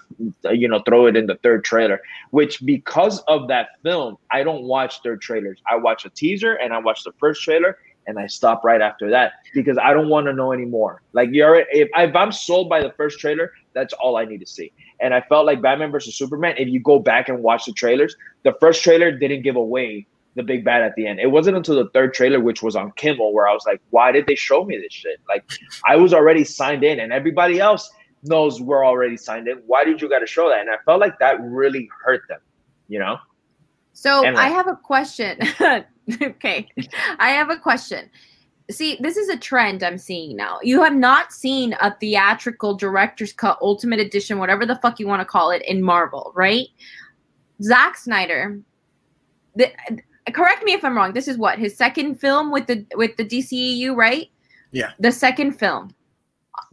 you 0.51 0.67
know 0.67 0.81
throw 0.87 1.07
it 1.07 1.17
in 1.17 1.27
the 1.27 1.37
third 1.43 1.63
trailer 1.65 2.01
which 2.31 2.65
because 2.65 3.21
of 3.29 3.49
that 3.49 3.69
film 3.83 4.17
i 4.31 4.43
don't 4.43 4.63
watch 4.63 5.03
third 5.03 5.21
trailers. 5.21 5.61
I 5.71 5.77
watch 5.77 6.07
a 6.07 6.11
teaser 6.11 6.55
and 6.55 6.73
i 6.73 6.79
watch 6.79 7.05
the 7.05 7.13
first 7.21 7.43
trailer 7.43 7.77
and 8.07 8.19
i 8.19 8.27
stop 8.27 8.65
right 8.65 8.81
after 8.81 9.11
that 9.11 9.33
because 9.53 9.77
i 9.77 9.93
don't 9.93 10.09
want 10.09 10.27
to 10.27 10.33
know 10.33 10.53
anymore. 10.53 11.03
Like 11.13 11.29
you're 11.33 11.57
if, 11.71 11.89
if 11.95 12.17
i'm 12.17 12.33
sold 12.33 12.71
by 12.71 12.83
the 12.83 12.93
first 12.93 13.19
trailer 13.19 13.53
that's 13.75 13.93
all 13.95 14.17
i 14.17 14.25
need 14.25 14.41
to 14.41 14.47
see. 14.47 14.73
And 15.01 15.13
i 15.13 15.21
felt 15.21 15.45
like 15.45 15.61
batman 15.61 15.91
versus 15.91 16.17
superman 16.17 16.55
if 16.57 16.69
you 16.69 16.81
go 16.81 16.99
back 16.99 17.29
and 17.29 17.43
watch 17.43 17.67
the 17.67 17.73
trailers 17.73 18.17
the 18.43 18.55
first 18.59 18.83
trailer 18.83 19.13
didn't 19.13 19.43
give 19.43 19.57
away 19.57 20.07
the 20.37 20.43
big 20.43 20.65
bad 20.65 20.83
at 20.83 20.95
the 20.95 21.07
end. 21.07 21.21
It 21.21 21.31
wasn't 21.31 21.57
until 21.57 21.77
the 21.77 21.91
third 21.91 22.15
trailer, 22.15 22.41
which 22.41 22.63
was 22.63 22.77
on 22.77 22.93
Kimmel, 22.93 23.33
where 23.33 23.49
I 23.49 23.53
was 23.53 23.65
like, 23.67 23.81
why 23.91 24.13
did 24.13 24.27
they 24.27 24.35
show 24.35 24.65
me 24.65 24.77
this 24.77 24.93
shit? 24.93 25.19
Like, 25.29 25.45
I 25.87 25.97
was 25.97 26.15
already 26.15 26.45
signed 26.45 26.85
in, 26.85 27.01
and 27.01 27.13
everybody 27.13 27.59
else 27.59 27.91
knows 28.23 28.61
we're 28.61 28.87
already 28.87 29.17
signed 29.17 29.49
in. 29.49 29.63
Why 29.67 29.85
did 29.85 30.01
you 30.01 30.09
got 30.09 30.21
to 30.21 30.27
show 30.27 30.49
that? 30.49 30.61
And 30.61 30.71
I 30.71 30.77
felt 30.85 31.01
like 31.01 31.19
that 31.19 31.41
really 31.41 31.89
hurt 32.05 32.23
them, 32.29 32.41
you 32.89 32.99
know? 32.99 33.19
So 33.93 34.25
I 34.25 34.49
have 34.49 34.69
a 34.69 34.77
question. 34.77 35.39
okay. 36.23 36.69
I 37.19 37.31
have 37.31 37.51
a 37.51 37.57
question. 37.57 38.09
See, 38.71 38.97
this 39.01 39.17
is 39.17 39.29
a 39.29 39.37
trend 39.37 39.83
I'm 39.83 39.99
seeing 39.99 40.37
now. 40.37 40.59
You 40.63 40.83
have 40.83 40.95
not 40.95 41.33
seen 41.33 41.75
a 41.81 41.95
theatrical 41.99 42.77
director's 42.77 43.33
cut, 43.33 43.59
ultimate 43.61 43.99
edition, 43.99 44.39
whatever 44.39 44.65
the 44.65 44.77
fuck 44.77 45.01
you 45.01 45.09
want 45.09 45.21
to 45.21 45.25
call 45.25 45.51
it, 45.51 45.63
in 45.63 45.83
Marvel, 45.83 46.33
right? 46.37 46.69
Zack 47.63 47.97
Snyder 47.97 48.61
the, 49.57 49.71
correct 50.33 50.65
me 50.65 50.73
if 50.73 50.85
I'm 50.85 50.97
wrong. 50.97 51.13
This 51.13 51.29
is 51.29 51.39
what 51.39 51.59
his 51.59 51.77
second 51.77 52.17
film 52.17 52.51
with 52.51 52.67
the 52.67 52.87
with 52.95 53.17
the 53.17 53.25
DCEU, 53.25 53.95
right? 53.95 54.29
Yeah. 54.73 54.93
The 54.99 55.13
second 55.13 55.53
film. 55.53 55.95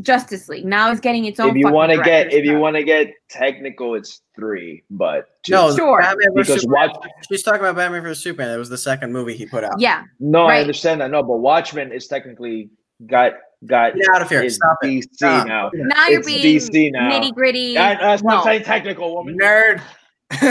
Justice 0.02 0.48
League. 0.48 0.66
Now 0.66 0.92
it's 0.92 1.00
getting 1.00 1.26
its 1.26 1.40
own. 1.40 1.50
If 1.50 1.56
you 1.56 1.70
want 1.70 1.92
to 1.92 2.02
get, 2.02 2.32
if 2.32 2.46
you 2.46 2.60
want 2.60 2.76
to 2.76 2.84
get 2.84 3.14
technical, 3.30 3.96
it's 3.96 4.22
three. 4.36 4.84
But 4.92 5.30
no, 5.50 5.76
sure. 5.76 6.04
because 6.36 6.66
Watch, 6.68 6.96
she's 7.28 7.42
talking 7.42 7.62
about 7.62 7.76
Batman 7.76 8.04
vs 8.04 8.24
Superman. 8.24 8.52
That 8.52 8.60
was 8.60 8.70
the 8.70 8.78
second 8.78 9.12
movie 9.12 9.36
he 9.36 9.46
put 9.46 9.64
out. 9.64 9.80
Yeah. 9.80 10.04
No, 10.20 10.44
right. 10.44 10.58
I 10.58 10.62
understand 10.62 11.02
that. 11.02 11.10
No, 11.10 11.24
but 11.24 11.38
Watchmen 11.38 11.92
is 11.92 12.08
technically 12.08 12.70
got 13.08 13.34
got 13.66 13.96
Get 13.96 14.08
out 14.14 14.22
of 14.22 14.30
here. 14.30 14.48
Stop 14.50 14.78
DC 14.84 15.04
it. 15.04 15.16
Stop. 15.16 15.48
now. 15.48 15.72
Now 15.74 16.08
you're 16.08 16.24
being 16.24 16.60
DC 16.60 16.92
now. 16.92 17.10
nitty 17.10 17.34
gritty. 17.34 17.74
That, 17.74 18.00
that's 18.00 18.24
no. 18.24 18.36
not 18.36 18.44
saying 18.44 18.64
technical, 18.64 19.16
woman. 19.16 19.38
Nerd. 19.40 19.82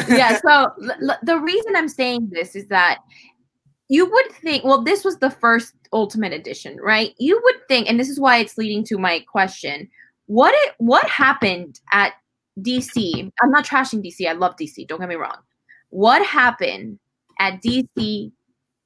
Yeah. 0.09 0.39
So 0.47 0.71
l- 1.01 1.19
the 1.23 1.39
reason 1.39 1.77
I'm 1.77 1.89
saying 1.89 2.31
this 2.31 2.57
is 2.57 2.67
that 2.69 2.99
you 3.89 4.11
would 4.11 4.33
think. 4.33 4.65
Well, 4.65 4.83
this 4.83 5.05
was 5.05 5.19
the 5.19 5.31
first 5.31 5.75
Ultimate 5.93 6.33
Edition, 6.33 6.77
right? 6.81 7.15
You 7.19 7.41
would 7.45 7.69
think, 7.69 7.89
and 7.89 7.99
this 7.99 8.09
is 8.09 8.19
why 8.19 8.39
it's 8.39 8.59
leading 8.59 8.85
to 8.85 8.99
my 8.99 9.21
question: 9.21 9.89
what 10.27 10.55
it 10.55 10.75
what 10.79 11.09
happened 11.09 11.81
at 11.93 12.15
DC? 12.61 13.31
I'm 13.43 13.51
not 13.51 13.65
trashing 13.65 14.05
DC. 14.05 14.29
I 14.29 14.33
love 14.33 14.57
DC. 14.57 14.87
Don't 14.87 15.01
get 15.01 15.09
me 15.09 15.15
wrong. 15.15 15.39
What 15.91 16.25
happened 16.25 16.99
at 17.39 17.63
DC 17.63 18.33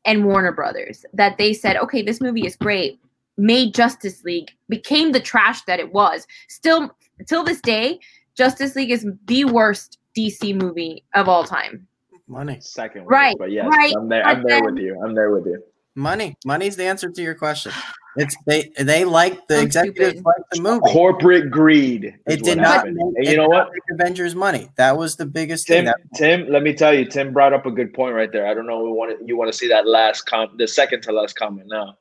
and 0.04 0.24
Warner 0.24 0.52
Brothers 0.52 1.04
that 1.12 1.38
they 1.38 1.52
said, 1.52 1.76
okay, 1.76 2.02
this 2.02 2.20
movie 2.20 2.46
is 2.46 2.56
great, 2.56 3.00
made 3.36 3.74
Justice 3.74 4.24
League, 4.24 4.50
became 4.68 5.12
the 5.12 5.20
trash 5.20 5.62
that 5.62 5.80
it 5.80 5.92
was. 5.92 6.26
Still, 6.48 6.90
till 7.26 7.44
this 7.44 7.60
day, 7.60 8.00
Justice 8.36 8.76
League 8.76 8.90
is 8.90 9.06
the 9.26 9.44
worst 9.44 9.98
DC 10.16 10.54
movie 10.54 11.04
of 11.14 11.28
all 11.28 11.44
time. 11.44 11.86
Money. 12.26 12.58
Second. 12.60 13.06
Right. 13.06 13.36
but 13.38 13.50
yes, 13.50 13.66
right. 13.66 13.94
I'm 13.96 14.08
there. 14.08 14.24
I'm 14.24 14.42
there 14.42 14.62
with 14.62 14.78
you. 14.78 15.00
I'm 15.04 15.14
there 15.14 15.30
with 15.32 15.46
you. 15.46 15.62
Money. 15.96 16.36
Money's 16.44 16.76
the 16.76 16.84
answer 16.84 17.10
to 17.10 17.22
your 17.22 17.34
question. 17.34 17.72
It's 18.16 18.36
they 18.46 18.70
they 18.78 19.04
like 19.04 19.46
the 19.46 19.60
executives 19.60 20.22
like 20.22 20.42
the 20.52 20.60
movie. 20.60 20.80
Corporate 20.92 21.50
greed. 21.50 22.14
It 22.26 22.42
did 22.42 22.58
not. 22.58 22.86
Make, 22.86 22.96
and 22.96 23.26
you 23.26 23.36
know 23.36 23.48
what? 23.48 23.70
Avengers 23.92 24.34
money. 24.34 24.68
That 24.76 24.96
was 24.96 25.16
the 25.16 25.26
biggest 25.26 25.66
Tim, 25.66 25.86
thing. 25.86 25.94
Tim, 26.16 26.48
let 26.48 26.62
me 26.62 26.72
tell 26.72 26.92
you, 26.92 27.04
Tim 27.04 27.32
brought 27.32 27.52
up 27.52 27.66
a 27.66 27.70
good 27.70 27.92
point 27.92 28.14
right 28.14 28.30
there. 28.32 28.46
I 28.46 28.54
don't 28.54 28.66
know. 28.66 28.82
We 28.82 28.90
want 28.90 29.16
you 29.26 29.36
want 29.36 29.50
to 29.52 29.56
see 29.56 29.68
that 29.68 29.86
last 29.86 30.26
com, 30.26 30.56
the 30.56 30.66
second 30.66 31.02
to 31.02 31.12
last 31.12 31.36
comment 31.36 31.68
now 31.68 31.96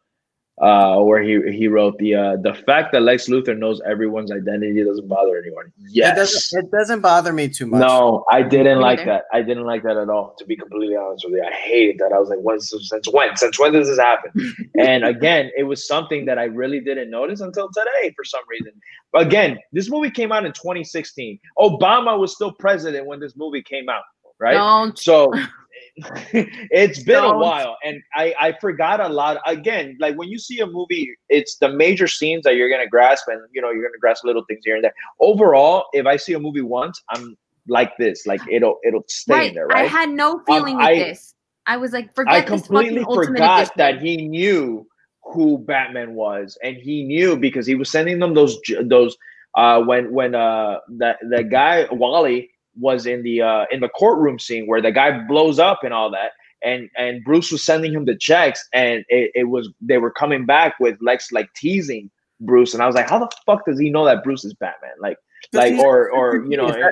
uh, 0.59 0.99
where 0.99 1.21
he 1.21 1.39
he 1.57 1.67
wrote 1.67 1.97
the 1.99 2.13
uh, 2.15 2.35
the 2.37 2.53
fact 2.53 2.91
that 2.91 3.01
Lex 3.01 3.27
Luthor 3.27 3.57
knows 3.57 3.81
everyone's 3.85 4.29
identity 4.31 4.83
doesn't 4.83 5.07
bother 5.07 5.37
anyone. 5.37 5.71
Yes, 5.89 6.11
it 6.11 6.15
doesn't, 6.19 6.65
it 6.65 6.71
doesn't 6.71 7.01
bother 7.01 7.31
me 7.31 7.47
too 7.47 7.65
much. 7.65 7.79
No, 7.79 8.25
I 8.29 8.41
didn't 8.41 8.81
like 8.81 9.05
that. 9.05 9.23
I 9.31 9.41
didn't 9.41 9.65
like 9.65 9.83
that 9.83 9.95
at 9.95 10.09
all. 10.09 10.35
To 10.37 10.45
be 10.45 10.57
completely 10.57 10.97
honest 10.97 11.23
with 11.25 11.35
you, 11.35 11.43
I 11.43 11.53
hated 11.53 11.99
that. 11.99 12.11
I 12.11 12.19
was 12.19 12.29
like, 12.29 12.39
when 12.41 12.59
since 12.59 13.07
when? 13.11 13.37
Since 13.37 13.57
when 13.57 13.71
does 13.71 13.87
this 13.87 13.99
happen? 13.99 14.53
and 14.77 15.05
again, 15.05 15.49
it 15.55 15.63
was 15.63 15.87
something 15.87 16.25
that 16.25 16.37
I 16.37 16.45
really 16.45 16.81
didn't 16.81 17.09
notice 17.09 17.39
until 17.39 17.69
today 17.69 18.13
for 18.15 18.25
some 18.25 18.41
reason. 18.49 18.73
But 19.13 19.27
again, 19.27 19.59
this 19.71 19.89
movie 19.89 20.11
came 20.11 20.33
out 20.33 20.45
in 20.45 20.51
2016. 20.51 21.39
Obama 21.57 22.19
was 22.19 22.35
still 22.35 22.51
president 22.51 23.05
when 23.05 23.21
this 23.21 23.37
movie 23.37 23.63
came 23.63 23.87
out, 23.87 24.03
right? 24.39 24.53
Don't. 24.53 24.99
So 24.99 25.33
it's 26.33 27.03
been 27.03 27.21
Don't. 27.21 27.35
a 27.35 27.37
while 27.37 27.77
and 27.83 28.01
I, 28.15 28.33
I 28.39 28.51
forgot 28.59 28.99
a 28.99 29.09
lot 29.09 29.37
again 29.45 29.97
like 29.99 30.15
when 30.17 30.29
you 30.29 30.37
see 30.37 30.59
a 30.59 30.67
movie 30.67 31.11
it's 31.29 31.57
the 31.57 31.69
major 31.69 32.07
scenes 32.07 32.43
that 32.43 32.55
you're 32.55 32.69
gonna 32.69 32.87
grasp 32.87 33.27
and 33.27 33.41
you 33.51 33.61
know 33.61 33.71
you're 33.71 33.83
gonna 33.83 33.99
grasp 33.99 34.23
little 34.23 34.43
things 34.47 34.61
here 34.65 34.75
and 34.75 34.83
there 34.83 34.93
overall 35.19 35.85
if 35.93 36.05
i 36.05 36.15
see 36.17 36.33
a 36.33 36.39
movie 36.39 36.61
once 36.61 37.01
i'm 37.09 37.37
like 37.67 37.95
this 37.97 38.25
like 38.25 38.41
it'll 38.51 38.77
it'll 38.85 39.03
stay 39.07 39.33
right. 39.33 39.49
in 39.49 39.55
there 39.55 39.67
right 39.67 39.85
i 39.85 39.87
had 39.87 40.09
no 40.09 40.41
feeling 40.45 40.75
um, 40.75 40.79
with 40.79 40.87
I, 40.87 40.95
this 40.95 41.33
i 41.67 41.77
was 41.77 41.91
like 41.91 42.13
forget 42.13 42.33
i 42.33 42.41
completely 42.41 43.03
forgot 43.03 43.75
that 43.77 44.01
he 44.01 44.17
knew 44.17 44.85
who 45.23 45.57
batman 45.59 46.13
was 46.13 46.57
and 46.63 46.77
he 46.77 47.03
knew 47.03 47.37
because 47.37 47.65
he 47.65 47.75
was 47.75 47.91
sending 47.91 48.19
them 48.19 48.33
those 48.33 48.59
those 48.83 49.17
uh 49.55 49.81
when 49.81 50.11
when 50.11 50.35
uh 50.35 50.77
that 50.97 51.17
the 51.29 51.43
guy 51.43 51.87
wally 51.91 52.49
was 52.79 53.05
in 53.05 53.23
the 53.23 53.41
uh, 53.41 53.65
in 53.71 53.79
the 53.79 53.89
courtroom 53.89 54.39
scene 54.39 54.67
where 54.67 54.81
the 54.81 54.91
guy 54.91 55.19
blows 55.27 55.59
up 55.59 55.79
and 55.83 55.93
all 55.93 56.09
that, 56.11 56.31
and 56.63 56.89
and 56.97 57.23
Bruce 57.23 57.51
was 57.51 57.63
sending 57.63 57.93
him 57.93 58.05
the 58.05 58.17
checks, 58.17 58.67
and 58.73 59.03
it, 59.09 59.31
it 59.35 59.43
was 59.45 59.69
they 59.81 59.97
were 59.97 60.11
coming 60.11 60.45
back 60.45 60.79
with 60.79 60.97
Lex 61.01 61.31
like 61.31 61.53
teasing 61.55 62.09
Bruce, 62.41 62.73
and 62.73 62.81
I 62.81 62.87
was 62.87 62.95
like, 62.95 63.09
how 63.09 63.19
the 63.19 63.29
fuck 63.45 63.65
does 63.65 63.79
he 63.79 63.89
know 63.89 64.05
that 64.05 64.23
Bruce 64.23 64.45
is 64.45 64.53
Batman? 64.53 64.91
Like, 64.99 65.17
like 65.53 65.75
or 65.75 66.11
or 66.15 66.45
you 66.45 66.57
know. 66.57 66.91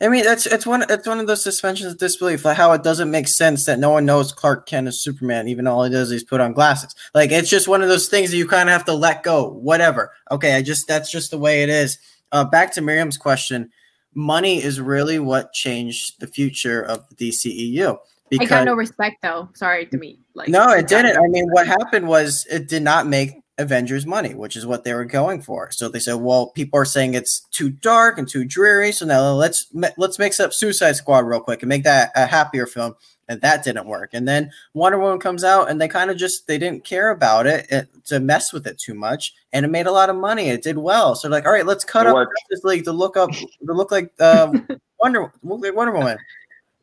I 0.00 0.08
mean, 0.08 0.22
that's 0.22 0.46
it's 0.46 0.66
one 0.66 0.84
it's 0.88 1.08
one 1.08 1.18
of 1.18 1.26
those 1.26 1.42
suspensions 1.42 1.92
of 1.92 1.98
disbelief, 1.98 2.44
like 2.44 2.56
how 2.56 2.72
it 2.72 2.84
doesn't 2.84 3.10
make 3.10 3.26
sense 3.26 3.64
that 3.64 3.80
no 3.80 3.90
one 3.90 4.06
knows 4.06 4.32
Clark 4.32 4.66
Kent 4.66 4.86
is 4.86 5.02
Superman, 5.02 5.48
even 5.48 5.66
all 5.66 5.82
he 5.82 5.90
does 5.90 6.12
is 6.12 6.22
put 6.22 6.40
on 6.40 6.52
glasses. 6.52 6.94
Like 7.14 7.32
it's 7.32 7.50
just 7.50 7.66
one 7.66 7.82
of 7.82 7.88
those 7.88 8.08
things 8.08 8.30
that 8.30 8.36
you 8.36 8.46
kind 8.46 8.68
of 8.68 8.74
have 8.74 8.84
to 8.84 8.94
let 8.94 9.24
go. 9.24 9.48
Whatever. 9.48 10.12
Okay, 10.30 10.54
I 10.54 10.62
just 10.62 10.86
that's 10.86 11.10
just 11.10 11.32
the 11.32 11.38
way 11.38 11.62
it 11.62 11.68
is. 11.68 11.98
Uh, 12.30 12.44
back 12.44 12.72
to 12.74 12.80
Miriam's 12.80 13.16
question 13.16 13.70
money 14.14 14.62
is 14.62 14.80
really 14.80 15.18
what 15.18 15.52
changed 15.52 16.20
the 16.20 16.26
future 16.26 16.82
of 16.82 17.04
the 17.08 17.30
DCEU. 17.30 17.98
Because, 18.30 18.52
I 18.52 18.58
got 18.58 18.64
no 18.64 18.74
respect 18.74 19.22
though. 19.22 19.48
Sorry 19.54 19.86
to 19.86 19.96
me. 19.96 20.18
Like 20.34 20.48
no, 20.48 20.68
it 20.70 20.86
didn't. 20.86 21.16
I 21.16 21.26
mean, 21.28 21.48
what 21.50 21.66
happened 21.66 22.06
was 22.06 22.46
it 22.50 22.68
did 22.68 22.82
not 22.82 23.06
make 23.06 23.32
Avengers 23.58 24.06
money, 24.06 24.34
which 24.34 24.56
is 24.56 24.66
what 24.66 24.84
they 24.84 24.94
were 24.94 25.04
going 25.04 25.42
for. 25.42 25.70
So 25.72 25.88
they 25.88 25.98
said, 25.98 26.14
well, 26.14 26.50
people 26.50 26.78
are 26.78 26.84
saying 26.84 27.14
it's 27.14 27.40
too 27.50 27.70
dark 27.70 28.18
and 28.18 28.28
too 28.28 28.44
dreary. 28.44 28.92
So 28.92 29.06
now 29.06 29.32
let's 29.32 29.66
let's 29.96 30.18
mix 30.18 30.40
up 30.40 30.52
Suicide 30.52 30.96
Squad 30.96 31.20
real 31.20 31.40
quick 31.40 31.62
and 31.62 31.68
make 31.68 31.84
that 31.84 32.10
a 32.14 32.26
happier 32.26 32.66
film 32.66 32.94
and 33.28 33.40
that 33.40 33.64
didn't 33.64 33.86
work. 33.86 34.10
And 34.12 34.26
then 34.26 34.50
Wonder 34.74 34.98
Woman 34.98 35.18
comes 35.18 35.44
out, 35.44 35.70
and 35.70 35.80
they 35.80 35.88
kind 35.88 36.10
of 36.10 36.16
just 36.16 36.46
they 36.46 36.58
didn't 36.58 36.84
care 36.84 37.10
about 37.10 37.46
it, 37.46 37.66
it, 37.70 37.88
to 38.06 38.20
mess 38.20 38.52
with 38.52 38.66
it 38.66 38.78
too 38.78 38.94
much, 38.94 39.34
and 39.52 39.64
it 39.64 39.68
made 39.68 39.86
a 39.86 39.92
lot 39.92 40.10
of 40.10 40.16
money. 40.16 40.48
It 40.48 40.62
did 40.62 40.78
well, 40.78 41.14
so 41.14 41.28
like, 41.28 41.46
all 41.46 41.52
right, 41.52 41.66
let's 41.66 41.84
cut 41.84 42.06
it 42.06 42.10
up 42.10 42.28
Justice 42.50 42.64
League 42.64 42.84
to 42.84 42.92
look 42.92 43.16
up 43.16 43.30
to 43.32 43.46
look 43.60 43.90
like 43.90 44.12
uh, 44.20 44.52
Wonder 45.00 45.32
Wonder 45.42 45.92
Woman. 45.92 46.18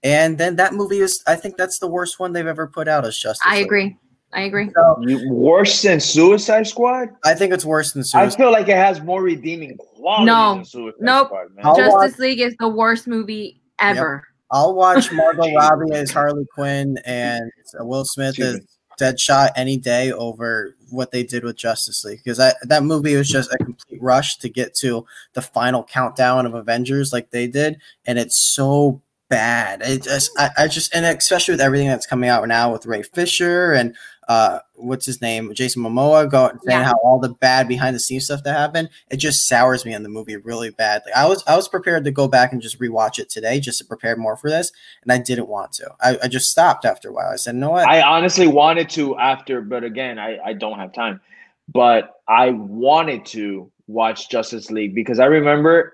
And 0.03 0.37
then 0.37 0.55
that 0.57 0.75
movie 0.75 0.99
is, 0.99 1.23
I 1.25 1.35
think 1.35 1.57
that's 1.57 1.79
the 1.79 1.87
worst 1.87 2.19
one 2.19 2.31
they've 2.31 2.45
ever 2.45 2.67
put 2.67 2.87
out 2.87 3.05
as 3.05 3.17
Justice. 3.17 3.41
I 3.43 3.55
League. 3.57 3.65
agree. 3.65 3.97
I 4.33 4.41
agree. 4.41 4.69
So, 4.75 5.01
worse 5.29 5.81
than 5.81 5.99
Suicide 5.99 6.67
Squad? 6.67 7.09
I 7.23 7.33
think 7.33 7.53
it's 7.53 7.65
worse 7.65 7.93
than 7.93 8.03
Suicide. 8.03 8.33
I 8.33 8.35
feel 8.35 8.51
like 8.51 8.67
it 8.67 8.75
has 8.75 9.01
more 9.01 9.23
redeeming 9.23 9.77
quality. 9.77 10.25
No, 10.25 10.63
nope. 10.99 11.27
Squad, 11.27 11.77
Justice 11.77 11.93
watch- 11.93 12.19
League 12.19 12.39
is 12.39 12.55
the 12.59 12.67
worst 12.67 13.07
movie 13.07 13.61
ever. 13.79 14.23
Yep. 14.27 14.34
I'll 14.51 14.75
watch 14.75 15.11
Margot 15.11 15.53
Robbie 15.55 15.93
as 15.93 16.11
Harley 16.11 16.45
Quinn 16.53 16.99
and 17.05 17.51
Will 17.79 18.05
Smith 18.05 18.39
as 18.39 18.61
Deadshot 18.99 19.49
any 19.55 19.77
day 19.77 20.11
over 20.11 20.75
what 20.89 21.11
they 21.11 21.23
did 21.23 21.43
with 21.43 21.57
Justice 21.57 22.03
League 22.05 22.19
because 22.23 22.37
that 22.37 22.55
that 22.63 22.83
movie 22.83 23.15
was 23.15 23.29
just 23.29 23.51
a 23.53 23.57
complete 23.57 24.01
rush 24.01 24.37
to 24.37 24.49
get 24.49 24.73
to 24.75 25.05
the 25.33 25.41
final 25.41 25.83
countdown 25.83 26.45
of 26.45 26.53
Avengers 26.53 27.11
like 27.11 27.31
they 27.31 27.47
did, 27.47 27.77
and 28.05 28.17
it's 28.17 28.37
so 28.37 29.01
bad. 29.29 29.81
It 29.81 30.03
just 30.03 30.31
I, 30.37 30.49
I 30.57 30.67
just 30.67 30.95
and 30.95 31.05
especially 31.05 31.53
with 31.53 31.61
everything 31.61 31.87
that's 31.87 32.05
coming 32.05 32.29
out 32.29 32.47
now 32.47 32.71
with 32.71 32.85
Ray 32.85 33.03
Fisher 33.03 33.73
and 33.73 33.95
uh, 34.28 34.59
what's 34.73 35.05
his 35.05 35.21
name, 35.21 35.53
Jason 35.53 35.84
Momoa, 35.84 36.30
go 36.30 36.47
saying 36.47 36.80
yeah. 36.80 36.84
how 36.84 36.95
all 37.03 37.19
the 37.19 37.30
bad 37.30 37.67
behind 37.67 37.95
the 37.95 37.99
scenes 37.99 38.26
stuff 38.26 38.43
that 38.43 38.57
happened, 38.57 38.89
it 39.09 39.17
just 39.17 39.47
sours 39.47 39.86
me 39.86 39.93
on 39.93 40.03
the 40.03 40.09
movie 40.09 40.38
really 40.38 40.71
badly. 40.71 41.11
I 41.13 41.28
was 41.28 41.43
I 41.47 41.55
was 41.55 41.67
prepared 41.67 42.03
to 42.05 42.11
go 42.11 42.28
back 42.28 42.51
and 42.51 42.61
just 42.61 42.80
rewatch 42.80 43.19
it 43.19 43.30
today 43.30 43.59
just 43.59 43.80
to 43.80 43.86
prepare 43.86 44.15
more 44.15 44.36
for 44.36 44.49
this, 44.49 44.71
and 45.03 45.11
I 45.11 45.17
didn't 45.17 45.47
want 45.47 45.73
to. 45.73 45.91
I, 46.01 46.17
I 46.23 46.28
just 46.28 46.49
stopped 46.49 46.86
after 46.86 47.09
a 47.09 47.13
while. 47.13 47.32
I 47.32 47.36
said, 47.36 47.55
"No, 47.55 47.71
what?" 47.71 47.88
I 47.88 48.01
honestly 48.01 48.47
wanted 48.47 48.89
to 48.91 49.17
after, 49.17 49.61
but 49.61 49.84
again, 49.84 50.18
I 50.18 50.39
I 50.43 50.53
don't 50.53 50.80
have 50.80 50.93
time. 50.93 51.22
But 51.68 52.22
I 52.27 52.52
wanted 52.52 53.26
to 53.27 53.72
watch 53.88 54.30
Justice 54.30 54.72
League 54.72 54.95
because 54.95 55.19
I 55.19 55.26
remember 55.26 55.93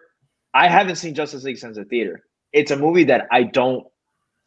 I 0.54 0.68
haven't 0.68 0.98
seen 0.98 1.14
Justice 1.14 1.44
League 1.44 1.58
since 1.58 1.78
the 1.78 1.86
theater. 1.86 2.24
It's 2.54 2.72
a 2.72 2.78
movie 2.78 3.06
that 3.06 3.28
I 3.32 3.44
don't 3.44 3.86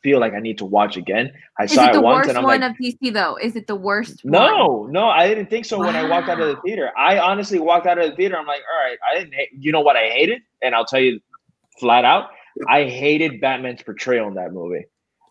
feel 0.05 0.21
like 0.21 0.35
I 0.35 0.39
need 0.39 0.59
to 0.59 0.67
watch 0.67 0.97
again. 0.97 1.33
I 1.59 1.65
is 1.65 1.73
saw 1.73 1.89
it, 1.89 1.97
it 1.97 2.03
once 2.03 2.29
and 2.29 2.39
I'm 2.39 2.45
one 2.45 2.61
like, 2.61 2.71
of 2.71 2.77
DC 2.77 3.13
though? 3.13 3.37
Is 3.37 3.57
it 3.57 3.67
the 3.67 3.75
worst? 3.75 4.25
No, 4.25 4.83
one? 4.83 4.93
no, 4.93 5.09
I 5.09 5.27
didn't 5.27 5.49
think 5.51 5.65
so 5.65 5.79
wow. 5.79 5.87
when 5.87 5.97
I 5.97 6.09
walked 6.09 6.29
out 6.29 6.41
of 6.41 6.47
the 6.47 6.61
theater. 6.63 6.93
I 6.97 7.19
honestly 7.19 7.59
walked 7.59 7.87
out 7.87 7.99
of 7.99 8.11
the 8.11 8.15
theater. 8.15 8.37
I'm 8.37 8.47
like, 8.47 8.63
all 8.71 8.89
right, 8.89 8.99
I 9.11 9.19
didn't. 9.19 9.35
Hate, 9.35 9.49
you 9.59 9.73
know 9.73 9.81
what 9.81 9.97
I 9.97 10.11
hated, 10.11 10.43
and 10.63 10.75
I'll 10.75 10.85
tell 10.85 11.01
you 11.01 11.19
flat 11.81 12.05
out, 12.05 12.29
I 12.69 12.85
hated 12.85 13.41
Batman's 13.41 13.83
portrayal 13.83 14.29
in 14.29 14.35
that 14.35 14.53
movie. 14.53 14.85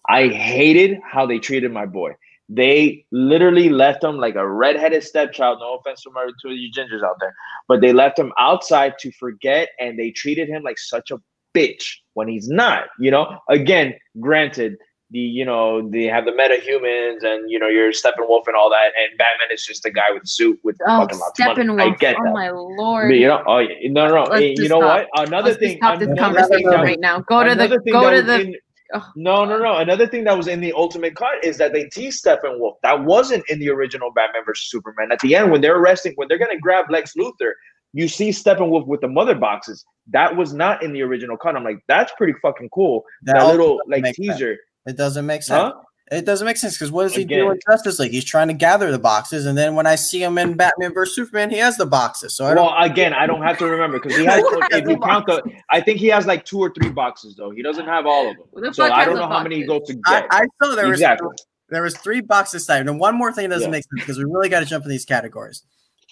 I 0.09 0.27
hated 0.27 0.99
how 1.09 1.25
they 1.25 1.39
treated 1.39 1.71
my 1.71 1.85
boy. 1.85 2.15
They 2.49 3.05
literally 3.11 3.69
left 3.69 4.03
him 4.03 4.17
like 4.17 4.35
a 4.35 4.47
redheaded 4.47 5.03
stepchild. 5.03 5.59
No 5.61 5.75
offense 5.75 6.01
to 6.03 6.11
my 6.11 6.27
to 6.41 6.49
you 6.49 6.71
gingers 6.71 7.03
out 7.03 7.15
there, 7.19 7.33
but 7.67 7.79
they 7.79 7.93
left 7.93 8.19
him 8.19 8.33
outside 8.37 8.95
to 8.99 9.11
forget, 9.13 9.69
and 9.79 9.97
they 9.97 10.11
treated 10.11 10.49
him 10.49 10.63
like 10.63 10.77
such 10.77 11.11
a 11.11 11.19
bitch 11.53 11.95
when 12.13 12.27
he's 12.27 12.49
not. 12.49 12.85
You 12.99 13.11
know, 13.11 13.39
again, 13.49 13.93
granted, 14.19 14.77
the 15.13 15.19
you 15.19 15.45
know 15.45 15.87
they 15.89 16.03
have 16.05 16.25
the 16.25 16.31
metahumans 16.31 17.23
and 17.23 17.49
you 17.49 17.59
know 17.59 17.67
your 17.67 17.91
Steppenwolf 17.91 18.47
and 18.47 18.55
all 18.57 18.69
that, 18.71 18.91
and 18.99 19.17
Batman 19.17 19.49
is 19.51 19.65
just 19.65 19.85
a 19.85 19.91
guy 19.91 20.11
with 20.11 20.27
suit 20.27 20.59
with 20.63 20.75
oh, 20.87 21.01
fucking 21.01 21.19
lots 21.19 21.39
of 21.39 21.67
money. 21.67 21.83
I 21.83 21.95
get 21.95 22.15
oh 22.19 22.23
that. 22.25 22.33
my 22.33 22.49
lord! 22.49 23.09
But, 23.09 23.17
you 23.17 23.27
know, 23.27 23.43
oh 23.47 23.59
yeah, 23.59 23.75
no, 23.89 24.07
no, 24.07 24.23
no. 24.25 24.35
you 24.35 24.67
know 24.67 24.79
stop. 24.79 25.07
what? 25.13 25.27
Another 25.27 25.49
Let's 25.49 25.59
thing. 25.59 25.77
Stop 25.77 25.99
this 25.99 26.19
conversation 26.19 26.67
right 26.67 26.99
now. 26.99 27.19
Go 27.21 27.43
to 27.43 27.55
the 27.55 27.79
go 27.91 28.11
to 28.11 28.21
the. 28.21 28.41
In, 28.41 28.55
oh. 28.95 29.11
No, 29.15 29.45
no, 29.45 29.59
no. 29.59 29.77
Another 29.77 30.07
thing 30.07 30.23
that 30.23 30.35
was 30.35 30.47
in 30.47 30.59
the 30.59 30.73
Ultimate 30.73 31.15
Cut 31.15 31.43
is 31.43 31.57
that 31.57 31.73
they 31.73 31.85
teased 31.85 32.25
Steppenwolf. 32.25 32.73
That 32.81 33.03
wasn't 33.03 33.43
in 33.49 33.59
the 33.59 33.69
original 33.69 34.11
Batman 34.11 34.43
vs 34.45 34.69
Superman. 34.69 35.11
At 35.11 35.19
the 35.19 35.35
end, 35.35 35.51
when 35.51 35.61
they're 35.61 35.77
arresting, 35.77 36.13
when 36.15 36.27
they're 36.27 36.39
gonna 36.39 36.59
grab 36.59 36.85
Lex 36.89 37.13
Luthor, 37.15 37.51
you 37.93 38.07
see 38.07 38.29
Steppenwolf 38.29 38.87
with 38.87 39.01
the 39.01 39.07
mother 39.07 39.35
boxes. 39.35 39.85
That 40.11 40.35
was 40.35 40.53
not 40.53 40.83
in 40.83 40.93
the 40.93 41.01
original 41.01 41.37
cut. 41.37 41.55
I'm 41.55 41.63
like, 41.63 41.79
that's 41.87 42.11
pretty 42.17 42.33
fucking 42.41 42.69
cool. 42.69 43.03
That, 43.23 43.39
that 43.39 43.47
little 43.47 43.79
like 43.87 44.03
teaser. 44.13 44.55
Sense. 44.55 44.59
It 44.85 44.97
doesn't 44.97 45.25
make 45.25 45.43
sense. 45.43 45.73
Huh? 45.73 45.81
It 46.11 46.25
doesn't 46.25 46.45
make 46.45 46.57
sense 46.57 46.75
because 46.75 46.91
what 46.91 47.03
does 47.03 47.15
he 47.15 47.21
Again. 47.21 47.39
do 47.39 47.51
in 47.51 47.59
Justice 47.69 47.97
League? 47.97 48.11
He's 48.11 48.25
trying 48.25 48.49
to 48.49 48.53
gather 48.53 48.91
the 48.91 48.99
boxes, 48.99 49.45
and 49.45 49.57
then 49.57 49.73
when 49.73 49.87
I 49.87 49.95
see 49.95 50.21
him 50.21 50.37
in 50.37 50.55
Batman 50.55 50.93
vs 50.93 51.15
Superman, 51.15 51.49
he 51.49 51.57
has 51.57 51.77
the 51.77 51.85
boxes. 51.85 52.35
So 52.35 52.45
I 52.45 52.53
well, 52.53 52.75
again, 52.77 53.13
I 53.13 53.25
don't 53.25 53.41
have 53.41 53.57
to 53.59 53.65
remember 53.65 53.99
because 53.99 54.17
he 54.17 54.25
has. 54.25 54.43
if 54.71 54.87
you 54.87 54.99
count 54.99 55.27
the, 55.27 55.41
I 55.69 55.79
think 55.79 55.99
he 55.99 56.07
has 56.07 56.27
like 56.27 56.43
two 56.43 56.59
or 56.59 56.73
three 56.73 56.89
boxes 56.89 57.35
though. 57.37 57.51
He 57.51 57.63
doesn't 57.63 57.85
have 57.85 58.05
all 58.05 58.29
of 58.29 58.35
them. 58.35 58.73
so 58.73 58.91
I 58.91 59.05
don't 59.05 59.15
know 59.15 59.29
how 59.29 59.41
many 59.41 59.55
he 59.55 59.63
goes 59.63 59.87
to 59.87 59.93
get. 59.93 60.27
I, 60.29 60.41
I 60.41 60.45
saw 60.61 60.75
there 60.75 60.91
exactly. 60.91 61.27
was 61.27 61.45
there 61.69 61.81
was 61.81 61.97
three 61.97 62.21
boxes 62.21 62.65
time. 62.65 62.87
And 62.87 62.99
one 62.99 63.15
more 63.15 63.33
thing 63.33 63.49
doesn't 63.49 63.67
yeah. 63.67 63.71
make 63.71 63.83
sense 63.83 64.01
because 64.01 64.17
we 64.17 64.25
really 64.25 64.49
got 64.49 64.59
to 64.59 64.65
jump 64.65 64.85
in 64.85 64.91
these 64.91 65.05
categories. 65.05 65.63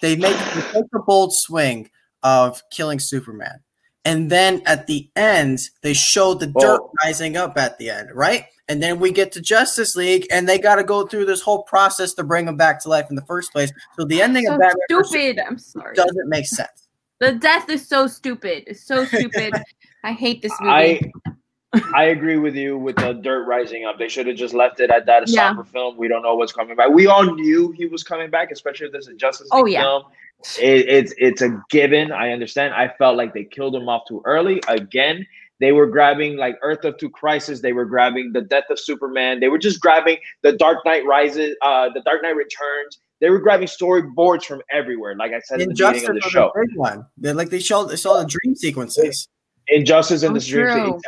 They 0.01 0.15
make 0.15 0.37
they 0.53 0.61
take 0.61 0.91
the 0.91 1.03
bold 1.05 1.33
swing 1.33 1.89
of 2.23 2.61
killing 2.71 2.99
Superman. 2.99 3.61
And 4.03 4.31
then 4.31 4.63
at 4.65 4.87
the 4.87 5.09
end, 5.15 5.59
they 5.83 5.93
show 5.93 6.33
the 6.33 6.47
dirt 6.47 6.81
oh. 6.81 6.91
rising 7.03 7.37
up 7.37 7.57
at 7.57 7.77
the 7.77 7.91
end, 7.91 8.09
right? 8.13 8.45
And 8.67 8.81
then 8.81 8.99
we 8.99 9.11
get 9.11 9.31
to 9.33 9.41
Justice 9.41 9.95
League, 9.95 10.25
and 10.31 10.47
they 10.47 10.57
got 10.57 10.75
to 10.75 10.83
go 10.83 11.05
through 11.05 11.25
this 11.25 11.41
whole 11.41 11.63
process 11.63 12.13
to 12.13 12.23
bring 12.23 12.47
him 12.47 12.55
back 12.55 12.81
to 12.81 12.89
life 12.89 13.07
in 13.09 13.15
the 13.15 13.25
first 13.25 13.51
place. 13.51 13.71
So 13.99 14.05
the 14.05 14.21
ending 14.21 14.45
so 14.45 14.53
of 14.53 14.59
that 14.59 14.75
stupid. 14.85 15.39
I'm 15.45 15.57
sorry. 15.57 15.93
Doesn't 15.93 16.29
make 16.29 16.47
sense. 16.47 16.87
The 17.19 17.33
death 17.33 17.69
is 17.69 17.87
so 17.87 18.07
stupid. 18.07 18.63
It's 18.65 18.83
so 18.83 19.05
stupid. 19.07 19.53
I 20.03 20.13
hate 20.13 20.41
this 20.41 20.53
movie. 20.59 20.73
I 20.73 21.11
I 21.93 22.05
agree 22.05 22.37
with 22.37 22.55
you 22.55 22.77
with 22.77 22.97
the 22.97 23.13
dirt 23.13 23.45
rising 23.45 23.85
up. 23.85 23.97
They 23.97 24.09
should 24.09 24.27
have 24.27 24.35
just 24.35 24.53
left 24.53 24.79
it 24.81 24.89
at 24.89 25.05
that. 25.05 25.29
A 25.29 25.31
yeah. 25.31 25.61
film. 25.63 25.95
We 25.97 26.07
don't 26.07 26.21
know 26.21 26.35
what's 26.35 26.51
coming 26.51 26.75
back. 26.75 26.89
We 26.89 27.07
all 27.07 27.23
knew 27.23 27.71
he 27.71 27.85
was 27.85 28.03
coming 28.03 28.29
back, 28.29 28.51
especially 28.51 28.87
if 28.87 28.91
this 28.91 29.07
is 29.07 29.15
Justice 29.15 29.47
oh, 29.51 29.61
League 29.61 29.75
oh, 29.75 29.79
yeah. 29.79 29.81
film. 29.81 30.03
It, 30.59 30.89
it's 30.89 31.13
it's 31.17 31.41
a 31.41 31.61
given. 31.69 32.11
I 32.11 32.31
understand. 32.31 32.73
I 32.73 32.93
felt 32.97 33.15
like 33.15 33.33
they 33.33 33.45
killed 33.45 33.75
him 33.75 33.87
off 33.87 34.03
too 34.07 34.21
early. 34.25 34.61
Again, 34.67 35.25
they 35.61 35.71
were 35.71 35.87
grabbing 35.87 36.35
like 36.35 36.57
Earth 36.61 36.83
of 36.83 36.97
Two 36.97 37.09
Crisis. 37.09 37.61
They 37.61 37.73
were 37.73 37.85
grabbing 37.85 38.33
the 38.33 38.41
Death 38.41 38.65
of 38.69 38.79
Superman. 38.79 39.39
They 39.39 39.47
were 39.47 39.59
just 39.59 39.79
grabbing 39.79 40.17
the 40.41 40.53
Dark 40.53 40.79
Knight 40.85 41.05
Rises, 41.05 41.55
uh, 41.61 41.89
the 41.93 42.01
Dark 42.01 42.23
Knight 42.23 42.35
Returns. 42.35 42.99
They 43.21 43.29
were 43.29 43.39
grabbing 43.39 43.67
storyboards 43.67 44.43
from 44.43 44.61
everywhere. 44.71 45.15
Like 45.15 45.31
I 45.31 45.39
said 45.41 45.61
in 45.61 45.69
the 45.69 45.75
beginning 45.75 46.09
of 46.09 46.15
the 46.15 46.29
show, 46.29 46.51
the 46.55 46.67
one. 46.75 47.05
They're 47.17 47.35
like 47.35 47.49
they 47.49 47.59
showed 47.59 47.85
they 47.85 47.95
saw 47.95 48.19
the 48.19 48.27
dream 48.27 48.55
sequences. 48.55 49.29
Injustice 49.67 50.23
in 50.23 50.31
oh, 50.31 50.33
the 50.33 50.39
dream. 50.39 50.99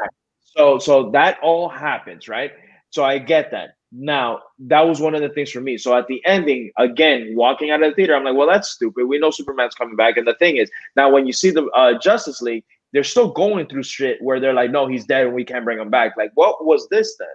So 0.56 0.80
so 0.80 1.12
that 1.12 1.40
all 1.42 1.70
happens, 1.70 2.28
right? 2.28 2.52
So 2.90 3.04
I 3.04 3.18
get 3.18 3.52
that. 3.52 3.76
Now, 3.96 4.42
that 4.58 4.82
was 4.82 5.00
one 5.00 5.14
of 5.14 5.22
the 5.22 5.30
things 5.30 5.52
for 5.52 5.62
me. 5.62 5.78
So 5.78 5.96
at 5.96 6.08
the 6.08 6.24
ending, 6.26 6.72
again, 6.80 7.34
walking 7.36 7.70
out 7.70 7.84
of 7.84 7.92
the 7.92 7.96
theater, 7.96 8.16
I'm 8.16 8.24
like, 8.24 8.36
well, 8.36 8.48
that's 8.48 8.70
stupid. 8.70 9.06
We 9.06 9.20
know 9.20 9.30
Superman's 9.30 9.76
coming 9.76 9.96
back. 9.96 10.18
And 10.18 10.28
the 10.28 10.34
thing 10.36 10.58
is, 10.58 10.70
now 10.96 11.12
when 11.12 11.28
you 11.28 11.34
see 11.34 11.52
the 11.52 11.66
uh, 11.76 12.00
Justice 12.00 12.42
League, 12.42 12.64
they're 12.92 13.04
still 13.04 13.32
going 13.32 13.68
through 13.68 13.84
shit 13.84 14.20
where 14.22 14.40
they're 14.40 14.54
like, 14.54 14.72
no, 14.72 14.88
he's 14.88 15.06
dead 15.06 15.28
and 15.28 15.36
we 15.36 15.46
can't 15.46 15.64
bring 15.64 15.80
him 15.80 15.92
back. 15.92 16.16
Like, 16.18 16.32
what 16.34 16.66
was 16.66 16.88
this 16.90 17.16
then? 17.18 17.28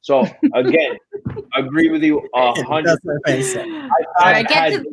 So 0.00 0.24
again, 0.54 0.96
agree 1.56 1.90
with 1.90 2.02
you 2.02 2.26
a 2.34 2.62
hundred 2.62 2.98
percent. 3.24 3.68
Had, 4.18 4.50
had, 4.50 4.84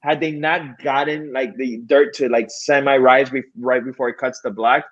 had 0.00 0.20
they 0.20 0.30
not 0.30 0.80
gotten 0.82 1.32
like 1.32 1.56
the 1.56 1.78
dirt 1.86 2.14
to 2.14 2.28
like 2.28 2.50
semi 2.50 2.96
rise 2.96 3.28
be- 3.30 3.42
right 3.58 3.84
before 3.84 4.08
it 4.08 4.16
cuts 4.16 4.40
to 4.42 4.50
black, 4.50 4.84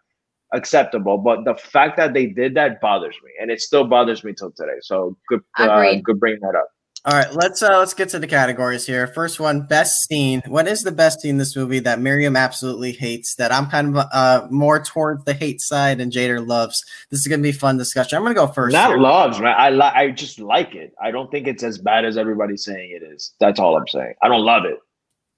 acceptable. 0.57 1.19
But 1.19 1.45
the 1.45 1.55
fact 1.55 1.97
that 1.99 2.15
they 2.15 2.27
did 2.27 2.55
that 2.55 2.81
bothers 2.81 3.17
me, 3.25 3.31
and 3.41 3.51
it 3.51 3.61
still 3.61 3.85
bothers 3.85 4.25
me 4.25 4.33
till 4.33 4.51
today. 4.51 4.79
So 4.81 5.17
good, 5.29 5.43
uh, 5.59 5.95
good 6.03 6.19
bringing 6.19 6.41
that 6.41 6.57
up. 6.57 6.69
All 7.07 7.15
right, 7.15 7.33
let's 7.33 7.63
uh 7.63 7.79
let's 7.79 7.95
get 7.95 8.09
to 8.09 8.19
the 8.19 8.27
categories 8.27 8.85
here. 8.85 9.07
First 9.07 9.39
one, 9.39 9.61
best 9.61 10.09
scene. 10.09 10.43
What 10.49 10.67
is 10.67 10.83
the 10.83 10.91
best 10.91 11.21
scene 11.21 11.31
in 11.31 11.39
this 11.39 11.55
movie 11.55 11.79
that 11.79 12.01
Miriam 12.01 12.35
absolutely 12.37 12.91
hates? 12.91 13.37
That 13.37 13.53
I'm 13.53 13.71
kind 13.71 13.97
of 13.97 14.09
uh 14.13 14.49
more 14.51 14.83
towards 14.83 15.25
the 15.25 15.33
hate 15.33 15.61
side 15.61 16.01
and 16.01 16.11
Jader 16.11 16.45
loves. 16.45 16.83
This 17.11 17.21
is 17.21 17.29
gonna 17.29 17.45
be 17.45 17.53
fun 17.53 17.79
discussion. 17.79 18.17
I'm 18.17 18.25
gonna 18.25 18.35
go 18.35 18.49
first. 18.49 18.73
Not 18.73 18.89
here. 18.89 18.99
loves, 18.99 19.39
man. 19.39 19.55
I 19.57 19.71
li- 19.71 19.83
I 19.83 20.11
just 20.11 20.41
like 20.41 20.75
it. 20.75 20.95
I 21.01 21.13
don't 21.13 21.31
think 21.31 21.47
it's 21.47 21.63
as 21.63 21.79
bad 21.79 22.05
as 22.05 22.19
everybody's 22.19 22.65
saying 22.65 22.91
it 22.91 23.05
is. 23.05 23.35
That's 23.39 23.61
all 23.61 23.77
I'm 23.77 23.87
saying. 23.87 24.15
I 24.21 24.27
don't 24.27 24.45
love 24.45 24.65
it. 24.65 24.81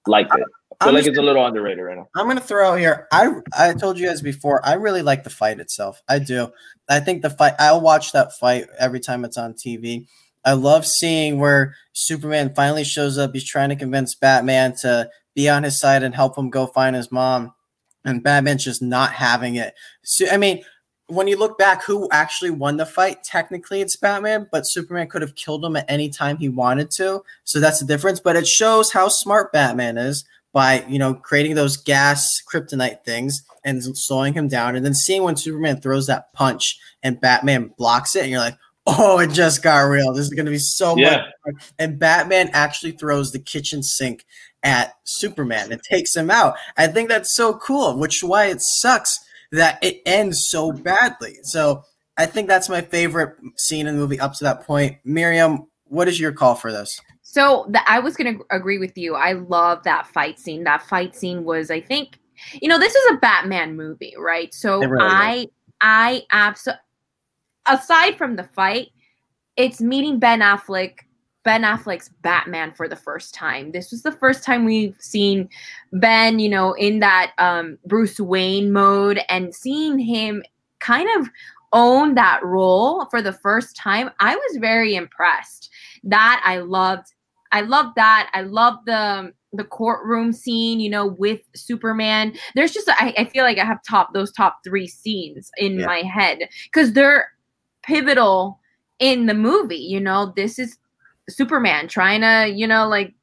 Like 0.07 0.25
it. 0.33 0.43
I 0.79 0.85
feel 0.85 0.89
I'm 0.89 0.95
like 0.95 1.07
it's 1.07 1.17
a 1.17 1.21
little 1.21 1.45
underrated 1.45 1.83
right 1.83 1.97
now. 1.97 2.07
I'm 2.15 2.27
gonna 2.27 2.39
throw 2.39 2.71
out 2.71 2.79
here. 2.79 3.07
I 3.11 3.33
I 3.57 3.73
told 3.73 3.99
you 3.99 4.07
guys 4.07 4.21
before. 4.21 4.65
I 4.65 4.73
really 4.73 5.01
like 5.01 5.25
the 5.25 5.29
fight 5.29 5.59
itself. 5.59 6.01
I 6.07 6.19
do. 6.19 6.51
I 6.87 7.01
think 7.01 7.21
the 7.21 7.29
fight. 7.29 7.53
I'll 7.59 7.81
watch 7.81 8.13
that 8.13 8.33
fight 8.37 8.67
every 8.79 9.01
time 9.01 9.25
it's 9.25 9.37
on 9.37 9.53
TV. 9.53 10.07
I 10.45 10.53
love 10.53 10.87
seeing 10.87 11.37
where 11.37 11.75
Superman 11.91 12.53
finally 12.55 12.85
shows 12.85 13.17
up. 13.17 13.31
He's 13.33 13.43
trying 13.43 13.69
to 13.69 13.75
convince 13.75 14.15
Batman 14.15 14.73
to 14.77 15.09
be 15.35 15.49
on 15.49 15.63
his 15.63 15.77
side 15.77 16.01
and 16.01 16.15
help 16.15 16.37
him 16.37 16.49
go 16.49 16.65
find 16.65 16.95
his 16.95 17.11
mom, 17.11 17.53
and 18.05 18.23
Batman's 18.23 18.63
just 18.63 18.81
not 18.81 19.11
having 19.11 19.55
it. 19.55 19.73
So 20.03 20.27
I 20.31 20.37
mean, 20.37 20.63
when 21.07 21.27
you 21.27 21.37
look 21.37 21.57
back, 21.57 21.83
who 21.83 22.07
actually 22.11 22.51
won 22.51 22.77
the 22.77 22.85
fight? 22.85 23.21
Technically, 23.23 23.81
it's 23.81 23.97
Batman, 23.97 24.47
but 24.49 24.65
Superman 24.65 25.09
could 25.09 25.23
have 25.23 25.35
killed 25.35 25.65
him 25.65 25.75
at 25.75 25.89
any 25.89 26.09
time 26.09 26.37
he 26.37 26.47
wanted 26.47 26.89
to. 26.91 27.21
So 27.43 27.59
that's 27.59 27.81
the 27.81 27.85
difference. 27.85 28.21
But 28.21 28.37
it 28.37 28.47
shows 28.47 28.93
how 28.93 29.09
smart 29.09 29.51
Batman 29.51 29.97
is 29.97 30.23
by 30.53 30.83
you 30.87 30.99
know 30.99 31.13
creating 31.13 31.55
those 31.55 31.77
gas 31.77 32.41
kryptonite 32.51 33.03
things 33.03 33.43
and 33.63 33.83
slowing 33.97 34.33
him 34.33 34.47
down, 34.47 34.75
and 34.75 34.85
then 34.85 34.93
seeing 34.93 35.23
when 35.23 35.35
Superman 35.35 35.81
throws 35.81 36.07
that 36.07 36.33
punch 36.33 36.79
and 37.03 37.19
Batman 37.21 37.73
blocks 37.77 38.15
it, 38.15 38.23
and 38.23 38.31
you're 38.31 38.39
like, 38.39 38.57
oh, 38.87 39.19
it 39.19 39.31
just 39.31 39.61
got 39.61 39.81
real. 39.81 40.13
This 40.13 40.25
is 40.25 40.33
going 40.33 40.45
to 40.45 40.51
be 40.51 40.57
so 40.57 40.97
yeah. 40.97 41.09
much. 41.09 41.25
Fun. 41.45 41.53
And 41.77 41.99
Batman 41.99 42.49
actually 42.53 42.93
throws 42.93 43.31
the 43.31 43.39
kitchen 43.39 43.83
sink 43.83 44.25
at 44.63 44.93
Superman 45.03 45.71
and 45.71 45.81
takes 45.83 46.15
him 46.15 46.29
out. 46.29 46.55
I 46.77 46.87
think 46.87 47.09
that's 47.09 47.35
so 47.35 47.53
cool, 47.55 47.97
which 47.97 48.17
is 48.17 48.23
why 48.23 48.45
it 48.45 48.61
sucks 48.61 49.19
that 49.51 49.79
it 49.81 50.01
ends 50.05 50.47
so 50.49 50.71
badly. 50.71 51.37
So 51.43 51.83
I 52.17 52.25
think 52.25 52.47
that's 52.47 52.69
my 52.69 52.81
favorite 52.81 53.35
scene 53.57 53.87
in 53.87 53.95
the 53.95 54.01
movie 54.01 54.19
up 54.19 54.33
to 54.35 54.43
that 54.43 54.65
point. 54.65 54.97
Miriam, 55.03 55.67
what 55.85 56.07
is 56.07 56.19
your 56.19 56.33
call 56.33 56.55
for 56.55 56.71
this? 56.71 56.99
So 57.31 57.67
the, 57.69 57.79
I 57.87 57.99
was 57.99 58.17
going 58.17 58.39
to 58.39 58.45
agree 58.49 58.79
with 58.79 58.97
you. 58.97 59.13
I 59.13 59.33
love 59.33 59.83
that 59.83 60.07
fight 60.07 60.39
scene. 60.39 60.63
That 60.63 60.81
fight 60.81 61.15
scene 61.15 61.43
was, 61.43 61.69
I 61.69 61.79
think, 61.79 62.19
you 62.59 62.67
know, 62.67 62.79
this 62.79 62.95
is 62.95 63.11
a 63.11 63.17
Batman 63.17 63.75
movie, 63.77 64.15
right? 64.17 64.51
So 64.51 64.79
really 64.79 65.03
I, 65.03 65.35
is. 65.35 65.47
I 65.79 66.23
absolutely, 66.31 66.81
aside 67.67 68.17
from 68.17 68.35
the 68.35 68.45
fight, 68.55 68.87
it's 69.57 69.79
meeting 69.79 70.17
Ben 70.17 70.39
Affleck, 70.39 71.01
Ben 71.43 71.61
Affleck's 71.61 72.09
Batman 72.23 72.73
for 72.73 72.87
the 72.87 72.95
first 72.95 73.35
time. 73.35 73.73
This 73.73 73.91
was 73.91 74.01
the 74.01 74.11
first 74.11 74.43
time 74.43 74.65
we've 74.65 74.97
seen 74.99 75.49
Ben, 75.93 76.39
you 76.39 76.49
know, 76.49 76.73
in 76.73 76.99
that 77.01 77.33
um, 77.37 77.77
Bruce 77.85 78.19
Wayne 78.19 78.71
mode 78.71 79.21
and 79.29 79.53
seeing 79.53 79.99
him 79.99 80.41
kind 80.79 81.07
of 81.19 81.29
own 81.73 82.15
that 82.15 82.43
role 82.43 83.05
for 83.11 83.21
the 83.21 83.33
first 83.33 83.75
time. 83.75 84.09
I 84.19 84.35
was 84.35 84.57
very 84.59 84.95
impressed. 84.95 85.69
That 86.03 86.41
I 86.43 86.57
loved 86.57 87.13
I 87.51 87.61
love 87.61 87.93
that. 87.95 88.29
I 88.33 88.41
love 88.41 88.75
the 88.85 89.33
the 89.53 89.63
courtroom 89.63 90.31
scene, 90.31 90.79
you 90.79 90.89
know, 90.89 91.07
with 91.07 91.41
Superman. 91.55 92.33
There's 92.55 92.71
just 92.71 92.89
I, 92.89 93.13
I 93.17 93.25
feel 93.25 93.43
like 93.43 93.57
I 93.57 93.65
have 93.65 93.79
top 93.87 94.13
those 94.13 94.31
top 94.31 94.59
three 94.63 94.87
scenes 94.87 95.51
in 95.57 95.79
yeah. 95.79 95.85
my 95.85 95.99
head 95.99 96.47
because 96.65 96.93
they're 96.93 97.31
pivotal 97.81 98.59
in 98.99 99.25
the 99.25 99.33
movie. 99.33 99.75
You 99.75 99.99
know, 99.99 100.33
this 100.35 100.59
is 100.59 100.77
Superman 101.29 101.87
trying 101.87 102.21
to, 102.21 102.51
you 102.53 102.67
know, 102.67 102.87
like 102.87 103.13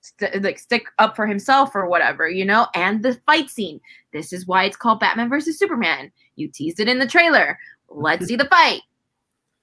st- 0.00 0.42
like 0.42 0.58
stick 0.58 0.86
up 0.98 1.16
for 1.16 1.26
himself 1.26 1.74
or 1.74 1.88
whatever, 1.88 2.28
you 2.28 2.44
know, 2.44 2.66
and 2.74 3.02
the 3.02 3.14
fight 3.26 3.48
scene. 3.48 3.80
This 4.12 4.32
is 4.32 4.46
why 4.46 4.64
it's 4.64 4.76
called 4.76 5.00
Batman 5.00 5.30
versus 5.30 5.58
Superman. 5.58 6.12
You 6.36 6.48
teased 6.48 6.80
it 6.80 6.88
in 6.88 6.98
the 6.98 7.06
trailer. 7.06 7.58
Let's 7.88 8.26
see 8.28 8.36
the 8.36 8.46
fight. 8.46 8.82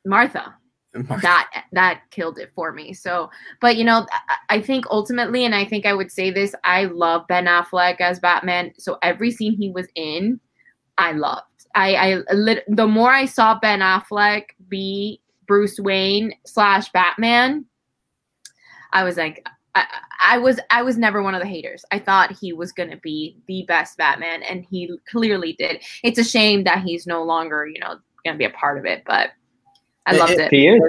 Martha 0.06 0.56
that 0.94 1.66
that 1.72 2.02
killed 2.12 2.38
it 2.38 2.52
for 2.54 2.72
me. 2.72 2.94
So, 2.94 3.30
but 3.62 3.78
you 3.78 3.84
know, 3.84 4.06
I 4.50 4.62
think 4.62 4.86
ultimately, 4.90 5.46
and 5.46 5.56
I 5.56 5.66
think 5.66 5.86
I 5.86 5.94
would 5.94 6.12
say 6.12 6.32
this: 6.32 6.54
I 6.64 6.86
love 6.86 7.28
Ben 7.28 7.46
Affleck 7.46 8.02
as 8.02 8.20
Batman. 8.20 8.74
So 8.78 8.98
every 9.02 9.32
scene 9.32 9.56
he 9.56 9.70
was 9.72 9.88
in, 9.96 10.40
I 10.98 11.14
loved. 11.14 11.46
I, 11.76 11.96
I 11.96 12.22
the 12.68 12.88
more 12.88 13.12
I 13.12 13.26
saw 13.26 13.58
Ben 13.60 13.80
Affleck 13.80 14.44
be 14.68 15.22
Bruce 15.48 15.80
Wayne 15.80 16.34
slash 16.46 16.92
Batman, 16.92 17.66
I 18.92 19.04
was 19.04 19.16
like, 19.16 19.48
I, 19.76 19.86
I 20.20 20.38
was 20.38 20.60
I 20.70 20.82
was 20.82 20.98
never 20.98 21.24
one 21.24 21.36
of 21.36 21.42
the 21.42 21.48
haters. 21.48 21.86
I 21.92 22.00
thought 22.00 22.38
he 22.38 22.52
was 22.52 22.74
gonna 22.74 22.98
be 22.98 23.38
the 23.48 23.64
best 23.68 23.98
Batman, 23.98 24.44
and 24.44 24.66
he 24.70 24.92
clearly 25.10 25.54
did. 25.54 25.82
It's 26.04 26.20
a 26.20 26.24
shame 26.24 26.66
that 26.66 26.84
he's 26.84 27.08
no 27.08 27.24
longer, 27.24 27.66
you 27.66 27.80
know, 27.80 27.98
gonna 28.26 28.38
be 28.38 28.46
a 28.46 28.50
part 28.50 28.78
of 28.78 28.86
it, 28.86 29.04
but 29.06 29.30
I 30.06 30.16
loved 30.16 30.34
it. 30.34 30.52
He 30.52 30.68
is. 30.68 30.82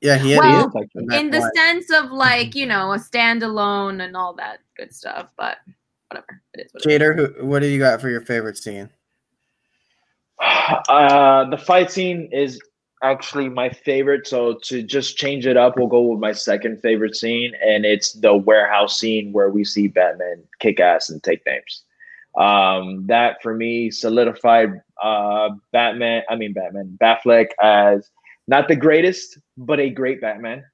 Yeah, 0.00 0.16
he, 0.16 0.36
well, 0.36 0.70
he 0.70 0.80
is. 0.80 1.20
in 1.20 1.30
the 1.30 1.50
sense 1.54 1.90
of 1.92 2.10
like 2.10 2.54
you 2.54 2.66
know 2.66 2.92
a 2.92 2.98
standalone 2.98 4.02
and 4.02 4.16
all 4.16 4.32
that 4.34 4.60
good 4.76 4.94
stuff, 4.94 5.30
but 5.36 5.58
whatever 6.08 6.42
it 6.54 6.66
is. 6.66 6.72
What 6.72 6.84
Jader, 6.84 7.36
who, 7.38 7.46
what 7.46 7.60
do 7.60 7.68
you 7.68 7.78
got 7.78 8.00
for 8.00 8.08
your 8.08 8.22
favorite 8.22 8.56
scene? 8.56 8.90
Uh, 10.88 11.50
the 11.50 11.58
fight 11.58 11.90
scene 11.90 12.28
is 12.32 12.60
actually 13.02 13.48
my 13.48 13.68
favorite. 13.68 14.26
So 14.26 14.54
to 14.64 14.82
just 14.82 15.16
change 15.16 15.46
it 15.46 15.56
up, 15.56 15.76
we'll 15.76 15.88
go 15.88 16.02
with 16.02 16.20
my 16.20 16.32
second 16.32 16.80
favorite 16.80 17.16
scene, 17.16 17.52
and 17.64 17.84
it's 17.84 18.12
the 18.12 18.34
warehouse 18.34 18.98
scene 18.98 19.32
where 19.32 19.50
we 19.50 19.64
see 19.64 19.88
Batman 19.88 20.42
kick 20.60 20.80
ass 20.80 21.10
and 21.10 21.22
take 21.22 21.44
names. 21.44 21.82
Um, 22.36 23.06
that 23.06 23.42
for 23.42 23.54
me 23.54 23.90
solidified 23.90 24.80
uh, 25.02 25.50
Batman. 25.72 26.22
I 26.28 26.36
mean 26.36 26.52
Batman, 26.52 26.96
Batfleck 27.00 27.48
as 27.60 28.08
not 28.50 28.66
the 28.66 28.74
greatest, 28.74 29.38
but 29.56 29.78
a 29.78 29.88
great 29.88 30.20
Batman. 30.20 30.64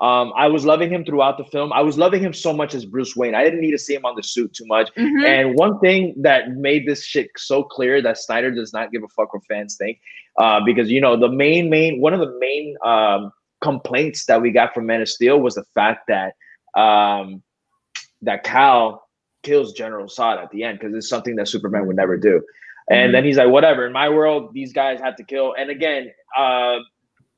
Um, 0.00 0.32
I 0.36 0.46
was 0.46 0.64
loving 0.64 0.92
him 0.92 1.04
throughout 1.04 1.38
the 1.38 1.44
film. 1.44 1.72
I 1.72 1.80
was 1.80 1.98
loving 1.98 2.22
him 2.22 2.32
so 2.32 2.52
much 2.52 2.72
as 2.72 2.84
Bruce 2.84 3.16
Wayne. 3.16 3.34
I 3.34 3.42
didn't 3.42 3.60
need 3.60 3.72
to 3.72 3.78
see 3.78 3.94
him 3.94 4.04
on 4.04 4.14
the 4.14 4.22
suit 4.22 4.52
too 4.52 4.66
much. 4.66 4.94
Mm-hmm. 4.94 5.24
And 5.24 5.54
one 5.54 5.80
thing 5.80 6.14
that 6.18 6.50
made 6.50 6.86
this 6.86 7.04
shit 7.04 7.28
so 7.36 7.64
clear 7.64 8.00
that 8.00 8.16
Snyder 8.18 8.52
does 8.52 8.72
not 8.72 8.92
give 8.92 9.02
a 9.02 9.08
fuck 9.08 9.34
what 9.34 9.42
fans 9.48 9.76
think, 9.76 9.98
uh, 10.38 10.60
because 10.64 10.88
you 10.88 11.00
know 11.00 11.16
the 11.16 11.28
main 11.28 11.68
main 11.68 12.00
one 12.00 12.14
of 12.14 12.20
the 12.20 12.36
main 12.38 12.76
um, 12.84 13.32
complaints 13.60 14.26
that 14.26 14.40
we 14.40 14.52
got 14.52 14.72
from 14.72 14.86
Man 14.86 15.00
of 15.00 15.08
Steel 15.08 15.40
was 15.40 15.56
the 15.56 15.64
fact 15.74 16.08
that 16.08 16.34
um, 16.80 17.42
that 18.22 18.44
Kal 18.44 19.02
kills 19.42 19.72
General 19.72 20.06
Zod 20.06 20.40
at 20.40 20.50
the 20.50 20.62
end 20.62 20.78
because 20.78 20.94
it's 20.94 21.08
something 21.08 21.34
that 21.36 21.48
Superman 21.48 21.86
would 21.86 21.96
never 21.96 22.16
do. 22.16 22.42
And 22.88 22.98
mm-hmm. 22.98 23.12
then 23.12 23.24
he's 23.24 23.36
like, 23.36 23.48
whatever. 23.48 23.86
In 23.86 23.92
my 23.92 24.10
world, 24.10 24.52
these 24.52 24.72
guys 24.72 25.00
have 25.00 25.16
to 25.16 25.24
kill. 25.24 25.54
And 25.58 25.70
again, 25.70 26.12
uh, 26.36 26.78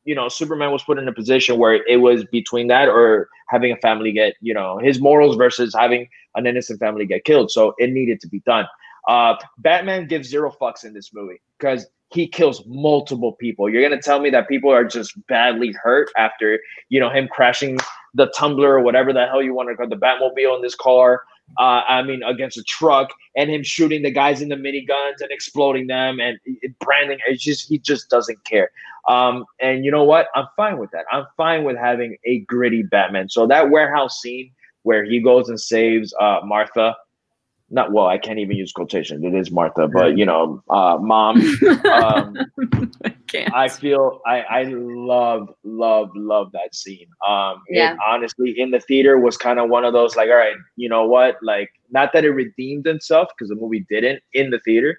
you 0.09 0.15
know, 0.15 0.31
Superman 0.31 0.73
was 0.73 0.83
put 0.83 0.99
in 0.99 1.07
a 1.07 1.13
position 1.13 1.59
where 1.59 1.85
it 1.87 2.01
was 2.01 2.25
between 2.33 2.69
that 2.69 2.89
or 2.89 3.29
having 3.51 3.73
a 3.73 3.77
family 3.77 4.11
get, 4.11 4.37
you 4.41 4.55
know, 4.55 4.79
his 4.79 5.03
morals 5.03 5.37
versus 5.37 5.75
having 5.79 6.09
an 6.35 6.47
innocent 6.47 6.81
family 6.81 7.05
get 7.05 7.25
killed. 7.25 7.51
So 7.51 7.75
it 7.77 7.91
needed 7.91 8.19
to 8.23 8.27
be 8.27 8.41
done. 8.47 8.65
Uh, 9.07 9.35
Batman 9.59 10.09
gives 10.09 10.27
zero 10.27 10.51
fucks 10.51 10.83
in 10.87 10.95
this 10.95 11.13
movie 11.13 11.43
because 11.59 11.87
he 12.11 12.27
kills 12.27 12.65
multiple 12.67 13.33
people. 13.33 13.69
You're 13.69 13.83
gonna 13.83 14.01
tell 14.01 14.19
me 14.19 14.31
that 14.31 14.49
people 14.49 14.73
are 14.73 14.85
just 14.85 15.13
badly 15.27 15.75
hurt 15.83 16.09
after 16.17 16.59
you 16.89 17.01
know 17.01 17.11
him 17.11 17.29
crashing 17.29 17.77
the 18.15 18.33
tumbler 18.35 18.73
or 18.73 18.81
whatever 18.81 19.13
the 19.13 19.27
hell 19.27 19.43
you 19.43 19.53
want 19.53 19.69
to 19.69 19.77
call 19.77 19.89
the 19.89 19.97
Batmobile 19.97 20.57
in 20.57 20.63
this 20.63 20.75
car 20.75 21.23
uh, 21.57 21.83
I 21.89 22.03
mean, 22.03 22.23
against 22.23 22.59
a 22.59 22.63
truck 22.65 23.09
and 23.37 23.51
him 23.51 23.63
shooting 23.63 24.03
the 24.03 24.11
guys 24.11 24.43
in 24.43 24.49
the 24.49 24.57
miniguns 24.57 25.21
and 25.21 25.31
exploding 25.31 25.87
them 25.87 26.21
and 26.21 26.39
branding. 26.81 27.19
It's 27.27 27.43
just, 27.43 27.69
he 27.69 27.79
just 27.79 28.11
doesn't 28.11 28.45
care. 28.45 28.71
Um, 29.09 29.45
and 29.61 29.85
you 29.85 29.91
know 29.91 30.05
what? 30.05 30.29
I'm 30.35 30.47
fine 30.57 30.79
with 30.79 30.91
that. 30.91 31.07
I'm 31.11 31.25
fine 31.37 31.65
with 31.65 31.77
having 31.77 32.17
a 32.25 32.41
gritty 32.41 32.83
Batman. 32.83 33.29
So 33.29 33.47
that 33.47 33.71
warehouse 33.71 34.21
scene 34.21 34.51
where 34.83 35.05
he 35.05 35.21
goes 35.21 35.49
and 35.49 35.61
saves 35.61 36.15
uh, 36.21 36.41
Martha, 36.45 36.95
not 37.71 37.93
well, 37.93 38.07
I 38.07 38.17
can't 38.17 38.39
even 38.39 38.57
use 38.57 38.73
quotation. 38.73 39.25
It 39.25 39.35
is 39.35 39.51
Martha, 39.51 39.89
but 39.89 40.17
you 40.17 40.25
know, 40.25 40.63
uh, 40.71 40.99
mom. 41.01 41.43
Um, 41.89 42.37
I, 43.35 43.49
I 43.55 43.69
feel 43.69 44.21
I 44.27 44.41
I 44.43 44.63
love 44.65 45.53
love 45.65 46.11
love 46.15 46.53
that 46.53 46.75
scene. 46.75 47.09
Um, 47.27 47.63
yeah. 47.69 47.93
It, 47.93 47.99
honestly, 48.07 48.55
in 48.57 48.71
the 48.71 48.81
theater 48.81 49.19
was 49.19 49.37
kind 49.37 49.59
of 49.59 49.69
one 49.69 49.85
of 49.85 49.93
those 49.93 50.17
like, 50.17 50.29
all 50.29 50.37
right, 50.37 50.57
you 50.77 50.89
know 50.89 51.07
what? 51.07 51.37
Like, 51.43 51.71
not 51.91 52.13
that 52.13 52.25
it 52.25 52.31
redeemed 52.31 52.87
itself 52.87 53.29
because 53.37 53.49
the 53.49 53.57
movie 53.57 53.85
didn't 53.91 54.23
in 54.33 54.51
the 54.51 54.61
theater, 54.61 54.99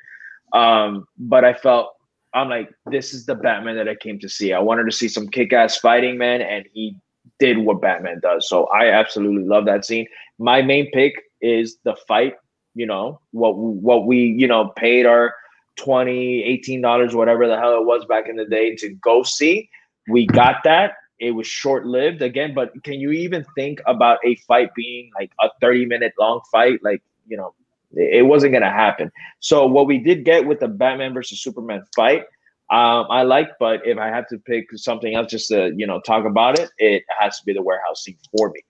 um, 0.54 1.08
but 1.18 1.46
I 1.46 1.54
felt 1.54 1.94
I'm 2.34 2.50
like, 2.50 2.70
this 2.86 3.14
is 3.14 3.26
the 3.26 3.36
Batman 3.36 3.76
that 3.78 3.88
I 3.88 3.96
came 3.96 4.20
to 4.20 4.30
see. 4.30 4.54
I 4.54 4.60
wanted 4.60 4.86
to 4.86 4.92
see 4.92 5.08
some 5.08 5.28
kick-ass 5.28 5.78
fighting, 5.78 6.18
man, 6.18 6.42
and 6.42 6.66
he 6.74 6.96
did 7.40 7.58
what 7.58 7.82
Batman 7.82 8.20
does. 8.20 8.48
So 8.48 8.66
I 8.66 8.92
absolutely 8.92 9.48
love 9.48 9.66
that 9.66 9.86
scene. 9.86 10.08
My 10.38 10.62
main 10.62 10.92
pick 10.92 11.14
is 11.42 11.78
the 11.84 11.96
fight 12.08 12.34
you 12.76 12.86
know 12.86 13.20
what 13.32 13.58
what 13.58 14.06
we 14.06 14.18
you 14.18 14.48
know 14.48 14.70
paid 14.76 15.06
our 15.06 15.34
20 15.78 16.44
18 16.44 16.82
dollars 16.82 17.16
whatever 17.16 17.48
the 17.48 17.58
hell 17.58 17.80
it 17.80 17.86
was 17.86 18.06
back 18.06 18.28
in 18.28 18.36
the 18.36 18.46
day 18.46 18.76
to 18.76 18.90
go 18.96 19.24
see. 19.24 19.70
We 20.08 20.26
got 20.26 20.58
that. 20.64 20.94
It 21.20 21.32
was 21.32 21.48
short 21.48 21.86
lived 21.86 22.22
again 22.22 22.54
but 22.54 22.72
can 22.84 23.00
you 23.00 23.12
even 23.12 23.46
think 23.56 23.82
about 23.86 24.20
a 24.26 24.36
fight 24.48 24.74
being 24.76 25.12
like 25.20 25.32
a 25.42 25.50
30 25.62 25.86
minute 25.86 26.14
long 26.20 26.42
fight? 26.52 26.80
Like 26.84 27.02
you 27.28 27.38
know 27.38 27.54
it 27.94 28.26
wasn't 28.26 28.52
going 28.52 28.62
to 28.62 28.70
happen. 28.70 29.12
So 29.40 29.66
what 29.66 29.88
we 29.88 29.98
did 29.98 30.24
get 30.24 30.46
with 30.46 30.60
the 30.60 30.68
batman 30.68 31.14
versus 31.14 31.42
superman 31.42 31.84
fight 31.96 32.26
um, 32.72 33.08
I 33.10 33.24
like, 33.24 33.58
but 33.60 33.82
if 33.84 33.98
I 33.98 34.10
have 34.10 34.28
to 34.28 34.38
pick 34.38 34.68
something 34.76 35.16
else 35.16 35.32
just 35.32 35.48
to 35.48 35.74
you 35.76 35.88
know 35.88 36.00
talk 36.02 36.26
about 36.26 36.60
it, 36.60 36.70
it 36.78 37.04
has 37.20 37.40
to 37.40 37.46
be 37.46 37.54
the 37.54 37.64
warehouse 37.64 38.04
scene 38.04 38.18
for 38.38 38.52
me. 38.52 38.62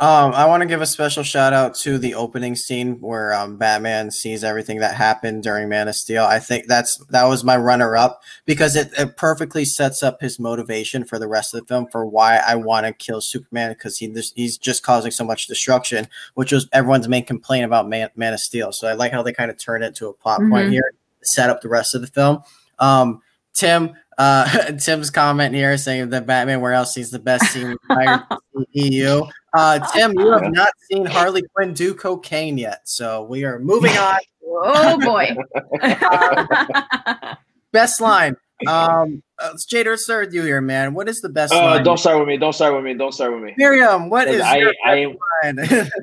Um, 0.00 0.32
I 0.32 0.46
want 0.46 0.60
to 0.60 0.68
give 0.68 0.80
a 0.80 0.86
special 0.86 1.24
shout 1.24 1.52
out 1.52 1.74
to 1.76 1.98
the 1.98 2.14
opening 2.14 2.54
scene 2.54 3.00
where 3.00 3.34
um, 3.34 3.56
Batman 3.56 4.12
sees 4.12 4.44
everything 4.44 4.78
that 4.78 4.94
happened 4.94 5.42
during 5.42 5.68
Man 5.68 5.88
of 5.88 5.96
Steel. 5.96 6.22
I 6.22 6.38
think 6.38 6.68
that's 6.68 6.98
that 7.06 7.24
was 7.24 7.42
my 7.42 7.56
runner 7.56 7.96
up 7.96 8.22
because 8.44 8.76
it, 8.76 8.92
it 8.96 9.16
perfectly 9.16 9.64
sets 9.64 10.04
up 10.04 10.20
his 10.20 10.38
motivation 10.38 11.04
for 11.04 11.18
the 11.18 11.26
rest 11.26 11.52
of 11.52 11.60
the 11.60 11.66
film 11.66 11.88
for 11.90 12.06
why 12.06 12.36
I 12.36 12.54
want 12.54 12.86
to 12.86 12.92
kill 12.92 13.20
Superman 13.20 13.72
because 13.72 13.98
he 13.98 14.08
he's 14.36 14.56
just 14.56 14.84
causing 14.84 15.10
so 15.10 15.24
much 15.24 15.48
destruction, 15.48 16.06
which 16.34 16.52
was 16.52 16.68
everyone's 16.72 17.08
main 17.08 17.24
complaint 17.24 17.64
about 17.64 17.88
Man, 17.88 18.08
Man 18.14 18.34
of 18.34 18.40
Steel. 18.40 18.70
So 18.70 18.86
I 18.86 18.92
like 18.92 19.10
how 19.10 19.24
they 19.24 19.32
kind 19.32 19.50
of 19.50 19.58
turn 19.58 19.82
it 19.82 19.96
to 19.96 20.06
a 20.06 20.12
plot 20.12 20.38
mm-hmm. 20.38 20.52
point 20.52 20.70
here, 20.70 20.92
set 21.24 21.50
up 21.50 21.60
the 21.60 21.68
rest 21.68 21.96
of 21.96 22.02
the 22.02 22.06
film. 22.06 22.40
Um, 22.78 23.20
Tim, 23.52 23.96
uh, 24.18 24.72
Tim's 24.78 25.10
comment 25.10 25.54
here 25.54 25.76
saying 25.78 26.10
that 26.10 26.26
Batman 26.26 26.60
where 26.60 26.72
else 26.72 26.94
he's 26.94 27.10
the 27.10 27.18
best 27.18 27.46
scene 27.52 27.68
in 27.68 27.76
the 27.88 28.66
EU. 28.72 29.22
Uh, 29.56 29.78
Tim, 29.94 30.12
you 30.12 30.30
have 30.30 30.52
not 30.52 30.68
seen 30.90 31.06
Harley 31.06 31.42
Quinn 31.54 31.72
do 31.72 31.94
cocaine 31.94 32.58
yet, 32.58 32.86
so 32.86 33.22
we 33.22 33.44
are 33.44 33.58
moving 33.58 33.90
on. 33.96 34.18
oh 34.46 35.00
boy! 35.00 35.34
uh, 35.80 37.34
best 37.72 37.98
line. 37.98 38.36
Um, 38.66 39.22
uh, 39.38 39.54
Jader, 39.54 39.86
let's 39.86 40.04
start 40.04 40.26
with 40.26 40.34
you 40.34 40.42
here, 40.42 40.60
man. 40.60 40.92
What 40.92 41.08
is 41.08 41.22
the 41.22 41.30
best 41.30 41.54
uh, 41.54 41.64
line? 41.64 41.82
Don't 41.82 41.96
start 41.96 42.18
with 42.18 42.28
me. 42.28 42.36
Don't 42.36 42.52
start 42.52 42.74
with 42.74 42.84
me. 42.84 42.92
Don't 42.92 43.12
start 43.12 43.32
with 43.32 43.42
me. 43.42 43.54
Miriam, 43.56 44.10
what 44.10 44.28
is 44.28 44.42
I, 44.42 44.58
your 44.58 44.74
I, 44.84 45.06
line? 45.42 45.56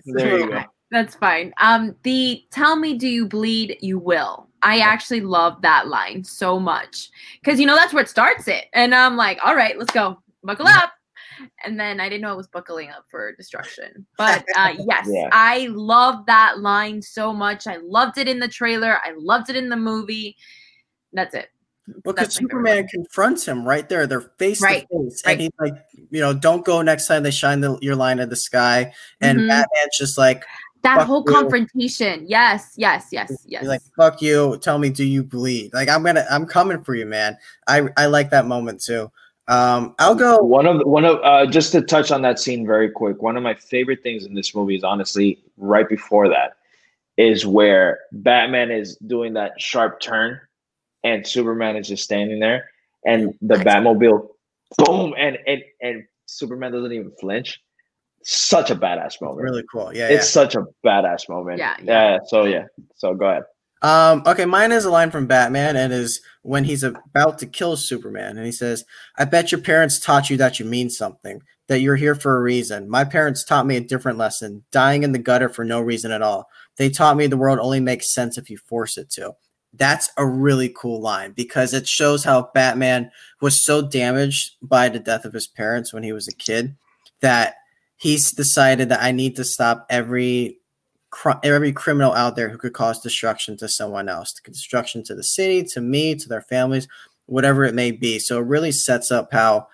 there 0.06 0.40
you 0.40 0.50
go. 0.50 0.64
That's 0.90 1.14
fine. 1.16 1.54
Um, 1.62 1.96
the 2.02 2.44
"Tell 2.50 2.76
me, 2.76 2.98
do 2.98 3.08
you 3.08 3.28
bleed? 3.28 3.78
You 3.82 4.00
will." 4.00 4.45
I 4.66 4.80
actually 4.80 5.22
love 5.22 5.62
that 5.62 5.88
line 5.88 6.24
so 6.24 6.60
much 6.60 7.10
because 7.40 7.60
you 7.60 7.68
know 7.68 7.76
that's 7.76 7.94
where 7.94 8.02
it 8.02 8.10
starts 8.10 8.48
it, 8.48 8.66
and 8.74 8.96
I'm 8.96 9.16
like, 9.16 9.38
all 9.44 9.56
right, 9.56 9.78
let's 9.78 9.94
go, 9.94 10.18
buckle 10.44 10.68
up. 10.68 10.92
And 11.64 11.80
then 11.80 12.00
I 12.00 12.10
didn't 12.10 12.22
know 12.22 12.34
it 12.34 12.38
was 12.38 12.48
buckling 12.48 12.90
up 12.90 13.06
for 13.10 13.36
destruction. 13.36 14.08
But 14.18 14.44
uh, 14.58 14.74
yes, 14.88 15.08
yeah. 15.08 15.30
I 15.32 15.68
love 15.72 16.26
that 16.26 16.60
line 16.60 17.02
so 17.02 17.32
much. 17.32 17.68
I 17.68 17.78
loved 17.78 18.18
it 18.18 18.28
in 18.28 18.40
the 18.40 18.48
trailer. 18.48 18.98
I 19.04 19.14
loved 19.18 19.50
it 19.50 19.56
in 19.56 19.70
the 19.70 19.78
movie. 19.78 20.36
That's 21.14 21.36
it. 21.36 21.50
Because 22.04 22.34
Superman 22.34 22.88
confronts 22.88 23.46
him 23.46 23.68
right 23.68 23.88
there. 23.88 24.08
They're 24.08 24.32
face 24.40 24.62
right. 24.62 24.88
to 24.90 25.04
face. 25.04 25.22
Right. 25.26 25.34
And 25.34 25.42
he's 25.42 25.52
like, 25.60 25.74
you 26.10 26.22
know, 26.22 26.34
don't 26.34 26.66
go 26.66 26.82
next 26.82 27.06
time 27.06 27.22
they 27.22 27.32
shine 27.32 27.60
the, 27.60 27.78
your 27.82 27.96
line 27.96 28.20
in 28.20 28.30
the 28.30 28.36
sky. 28.36 28.94
And 29.22 29.40
mm-hmm. 29.40 29.50
Batman's 29.50 29.98
just 29.98 30.18
like, 30.18 30.44
that 30.86 31.06
whole 31.06 31.24
you. 31.26 31.34
confrontation. 31.34 32.26
Yes, 32.28 32.74
yes, 32.78 33.07
yes, 33.12 33.32
yes. 33.45 33.62
You're 33.64 33.72
like, 33.72 33.82
fuck 33.98 34.22
you. 34.22 34.57
Tell 34.57 34.78
me, 34.78 34.90
do 34.90 35.03
you 35.03 35.24
bleed? 35.24 35.74
Like, 35.74 35.90
I'm 35.90 36.03
gonna, 36.03 36.26
I'm 36.30 36.45
coming 36.45 36.84
for 36.84 36.95
you, 36.95 37.06
man. 37.06 37.38
I, 37.68 37.88
I 37.98 38.06
like 38.06 38.30
that 38.30 38.45
moment 38.45 38.82
too. 38.82 39.12
Um, 39.48 39.94
I'll 39.99 40.16
go. 40.16 40.40
One 40.40 40.66
of 40.66 40.82
one 40.86 41.06
of 41.06 41.20
uh, 41.24 41.45
just 41.45 41.72
to 41.74 41.82
touch 41.82 42.12
on 42.12 42.22
that 42.24 42.40
scene 42.40 42.66
very 42.66 42.90
quick. 42.90 43.22
One 43.22 43.38
of 43.38 43.44
my 43.44 43.53
favorite 43.53 44.02
things 44.02 44.26
in 44.26 44.34
this 44.34 44.56
movie 44.56 44.76
is 44.76 44.84
honestly 44.84 45.44
right 45.57 45.88
before 45.88 46.30
that 46.30 46.57
is 47.18 47.45
where 47.45 47.99
Batman 48.12 48.72
is 48.72 48.95
doing 48.98 49.34
that 49.34 49.62
sharp 49.62 49.99
turn, 49.99 50.40
and 51.03 51.26
Superman 51.28 51.76
is 51.76 51.88
just 51.88 52.03
standing 52.03 52.40
there, 52.40 52.72
and 53.06 53.36
the 53.41 53.56
Batmobile, 53.56 54.30
boom, 54.80 55.14
and 55.16 55.38
and 55.45 55.64
and 55.80 56.06
Superman 56.26 56.72
doesn't 56.72 56.91
even 56.91 57.12
flinch 57.20 57.62
such 58.26 58.72
a 58.72 58.76
badass 58.76 59.22
moment. 59.22 59.43
Really 59.43 59.64
cool. 59.72 59.95
Yeah. 59.95 60.07
It's 60.07 60.26
yeah. 60.26 60.41
such 60.41 60.56
a 60.56 60.64
badass 60.84 61.30
moment. 61.30 61.60
Yeah, 61.60 61.76
yeah. 61.81 62.11
Yeah. 62.11 62.18
So 62.27 62.45
yeah. 62.45 62.65
So 62.95 63.14
go 63.14 63.30
ahead. 63.30 63.43
Um, 63.81 64.23
okay, 64.26 64.45
mine 64.45 64.72
is 64.72 64.85
a 64.85 64.89
line 64.89 65.11
from 65.11 65.27
Batman 65.27 65.76
and 65.76 65.93
is 65.93 66.19
when 66.41 66.64
he's 66.64 66.81
about 66.81 67.38
to 67.39 67.45
kill 67.45 67.77
Superman, 67.77 68.35
and 68.35 68.45
he 68.45 68.52
says, 68.52 68.84
I 69.18 69.26
bet 69.26 69.52
your 69.52 69.61
parents 69.61 69.99
taught 69.99 70.30
you 70.30 70.38
that 70.38 70.60
you 70.60 70.65
mean 70.65 70.89
something, 70.89 71.39
that 71.68 71.81
you're 71.81 71.95
here 71.95 72.15
for 72.15 72.35
a 72.35 72.41
reason. 72.41 72.89
My 72.89 73.03
parents 73.03 73.43
taught 73.43 73.68
me 73.68 73.77
a 73.77 73.81
different 73.81 74.18
lesson, 74.18 74.64
dying 74.72 75.03
in 75.03 75.11
the 75.11 75.19
gutter 75.19 75.49
for 75.49 75.64
no 75.64 75.81
reason 75.81 76.11
at 76.11 76.23
all. 76.23 76.47
They 76.77 76.89
taught 76.89 77.15
me 77.15 77.27
the 77.27 77.38
world 77.38 77.60
only 77.60 77.80
makes 77.80 78.11
sense 78.11 78.39
if 78.39 78.49
you 78.49 78.57
force 78.57 78.97
it 78.97 79.11
to. 79.11 79.35
That's 79.73 80.10
a 80.18 80.26
really 80.26 80.69
cool 80.69 80.99
line 80.99 81.34
because 81.34 81.73
it 81.73 81.88
shows 81.88 82.23
how 82.23 82.49
Batman 82.56 83.11
was 83.39 83.61
so 83.64 83.88
damaged 83.88 84.56
by 84.64 84.89
the 84.89 84.99
death 84.99 85.26
of 85.26 85.34
his 85.34 85.47
parents 85.47 85.93
when 85.93 86.02
he 86.02 86.14
was 86.14 86.27
a 86.27 86.34
kid 86.34 86.76
that 87.22 87.56
he's 87.98 88.32
decided 88.32 88.90
that 88.90 89.04
I 89.04 89.12
need 89.12 89.36
to 89.38 89.44
stop 89.44 89.86
every 89.90 90.60
every 91.44 91.72
criminal 91.72 92.12
out 92.14 92.36
there 92.36 92.50
who 92.50 92.58
could 92.58 92.74
cause 92.74 93.00
destruction 93.02 93.56
to 93.58 93.70
someone 93.70 94.10
else, 94.10 94.34
destruction 94.34 95.02
to 95.04 95.16
the 95.16 95.24
city, 95.24 95.64
to 95.64 95.80
me, 95.80 96.14
to 96.16 96.28
their 96.28 96.42
families, 96.42 96.90
whatever 97.28 97.64
it 97.64 97.74
may 97.74 97.92
be. 97.92 98.20
So 98.20 98.40
it 98.40 98.46
really 98.46 98.74
sets 98.74 99.12
up 99.12 99.30
how 99.32 99.68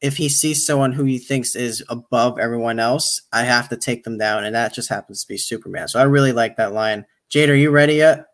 if 0.00 0.16
he 0.16 0.28
sees 0.28 0.64
someone 0.64 0.92
who 0.92 1.04
he 1.04 1.18
thinks 1.18 1.56
is 1.56 1.82
above 1.88 2.38
everyone 2.38 2.78
else, 2.78 3.22
I 3.32 3.42
have 3.42 3.68
to 3.70 3.76
take 3.76 4.04
them 4.04 4.18
down, 4.18 4.44
and 4.44 4.54
that 4.54 4.74
just 4.74 4.88
happens 4.88 5.22
to 5.22 5.28
be 5.28 5.36
Superman. 5.36 5.88
So 5.88 5.98
I 5.98 6.04
really 6.04 6.32
like 6.32 6.56
that 6.56 6.72
line. 6.72 7.06
Jade, 7.28 7.50
are 7.50 7.56
you 7.56 7.70
ready 7.70 7.94
yet? 7.94 8.26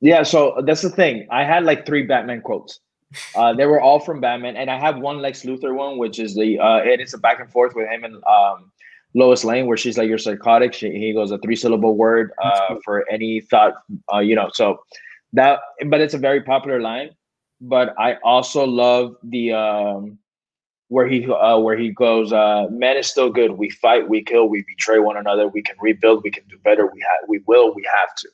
Yeah. 0.00 0.22
So 0.22 0.60
that's 0.64 0.82
the 0.82 0.90
thing. 0.90 1.26
I 1.30 1.44
had 1.44 1.64
like 1.64 1.86
three 1.86 2.02
Batman 2.02 2.40
quotes 2.42 2.80
Uh, 3.34 3.52
they 3.54 3.66
were 3.66 3.80
all 3.80 3.98
from 3.98 4.20
Batman, 4.20 4.56
and 4.56 4.70
I 4.70 4.78
have 4.78 4.98
one 4.98 5.18
Lex 5.18 5.42
Luthor 5.42 5.74
one, 5.74 5.98
which 5.98 6.18
is 6.18 6.34
the 6.34 6.58
uh, 6.58 6.80
and 6.80 7.00
it's 7.00 7.14
a 7.14 7.18
back 7.18 7.40
and 7.40 7.50
forth 7.50 7.74
with 7.74 7.88
him 7.88 8.04
and 8.04 8.16
um, 8.24 8.70
Lois 9.14 9.44
Lane, 9.44 9.66
where 9.66 9.76
she's 9.76 9.96
like, 9.96 10.08
"You're 10.08 10.18
psychotic." 10.18 10.74
She, 10.74 10.90
he 10.90 11.12
goes 11.12 11.30
a 11.30 11.38
three 11.38 11.56
syllable 11.56 11.96
word 11.96 12.32
uh, 12.42 12.76
for 12.84 13.08
any 13.10 13.40
thought, 13.40 13.74
uh, 14.12 14.18
you 14.18 14.34
know. 14.34 14.50
So 14.52 14.80
that, 15.32 15.60
but 15.86 16.00
it's 16.00 16.14
a 16.14 16.18
very 16.18 16.42
popular 16.42 16.80
line. 16.80 17.10
But 17.60 17.94
I 17.98 18.14
also 18.22 18.64
love 18.64 19.16
the 19.22 19.52
um, 19.52 20.18
where 20.88 21.06
he 21.06 21.30
uh, 21.30 21.58
where 21.58 21.76
he 21.76 21.90
goes, 21.90 22.32
uh, 22.32 22.66
"Man 22.70 22.96
is 22.96 23.08
still 23.08 23.30
good. 23.30 23.52
We 23.52 23.70
fight, 23.70 24.08
we 24.08 24.22
kill, 24.22 24.48
we 24.48 24.64
betray 24.66 24.98
one 24.98 25.16
another. 25.16 25.48
We 25.48 25.62
can 25.62 25.76
rebuild, 25.80 26.22
we 26.22 26.30
can 26.30 26.44
do 26.48 26.58
better. 26.58 26.86
We 26.86 27.00
have, 27.00 27.28
we 27.28 27.40
will, 27.46 27.74
we 27.74 27.88
have 27.98 28.14
to." 28.16 28.28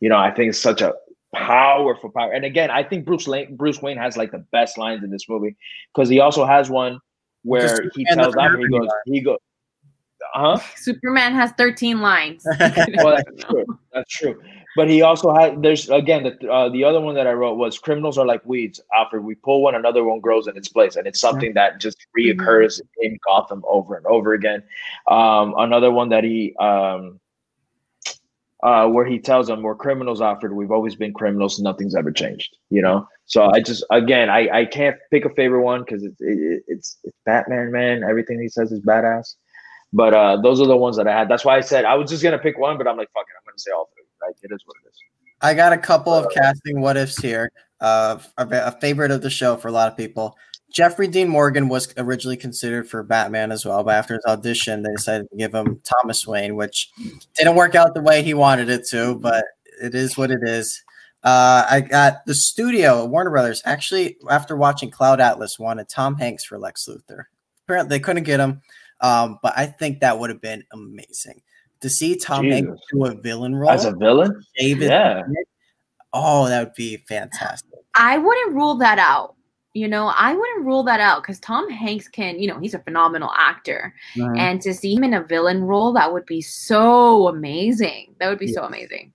You 0.00 0.08
know, 0.08 0.18
I 0.18 0.30
think 0.30 0.50
it's 0.50 0.60
such 0.60 0.82
a 0.82 0.92
powerful 1.34 2.10
power. 2.10 2.32
And 2.32 2.44
again, 2.44 2.70
I 2.70 2.82
think 2.82 3.04
Bruce 3.04 3.26
Lane, 3.26 3.56
Bruce 3.56 3.80
Wayne 3.82 3.96
has 3.96 4.16
like 4.16 4.32
the 4.32 4.44
best 4.52 4.78
lines 4.78 5.02
in 5.02 5.10
this 5.10 5.28
movie 5.28 5.56
because 5.94 6.08
he 6.08 6.20
also 6.20 6.44
has 6.44 6.70
one 6.70 7.00
where 7.42 7.90
he 7.94 8.04
tells 8.04 8.34
them 8.34 8.58
he 8.58 8.68
goes, 8.68 8.88
he 9.06 9.20
goes, 9.20 9.38
huh? 10.34 10.58
Superman 10.76 11.32
has 11.34 11.50
13 11.52 12.00
lines. 12.00 12.44
well, 12.60 13.16
that's 13.16 13.44
true. 13.44 13.64
That's 13.92 14.10
true. 14.10 14.42
But 14.74 14.88
he 14.88 15.02
also 15.02 15.34
had 15.34 15.62
there's 15.62 15.90
again 15.90 16.22
the 16.22 16.50
uh, 16.50 16.70
the 16.70 16.82
other 16.82 16.98
one 16.98 17.14
that 17.16 17.26
I 17.26 17.32
wrote 17.32 17.56
was 17.58 17.78
criminals 17.78 18.16
are 18.16 18.24
like 18.24 18.40
weeds. 18.46 18.80
After 18.98 19.20
we 19.20 19.34
pull 19.34 19.62
one, 19.62 19.74
another 19.74 20.02
one 20.02 20.20
grows 20.20 20.46
in 20.46 20.56
its 20.56 20.68
place, 20.68 20.96
and 20.96 21.06
it's 21.06 21.20
something 21.20 21.52
that 21.54 21.78
just 21.78 22.06
reoccurs 22.18 22.80
mm-hmm. 22.80 23.04
in 23.04 23.18
Gotham 23.26 23.62
over 23.66 23.96
and 23.96 24.06
over 24.06 24.32
again. 24.32 24.62
Um, 25.08 25.54
another 25.58 25.90
one 25.90 26.08
that 26.08 26.24
he 26.24 26.56
um, 26.56 27.20
uh, 28.62 28.86
where 28.86 29.04
he 29.04 29.18
tells 29.18 29.48
them 29.48 29.62
we're 29.62 29.74
criminals 29.74 30.20
offered 30.20 30.54
We've 30.54 30.70
always 30.70 30.94
been 30.94 31.12
criminals. 31.12 31.58
Nothing's 31.58 31.94
ever 31.94 32.12
changed. 32.12 32.56
You 32.70 32.82
know. 32.82 33.06
So 33.26 33.50
I 33.50 33.60
just 33.60 33.84
again 33.90 34.30
I, 34.30 34.48
I 34.60 34.64
can't 34.66 34.96
pick 35.10 35.24
a 35.24 35.30
favorite 35.30 35.62
one 35.62 35.80
because 35.80 36.02
it's 36.04 36.20
it, 36.20 36.62
it's 36.68 36.98
it's 37.04 37.16
Batman 37.24 37.72
man. 37.72 38.04
Everything 38.04 38.40
he 38.40 38.48
says 38.48 38.72
is 38.72 38.80
badass. 38.80 39.34
But 39.92 40.14
uh, 40.14 40.40
those 40.40 40.60
are 40.60 40.66
the 40.66 40.76
ones 40.76 40.96
that 40.96 41.06
I 41.06 41.18
had. 41.18 41.28
That's 41.28 41.44
why 41.44 41.56
I 41.56 41.60
said 41.60 41.84
I 41.84 41.94
was 41.94 42.10
just 42.10 42.22
gonna 42.22 42.38
pick 42.38 42.58
one, 42.58 42.78
but 42.78 42.86
I'm 42.86 42.96
like 42.96 43.08
fuck 43.12 43.24
it. 43.24 43.36
I'm 43.38 43.44
gonna 43.46 43.58
say 43.58 43.72
all 43.72 43.90
three. 43.94 44.04
Like 44.26 44.36
it 44.42 44.54
is 44.54 44.62
what 44.64 44.76
it 44.84 44.88
is. 44.88 44.96
I 45.40 45.54
got 45.54 45.72
a 45.72 45.78
couple 45.78 46.12
of 46.12 46.32
casting 46.32 46.80
what 46.80 46.96
ifs 46.96 47.20
here. 47.20 47.50
Uh, 47.80 48.18
a 48.38 48.80
favorite 48.80 49.10
of 49.10 49.22
the 49.22 49.30
show 49.30 49.56
for 49.56 49.66
a 49.66 49.72
lot 49.72 49.90
of 49.90 49.96
people. 49.96 50.36
Jeffrey 50.72 51.06
Dean 51.06 51.28
Morgan 51.28 51.68
was 51.68 51.92
originally 51.98 52.36
considered 52.36 52.88
for 52.88 53.02
Batman 53.02 53.52
as 53.52 53.64
well, 53.64 53.84
but 53.84 53.94
after 53.94 54.14
his 54.14 54.24
audition, 54.26 54.82
they 54.82 54.90
decided 54.92 55.28
to 55.30 55.36
give 55.36 55.54
him 55.54 55.80
Thomas 55.84 56.26
Wayne, 56.26 56.56
which 56.56 56.90
didn't 57.36 57.56
work 57.56 57.74
out 57.74 57.94
the 57.94 58.00
way 58.00 58.22
he 58.22 58.32
wanted 58.32 58.70
it 58.70 58.86
to, 58.88 59.16
but 59.16 59.44
it 59.82 59.94
is 59.94 60.16
what 60.16 60.30
it 60.30 60.40
is. 60.42 60.82
Uh, 61.22 61.66
I 61.70 61.80
got 61.82 62.24
the 62.26 62.34
studio, 62.34 63.04
Warner 63.04 63.30
Brothers, 63.30 63.62
actually, 63.64 64.16
after 64.28 64.56
watching 64.56 64.90
Cloud 64.90 65.20
Atlas, 65.20 65.58
wanted 65.58 65.88
Tom 65.88 66.16
Hanks 66.16 66.44
for 66.44 66.58
Lex 66.58 66.88
Luthor. 66.88 67.24
Apparently, 67.66 67.96
they 67.96 68.00
couldn't 68.00 68.24
get 68.24 68.40
him, 68.40 68.62
um, 69.02 69.38
but 69.42 69.52
I 69.56 69.66
think 69.66 70.00
that 70.00 70.18
would 70.18 70.30
have 70.30 70.40
been 70.40 70.64
amazing 70.72 71.42
to 71.80 71.90
see 71.90 72.16
Tom 72.16 72.44
Jesus. 72.44 72.60
Hanks 72.60 72.80
do 72.90 73.04
a 73.04 73.14
villain 73.14 73.54
role 73.54 73.70
as 73.70 73.84
a 73.84 73.92
villain. 73.92 74.42
David, 74.56 74.88
yeah. 74.90 75.22
Oh, 76.14 76.48
that 76.48 76.64
would 76.64 76.74
be 76.74 76.96
fantastic. 77.08 77.70
I 77.94 78.16
wouldn't 78.16 78.54
rule 78.54 78.76
that 78.76 78.98
out 78.98 79.36
you 79.74 79.88
know, 79.88 80.12
I 80.14 80.34
wouldn't 80.34 80.66
rule 80.66 80.82
that 80.84 81.00
out 81.00 81.22
because 81.22 81.40
Tom 81.40 81.68
Hanks 81.70 82.08
can, 82.08 82.38
you 82.38 82.46
know, 82.46 82.58
he's 82.58 82.74
a 82.74 82.78
phenomenal 82.80 83.30
actor. 83.36 83.94
Mm-hmm. 84.16 84.36
And 84.36 84.60
to 84.62 84.74
see 84.74 84.94
him 84.94 85.04
in 85.04 85.14
a 85.14 85.22
villain 85.22 85.62
role, 85.62 85.92
that 85.94 86.12
would 86.12 86.26
be 86.26 86.42
so 86.42 87.28
amazing. 87.28 88.14
That 88.18 88.28
would 88.28 88.38
be 88.38 88.52
so 88.52 88.64
amazing. 88.64 89.12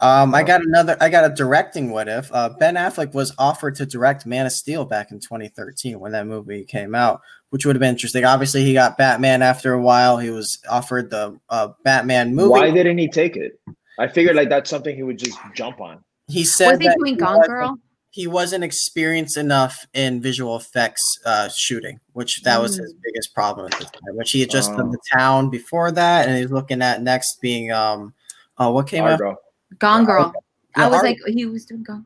Um, 0.00 0.34
I 0.34 0.42
got 0.42 0.62
another. 0.62 0.96
I 0.98 1.10
got 1.10 1.30
a 1.30 1.34
directing 1.34 1.90
what 1.90 2.08
if. 2.08 2.32
Uh, 2.32 2.48
ben 2.58 2.74
Affleck 2.74 3.12
was 3.12 3.34
offered 3.38 3.74
to 3.76 3.86
direct 3.86 4.24
Man 4.24 4.46
of 4.46 4.52
Steel 4.52 4.86
back 4.86 5.12
in 5.12 5.20
2013 5.20 6.00
when 6.00 6.12
that 6.12 6.26
movie 6.26 6.64
came 6.64 6.94
out, 6.94 7.20
which 7.50 7.66
would 7.66 7.76
have 7.76 7.80
been 7.80 7.90
interesting. 7.90 8.24
Obviously, 8.24 8.64
he 8.64 8.72
got 8.72 8.96
Batman 8.96 9.42
after 9.42 9.74
a 9.74 9.80
while. 9.80 10.16
He 10.16 10.30
was 10.30 10.58
offered 10.70 11.10
the 11.10 11.38
uh, 11.50 11.68
Batman 11.84 12.34
movie. 12.34 12.48
Why 12.48 12.70
didn't 12.70 12.96
he 12.96 13.08
take 13.08 13.36
it? 13.36 13.60
I 13.98 14.08
figured 14.08 14.36
like 14.36 14.48
that's 14.48 14.70
something 14.70 14.96
he 14.96 15.02
would 15.02 15.18
just 15.18 15.38
jump 15.54 15.82
on. 15.82 16.02
He 16.28 16.44
said 16.44 16.78
was 16.78 16.80
he 16.80 16.94
doing 16.98 17.16
Gone 17.16 17.42
Girl? 17.42 17.78
He 18.10 18.26
wasn't 18.26 18.64
experienced 18.64 19.36
enough 19.36 19.86
in 19.94 20.20
visual 20.20 20.56
effects 20.56 21.00
uh, 21.24 21.48
shooting, 21.48 22.00
which 22.12 22.42
that 22.42 22.60
was 22.60 22.76
his 22.76 22.92
mm. 22.92 22.98
biggest 23.04 23.32
problem 23.34 23.66
at 23.66 23.78
the 23.78 23.84
time. 23.84 24.16
Which 24.16 24.32
he 24.32 24.40
had 24.40 24.50
just 24.50 24.70
done 24.70 24.88
oh. 24.88 24.92
the 24.92 24.98
town 25.16 25.48
before 25.48 25.92
that, 25.92 26.28
and 26.28 26.36
he's 26.36 26.50
looking 26.50 26.82
at 26.82 27.02
next 27.02 27.40
being 27.40 27.70
um, 27.70 28.12
uh, 28.58 28.70
what 28.70 28.88
came 28.88 29.04
Argo. 29.04 29.30
out? 29.30 29.36
Gone 29.78 30.04
Girl. 30.04 30.34
I 30.74 30.86
was 30.86 30.96
Argo. 30.96 31.08
like, 31.08 31.18
he 31.26 31.46
was 31.46 31.64
doing 31.64 31.84
Gone. 31.84 32.04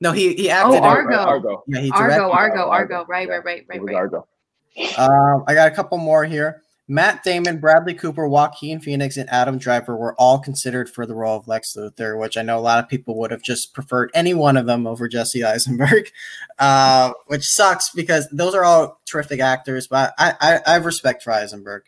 No, 0.00 0.12
he 0.12 0.34
he 0.34 0.50
acted. 0.50 0.80
Oh, 0.80 0.82
Argo. 0.82 1.16
Argo. 1.16 1.64
Yeah, 1.66 1.80
he 1.80 1.90
Argo, 1.90 2.30
Argo, 2.30 2.30
Argo, 2.30 2.68
Argo. 2.68 3.06
Right, 3.08 3.28
right, 3.28 3.42
right, 3.42 3.64
right, 3.68 3.82
right. 3.82 3.96
Argo. 3.96 4.26
Um, 4.98 5.44
I 5.46 5.54
got 5.54 5.72
a 5.72 5.74
couple 5.74 5.96
more 5.96 6.24
here. 6.24 6.62
Matt 6.88 7.24
Damon, 7.24 7.58
Bradley 7.58 7.94
Cooper, 7.94 8.28
Joaquin 8.28 8.80
Phoenix, 8.80 9.16
and 9.16 9.28
Adam 9.28 9.58
Driver 9.58 9.96
were 9.96 10.14
all 10.14 10.38
considered 10.38 10.88
for 10.88 11.04
the 11.04 11.14
role 11.14 11.36
of 11.36 11.48
Lex 11.48 11.74
Luthor, 11.76 12.18
which 12.18 12.36
I 12.36 12.42
know 12.42 12.58
a 12.58 12.60
lot 12.60 12.78
of 12.78 12.88
people 12.88 13.18
would 13.18 13.32
have 13.32 13.42
just 13.42 13.74
preferred 13.74 14.10
any 14.14 14.34
one 14.34 14.56
of 14.56 14.66
them 14.66 14.86
over 14.86 15.08
Jesse 15.08 15.42
Eisenberg, 15.42 16.10
uh, 16.60 17.12
which 17.26 17.44
sucks 17.44 17.90
because 17.90 18.28
those 18.30 18.54
are 18.54 18.64
all 18.64 19.00
terrific 19.04 19.40
actors. 19.40 19.88
But 19.88 20.14
I, 20.16 20.34
I, 20.40 20.60
I 20.64 20.72
have 20.74 20.84
respect 20.84 21.24
for 21.24 21.32
Eisenberg. 21.32 21.82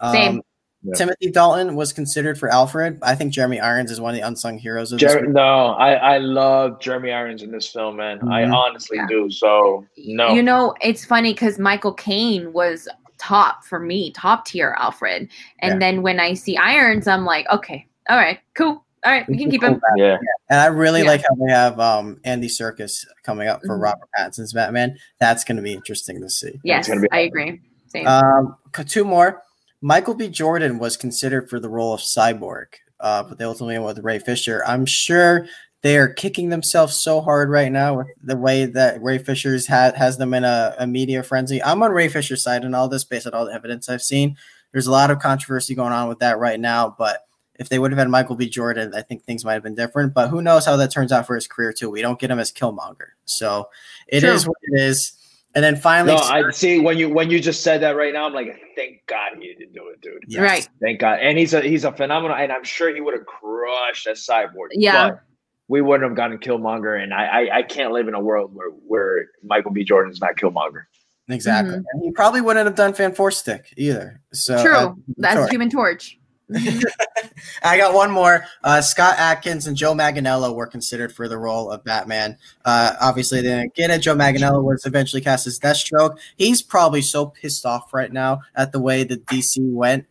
Um, 0.00 0.12
Same. 0.12 0.42
Yeah. 0.82 0.94
Timothy 0.94 1.30
Dalton 1.32 1.74
was 1.74 1.92
considered 1.92 2.38
for 2.38 2.48
Alfred. 2.48 3.00
I 3.02 3.16
think 3.16 3.32
Jeremy 3.32 3.58
Irons 3.58 3.90
is 3.90 4.00
one 4.00 4.14
of 4.14 4.20
the 4.20 4.26
unsung 4.26 4.58
heroes 4.58 4.92
of 4.92 5.00
Jer- 5.00 5.26
No, 5.26 5.70
I, 5.70 5.94
I 5.94 6.18
love 6.18 6.80
Jeremy 6.80 7.10
Irons 7.10 7.42
in 7.42 7.50
this 7.50 7.66
film, 7.66 7.96
man. 7.96 8.18
Mm-hmm. 8.18 8.30
I 8.30 8.44
honestly 8.44 8.96
yeah. 8.96 9.06
do. 9.08 9.28
So 9.28 9.84
no. 9.98 10.32
You 10.32 10.42
know, 10.42 10.74
it's 10.80 11.04
funny 11.04 11.32
because 11.32 11.58
Michael 11.58 11.92
Caine 11.94 12.52
was 12.52 12.88
top 13.18 13.64
for 13.64 13.80
me, 13.80 14.12
top 14.12 14.46
tier 14.46 14.74
Alfred. 14.78 15.28
And 15.60 15.74
yeah. 15.74 15.78
then 15.78 16.02
when 16.02 16.20
I 16.20 16.34
see 16.34 16.56
Irons, 16.56 17.06
I'm 17.06 17.24
like, 17.24 17.48
okay, 17.50 17.86
all 18.08 18.16
right, 18.16 18.38
cool. 18.54 18.84
All 19.04 19.12
right, 19.12 19.28
we 19.28 19.38
can 19.38 19.50
keep 19.50 19.62
him. 19.62 19.80
Yeah. 19.96 20.18
And 20.50 20.60
I 20.60 20.66
really 20.66 21.02
yeah. 21.02 21.08
like 21.08 21.20
how 21.20 21.34
they 21.36 21.52
have 21.52 21.78
um, 21.78 22.20
Andy 22.24 22.48
Serkis 22.48 23.06
coming 23.22 23.46
up 23.46 23.60
for 23.60 23.74
mm-hmm. 23.74 23.82
Robert 23.82 24.08
Pattinson's 24.16 24.52
Batman. 24.52 24.98
That's 25.20 25.44
going 25.44 25.56
to 25.56 25.62
be 25.62 25.72
interesting 25.72 26.20
to 26.20 26.28
see. 26.28 26.58
Yes, 26.64 26.88
be- 26.88 27.06
I 27.12 27.20
agree. 27.20 27.60
Same. 27.86 28.06
Um, 28.06 28.56
two 28.86 29.04
more. 29.04 29.42
Michael 29.80 30.14
B. 30.14 30.28
Jordan 30.28 30.78
was 30.78 30.96
considered 30.96 31.48
for 31.48 31.60
the 31.60 31.68
role 31.68 31.94
of 31.94 32.00
Cyborg, 32.00 32.66
uh, 32.98 33.22
but 33.22 33.38
they 33.38 33.44
ultimately 33.44 33.78
went 33.78 33.96
with 33.96 34.04
Ray 34.04 34.18
Fisher. 34.18 34.64
I'm 34.66 34.84
sure 34.84 35.46
they 35.82 35.96
are 35.96 36.08
kicking 36.08 36.48
themselves 36.48 37.00
so 37.02 37.20
hard 37.20 37.50
right 37.50 37.70
now 37.70 37.98
with 37.98 38.08
the 38.22 38.36
way 38.36 38.64
that 38.64 39.00
Ray 39.02 39.18
Fisher's 39.18 39.66
had 39.66 39.94
has 39.96 40.18
them 40.18 40.34
in 40.34 40.44
a, 40.44 40.74
a, 40.78 40.86
media 40.86 41.22
frenzy. 41.22 41.62
I'm 41.62 41.82
on 41.82 41.92
Ray 41.92 42.08
Fisher's 42.08 42.42
side 42.42 42.64
and 42.64 42.74
all 42.74 42.88
this 42.88 43.04
based 43.04 43.26
on 43.26 43.34
all 43.34 43.46
the 43.46 43.52
evidence 43.52 43.88
I've 43.88 44.02
seen. 44.02 44.36
There's 44.72 44.88
a 44.88 44.90
lot 44.90 45.10
of 45.10 45.20
controversy 45.20 45.74
going 45.74 45.92
on 45.92 46.08
with 46.08 46.18
that 46.18 46.38
right 46.38 46.58
now, 46.58 46.94
but 46.98 47.20
if 47.58 47.68
they 47.68 47.78
would 47.78 47.90
have 47.90 47.98
had 47.98 48.08
Michael 48.08 48.36
B. 48.36 48.48
Jordan, 48.48 48.92
I 48.94 49.02
think 49.02 49.24
things 49.24 49.44
might 49.44 49.54
have 49.54 49.62
been 49.62 49.74
different. 49.74 50.14
But 50.14 50.28
who 50.28 50.42
knows 50.42 50.64
how 50.64 50.76
that 50.76 50.92
turns 50.92 51.12
out 51.12 51.26
for 51.26 51.34
his 51.34 51.46
career 51.46 51.72
too? 51.72 51.90
We 51.90 52.02
don't 52.02 52.18
get 52.18 52.30
him 52.30 52.38
as 52.38 52.52
Killmonger, 52.52 53.10
so 53.24 53.68
it 54.08 54.20
True. 54.20 54.30
is 54.30 54.46
what 54.46 54.56
it 54.62 54.80
is. 54.80 55.12
And 55.54 55.64
then 55.64 55.76
finally, 55.76 56.14
no, 56.14 56.20
I 56.20 56.50
see 56.50 56.78
when 56.78 56.98
you 56.98 57.08
when 57.08 57.30
you 57.30 57.40
just 57.40 57.62
said 57.62 57.80
that 57.82 57.96
right 57.96 58.12
now, 58.12 58.26
I'm 58.26 58.34
like, 58.34 58.60
thank 58.76 59.04
God 59.06 59.32
he 59.40 59.54
didn't 59.54 59.72
do 59.72 59.88
it, 59.88 60.00
dude. 60.00 60.24
Yes. 60.28 60.40
Right. 60.40 60.68
Thank 60.80 61.00
God. 61.00 61.18
And 61.20 61.38
he's 61.38 61.54
a 61.54 61.62
he's 61.62 61.84
a 61.84 61.92
phenomenal, 61.92 62.36
and 62.36 62.52
I'm 62.52 62.64
sure 62.64 62.94
he 62.94 63.00
would 63.00 63.14
have 63.14 63.26
crushed 63.26 64.04
that 64.04 64.16
cyborg. 64.16 64.68
Yeah. 64.72 65.10
But 65.10 65.22
we 65.68 65.82
wouldn't 65.82 66.08
have 66.08 66.16
gotten 66.16 66.38
Killmonger, 66.38 67.00
and 67.00 67.12
I, 67.12 67.26
I, 67.26 67.58
I 67.58 67.62
can't 67.62 67.92
live 67.92 68.08
in 68.08 68.14
a 68.14 68.20
world 68.20 68.54
where 68.54 68.70
where 68.70 69.26
Michael 69.42 69.70
B. 69.70 69.84
Jordan's 69.84 70.20
not 70.20 70.36
Killmonger. 70.36 70.84
Exactly, 71.28 71.74
mm-hmm. 71.74 71.84
and 71.92 72.02
he 72.02 72.10
probably 72.10 72.40
wouldn't 72.40 72.66
have 72.66 72.74
done 72.74 72.94
Fan 72.94 73.14
Four 73.14 73.30
Stick 73.30 73.72
either. 73.76 74.20
So 74.32 74.62
true, 74.62 74.74
uh, 74.74 74.94
that's 75.18 75.50
Human 75.50 75.70
Torch. 75.70 76.18
I 77.62 77.76
got 77.76 77.92
one 77.92 78.10
more. 78.10 78.46
Uh, 78.64 78.80
Scott 78.80 79.16
Adkins 79.18 79.66
and 79.66 79.76
Joe 79.76 79.92
Manganiello 79.92 80.54
were 80.54 80.66
considered 80.66 81.12
for 81.12 81.28
the 81.28 81.36
role 81.36 81.70
of 81.70 81.84
Batman. 81.84 82.38
Uh, 82.64 82.94
obviously, 83.00 83.42
they 83.42 83.48
didn't 83.48 83.74
get 83.74 83.90
it. 83.90 84.00
Joe 84.00 84.14
Manganiello 84.14 84.64
was 84.64 84.86
eventually 84.86 85.20
cast 85.20 85.46
as 85.46 85.60
Deathstroke. 85.60 86.16
He's 86.36 86.62
probably 86.62 87.02
so 87.02 87.26
pissed 87.26 87.66
off 87.66 87.92
right 87.92 88.12
now 88.12 88.40
at 88.54 88.72
the 88.72 88.80
way 88.80 89.04
the 89.04 89.18
DC 89.18 89.58
went 89.58 90.06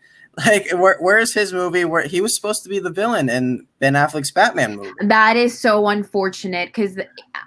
like, 0.45 0.69
where, 0.72 0.97
where 0.99 1.18
is 1.18 1.34
his 1.34 1.53
movie 1.53 1.85
where 1.85 2.05
he 2.05 2.22
was 2.22 2.35
supposed 2.35 2.64
to 2.64 2.69
be 2.69 2.80
the 2.80 2.89
villain 2.89 3.30
in 3.30 3.65
Ben 3.80 3.93
Affleck's 3.93 4.31
Batman 4.31 4.76
movie? 4.76 4.91
That 5.01 5.35
is 5.35 5.57
so 5.57 5.88
unfortunate 5.88 6.69
because 6.69 6.97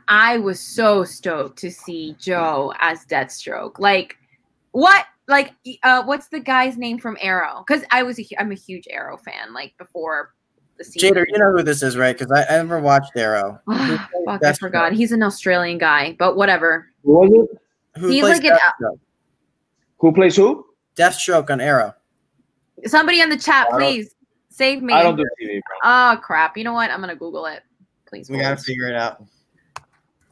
I 0.08 0.38
was 0.38 0.60
so 0.60 1.04
stoked 1.04 1.58
to 1.60 1.70
see 1.70 2.16
Joe 2.18 2.72
as 2.80 3.04
Deathstroke. 3.06 3.78
Like, 3.78 4.16
what? 4.72 5.06
Like, 5.28 5.52
uh, 5.84 6.02
what's 6.02 6.28
the 6.28 6.40
guy's 6.40 6.76
name 6.76 6.98
from 6.98 7.16
Arrow? 7.20 7.64
Because 7.64 7.84
I 7.92 8.02
was 8.02 8.18
a, 8.18 8.26
I'm 8.38 8.50
a 8.50 8.56
huge 8.56 8.88
Arrow 8.90 9.16
fan. 9.16 9.54
Like 9.54 9.74
before 9.78 10.34
the 10.80 10.84
season. 10.84 11.14
Jader, 11.14 11.24
you 11.28 11.38
know 11.38 11.52
who 11.52 11.62
this 11.62 11.84
is, 11.84 11.96
right? 11.96 12.18
Because 12.18 12.32
I, 12.32 12.42
I 12.52 12.56
never 12.56 12.80
watched 12.80 13.12
Arrow. 13.16 13.60
Fuck, 14.26 14.44
I 14.44 14.52
forgot. 14.54 14.92
He's 14.92 15.12
an 15.12 15.22
Australian 15.22 15.78
guy, 15.78 16.16
but 16.18 16.36
whatever. 16.36 16.88
Who 17.04 17.12
was 17.12 17.30
it? 17.32 18.00
Who 18.00 18.08
He's 18.08 18.24
like 18.24 18.44
an. 18.44 18.58
Who 19.98 20.12
plays 20.12 20.34
who? 20.34 20.66
Deathstroke 20.96 21.50
on 21.50 21.60
Arrow. 21.60 21.94
Somebody 22.86 23.20
in 23.20 23.28
the 23.28 23.36
chat, 23.36 23.68
please 23.70 24.14
save 24.50 24.82
me. 24.82 24.92
I 24.92 25.02
don't 25.02 25.16
do 25.16 25.24
TV, 25.40 25.60
bro. 25.66 25.76
Oh 25.84 26.16
crap! 26.22 26.56
You 26.56 26.64
know 26.64 26.72
what? 26.72 26.90
I'm 26.90 27.00
gonna 27.00 27.16
Google 27.16 27.46
it. 27.46 27.62
Please. 28.06 28.28
We 28.28 28.38
gotta 28.38 28.56
figure 28.56 28.88
it 28.88 28.96
out. 28.96 29.24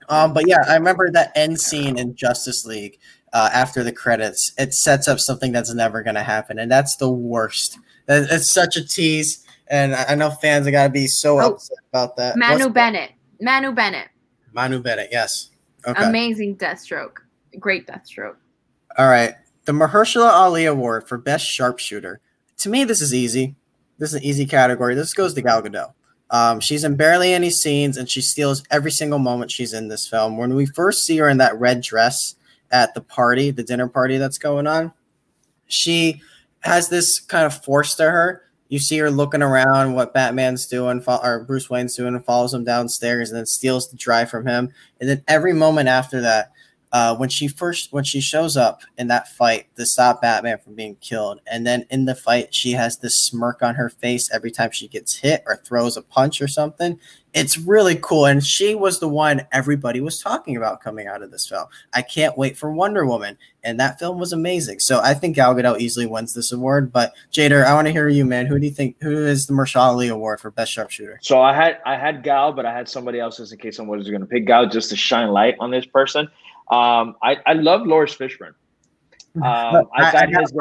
Um, 0.09 0.33
but 0.33 0.47
yeah, 0.47 0.65
I 0.67 0.75
remember 0.75 1.11
that 1.11 1.33
end 1.37 1.61
scene 1.61 1.99
in 1.99 2.15
Justice 2.15 2.65
League 2.65 2.99
uh, 3.33 3.51
after 3.53 3.85
the 3.85 3.93
credits. 3.93 4.53
It 4.59 4.75
sets 4.75 5.07
up 5.07 5.21
something 5.21 5.53
that's 5.53 5.73
never 5.75 6.03
going 6.03 6.15
to 6.15 6.23
happen, 6.23 6.59
and 6.59 6.71
that's 6.71 6.97
the 6.97 7.11
worst. 7.11 7.79
It's 8.09 8.51
such 8.51 8.77
a 8.77 8.87
tease, 8.87 9.45
and 9.67 9.95
I 9.95 10.15
know 10.15 10.31
fans 10.31 10.67
are 10.67 10.71
gonna 10.71 10.89
be 10.89 11.07
so 11.07 11.39
oh, 11.39 11.53
upset 11.53 11.77
about 11.93 12.17
that. 12.17 12.37
Manu 12.37 12.65
What's 12.65 12.75
Bennett. 12.75 13.11
That? 13.39 13.45
Manu 13.45 13.73
Bennett. 13.73 14.09
Manu 14.53 14.81
Bennett. 14.81 15.09
Yes. 15.13 15.51
Okay. 15.87 16.05
Amazing 16.05 16.57
Deathstroke. 16.57 17.19
Great 17.61 17.87
Deathstroke. 17.87 18.37
All 18.97 19.09
right. 19.09 19.35
The 19.67 19.73
Mahershala 19.73 20.31
Ali 20.31 20.65
Award 20.65 21.07
for 21.07 21.19
Best 21.19 21.45
Sharpshooter. 21.45 22.21
To 22.59 22.69
me, 22.69 22.85
this 22.85 23.01
is 23.01 23.15
easy. 23.15 23.55
This 23.99 24.11
is 24.11 24.17
an 24.17 24.25
easy 24.25 24.47
category. 24.47 24.95
This 24.95 25.15
goes 25.15 25.35
to 25.35 25.43
Gal 25.43 25.63
Gadot. 25.63 25.93
Um, 26.31 26.61
she's 26.61 26.85
in 26.85 26.97
barely 26.97 27.33
any 27.33 27.51
scenes, 27.51 27.97
and 27.97 28.09
she 28.09 28.21
steals 28.21 28.63
every 28.71 28.91
single 28.91 29.19
moment 29.19 29.51
she's 29.51 29.73
in 29.73 29.89
this 29.89 30.07
film. 30.07 30.37
When 30.37 30.55
we 30.55 30.67
first 30.67 31.05
see 31.05 31.17
her 31.19 31.29
in 31.29 31.39
that 31.39 31.59
red 31.59 31.81
dress 31.81 32.35
at 32.71 32.95
the 32.95 33.01
party, 33.01 33.51
the 33.51 33.63
dinner 33.63 33.89
party 33.89 34.19
that's 34.19 34.39
going 34.39 34.67
on, 34.67 34.93
she 35.67 36.21
has 36.61 36.89
this 36.89 37.19
kind 37.21 37.47
of 37.47 37.65
force 37.65 37.95
to 37.97 38.11
her. 38.11 38.43
You 38.69 38.79
see 38.79 38.99
her 38.99 39.11
looking 39.11 39.41
around 39.41 39.95
what 39.95 40.13
Batman's 40.13 40.67
doing, 40.67 41.03
or 41.07 41.45
Bruce 41.45 41.71
Wayne's 41.71 41.97
doing, 41.97 42.15
and 42.15 42.25
follows 42.25 42.53
him 42.53 42.65
downstairs, 42.65 43.31
and 43.31 43.39
then 43.39 43.47
steals 43.47 43.91
the 43.91 43.97
drive 43.97 44.31
from 44.31 44.47
him. 44.47 44.71
And 45.01 45.09
then 45.09 45.23
every 45.27 45.55
moment 45.55 45.89
after 45.89 46.21
that, 46.21 46.53
uh, 46.93 47.15
when 47.17 47.29
she 47.29 47.49
first 47.49 47.93
when 47.93 48.05
she 48.05 48.21
shows 48.21 48.57
up 48.57 48.83
in 48.97 49.09
that 49.09 49.29
fight 49.29 49.67
to 49.77 49.85
stop 49.85 50.23
Batman 50.23 50.59
from 50.59 50.75
being 50.75 50.97
killed, 50.97 51.41
and 51.51 51.67
then 51.67 51.87
in 51.91 52.07
the 52.07 52.15
fight 52.15 52.55
she 52.55 52.73
has 52.73 52.99
this 52.99 53.17
smirk 53.17 53.63
on 53.63 53.75
her 53.75 53.89
face 53.89 54.31
every 54.33 54.51
time 54.51 54.71
she 54.71 54.89
gets 54.89 55.17
hit 55.17 55.43
or 55.47 55.57
throws 55.57 55.97
a 55.97 56.03
punch 56.03 56.41
or 56.41 56.49
something. 56.49 56.99
It's 57.35 57.59
really 57.59 57.97
cool, 57.97 58.25
and 58.25 58.45
she 58.45 58.75
was 58.75 59.01
the 59.01 59.09
one 59.09 59.47
everybody 59.53 60.01
was 60.01 60.19
talking 60.19 60.57
about 60.57 60.81
coming 60.81 61.07
out 61.07 61.23
of 61.23 61.31
this 61.31 61.47
film. 61.47 61.67
I 61.93 62.01
can't 62.01 62.39
wait 62.39 62.57
for 62.57 62.73
Wonder 62.73 63.05
Woman, 63.05 63.37
and 63.63 63.79
that 63.79 63.99
film 63.99 64.19
was 64.19 64.33
amazing. 64.33 64.81
So 64.81 65.01
I 65.01 65.13
think 65.13 65.37
Gal 65.37 65.55
Gadot 65.55 65.79
easily 65.79 66.07
wins 66.07 66.33
this 66.33 66.53
award. 66.53 66.91
But 66.91 67.13
Jader, 67.31 67.65
I 67.67 67.75
want 67.75 67.87
to 67.87 67.93
hear 67.93 68.09
you, 68.09 68.25
man. 68.25 68.47
Who 68.47 68.59
do 68.59 68.65
you 68.65 68.73
think? 68.73 68.97
Who 69.03 69.27
is 69.27 69.47
the 69.47 69.53
Mahershala 69.53 69.89
Ali 69.89 70.09
Award 70.09 70.41
for 70.41 70.51
Best 70.51 70.73
Sharpshooter? 70.73 71.19
So 71.21 71.43
I 71.43 71.55
had 71.55 71.81
I 71.85 71.97
had 71.97 72.23
Gal, 72.23 72.53
but 72.53 72.65
I 72.65 72.73
had 72.73 72.89
somebody 72.89 73.21
else 73.21 73.37
just 73.37 73.53
in 73.53 73.59
case 73.59 73.77
someone 73.77 73.99
was 73.99 74.09
going 74.09 74.23
to 74.23 74.27
pick 74.27 74.47
Gal 74.47 74.67
just 74.67 74.89
to 74.91 74.97
shine 74.97 75.29
light 75.29 75.55
on 75.61 75.71
this 75.71 75.85
person. 75.85 76.31
Um, 76.71 77.17
I, 77.23 77.37
I 77.47 77.55
love 77.55 77.87
Laurence 77.87 78.15
Fishburne. 78.15 78.55
Um, 79.37 79.87
I, 79.95 80.09
I 80.09 80.27
got 80.27 80.41
his. 80.41 80.53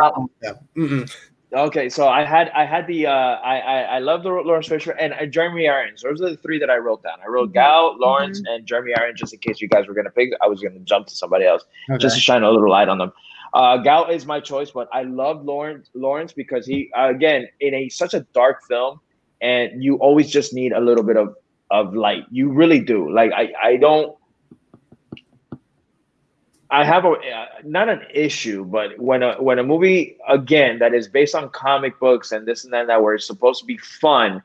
Yeah. 0.44 1.06
Okay, 1.54 1.88
so 1.88 2.10
I 2.10 2.26
had 2.26 2.50
I 2.50 2.66
had 2.66 2.88
the 2.88 3.08
uh, 3.08 3.12
I, 3.12 3.60
I 3.60 3.82
I 3.82 4.00
love 4.00 4.24
the 4.24 4.30
Laurence 4.30 4.68
Fishburne 4.68 4.98
and 5.00 5.14
uh, 5.14 5.26
Jeremy 5.26 5.70
Irons. 5.70 6.02
Those 6.02 6.22
are 6.22 6.32
the 6.32 6.38
three 6.38 6.60
that 6.60 6.70
I 6.70 6.76
wrote 6.76 7.04
down. 7.04 7.20
I 7.24 7.30
wrote 7.30 7.50
mm-hmm. 7.50 7.54
Gal, 7.54 7.96
Laurence, 7.98 8.42
mm-hmm. 8.42 8.54
and 8.54 8.66
Jeremy 8.66 8.94
Irons 9.00 9.18
just 9.18 9.34
in 9.34 9.40
case 9.40 9.62
you 9.62 9.70
guys 9.70 9.88
were 9.88 9.94
gonna 9.94 10.10
pick. 10.10 10.32
I 10.42 10.48
was 10.48 10.62
gonna 10.62 10.80
jump 10.80 11.08
to 11.08 11.16
somebody 11.16 11.46
else 11.46 11.64
okay. 11.90 11.98
just 12.00 12.16
to 12.16 12.22
shine 12.22 12.44
a 12.44 12.52
little 12.52 12.70
light 12.70 12.90
on 12.90 12.98
them. 12.98 13.14
Uh, 13.54 13.78
Gal 13.78 14.10
is 14.10 14.26
my 14.26 14.42
choice, 14.42 14.72
but 14.72 14.90
I 14.92 15.04
love 15.04 15.46
Laurence 15.46 15.90
Laurence 15.94 16.34
because 16.34 16.66
he 16.66 16.92
uh, 16.98 17.10
again 17.10 17.48
in 17.62 17.74
a 17.74 17.88
such 17.88 18.14
a 18.14 18.22
dark 18.34 18.66
film, 18.68 19.00
and 19.40 19.82
you 19.82 19.96
always 19.96 20.30
just 20.30 20.54
need 20.54 20.74
a 20.74 20.82
little 20.82 21.04
bit 21.04 21.16
of 21.16 21.34
of 21.72 21.94
light. 21.94 22.26
You 22.30 22.52
really 22.52 22.82
do. 22.82 23.10
Like 23.10 23.32
I 23.32 23.54
I 23.64 23.78
don't 23.78 24.18
I 26.70 26.84
have 26.84 27.06
a 27.06 27.12
uh, 27.12 27.46
not 27.64 27.88
an 27.88 28.02
issue, 28.14 28.66
but 28.66 29.00
when 29.00 29.24
a 29.24 29.42
when 29.42 29.58
a 29.58 29.64
movie 29.64 30.18
again 30.28 30.80
that 30.80 30.94
is 30.94 31.08
based 31.08 31.34
on 31.34 31.50
comic 31.50 32.00
books 32.00 32.32
and 32.32 32.46
this 32.46 32.66
and 32.66 32.74
that, 32.74 32.88
that 32.88 33.02
where 33.02 33.14
it's 33.16 33.26
supposed 33.26 33.62
to 33.62 33.66
be 33.66 33.78
fun, 33.78 34.44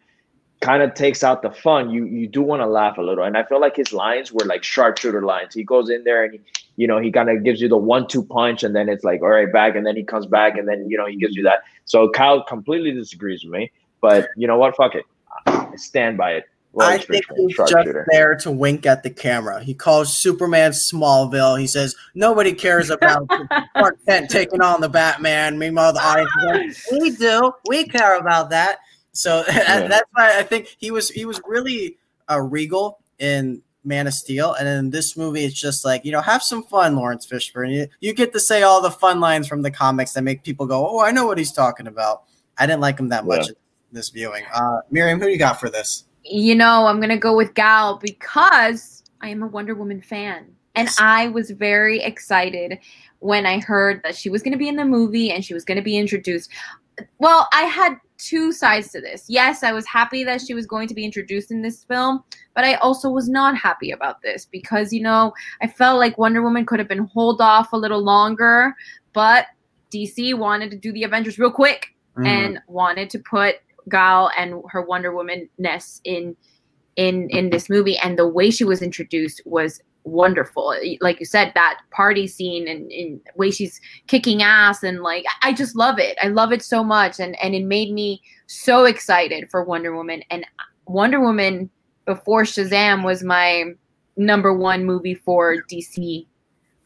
kind 0.60 0.82
of 0.82 0.94
takes 0.94 1.24
out 1.24 1.42
the 1.42 1.50
fun. 1.50 1.90
You 1.90 2.04
you 2.04 2.28
do 2.28 2.40
want 2.40 2.62
to 2.62 2.66
laugh 2.66 2.96
a 2.96 3.02
little, 3.02 3.24
and 3.24 3.36
I 3.36 3.42
feel 3.42 3.60
like 3.60 3.74
his 3.74 3.92
lines 3.92 4.32
were 4.32 4.44
like 4.44 4.62
sharpshooter 4.62 5.22
lines. 5.22 5.52
He 5.54 5.64
goes 5.64 5.90
in 5.90 6.04
there 6.04 6.24
and 6.24 6.34
he, 6.34 6.40
you 6.76 6.86
know 6.86 6.98
he 6.98 7.10
kind 7.10 7.28
of 7.28 7.42
gives 7.42 7.60
you 7.60 7.68
the 7.68 7.76
one 7.76 8.06
two 8.06 8.22
punch, 8.22 8.62
and 8.62 8.74
then 8.74 8.88
it's 8.88 9.02
like 9.02 9.20
all 9.20 9.30
right 9.30 9.52
back, 9.52 9.74
and 9.74 9.84
then 9.84 9.96
he 9.96 10.04
comes 10.04 10.26
back, 10.26 10.56
and 10.56 10.68
then 10.68 10.88
you 10.88 10.96
know 10.96 11.06
he 11.06 11.16
gives 11.16 11.34
you 11.34 11.42
that. 11.42 11.64
So 11.86 12.08
Kyle 12.08 12.44
completely 12.44 12.92
disagrees 12.92 13.42
with 13.42 13.52
me, 13.52 13.72
but 14.00 14.28
you 14.36 14.46
know 14.46 14.58
what? 14.58 14.76
Fuck 14.76 14.94
it, 14.94 15.04
I 15.46 15.74
stand 15.74 16.16
by 16.16 16.34
it. 16.34 16.44
I 16.80 16.98
think 16.98 17.24
he's 17.36 17.56
just 17.56 17.88
there 18.10 18.34
to 18.36 18.50
wink 18.50 18.86
at 18.86 19.02
the 19.02 19.10
camera. 19.10 19.62
He 19.62 19.74
calls 19.74 20.16
Superman 20.16 20.70
Smallville. 20.70 21.60
He 21.60 21.66
says 21.66 21.94
nobody 22.14 22.52
cares 22.52 22.90
about 22.90 23.28
Clark 23.76 23.98
Kent 24.06 24.30
taking 24.30 24.62
on 24.62 24.80
the 24.80 24.88
Batman. 24.88 25.58
Meanwhile, 25.58 25.92
the 25.92 26.00
audience 26.00 26.86
we 26.92 27.10
do. 27.10 27.52
We 27.68 27.84
care 27.84 28.16
about 28.16 28.50
that. 28.50 28.78
So 29.12 29.44
yeah. 29.48 29.86
that's 29.86 30.08
why 30.12 30.38
I 30.38 30.42
think 30.42 30.76
he 30.78 30.90
was 30.90 31.10
he 31.10 31.24
was 31.24 31.40
really 31.46 31.98
a 32.28 32.34
uh, 32.34 32.38
regal 32.38 32.98
in 33.18 33.62
Man 33.84 34.06
of 34.06 34.14
Steel, 34.14 34.54
and 34.54 34.66
in 34.66 34.90
this 34.90 35.16
movie, 35.16 35.44
it's 35.44 35.60
just 35.60 35.84
like 35.84 36.04
you 36.04 36.12
know, 36.12 36.22
have 36.22 36.42
some 36.42 36.62
fun, 36.62 36.96
Laurence 36.96 37.26
Fishburne. 37.26 37.74
You, 37.74 37.88
you 38.00 38.14
get 38.14 38.32
to 38.32 38.40
say 38.40 38.62
all 38.62 38.80
the 38.80 38.90
fun 38.90 39.20
lines 39.20 39.46
from 39.46 39.62
the 39.62 39.70
comics 39.70 40.12
that 40.12 40.22
make 40.22 40.42
people 40.42 40.66
go, 40.66 40.88
"Oh, 40.88 41.00
I 41.00 41.10
know 41.10 41.26
what 41.26 41.36
he's 41.36 41.52
talking 41.52 41.86
about." 41.86 42.22
I 42.58 42.66
didn't 42.66 42.80
like 42.80 42.98
him 42.98 43.08
that 43.08 43.26
much 43.26 43.48
yeah. 43.48 43.54
this 43.92 44.10
viewing. 44.10 44.44
Uh, 44.54 44.78
Miriam, 44.90 45.18
who 45.18 45.26
do 45.26 45.32
you 45.32 45.38
got 45.38 45.58
for 45.58 45.68
this? 45.68 46.04
You 46.24 46.54
know, 46.54 46.86
I'm 46.86 47.00
gonna 47.00 47.18
go 47.18 47.36
with 47.36 47.54
Gal 47.54 47.98
because 47.98 49.02
I 49.20 49.28
am 49.28 49.42
a 49.42 49.46
Wonder 49.46 49.74
Woman 49.74 50.00
fan. 50.00 50.46
And 50.74 50.88
I 50.98 51.28
was 51.28 51.50
very 51.50 52.00
excited 52.00 52.78
when 53.18 53.46
I 53.46 53.60
heard 53.60 54.02
that 54.02 54.16
she 54.16 54.30
was 54.30 54.42
going 54.42 54.52
to 54.52 54.58
be 54.58 54.68
in 54.68 54.76
the 54.76 54.84
movie 54.84 55.30
and 55.30 55.44
she 55.44 55.54
was 55.54 55.64
going 55.64 55.76
to 55.76 55.82
be 55.82 55.96
introduced. 55.96 56.50
Well, 57.18 57.48
I 57.52 57.62
had 57.62 57.96
two 58.18 58.52
sides 58.52 58.90
to 58.92 59.00
this. 59.00 59.26
Yes, 59.28 59.62
I 59.62 59.72
was 59.72 59.86
happy 59.86 60.24
that 60.24 60.40
she 60.40 60.54
was 60.54 60.66
going 60.66 60.88
to 60.88 60.94
be 60.94 61.04
introduced 61.04 61.50
in 61.50 61.62
this 61.62 61.84
film, 61.84 62.22
but 62.54 62.64
I 62.64 62.74
also 62.74 63.10
was 63.10 63.28
not 63.28 63.56
happy 63.56 63.90
about 63.90 64.22
this 64.22 64.46
because, 64.50 64.92
you 64.92 65.02
know, 65.02 65.32
I 65.60 65.66
felt 65.66 65.98
like 65.98 66.18
Wonder 66.18 66.42
Woman 66.42 66.64
could 66.64 66.78
have 66.78 66.88
been 66.88 67.06
hold 67.06 67.40
off 67.40 67.72
a 67.72 67.76
little 67.76 68.02
longer, 68.02 68.74
but 69.12 69.46
DC 69.92 70.36
wanted 70.36 70.70
to 70.70 70.76
do 70.76 70.92
the 70.92 71.04
Avengers 71.04 71.38
real 71.38 71.50
quick 71.50 71.94
mm. 72.16 72.26
and 72.26 72.60
wanted 72.66 73.10
to 73.10 73.18
put 73.18 73.56
Gal 73.88 74.30
and 74.36 74.62
her 74.70 74.82
Wonder 74.82 75.14
Woman 75.14 75.48
ness 75.58 76.00
in 76.04 76.36
in 76.96 77.28
in 77.30 77.50
this 77.50 77.68
movie, 77.70 77.96
and 77.98 78.18
the 78.18 78.28
way 78.28 78.50
she 78.50 78.64
was 78.64 78.82
introduced 78.82 79.42
was 79.44 79.80
wonderful. 80.04 80.74
Like 81.00 81.20
you 81.20 81.26
said, 81.26 81.52
that 81.54 81.80
party 81.90 82.26
scene 82.26 82.68
and 82.68 82.90
in 82.90 83.20
way 83.36 83.50
she's 83.50 83.80
kicking 84.06 84.42
ass 84.42 84.82
and 84.82 85.02
like 85.02 85.24
I 85.42 85.52
just 85.52 85.76
love 85.76 85.98
it. 85.98 86.18
I 86.22 86.28
love 86.28 86.52
it 86.52 86.62
so 86.62 86.84
much, 86.84 87.20
and 87.20 87.40
and 87.42 87.54
it 87.54 87.64
made 87.64 87.92
me 87.92 88.20
so 88.46 88.84
excited 88.84 89.50
for 89.50 89.64
Wonder 89.64 89.94
Woman. 89.94 90.22
And 90.30 90.46
Wonder 90.86 91.20
Woman 91.20 91.70
before 92.04 92.42
Shazam 92.42 93.04
was 93.04 93.22
my 93.22 93.64
number 94.16 94.52
one 94.52 94.84
movie 94.84 95.14
for 95.14 95.56
DC 95.70 96.26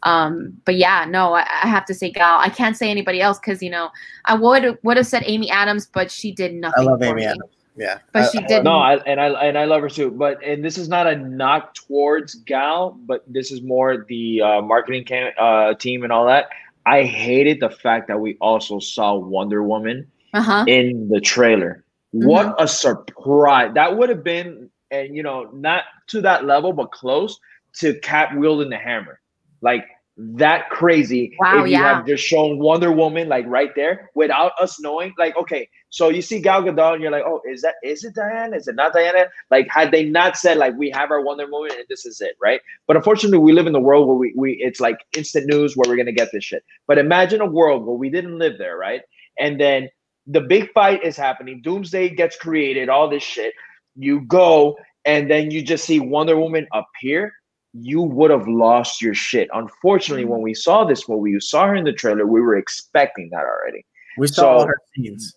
um, 0.02 0.56
but 0.64 0.76
yeah, 0.76 1.06
no, 1.08 1.34
I, 1.34 1.40
I, 1.62 1.66
have 1.66 1.84
to 1.86 1.94
say 1.94 2.10
Gal. 2.10 2.38
I 2.38 2.48
can't 2.48 2.76
say 2.76 2.90
anybody 2.90 3.20
else 3.20 3.38
because 3.38 3.62
you 3.62 3.70
know 3.70 3.90
I 4.26 4.34
would 4.34 4.78
would 4.82 4.96
have 4.96 5.06
said 5.06 5.22
Amy 5.26 5.50
Adams, 5.50 5.86
but 5.86 6.10
she 6.10 6.32
did 6.32 6.54
nothing. 6.54 6.86
I 6.86 6.90
love 6.90 7.02
Amy 7.02 7.22
me. 7.22 7.26
Adams. 7.26 7.50
Yeah, 7.76 7.98
but 8.12 8.30
she 8.30 8.40
did. 8.42 8.64
No, 8.64 8.78
I, 8.78 8.96
and 9.04 9.20
I 9.20 9.28
and 9.28 9.58
I 9.58 9.64
love 9.64 9.82
her 9.82 9.88
too. 9.88 10.10
But 10.10 10.42
and 10.42 10.64
this 10.64 10.78
is 10.78 10.88
not 10.88 11.06
a 11.06 11.16
knock 11.16 11.74
towards 11.74 12.34
Gal, 12.34 12.98
but 13.04 13.22
this 13.26 13.50
is 13.50 13.62
more 13.62 14.06
the 14.08 14.40
uh, 14.40 14.62
marketing 14.62 15.04
cam- 15.04 15.34
uh, 15.38 15.74
team 15.74 16.02
and 16.02 16.12
all 16.12 16.26
that. 16.26 16.48
I 16.86 17.02
hated 17.02 17.60
the 17.60 17.70
fact 17.70 18.08
that 18.08 18.18
we 18.18 18.36
also 18.40 18.78
saw 18.78 19.14
Wonder 19.16 19.62
Woman 19.62 20.10
uh-huh. 20.32 20.64
in 20.68 21.08
the 21.08 21.20
trailer. 21.20 21.84
Mm-hmm. 22.14 22.26
What 22.26 22.54
a 22.58 22.66
surprise! 22.66 23.72
That 23.74 23.96
would 23.98 24.08
have 24.08 24.24
been, 24.24 24.70
and 24.90 25.14
you 25.14 25.22
know, 25.22 25.50
not 25.52 25.84
to 26.08 26.22
that 26.22 26.46
level, 26.46 26.72
but 26.72 26.92
close 26.92 27.38
to 27.74 27.98
Cap 28.00 28.34
wielding 28.34 28.70
the 28.70 28.78
hammer. 28.78 29.20
Like 29.62 29.84
that 30.18 30.70
crazy 30.70 31.36
wow, 31.38 31.58
if 31.58 31.66
you 31.66 31.72
yeah. 31.72 31.96
have 31.96 32.06
just 32.06 32.24
shown 32.24 32.58
Wonder 32.58 32.90
Woman 32.90 33.28
like 33.28 33.44
right 33.46 33.70
there 33.76 34.10
without 34.14 34.52
us 34.58 34.80
knowing. 34.80 35.12
Like, 35.18 35.36
okay, 35.36 35.68
so 35.90 36.08
you 36.08 36.22
see 36.22 36.40
Gal 36.40 36.62
Gadot 36.62 36.94
and 36.94 37.02
you're 37.02 37.10
like, 37.10 37.24
oh, 37.26 37.42
is 37.50 37.60
that 37.62 37.74
is 37.82 38.02
it 38.02 38.14
Diana? 38.14 38.56
Is 38.56 38.66
it 38.66 38.76
not 38.76 38.94
Diana? 38.94 39.26
Like, 39.50 39.68
had 39.70 39.90
they 39.90 40.04
not 40.04 40.36
said 40.36 40.56
like 40.56 40.74
we 40.76 40.90
have 40.90 41.10
our 41.10 41.20
Wonder 41.20 41.46
Woman 41.50 41.72
and 41.72 41.84
this 41.90 42.06
is 42.06 42.20
it, 42.22 42.36
right? 42.40 42.60
But 42.86 42.96
unfortunately, 42.96 43.38
we 43.38 43.52
live 43.52 43.66
in 43.66 43.74
the 43.74 43.80
world 43.80 44.08
where 44.08 44.16
we 44.16 44.32
we 44.36 44.52
it's 44.52 44.80
like 44.80 44.96
instant 45.16 45.46
news 45.46 45.76
where 45.76 45.84
we're 45.88 45.96
gonna 45.96 46.12
get 46.12 46.30
this 46.32 46.44
shit. 46.44 46.64
But 46.86 46.98
imagine 46.98 47.42
a 47.42 47.46
world 47.46 47.84
where 47.84 47.96
we 47.96 48.08
didn't 48.08 48.38
live 48.38 48.56
there, 48.56 48.78
right? 48.78 49.02
And 49.38 49.60
then 49.60 49.90
the 50.26 50.40
big 50.40 50.72
fight 50.72 51.04
is 51.04 51.16
happening. 51.16 51.60
Doomsday 51.62 52.14
gets 52.14 52.36
created, 52.36 52.88
all 52.88 53.08
this 53.10 53.22
shit. 53.22 53.52
You 53.96 54.22
go 54.22 54.76
and 55.04 55.30
then 55.30 55.50
you 55.50 55.62
just 55.62 55.84
see 55.84 56.00
Wonder 56.00 56.36
Woman 56.36 56.66
appear 56.72 57.32
you 57.80 58.02
would 58.02 58.30
have 58.30 58.48
lost 58.48 59.02
your 59.02 59.14
shit. 59.14 59.48
Unfortunately, 59.52 60.24
when 60.24 60.40
mm. 60.40 60.44
we 60.44 60.54
saw 60.54 60.84
this 60.84 61.08
movie, 61.08 61.30
you 61.30 61.40
saw 61.40 61.66
her 61.66 61.74
in 61.74 61.84
the 61.84 61.92
trailer, 61.92 62.26
we 62.26 62.40
were 62.40 62.56
expecting 62.56 63.28
that 63.32 63.44
already. 63.44 63.84
We 64.18 64.28
saw 64.28 64.60
so, 64.60 64.66
her 64.66 64.78
scenes. 64.94 65.34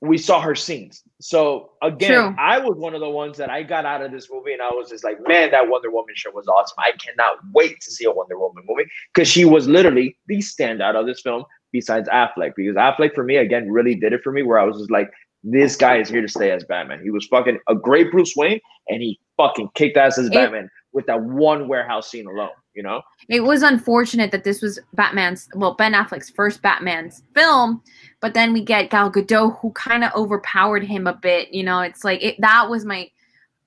We 0.00 0.18
saw 0.18 0.40
her 0.40 0.56
scenes. 0.56 1.02
So 1.20 1.70
again, 1.82 2.10
True. 2.10 2.34
I 2.38 2.58
was 2.58 2.76
one 2.76 2.94
of 2.94 3.00
the 3.00 3.08
ones 3.08 3.38
that 3.38 3.50
I 3.50 3.62
got 3.62 3.86
out 3.86 4.02
of 4.02 4.10
this 4.10 4.28
movie 4.30 4.52
and 4.52 4.60
I 4.60 4.70
was 4.70 4.88
just 4.88 5.04
like, 5.04 5.18
man, 5.28 5.52
that 5.52 5.68
Wonder 5.68 5.92
Woman 5.92 6.14
show 6.16 6.30
was 6.32 6.48
awesome. 6.48 6.76
I 6.78 6.92
cannot 6.98 7.38
wait 7.54 7.80
to 7.80 7.90
see 7.90 8.04
a 8.04 8.10
Wonder 8.10 8.36
Woman 8.36 8.64
movie 8.66 8.88
because 9.14 9.28
she 9.28 9.44
was 9.44 9.68
literally 9.68 10.16
the 10.26 10.38
standout 10.38 10.96
of 10.96 11.06
this 11.06 11.20
film 11.20 11.44
besides 11.70 12.08
Affleck. 12.08 12.54
Because 12.56 12.74
Affleck 12.74 13.14
for 13.14 13.22
me, 13.22 13.36
again, 13.36 13.70
really 13.70 13.94
did 13.94 14.12
it 14.12 14.22
for 14.24 14.32
me 14.32 14.42
where 14.42 14.58
I 14.58 14.64
was 14.64 14.78
just 14.78 14.90
like, 14.90 15.08
this 15.44 15.76
guy 15.76 15.98
is 15.98 16.08
here 16.08 16.22
to 16.22 16.28
stay 16.28 16.50
as 16.50 16.64
Batman. 16.64 17.00
He 17.02 17.10
was 17.10 17.26
fucking 17.26 17.58
a 17.68 17.74
great 17.76 18.10
Bruce 18.10 18.34
Wayne 18.36 18.60
and 18.88 19.00
he 19.02 19.20
fucking 19.36 19.70
kicked 19.74 19.96
ass 19.96 20.18
as 20.18 20.26
it, 20.26 20.32
Batman 20.32 20.68
with 20.92 21.06
that 21.06 21.22
one 21.22 21.68
warehouse 21.68 22.10
scene 22.10 22.26
alone. 22.26 22.50
You 22.74 22.82
know, 22.82 23.02
it 23.28 23.40
was 23.40 23.62
unfortunate 23.62 24.30
that 24.30 24.44
this 24.44 24.62
was 24.62 24.78
Batman's, 24.94 25.46
well, 25.54 25.74
Ben 25.74 25.92
Affleck's 25.92 26.30
first 26.30 26.62
Batman's 26.62 27.22
film, 27.34 27.82
but 28.20 28.32
then 28.32 28.54
we 28.54 28.64
get 28.64 28.88
Gal 28.88 29.12
Gadot, 29.12 29.58
who 29.60 29.72
kind 29.72 30.04
of 30.04 30.12
overpowered 30.14 30.82
him 30.82 31.06
a 31.06 31.12
bit. 31.12 31.52
You 31.52 31.64
know, 31.64 31.80
it's 31.80 32.02
like 32.02 32.22
it, 32.22 32.36
that 32.40 32.70
was 32.70 32.86
my, 32.86 33.10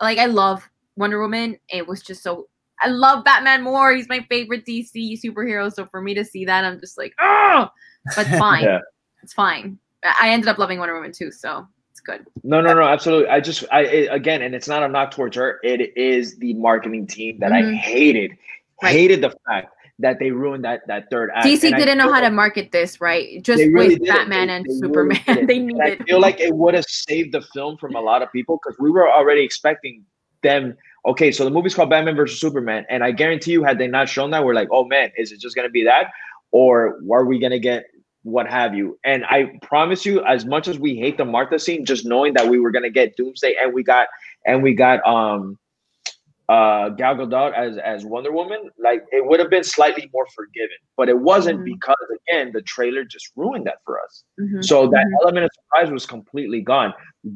like, 0.02 0.18
I 0.18 0.26
love 0.26 0.68
Wonder 0.96 1.22
Woman. 1.22 1.60
It 1.70 1.88
was 1.88 2.02
just 2.02 2.24
so 2.24 2.48
I 2.82 2.90
love 2.90 3.24
Batman 3.24 3.64
more. 3.64 3.94
He's 3.94 4.10
my 4.10 4.26
favorite 4.30 4.66
DC 4.66 5.20
superhero. 5.24 5.72
So 5.72 5.86
for 5.86 6.02
me 6.02 6.14
to 6.16 6.26
see 6.26 6.46
that, 6.46 6.66
I'm 6.66 6.80
just 6.80 6.98
like, 6.98 7.14
oh, 7.20 7.70
but 8.16 8.28
fine. 8.40 8.64
yeah. 8.64 8.80
It's 9.24 9.34
fine. 9.34 9.80
I 10.04 10.30
ended 10.30 10.50
up 10.50 10.58
loving 10.58 10.80
Wonder 10.80 10.94
Woman 10.94 11.12
too, 11.12 11.32
so 11.32 11.68
good. 12.06 12.26
No, 12.44 12.61
no, 12.61 12.73
no, 12.73 12.84
absolutely. 12.84 13.30
I 13.30 13.40
just, 13.40 13.64
I 13.72 13.82
it, 13.82 14.07
again, 14.11 14.41
and 14.41 14.56
it's 14.56 14.68
not 14.68 14.84
a 14.84 14.88
knock 14.88 15.11
towards 15.11 15.36
her. 15.36 15.60
It 15.64 15.98
is 15.98 16.38
the 16.38 16.53
marketing 16.53 17.07
team 17.07 17.40
that 17.40 17.52
mm-hmm. 17.52 17.76
I 17.76 17.77
hated, 17.77 18.38
right. 18.82 18.91
hated 18.91 19.22
the 19.22 19.34
fact 19.45 19.76
that 19.99 20.19
they 20.19 20.32
ruined 20.32 20.65
that 20.65 20.86
that 20.88 21.10
third 21.10 21.32
act. 21.34 21.45
DC 21.45 21.64
and 21.64 21.76
didn't 21.77 21.98
know 21.98 22.11
how 22.11 22.19
to 22.19 22.30
market 22.30 22.72
this, 22.72 22.99
right? 22.99 23.41
Just 23.41 23.64
really 23.64 23.95
with 23.95 24.07
Batman 24.07 24.48
they, 24.48 24.53
and 24.53 24.65
they 24.65 24.73
Superman, 24.73 25.22
really 25.27 25.45
they 25.45 25.60
needed. 25.60 26.02
I 26.02 26.03
feel 26.03 26.19
like 26.19 26.40
it 26.40 26.53
would 26.53 26.73
have 26.73 26.86
saved 26.86 27.34
the 27.34 27.41
film 27.41 27.77
from 27.77 27.95
a 27.95 28.02
lot 28.02 28.22
of 28.22 28.32
people 28.32 28.60
because 28.64 28.77
we 28.80 28.91
were 28.91 29.10
already 29.10 29.44
expecting 29.44 30.03
them 30.44 30.77
okay, 31.06 31.32
so 31.32 31.44
the 31.44 31.52
movie's 31.52 31.76
called 31.76 31.90
Batman 31.90 32.15
versus 32.15 32.40
Superman, 32.40 32.86
and 32.90 33.03
I 33.03 33.11
guarantee 33.11 33.52
you, 33.52 33.64
had 33.64 33.77
they 33.77 33.88
not 33.88 34.10
shown 34.10 34.32
that, 34.32 34.44
we're 34.44 34.56
like, 34.56 34.69
oh 34.72 34.86
man, 34.86 35.11
is 35.18 35.32
it 35.32 35.40
just 35.40 35.56
gonna 35.56 35.69
be 35.69 35.84
that, 35.84 36.11
or 36.52 36.99
are 37.11 37.26
we 37.26 37.40
gonna 37.40 37.60
get 37.60 37.86
what 38.26 38.50
have 38.50 38.74
you? 38.74 38.98
And 39.06 39.24
I 39.26 39.52
promise 39.62 40.04
you, 40.04 40.24
as 40.26 40.46
much 40.46 40.68
as 40.68 40.80
we 40.80 40.96
hate 40.96 41.18
the 41.18 41.26
Martha 41.26 41.60
scene, 41.60 41.86
just 41.86 42.06
knowing 42.06 42.34
that 42.34 42.48
we 42.48 42.60
were 42.60 42.72
gonna 42.72 42.90
get 42.90 43.16
Doomsday, 43.16 43.56
and 43.62 43.72
we 43.72 43.84
got, 43.84 44.08
and 44.46 44.64
we 44.64 44.74
got 44.74 45.06
um 45.08 45.60
uh 46.50 46.90
Gal 46.90 47.16
Gadot 47.16 47.54
as 47.54 47.78
as 47.78 48.04
Wonder 48.04 48.32
Woman, 48.32 48.72
like 48.80 49.06
it 49.12 49.24
would 49.24 49.40
have 49.40 49.52
been 49.52 49.64
slightly 49.64 50.10
more 50.12 50.26
forgiven, 50.36 50.76
but 50.98 51.08
it 51.08 51.18
wasn't 51.18 51.60
mm-hmm. 51.60 51.66
because 51.66 52.08
again 52.28 52.52
the 52.52 52.64
trailer 52.64 53.04
just 53.04 53.30
ruined 53.36 53.68
that 53.68 53.78
for 53.86 54.02
us. 54.02 54.24
Mm-hmm. 54.42 54.64
So 54.64 54.88
that 54.88 55.06
mm-hmm. 55.06 55.16
element 55.22 55.46
of 55.46 55.52
surprise 55.54 55.94
was 55.94 56.08
completely 56.08 56.62
gone. 56.62 56.96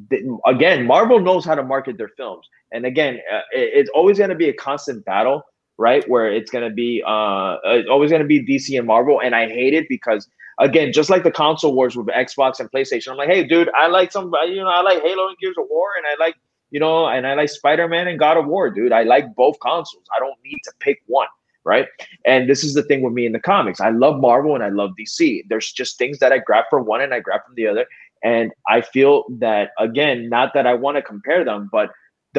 The, 0.09 0.39
again, 0.47 0.87
Marvel 0.87 1.19
knows 1.19 1.45
how 1.45 1.53
to 1.53 1.63
market 1.63 1.99
their 1.99 2.11
films, 2.17 2.47
and 2.71 2.87
again, 2.87 3.19
uh, 3.31 3.41
it, 3.51 3.69
it's 3.75 3.89
always 3.91 4.17
going 4.17 4.31
to 4.31 4.35
be 4.35 4.49
a 4.49 4.53
constant 4.53 5.05
battle, 5.05 5.43
right? 5.77 6.07
Where 6.09 6.31
it's 6.31 6.49
going 6.49 6.67
to 6.67 6.73
be 6.73 7.03
uh 7.05 7.57
it's 7.65 7.89
always 7.89 8.09
going 8.09 8.23
to 8.23 8.27
be 8.27 8.43
DC 8.43 8.75
and 8.75 8.87
Marvel, 8.87 9.21
and 9.21 9.35
I 9.35 9.47
hate 9.47 9.75
it 9.75 9.87
because 9.87 10.27
again, 10.59 10.91
just 10.93 11.09
like 11.09 11.23
the 11.23 11.31
console 11.31 11.73
wars 11.73 11.95
with 11.95 12.07
Xbox 12.07 12.59
and 12.59 12.71
PlayStation, 12.71 13.09
I'm 13.09 13.17
like, 13.17 13.29
hey, 13.29 13.43
dude, 13.43 13.69
I 13.75 13.87
like 13.87 14.11
some, 14.11 14.31
you 14.47 14.57
know, 14.57 14.67
I 14.67 14.81
like 14.81 15.01
Halo 15.01 15.27
and 15.27 15.37
Gears 15.39 15.55
of 15.57 15.65
War, 15.69 15.89
and 15.97 16.05
I 16.05 16.23
like 16.23 16.35
you 16.71 16.79
know, 16.79 17.07
and 17.07 17.25
I 17.25 17.33
like 17.33 17.49
Spider 17.49 17.87
Man 17.87 18.07
and 18.07 18.19
God 18.19 18.37
of 18.37 18.45
War, 18.45 18.69
dude. 18.69 18.91
I 18.91 19.03
like 19.03 19.35
both 19.35 19.59
consoles. 19.59 20.05
I 20.15 20.19
don't 20.19 20.37
need 20.43 20.59
to 20.65 20.71
pick 20.79 20.99
one, 21.07 21.27
right? 21.63 21.87
And 22.25 22.49
this 22.49 22.63
is 22.63 22.73
the 22.73 22.83
thing 22.83 23.01
with 23.01 23.13
me 23.13 23.25
in 23.25 23.31
the 23.31 23.39
comics. 23.39 23.79
I 23.79 23.89
love 23.89 24.19
Marvel 24.19 24.55
and 24.55 24.63
I 24.63 24.69
love 24.69 24.91
DC. 24.99 25.43
There's 25.49 25.71
just 25.71 25.97
things 25.97 26.19
that 26.19 26.31
I 26.31 26.39
grab 26.39 26.65
from 26.69 26.85
one 26.85 27.01
and 27.01 27.13
I 27.13 27.19
grab 27.19 27.41
from 27.45 27.55
the 27.55 27.67
other. 27.67 27.85
And 28.23 28.51
I 28.67 28.81
feel 28.81 29.23
that, 29.39 29.71
again, 29.79 30.29
not 30.29 30.53
that 30.53 30.67
I 30.67 30.73
want 30.73 30.97
to 30.97 31.01
compare 31.01 31.43
them, 31.43 31.69
but 31.71 31.89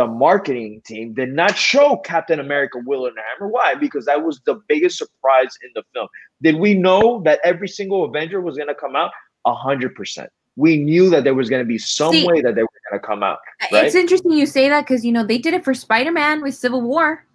the 0.00 0.06
marketing 0.06 0.80
team 0.86 1.12
did 1.12 1.28
not 1.28 1.58
show 1.58 1.98
Captain 1.98 2.40
America 2.40 2.78
Will 2.86 3.04
and 3.04 3.14
Hammer. 3.18 3.50
Why? 3.50 3.74
Because 3.74 4.06
that 4.06 4.24
was 4.24 4.40
the 4.46 4.62
biggest 4.66 4.96
surprise 4.96 5.58
in 5.62 5.68
the 5.74 5.82
film. 5.92 6.08
Did 6.40 6.56
we 6.56 6.72
know 6.72 7.20
that 7.26 7.38
every 7.44 7.68
single 7.68 8.06
Avenger 8.06 8.40
was 8.40 8.56
going 8.56 8.68
to 8.68 8.74
come 8.74 8.96
out? 8.96 9.10
A 9.44 9.54
hundred 9.54 9.94
percent 9.94 10.30
we 10.56 10.78
knew 10.78 11.10
that 11.10 11.24
there 11.24 11.34
was 11.34 11.48
going 11.48 11.62
to 11.62 11.68
be 11.68 11.78
some 11.78 12.12
See, 12.12 12.26
way 12.26 12.40
that 12.40 12.54
they 12.54 12.62
were 12.62 12.80
going 12.90 13.00
to 13.00 13.06
come 13.06 13.22
out. 13.22 13.38
Right? 13.70 13.84
It's 13.84 13.94
interesting 13.94 14.32
you 14.32 14.46
say 14.46 14.68
that 14.70 14.86
because 14.86 15.04
you 15.04 15.12
know 15.12 15.24
they 15.24 15.38
did 15.38 15.54
it 15.54 15.64
for 15.64 15.74
Spider 15.74 16.12
Man 16.12 16.42
with 16.42 16.54
Civil 16.54 16.80
War, 16.80 17.26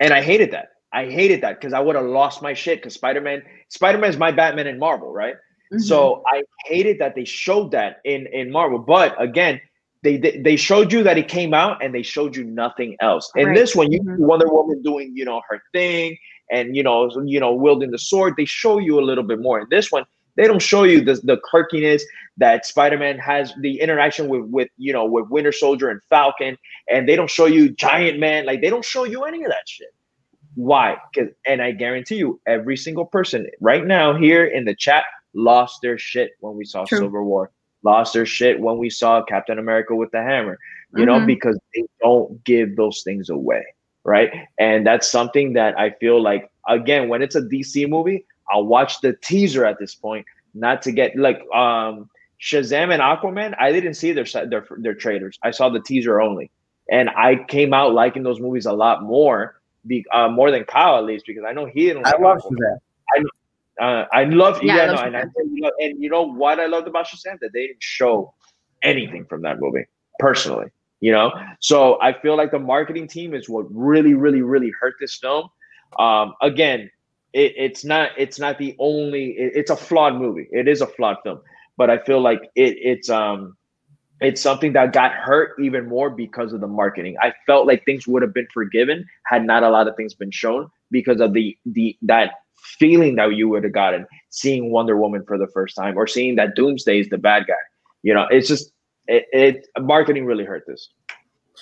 and 0.00 0.12
I 0.12 0.20
hated 0.20 0.50
that. 0.50 0.70
I 0.92 1.06
hated 1.06 1.40
that 1.42 1.60
because 1.60 1.72
I 1.72 1.80
would 1.80 1.96
have 1.96 2.06
lost 2.06 2.42
my 2.42 2.54
shit. 2.54 2.78
Because 2.78 2.94
Spider 2.94 3.20
Man, 3.20 3.42
Spider 3.68 3.98
Man 3.98 4.10
is 4.10 4.16
my 4.16 4.32
Batman 4.32 4.66
in 4.66 4.78
Marvel, 4.78 5.12
right? 5.12 5.34
Mm-hmm. 5.72 5.78
So 5.78 6.22
I 6.26 6.42
hated 6.66 6.98
that 6.98 7.14
they 7.14 7.24
showed 7.24 7.70
that 7.70 8.00
in 8.04 8.26
in 8.26 8.50
Marvel. 8.50 8.78
But 8.78 9.20
again, 9.20 9.60
they 10.04 10.40
they 10.44 10.56
showed 10.56 10.92
you 10.92 11.02
that 11.02 11.18
it 11.18 11.28
came 11.28 11.54
out, 11.54 11.82
and 11.82 11.94
they 11.94 12.02
showed 12.02 12.36
you 12.36 12.44
nothing 12.44 12.96
else. 13.00 13.30
In 13.36 13.48
right. 13.48 13.56
this 13.56 13.74
one, 13.74 13.90
you 13.90 14.00
mm-hmm. 14.00 14.22
Wonder 14.22 14.46
Woman 14.48 14.82
doing 14.82 15.12
you 15.14 15.24
know 15.24 15.40
her 15.48 15.62
thing, 15.72 16.16
and 16.50 16.76
you 16.76 16.82
know 16.82 17.10
you 17.24 17.40
know 17.40 17.54
wielding 17.54 17.90
the 17.90 17.98
sword. 17.98 18.34
They 18.36 18.44
show 18.44 18.78
you 18.78 19.00
a 19.00 19.02
little 19.02 19.24
bit 19.24 19.40
more. 19.40 19.60
In 19.60 19.66
this 19.70 19.90
one, 19.90 20.04
they 20.36 20.46
don't 20.46 20.60
show 20.60 20.84
you 20.84 21.02
the, 21.02 21.14
the 21.24 21.40
quirkiness 21.50 22.02
that 22.36 22.66
Spider-Man 22.66 23.18
has, 23.18 23.52
the 23.60 23.80
interaction 23.80 24.28
with 24.28 24.44
with 24.50 24.68
you 24.76 24.92
know 24.92 25.06
with 25.06 25.28
Winter 25.30 25.52
Soldier 25.52 25.88
and 25.88 26.00
Falcon, 26.10 26.56
and 26.88 27.08
they 27.08 27.16
don't 27.16 27.30
show 27.30 27.46
you 27.46 27.70
Giant 27.70 28.18
Man. 28.18 28.44
Like 28.44 28.60
they 28.60 28.70
don't 28.70 28.84
show 28.84 29.04
you 29.04 29.24
any 29.24 29.42
of 29.42 29.50
that 29.50 29.66
shit. 29.66 29.88
Why? 30.54 30.96
Because 31.12 31.30
and 31.46 31.62
I 31.62 31.72
guarantee 31.72 32.16
you, 32.16 32.40
every 32.46 32.76
single 32.76 33.06
person 33.06 33.46
right 33.60 33.84
now 33.84 34.14
here 34.14 34.44
in 34.44 34.66
the 34.66 34.74
chat 34.74 35.04
lost 35.34 35.80
their 35.82 35.98
shit 35.98 36.32
when 36.40 36.56
we 36.56 36.64
saw 36.64 36.84
True. 36.84 36.98
Civil 36.98 37.24
War. 37.24 37.50
Lost 37.84 38.14
their 38.14 38.26
shit 38.26 38.58
when 38.58 38.78
we 38.78 38.90
saw 38.90 39.22
Captain 39.22 39.58
America 39.58 39.94
with 39.94 40.10
the 40.10 40.22
hammer. 40.22 40.58
You 40.96 41.04
mm-hmm. 41.04 41.06
know, 41.06 41.26
because 41.26 41.58
they 41.74 41.84
don't 42.00 42.42
give 42.44 42.76
those 42.76 43.02
things 43.02 43.28
away, 43.28 43.64
right? 44.04 44.32
And 44.58 44.86
that's 44.86 45.10
something 45.10 45.52
that 45.52 45.78
I 45.78 45.90
feel 45.90 46.20
like 46.20 46.50
again 46.68 47.08
when 47.08 47.22
it's 47.22 47.36
a 47.36 47.42
DC 47.42 47.88
movie 47.88 48.24
I'll 48.50 48.66
watch 48.66 49.00
the 49.00 49.14
teaser 49.14 49.64
at 49.64 49.78
this 49.78 49.94
point, 49.94 50.26
not 50.54 50.82
to 50.82 50.92
get 50.92 51.16
like 51.16 51.40
um 51.54 52.08
Shazam 52.40 52.92
and 52.92 53.00
Aquaman. 53.00 53.54
I 53.58 53.72
didn't 53.72 53.94
see 53.94 54.12
their 54.12 54.24
their 54.46 54.66
their 54.78 54.94
trailers. 54.94 55.38
I 55.42 55.50
saw 55.50 55.68
the 55.68 55.80
teaser 55.80 56.20
only, 56.20 56.50
and 56.90 57.10
I 57.10 57.44
came 57.48 57.72
out 57.72 57.94
liking 57.94 58.22
those 58.22 58.40
movies 58.40 58.66
a 58.66 58.72
lot 58.72 59.02
more, 59.02 59.60
be, 59.86 60.04
uh, 60.12 60.28
more 60.28 60.50
than 60.50 60.64
Kyle 60.64 60.98
at 60.98 61.04
least 61.04 61.26
because 61.26 61.44
I 61.46 61.52
know 61.52 61.66
he 61.66 61.86
didn't. 61.86 62.02
Like 62.02 62.14
I 62.14 62.22
love 62.22 62.38
Shazam. 62.38 62.78
I, 63.16 63.22
uh, 63.80 64.04
I 64.12 64.24
love 64.24 64.62
yeah, 64.62 64.76
I 64.76 64.86
love 64.86 65.04
and, 65.06 65.16
I, 65.16 65.24
and 65.80 66.02
you 66.02 66.08
know 66.08 66.22
what 66.22 66.60
I 66.60 66.66
loved 66.66 66.86
about 66.86 67.06
Shazam? 67.06 67.38
That 67.40 67.50
they 67.52 67.66
didn't 67.66 67.82
show 67.82 68.34
anything 68.82 69.24
from 69.26 69.42
that 69.42 69.60
movie 69.60 69.86
personally. 70.18 70.66
You 71.00 71.12
know, 71.12 71.32
so 71.60 72.00
I 72.00 72.18
feel 72.18 72.36
like 72.36 72.50
the 72.50 72.58
marketing 72.58 73.08
team 73.08 73.34
is 73.34 73.48
what 73.48 73.66
really, 73.70 74.14
really, 74.14 74.40
really 74.40 74.72
hurt 74.80 74.94
this 75.00 75.16
film. 75.16 75.48
Um, 75.98 76.34
again, 76.40 76.90
it, 77.34 77.52
it's 77.56 77.84
not 77.84 78.10
it's 78.16 78.38
not 78.38 78.58
the 78.58 78.74
only 78.78 79.30
it, 79.32 79.52
it's 79.54 79.70
a 79.70 79.76
flawed 79.76 80.14
movie. 80.14 80.48
It 80.50 80.68
is 80.68 80.80
a 80.80 80.86
flawed 80.86 81.18
film. 81.24 81.40
But 81.76 81.90
i 81.90 81.98
feel 81.98 82.20
like 82.20 82.40
it 82.54 82.76
it's 82.80 83.10
um 83.10 83.56
it's 84.20 84.40
something 84.40 84.72
that 84.74 84.92
got 84.92 85.12
hurt 85.12 85.58
even 85.60 85.88
more 85.88 86.08
because 86.08 86.52
of 86.52 86.60
the 86.60 86.68
marketing. 86.68 87.16
I 87.20 87.34
felt 87.46 87.66
like 87.66 87.84
things 87.84 88.06
would 88.06 88.22
have 88.22 88.32
been 88.32 88.46
forgiven 88.54 89.04
had 89.26 89.44
not 89.44 89.64
a 89.64 89.68
lot 89.68 89.88
of 89.88 89.96
things 89.96 90.14
been 90.14 90.30
shown 90.30 90.70
because 90.90 91.20
of 91.20 91.32
the 91.32 91.58
the 91.66 91.96
that 92.02 92.30
feeling 92.78 93.16
that 93.16 93.34
you 93.34 93.48
would 93.48 93.64
have 93.64 93.72
gotten 93.72 94.06
seeing 94.30 94.70
wonder 94.70 94.96
woman 94.96 95.24
for 95.26 95.38
the 95.38 95.46
first 95.48 95.76
time 95.76 95.96
or 95.96 96.06
seeing 96.06 96.36
that 96.36 96.54
doomsday 96.56 97.00
is 97.00 97.08
the 97.08 97.18
bad 97.18 97.46
guy 97.46 97.54
you 98.02 98.12
know 98.12 98.26
it's 98.30 98.48
just 98.48 98.72
it, 99.06 99.26
it 99.32 99.66
marketing 99.80 100.24
really 100.24 100.44
hurt 100.44 100.64
this 100.66 100.90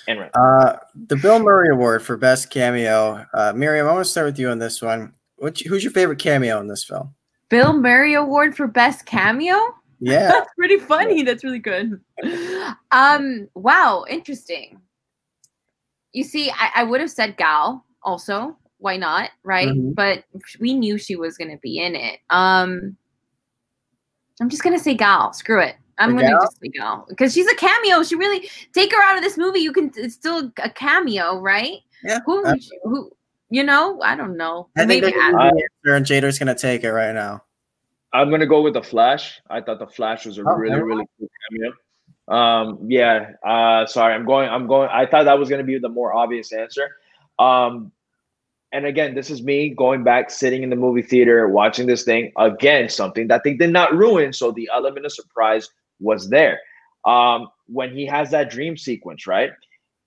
and 0.07 0.29
uh, 0.33 0.77
the 1.07 1.15
Bill 1.15 1.39
Murray 1.39 1.69
Award 1.69 2.01
for 2.01 2.17
Best 2.17 2.49
Cameo. 2.49 3.25
Uh, 3.33 3.53
Miriam, 3.55 3.87
I 3.87 3.93
want 3.93 4.03
to 4.03 4.09
start 4.09 4.25
with 4.25 4.39
you 4.39 4.49
on 4.49 4.59
this 4.59 4.81
one. 4.81 5.13
What, 5.37 5.59
who's 5.59 5.83
your 5.83 5.93
favorite 5.93 6.19
cameo 6.19 6.59
in 6.59 6.67
this 6.67 6.83
film? 6.83 7.13
Bill 7.49 7.73
Murray 7.73 8.15
Award 8.15 8.55
for 8.55 8.67
Best 8.67 9.05
Cameo? 9.05 9.55
Yeah. 9.99 10.27
That's 10.31 10.49
pretty 10.55 10.77
funny. 10.77 11.23
That's 11.23 11.43
really 11.43 11.59
good. 11.59 11.99
Um, 12.91 13.47
wow, 13.53 14.05
interesting. 14.09 14.81
You 16.11 16.23
see, 16.23 16.49
I, 16.51 16.71
I 16.77 16.83
would 16.83 17.01
have 17.01 17.11
said 17.11 17.37
Gal 17.37 17.85
also. 18.03 18.57
Why 18.83 18.97
not? 18.97 19.29
Right? 19.43 19.69
Mm-hmm. 19.69 19.93
But 19.93 20.25
we 20.59 20.73
knew 20.73 20.97
she 20.97 21.15
was 21.15 21.37
gonna 21.37 21.57
be 21.57 21.79
in 21.79 21.95
it. 21.95 22.19
Um 22.29 22.97
I'm 24.41 24.49
just 24.49 24.61
gonna 24.61 24.77
say 24.77 24.93
Gal. 24.93 25.31
Screw 25.31 25.61
it. 25.61 25.75
I'm 25.97 26.17
gonna 26.17 26.31
just 26.31 26.59
say 26.59 26.67
Gal. 26.67 27.05
Because 27.07 27.33
she's 27.33 27.47
a 27.47 27.55
cameo. 27.55 28.03
She 28.03 28.15
really 28.15 28.49
take 28.73 28.91
her 28.91 29.01
out 29.01 29.17
of 29.17 29.23
this 29.23 29.37
movie. 29.37 29.59
You 29.59 29.71
can 29.71 29.91
it's 29.95 30.15
still 30.15 30.51
a 30.61 30.69
cameo, 30.69 31.39
right? 31.39 31.77
Yeah. 32.03 32.19
Who 32.25 32.43
who 32.83 33.11
you 33.49 33.63
know, 33.63 34.01
I 34.01 34.15
don't 34.15 34.35
know. 34.35 34.67
I 34.75 34.85
Maybe 34.85 35.05
think 35.05 35.17
I, 35.17 35.49
and 35.85 36.05
Jader's 36.05 36.39
gonna 36.39 36.55
take 36.55 36.83
it 36.83 36.91
right 36.91 37.13
now. 37.13 37.43
I'm 38.11 38.29
gonna 38.29 38.47
go 38.47 38.61
with 38.61 38.73
the 38.73 38.83
Flash. 38.83 39.41
I 39.49 39.61
thought 39.61 39.79
the 39.79 39.87
Flash 39.87 40.25
was 40.25 40.39
a 40.39 40.41
oh, 40.41 40.55
really, 40.55 40.81
really 40.81 41.05
cool 41.17 41.29
cameo. 41.51 41.73
Um, 42.27 42.79
yeah. 42.89 43.31
Uh, 43.45 43.85
sorry, 43.85 44.13
I'm 44.13 44.25
going. 44.25 44.49
I'm 44.49 44.67
going. 44.67 44.89
I 44.91 45.05
thought 45.05 45.23
that 45.23 45.37
was 45.37 45.49
gonna 45.49 45.63
be 45.63 45.77
the 45.77 45.89
more 45.89 46.13
obvious 46.13 46.51
answer. 46.51 46.89
Um, 47.39 47.91
and 48.73 48.87
again, 48.87 49.13
this 49.13 49.29
is 49.29 49.43
me 49.43 49.69
going 49.69 50.03
back, 50.03 50.31
sitting 50.31 50.63
in 50.63 50.71
the 50.71 50.75
movie 50.75 51.03
theater, 51.03 51.47
watching 51.47 51.85
this 51.85 52.03
thing 52.03 52.31
again. 52.37 52.89
Something 52.89 53.27
that 53.27 53.43
they 53.43 53.53
did 53.53 53.71
not 53.71 53.95
ruin, 53.95 54.33
so 54.33 54.51
the 54.51 54.67
element 54.73 55.05
of 55.05 55.13
surprise 55.13 55.69
was 55.99 56.29
there. 56.29 56.59
Um, 57.05 57.49
when 57.67 57.93
he 57.93 58.05
has 58.07 58.31
that 58.31 58.49
dream 58.49 58.75
sequence, 58.75 59.27
right? 59.27 59.51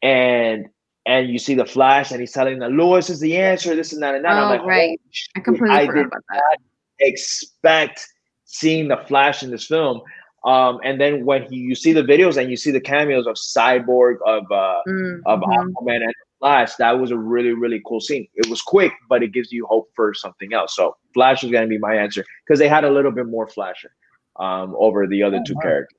And 0.03 0.67
and 1.07 1.29
you 1.29 1.39
see 1.39 1.55
the 1.55 1.65
flash 1.65 2.11
and 2.11 2.21
he's 2.21 2.33
telling 2.33 2.59
the 2.59 2.69
Lois 2.69 3.09
is 3.09 3.21
the 3.21 3.37
answer, 3.37 3.77
this 3.77 3.93
and 3.93 4.03
that 4.03 4.17
and 4.17 4.25
that. 4.25 4.33
Oh, 4.33 4.47
I'm 4.47 4.59
like, 4.59 4.67
right. 4.67 5.01
I 5.37 5.41
completely 5.41 5.77
I 5.77 5.87
forgot 5.87 6.07
about 6.07 6.25
that. 6.31 6.59
expect 6.99 8.05
seeing 8.45 8.89
the 8.89 8.97
flash 8.97 9.45
in 9.45 9.51
this 9.51 9.67
film. 9.67 10.01
Um, 10.45 10.81
and 10.85 11.01
then 11.01 11.25
when 11.25 11.43
he, 11.51 11.57
you 11.57 11.77
see 11.77 11.93
the 11.93 12.03
videos 12.03 12.37
and 12.37 12.51
you 12.51 12.57
see 12.57 12.73
the 12.73 12.81
cameos 12.81 13.27
of 13.27 13.37
Cyborg, 13.37 14.17
of 14.27 14.45
uh, 14.51 14.81
mm-hmm. 14.89 15.21
of 15.27 15.41
Aquaman, 15.41 16.03
and 16.03 16.15
Flash, 16.39 16.75
that 16.77 16.99
was 16.99 17.11
a 17.11 17.17
really, 17.17 17.53
really 17.53 17.81
cool 17.87 18.01
scene. 18.01 18.29
It 18.35 18.49
was 18.49 18.61
quick, 18.61 18.93
but 19.09 19.23
it 19.23 19.33
gives 19.33 19.51
you 19.53 19.67
hope 19.67 19.89
for 19.95 20.13
something 20.15 20.53
else. 20.53 20.77
So 20.77 20.97
Flash 21.15 21.43
is 21.43 21.51
going 21.51 21.65
to 21.65 21.69
be 21.69 21.79
my 21.79 21.95
answer 21.95 22.25
because 22.47 22.59
they 22.59 22.69
had 22.69 22.85
a 22.85 22.91
little 22.91 23.11
bit 23.11 23.27
more 23.27 23.49
Flasher 23.49 23.93
um, 24.39 24.75
over 24.79 25.07
the 25.07 25.23
other 25.23 25.39
oh, 25.39 25.45
two 25.45 25.55
wow. 25.55 25.61
characters. 25.63 25.99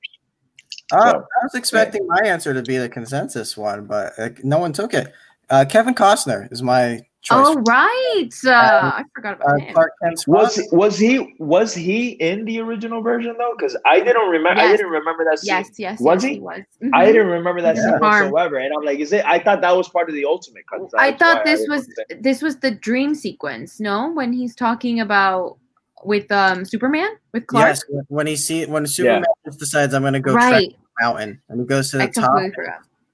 Uh, 0.92 1.10
so, 1.10 1.16
I 1.18 1.44
was 1.44 1.54
expecting 1.54 2.02
yeah. 2.02 2.20
my 2.20 2.28
answer 2.28 2.54
to 2.54 2.62
be 2.62 2.78
the 2.78 2.88
consensus 2.88 3.56
one, 3.56 3.86
but 3.86 4.18
uh, 4.18 4.30
no 4.42 4.58
one 4.58 4.72
took 4.72 4.94
it. 4.94 5.12
Uh, 5.50 5.64
Kevin 5.68 5.94
Costner 5.94 6.50
is 6.52 6.62
my 6.62 7.00
choice. 7.22 7.46
Oh 7.46 7.62
right, 7.66 8.30
uh, 8.46 8.92
I 8.94 9.04
forgot 9.14 9.34
about 9.34 9.50
uh, 9.50 9.64
him. 9.64 9.74
Clark 9.74 9.92
was 10.26 10.68
was 10.72 10.98
he 10.98 11.34
was 11.38 11.74
he 11.74 12.10
in 12.12 12.44
the 12.44 12.60
original 12.60 13.02
version 13.02 13.34
though? 13.38 13.54
Because 13.56 13.76
I 13.84 14.00
didn't 14.00 14.28
remember. 14.28 14.60
Yes. 14.60 14.74
I 14.74 14.76
didn't 14.76 14.92
remember 14.92 15.24
that 15.24 15.38
scene. 15.38 15.48
Yes, 15.48 15.70
yes, 15.78 16.00
was 16.00 16.22
yes, 16.22 16.28
he? 16.28 16.34
he 16.34 16.40
was. 16.40 16.60
Mm-hmm. 16.82 16.94
I 16.94 17.06
didn't 17.06 17.28
remember 17.28 17.60
that 17.62 17.76
yeah. 17.76 17.82
scene 17.82 18.00
whatsoever. 18.00 18.56
And 18.56 18.72
I'm 18.76 18.84
like, 18.84 18.98
is 19.00 19.12
it? 19.12 19.24
I 19.24 19.38
thought 19.38 19.60
that 19.60 19.76
was 19.76 19.88
part 19.88 20.08
of 20.08 20.14
the 20.14 20.24
ultimate 20.24 20.64
cut. 20.66 20.80
I 20.98 21.12
thought 21.12 21.44
this 21.44 21.66
I 21.68 21.74
was 21.74 21.88
this 22.20 22.42
was 22.42 22.58
the 22.58 22.70
dream 22.70 23.14
sequence. 23.14 23.80
No, 23.80 24.12
when 24.12 24.32
he's 24.32 24.54
talking 24.54 25.00
about 25.00 25.58
with 26.04 26.30
um 26.30 26.64
Superman 26.64 27.10
with 27.32 27.46
Clark. 27.46 27.68
Yes, 27.68 27.84
when 28.08 28.26
he 28.26 28.36
see 28.36 28.66
when 28.66 28.86
Superman 28.86 29.24
yeah. 29.44 29.52
decides 29.58 29.94
I'm 29.94 30.02
going 30.02 30.14
to 30.14 30.20
go 30.20 30.34
right. 30.34 30.50
trek 30.50 30.62
the 30.70 31.04
mountain 31.04 31.42
and 31.48 31.60
he 31.60 31.66
goes 31.66 31.90
to 31.90 31.98
the 31.98 32.04
I 32.04 32.06
top. 32.08 32.42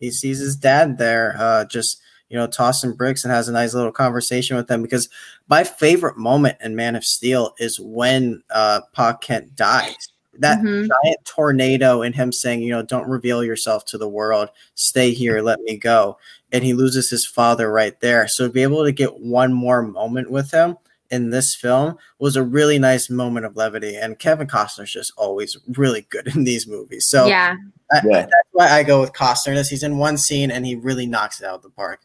He 0.01 0.11
sees 0.11 0.39
his 0.39 0.57
dad 0.57 0.99
there, 0.99 1.35
uh, 1.39 1.65
just 1.65 2.03
you 2.35 2.41
know, 2.41 2.49
tossing 2.49 2.93
bricks 2.95 3.23
and 3.23 3.33
has 3.33 3.49
a 3.49 3.53
nice 3.53 3.75
little 3.75 3.93
conversation 3.93 4.57
with 4.57 4.67
them. 4.67 4.83
Because 4.83 5.09
my 5.47 5.63
favorite 5.63 6.17
moment 6.17 6.59
in 6.61 6.75
Man 6.75 6.97
of 6.97 7.05
Steel 7.05 7.55
is 7.61 7.79
when 7.79 8.43
uh, 8.51 8.81
Pa 8.93 9.13
Kent 9.13 9.55
dies. 9.55 10.09
That 10.41 10.59
mm-hmm. 10.59 10.89
giant 10.89 11.25
tornado 11.25 12.03
and 12.03 12.13
him 12.13 12.33
saying, 12.33 12.63
you 12.63 12.73
know, 12.73 12.83
don't 12.83 13.09
reveal 13.09 13.45
yourself 13.45 13.85
to 13.85 13.99
the 13.99 14.09
world, 14.09 14.49
stay 14.75 15.13
here, 15.13 15.41
let 15.43 15.61
me 15.61 15.77
go. 15.77 16.19
And 16.51 16.65
he 16.65 16.75
loses 16.75 17.09
his 17.09 17.25
father 17.25 17.71
right 17.71 18.01
there. 18.01 18.27
So 18.27 18.49
to 18.49 18.53
be 18.53 18.65
able 18.65 18.83
to 18.83 18.91
get 18.91 19.21
one 19.21 19.53
more 19.53 19.81
moment 19.81 20.29
with 20.29 20.51
him 20.51 20.77
in 21.11 21.31
this 21.31 21.55
film 21.55 21.97
was 22.19 22.35
a 22.35 22.43
really 22.43 22.81
nice 22.81 23.09
moment 23.09 23.47
of 23.47 23.57
levity. 23.57 23.95
And 23.95 24.19
Kevin 24.19 24.49
Costner's 24.49 24.93
just 24.93 25.13
always 25.17 25.57
really 25.77 26.05
good 26.11 26.27
in 26.35 26.43
these 26.43 26.67
movies. 26.67 27.07
So 27.07 27.27
yeah, 27.27 27.55
I, 27.93 28.01
yeah. 28.05 28.21
that's 28.23 28.49
why 28.51 28.71
I 28.71 28.83
go 28.83 29.01
with 29.01 29.13
Costner. 29.13 29.55
He's 29.69 29.85
in 29.85 29.99
one 29.99 30.19
scene 30.19 30.51
and 30.51 30.67
he 30.67 30.75
really 30.75 31.07
knocks 31.07 31.41
it 31.41 31.47
out 31.47 31.55
of 31.55 31.63
the 31.63 31.71
park. 31.71 32.01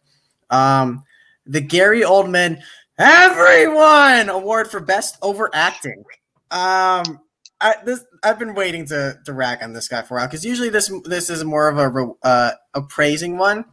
Um, 0.50 1.04
the 1.46 1.62
Gary 1.62 2.02
Oldman 2.02 2.62
Everyone 3.00 4.28
Award 4.28 4.70
for 4.70 4.82
Best 4.82 5.18
Overacting. 5.22 6.04
Um, 6.52 7.22
I, 7.62 7.76
this 7.86 8.04
I've 8.24 8.38
been 8.38 8.54
waiting 8.54 8.86
to 8.88 9.18
to 9.26 9.34
rack 9.34 9.64
on 9.64 9.72
this 9.72 9.88
guy 9.88 10.02
for 10.02 10.16
a 10.16 10.20
while 10.20 10.28
because 10.28 10.44
usually 10.44 10.70
this 10.70 10.92
this 11.06 11.30
is 11.30 11.46
more 11.46 11.70
of 11.70 11.78
a 11.78 12.12
uh, 12.24 12.52
appraising 12.74 13.38
one, 13.38 13.64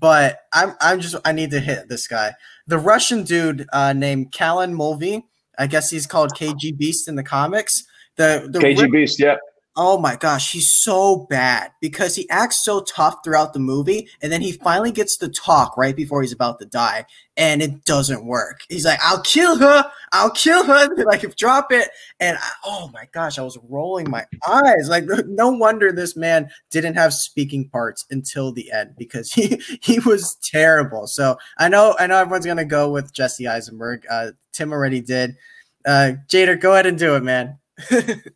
but 0.00 0.38
I'm 0.54 0.74
I'm 0.80 1.00
just 1.00 1.14
I 1.26 1.32
need 1.32 1.50
to 1.50 1.60
hit 1.60 1.90
this 1.90 2.08
guy. 2.08 2.32
The 2.68 2.78
Russian 2.78 3.22
dude 3.22 3.66
uh, 3.72 3.92
named 3.92 4.32
Callan 4.32 4.74
Mulvey. 4.74 5.26
I 5.58 5.66
guess 5.66 5.90
he's 5.90 6.06
called 6.06 6.32
KG 6.32 6.76
Beast 6.78 7.06
in 7.06 7.16
the 7.16 7.22
comics. 7.22 7.84
The, 8.16 8.48
the 8.50 8.60
KG 8.60 8.90
Beast, 8.90 9.20
yeah. 9.20 9.36
Oh 9.82 9.98
my 9.98 10.14
gosh, 10.14 10.52
he's 10.52 10.70
so 10.70 11.26
bad 11.30 11.72
because 11.80 12.14
he 12.14 12.28
acts 12.28 12.62
so 12.62 12.82
tough 12.82 13.24
throughout 13.24 13.54
the 13.54 13.60
movie, 13.60 14.10
and 14.20 14.30
then 14.30 14.42
he 14.42 14.52
finally 14.52 14.92
gets 14.92 15.16
to 15.16 15.28
talk 15.30 15.74
right 15.78 15.96
before 15.96 16.20
he's 16.20 16.34
about 16.34 16.58
to 16.58 16.66
die, 16.66 17.06
and 17.34 17.62
it 17.62 17.86
doesn't 17.86 18.26
work. 18.26 18.60
He's 18.68 18.84
like, 18.84 18.98
"I'll 19.02 19.22
kill 19.22 19.56
her, 19.56 19.90
I'll 20.12 20.32
kill 20.32 20.64
her," 20.64 20.94
like 21.06 21.24
if 21.24 21.34
drop 21.34 21.72
it, 21.72 21.88
and 22.20 22.36
I, 22.36 22.50
oh 22.62 22.90
my 22.92 23.08
gosh, 23.12 23.38
I 23.38 23.42
was 23.42 23.56
rolling 23.70 24.10
my 24.10 24.26
eyes. 24.46 24.90
Like, 24.90 25.04
no 25.26 25.48
wonder 25.48 25.92
this 25.92 26.14
man 26.14 26.50
didn't 26.70 26.96
have 26.96 27.14
speaking 27.14 27.66
parts 27.70 28.04
until 28.10 28.52
the 28.52 28.70
end 28.72 28.96
because 28.98 29.32
he 29.32 29.62
he 29.80 29.98
was 30.00 30.36
terrible. 30.42 31.06
So 31.06 31.38
I 31.56 31.70
know 31.70 31.96
I 31.98 32.06
know 32.06 32.18
everyone's 32.18 32.44
gonna 32.44 32.66
go 32.66 32.90
with 32.90 33.14
Jesse 33.14 33.48
Eisenberg. 33.48 34.04
Uh, 34.10 34.32
Tim 34.52 34.72
already 34.74 35.00
did. 35.00 35.38
Uh, 35.86 36.12
Jader, 36.28 36.60
go 36.60 36.74
ahead 36.74 36.84
and 36.84 36.98
do 36.98 37.16
it, 37.16 37.22
man. 37.22 37.56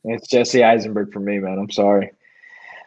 It's 0.04 0.28
Jesse 0.28 0.62
Eisenberg 0.62 1.12
for 1.12 1.20
me, 1.20 1.38
man. 1.38 1.58
I'm 1.58 1.70
sorry. 1.70 2.10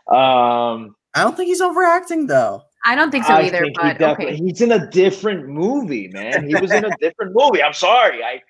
Um, 0.08 0.96
I 1.14 1.24
don't 1.24 1.36
think 1.36 1.48
he's 1.48 1.62
overacting 1.62 2.28
though. 2.28 2.64
I 2.86 2.96
don't 2.96 3.12
think 3.12 3.26
so 3.26 3.34
I 3.34 3.44
either. 3.44 3.66
But 3.76 3.98
he 3.98 4.06
okay. 4.06 4.36
he's 4.36 4.62
in 4.62 4.72
a 4.72 4.90
different 4.90 5.48
movie, 5.48 6.08
man. 6.10 6.48
He 6.48 6.56
was 6.56 6.72
in 6.72 6.86
a 6.86 6.98
different 7.00 7.36
movie. 7.36 7.62
I'm 7.62 7.74
sorry. 7.74 8.24
I 8.24 8.42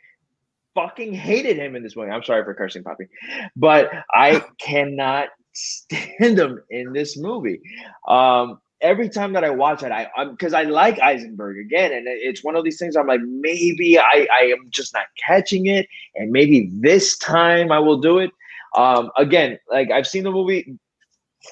fucking 0.75 1.13
hated 1.13 1.57
him 1.57 1.75
in 1.75 1.81
this 1.81 1.95
movie. 1.95 2.11
I'm 2.11 2.23
sorry 2.23 2.43
for 2.43 2.53
cursing, 2.53 2.84
Poppy, 2.84 3.07
but 3.55 3.89
I 4.13 4.43
cannot 4.59 5.29
stand 5.53 6.38
him 6.38 6.61
in 6.69 6.93
this 6.93 7.17
movie. 7.17 7.61
Um, 8.07 8.59
every 8.81 9.09
time 9.09 9.33
that 9.33 9.43
I 9.43 9.49
watch 9.49 9.83
it, 9.83 9.91
I 9.91 10.07
because 10.25 10.53
I 10.53 10.63
like 10.63 10.99
Eisenberg 10.99 11.57
again, 11.57 11.91
and 11.91 12.05
it's 12.07 12.43
one 12.43 12.55
of 12.55 12.63
these 12.63 12.79
things. 12.79 12.95
I'm 12.95 13.07
like, 13.07 13.21
maybe 13.21 13.97
I 13.99 14.27
I 14.33 14.45
am 14.45 14.67
just 14.69 14.93
not 14.93 15.05
catching 15.25 15.67
it, 15.67 15.87
and 16.15 16.31
maybe 16.31 16.69
this 16.73 17.17
time 17.17 17.71
I 17.71 17.79
will 17.79 17.99
do 17.99 18.19
it. 18.19 18.31
Um, 18.75 19.11
again, 19.17 19.57
like 19.69 19.91
I've 19.91 20.07
seen 20.07 20.23
the 20.23 20.31
movie 20.31 20.77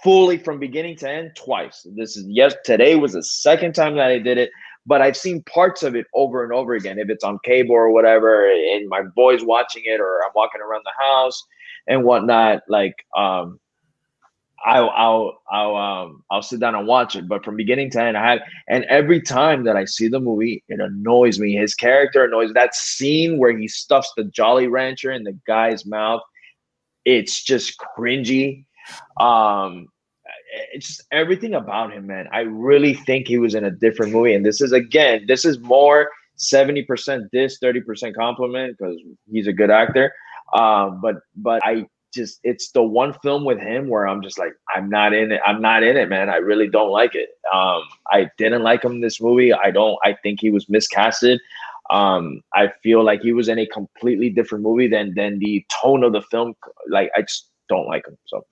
fully 0.03 0.37
from 0.37 0.59
beginning 0.59 0.97
to 0.97 1.09
end 1.09 1.31
twice. 1.35 1.85
This 1.95 2.17
is 2.17 2.25
yes, 2.27 2.55
today 2.63 2.95
was 2.95 3.13
the 3.13 3.23
second 3.23 3.73
time 3.73 3.95
that 3.95 4.07
I 4.07 4.19
did 4.19 4.37
it, 4.37 4.51
but 4.85 5.01
I've 5.01 5.17
seen 5.17 5.43
parts 5.43 5.83
of 5.83 5.95
it 5.95 6.05
over 6.13 6.43
and 6.43 6.53
over 6.53 6.73
again. 6.75 6.99
If 6.99 7.09
it's 7.09 7.23
on 7.23 7.39
cable 7.43 7.75
or 7.75 7.91
whatever, 7.91 8.49
and 8.49 8.87
my 8.89 9.01
boys 9.15 9.43
watching 9.43 9.83
it, 9.85 9.99
or 9.99 10.21
I'm 10.23 10.31
walking 10.35 10.61
around 10.61 10.83
the 10.85 11.03
house 11.03 11.43
and 11.87 12.03
whatnot, 12.03 12.61
like 12.67 12.95
um 13.17 13.59
I'll 14.65 14.89
I'll 14.89 15.41
I'll 15.51 15.75
um 15.75 16.23
I'll 16.31 16.41
sit 16.41 16.59
down 16.59 16.75
and 16.75 16.87
watch 16.87 17.15
it. 17.15 17.27
But 17.27 17.45
from 17.45 17.55
beginning 17.55 17.91
to 17.91 18.01
end, 18.01 18.17
I 18.17 18.31
have 18.31 18.39
and 18.67 18.83
every 18.85 19.21
time 19.21 19.63
that 19.65 19.75
I 19.75 19.85
see 19.85 20.07
the 20.07 20.19
movie, 20.19 20.63
it 20.67 20.79
annoys 20.79 21.39
me. 21.39 21.53
His 21.53 21.75
character 21.75 22.25
annoys 22.25 22.51
that 22.53 22.75
scene 22.75 23.37
where 23.37 23.55
he 23.55 23.67
stuffs 23.67 24.11
the 24.17 24.23
Jolly 24.25 24.67
Rancher 24.67 25.11
in 25.11 25.23
the 25.23 25.37
guy's 25.45 25.85
mouth. 25.85 26.21
It's 27.05 27.43
just 27.43 27.75
cringy. 27.97 28.65
Um 29.19 29.87
it's 30.73 30.87
just 30.87 31.03
everything 31.11 31.53
about 31.53 31.93
him, 31.93 32.07
man. 32.07 32.27
I 32.31 32.41
really 32.41 32.93
think 32.93 33.27
he 33.27 33.37
was 33.37 33.55
in 33.55 33.65
a 33.65 33.71
different 33.71 34.13
movie. 34.13 34.33
And 34.33 34.45
this 34.45 34.61
is 34.61 34.71
again, 34.71 35.25
this 35.27 35.45
is 35.45 35.59
more 35.59 36.09
70% 36.37 37.29
this, 37.31 37.59
30% 37.59 38.15
compliment 38.15 38.75
because 38.77 38.97
he's 39.31 39.47
a 39.47 39.53
good 39.53 39.69
actor. 39.69 40.13
Um, 40.53 41.01
but 41.01 41.15
but 41.35 41.61
I 41.63 41.85
just 42.15 42.39
it's 42.43 42.71
the 42.71 42.81
one 42.81 43.13
film 43.21 43.45
with 43.45 43.59
him 43.59 43.87
where 43.87 44.07
I'm 44.07 44.21
just 44.21 44.39
like 44.39 44.53
I'm 44.75 44.89
not 44.89 45.13
in 45.13 45.31
it. 45.31 45.41
I'm 45.45 45.61
not 45.61 45.83
in 45.83 45.97
it, 45.97 46.09
man. 46.09 46.29
I 46.29 46.37
really 46.37 46.67
don't 46.67 46.91
like 46.91 47.13
it. 47.13 47.29
Um, 47.53 47.83
I 48.11 48.29
didn't 48.37 48.63
like 48.63 48.83
him 48.83 48.93
in 48.93 49.01
this 49.01 49.21
movie. 49.21 49.53
I 49.53 49.71
don't. 49.71 49.97
I 50.03 50.15
think 50.23 50.39
he 50.39 50.49
was 50.49 50.65
miscasted. 50.65 51.39
Um, 51.91 52.41
I 52.53 52.71
feel 52.81 53.03
like 53.03 53.21
he 53.21 53.33
was 53.33 53.47
in 53.47 53.59
a 53.59 53.67
completely 53.67 54.29
different 54.29 54.63
movie 54.63 54.87
than 54.87 55.13
than 55.13 55.39
the 55.39 55.65
tone 55.81 56.03
of 56.03 56.13
the 56.13 56.21
film. 56.23 56.55
Like 56.89 57.11
I 57.15 57.21
just 57.21 57.49
don't 57.69 57.87
like 57.87 58.07
him. 58.07 58.17
So 58.25 58.45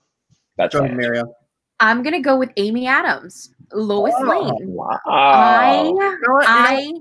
that's 0.56 0.72
Jordan 0.72 0.96
Mario. 0.96 1.34
I'm 1.80 2.02
gonna 2.02 2.22
go 2.22 2.36
with 2.36 2.50
Amy 2.56 2.86
Adams, 2.86 3.52
Lois 3.72 4.14
oh, 4.16 4.22
Lane. 4.22 4.68
Wow. 4.68 5.00
I 5.06 5.92
I 6.46 6.92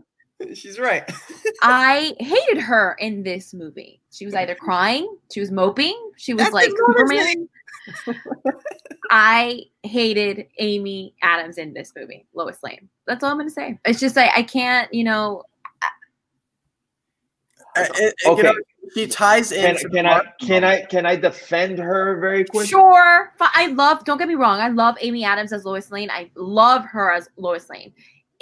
She's 0.53 0.80
right. 0.80 1.10
I 1.61 2.15
hated 2.19 2.61
her 2.61 2.95
in 2.99 3.23
this 3.23 3.53
movie. 3.53 4.02
She 4.14 4.26
was 4.26 4.35
either 4.35 4.56
crying, 4.56 5.18
she 5.31 5.40
was 5.40 5.52
moping, 5.52 6.11
she 6.18 6.34
was 6.34 6.44
That's 6.44 6.53
like 6.53 6.69
Superman. 6.69 7.49
I 9.11 9.64
hated 9.84 10.48
Amy 10.60 11.15
Adams 11.22 11.57
in 11.57 11.73
this 11.73 11.91
movie, 11.95 12.26
Lois 12.34 12.57
Lane. 12.64 12.90
That's 13.06 13.23
all 13.23 13.31
I'm 13.31 13.38
going 13.38 13.49
to 13.49 13.53
say. 13.53 13.77
It's 13.85 13.99
just 13.99 14.15
like 14.15 14.31
I 14.35 14.44
can't, 14.44 14.94
you 14.94 15.03
know. 15.03 15.44
Uh, 17.76 17.85
it, 17.95 18.14
okay. 18.26 18.38
You 18.38 18.44
know, 18.44 18.56
she 18.94 19.07
ties 19.07 19.52
in. 19.52 19.76
Can, 19.76 19.91
can 19.91 20.06
I 20.06 20.22
can 20.40 20.64
I 20.64 20.81
can 20.85 21.06
I 21.06 21.15
defend 21.15 21.80
her 21.80 22.19
very 22.19 22.45
quickly? 22.45 22.68
Sure. 22.68 23.34
I 23.40 23.68
love. 23.68 24.06
Don't 24.06 24.19
get 24.19 24.27
me 24.27 24.35
wrong. 24.35 24.60
I 24.60 24.69
love 24.69 24.95
Amy 25.02 25.26
Adams 25.26 25.52
as 25.52 25.65
Lois 25.65 25.91
Lane. 25.91 26.11
I 26.11 26.30
love 26.35 26.85
her 26.85 27.11
as 27.11 27.27
Lois 27.38 27.69
Lane 27.69 27.91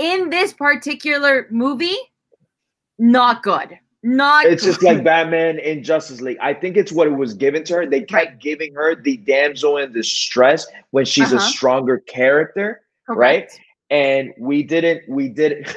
in 0.01 0.29
this 0.29 0.51
particular 0.51 1.47
movie, 1.51 1.97
not 2.97 3.43
good. 3.43 3.77
Not 4.03 4.45
it's 4.45 4.63
just 4.63 4.81
like 4.81 5.03
Batman 5.03 5.59
in 5.59 5.83
Justice 5.83 6.21
League. 6.21 6.37
I 6.41 6.53
think 6.53 6.75
it's 6.75 6.91
what 6.91 7.07
it 7.07 7.11
was 7.11 7.33
given 7.33 7.63
to 7.65 7.75
her. 7.75 7.85
They 7.85 8.01
kept 8.01 8.13
right. 8.13 8.39
giving 8.39 8.73
her 8.73 8.95
the 8.95 9.17
damsel 9.17 9.77
in 9.77 9.91
distress 9.91 10.65
when 10.89 11.05
she's 11.05 11.31
uh-huh. 11.31 11.37
a 11.37 11.49
stronger 11.49 11.99
character, 11.99 12.81
Correct. 13.05 13.19
right? 13.19 13.59
And 13.91 14.33
we 14.39 14.63
didn't, 14.63 15.07
we 15.07 15.29
didn't. 15.29 15.75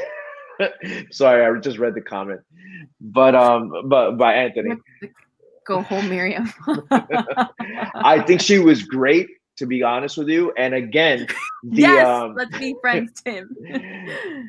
Sorry, 1.11 1.45
I 1.45 1.59
just 1.61 1.79
read 1.79 1.95
the 1.95 2.01
comment, 2.01 2.41
but 3.01 3.35
um, 3.35 3.73
but 3.87 4.13
by 4.13 4.35
Anthony. 4.35 4.77
Go 5.67 5.81
home, 5.81 6.11
Miriam. 6.11 6.53
I 6.91 8.23
think 8.27 8.43
she 8.43 8.59
was 8.59 8.83
great 8.83 9.29
to 9.57 9.67
be 9.67 9.83
honest 9.83 10.19
with 10.19 10.29
you. 10.29 10.53
And 10.59 10.75
again, 10.75 11.27
the, 11.63 11.83
yes, 11.83 12.07
um, 12.07 12.35
let's 12.35 12.57
be 12.59 12.75
friends, 12.81 13.23
Tim. 13.23 13.57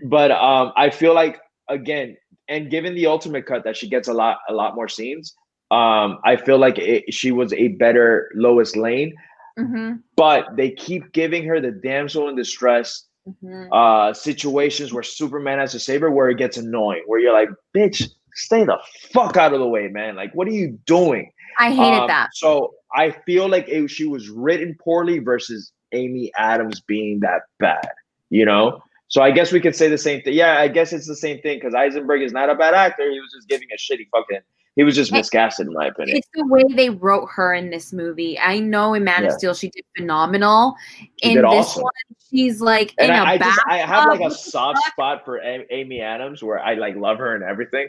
but 0.06 0.32
um, 0.32 0.74
I 0.76 0.90
feel 0.90 1.14
like 1.14 1.40
again, 1.70 2.18
and 2.48 2.70
given 2.70 2.96
the 2.96 3.08
ultimate 3.08 3.46
cut 3.46 3.64
that 3.64 3.78
she 3.78 3.90
gets 3.90 4.08
a 4.08 4.14
lot, 4.14 4.38
a 4.50 4.54
lot 4.54 4.76
more 4.76 4.88
scenes, 4.88 5.36
um, 5.72 6.20
I 6.24 6.36
feel 6.36 6.58
like 6.58 6.78
it, 6.78 7.14
she 7.14 7.32
was 7.32 7.54
a 7.54 7.70
better 7.70 8.30
Lois 8.36 8.76
Lane. 8.76 9.14
Mm-hmm. 9.58 9.94
But 10.18 10.56
they 10.58 10.72
keep 10.72 11.14
giving 11.14 11.46
her 11.46 11.62
the 11.62 11.72
damsel 11.72 12.28
in 12.28 12.36
distress 12.36 13.06
mm-hmm. 13.28 13.72
uh, 13.72 14.14
situations 14.14 14.94
where 14.94 15.04
Superman 15.04 15.60
has 15.60 15.74
a 15.74 15.80
saber 15.80 16.12
where 16.12 16.30
it 16.30 16.38
gets 16.38 16.58
annoying, 16.58 17.04
where 17.06 17.20
you're 17.20 17.34
like, 17.34 17.50
bitch, 17.74 18.10
stay 18.34 18.66
the 18.66 18.78
fuck 19.14 19.38
out 19.38 19.54
of 19.54 19.60
the 19.60 19.68
way, 19.68 19.88
man. 19.88 20.16
Like, 20.16 20.34
what 20.36 20.48
are 20.48 20.52
you 20.52 20.78
doing? 20.86 21.32
I 21.58 21.72
hated 21.72 22.02
um, 22.02 22.08
that. 22.08 22.30
So 22.34 22.76
I 22.94 23.12
feel 23.26 23.48
like 23.48 23.70
it, 23.70 23.90
she 23.90 24.06
was 24.06 24.30
written 24.30 24.76
poorly 24.84 25.20
versus 25.20 25.72
Amy 25.94 26.32
Adams 26.38 26.82
being 26.82 27.22
that 27.22 27.44
bad, 27.60 27.88
you 28.30 28.46
know? 28.46 28.82
So 29.08 29.22
I 29.22 29.32
guess 29.32 29.52
we 29.52 29.60
could 29.60 29.76
say 29.76 29.88
the 29.88 29.98
same 29.98 30.22
thing. 30.22 30.34
Yeah, 30.34 30.60
I 30.60 30.68
guess 30.68 30.92
it's 30.92 31.08
the 31.08 31.16
same 31.16 31.40
thing 31.42 31.58
because 31.58 31.76
Eisenberg 31.76 32.22
is 32.22 32.34
not 32.34 32.50
a 32.50 32.56
bad 32.56 32.74
actor. 32.74 33.10
He 33.10 33.20
was 33.20 33.32
just 33.34 33.48
giving 33.48 33.68
a 33.72 33.78
shitty 33.78 34.08
fucking. 34.12 34.42
He 34.76 34.84
was 34.84 34.94
just 34.94 35.12
miscasted, 35.14 35.62
in 35.62 35.74
my 35.74 35.88
opinion. 35.88 36.18
It's 36.18 36.28
the 36.34 36.46
way 36.48 36.64
they 36.76 36.90
wrote 36.90 37.28
her 37.34 37.54
in 37.54 37.70
this 37.70 37.94
movie. 37.94 38.38
I 38.38 38.60
know 38.60 38.94
in 38.94 39.06
Man 39.06 39.24
yeah. 39.24 39.30
of 39.30 39.34
Steel 39.36 39.54
she 39.54 39.70
did 39.70 39.86
phenomenal. 39.98 40.76
She 40.98 41.10
in 41.22 41.36
did 41.36 41.46
this 41.46 41.68
awesome. 41.68 41.84
one, 41.84 41.92
she's 42.30 42.60
like 42.60 42.94
and 42.98 43.10
in 43.10 43.16
I, 43.16 43.20
a 43.20 43.36
I, 43.36 43.38
just, 43.38 43.60
I 43.70 43.78
have 43.78 44.10
like 44.10 44.20
a 44.20 44.32
soft 44.32 44.80
spot 44.88 45.24
for 45.24 45.38
a- 45.38 45.66
Amy 45.70 46.02
Adams 46.02 46.44
where 46.44 46.60
I 46.60 46.74
like 46.74 46.98
love 46.98 47.20
her 47.20 47.36
and 47.36 47.44
everything. 47.44 47.88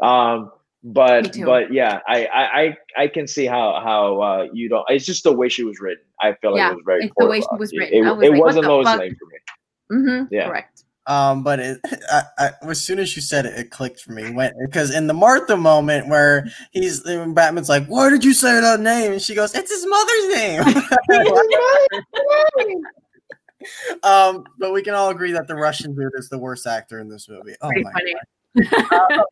Um, 0.00 0.52
but 0.84 1.36
but 1.44 1.72
yeah, 1.72 1.98
I, 2.06 2.26
I 2.96 3.02
I 3.02 3.08
can 3.08 3.26
see 3.26 3.46
how 3.46 3.80
how 3.82 4.20
uh, 4.20 4.46
you 4.52 4.68
don't. 4.68 4.84
It's 4.88 5.04
just 5.04 5.24
the 5.24 5.32
way 5.32 5.48
she 5.48 5.64
was 5.64 5.80
written. 5.80 6.04
I 6.22 6.34
feel 6.34 6.52
like 6.52 6.58
yeah, 6.58 6.70
it 6.70 6.74
was 6.76 6.82
very. 6.86 7.04
It's 7.06 7.14
the 7.16 7.26
way 7.26 7.40
she 7.40 7.46
was 7.58 7.72
written. 7.76 7.98
It, 7.98 8.02
was 8.02 8.22
it 8.22 8.30
like, 8.30 8.40
wasn't 8.40 8.66
Lois 8.66 8.86
Lane 8.86 9.16
for 9.18 9.26
me. 9.26 9.38
Mm-hmm. 9.90 10.32
Yeah. 10.32 10.48
Correct. 10.48 10.84
Um, 11.06 11.42
but 11.42 11.58
it, 11.58 11.80
I, 12.10 12.22
I, 12.38 12.50
as 12.68 12.80
soon 12.80 12.98
as 12.98 13.16
you 13.16 13.22
said 13.22 13.46
it, 13.46 13.58
it 13.58 13.70
clicked 13.70 14.00
for 14.00 14.12
me. 14.12 14.30
Went 14.30 14.54
because 14.64 14.94
in 14.94 15.06
the 15.06 15.14
Martha 15.14 15.56
moment 15.56 16.08
where 16.08 16.46
he's 16.70 17.04
when 17.04 17.34
Batman's 17.34 17.68
like, 17.68 17.86
"Why 17.86 18.10
did 18.10 18.24
you 18.24 18.32
say 18.32 18.60
that 18.60 18.80
name?" 18.80 19.12
and 19.12 19.22
she 19.22 19.34
goes, 19.34 19.54
"It's 19.54 19.70
his 19.70 19.86
mother's 19.86 20.36
name." 20.36 20.62
um, 24.02 24.44
but 24.58 24.72
we 24.72 24.82
can 24.82 24.94
all 24.94 25.10
agree 25.10 25.32
that 25.32 25.48
the 25.48 25.56
Russian 25.56 25.94
dude 25.94 26.12
is 26.14 26.28
the 26.28 26.38
worst 26.38 26.66
actor 26.66 27.00
in 27.00 27.08
this 27.08 27.28
movie. 27.28 27.54
Oh 27.60 27.68
Pretty 27.68 27.84
my 27.84 27.92
funny. 27.92 28.14
god! 28.70 29.18
uh, 29.18 29.24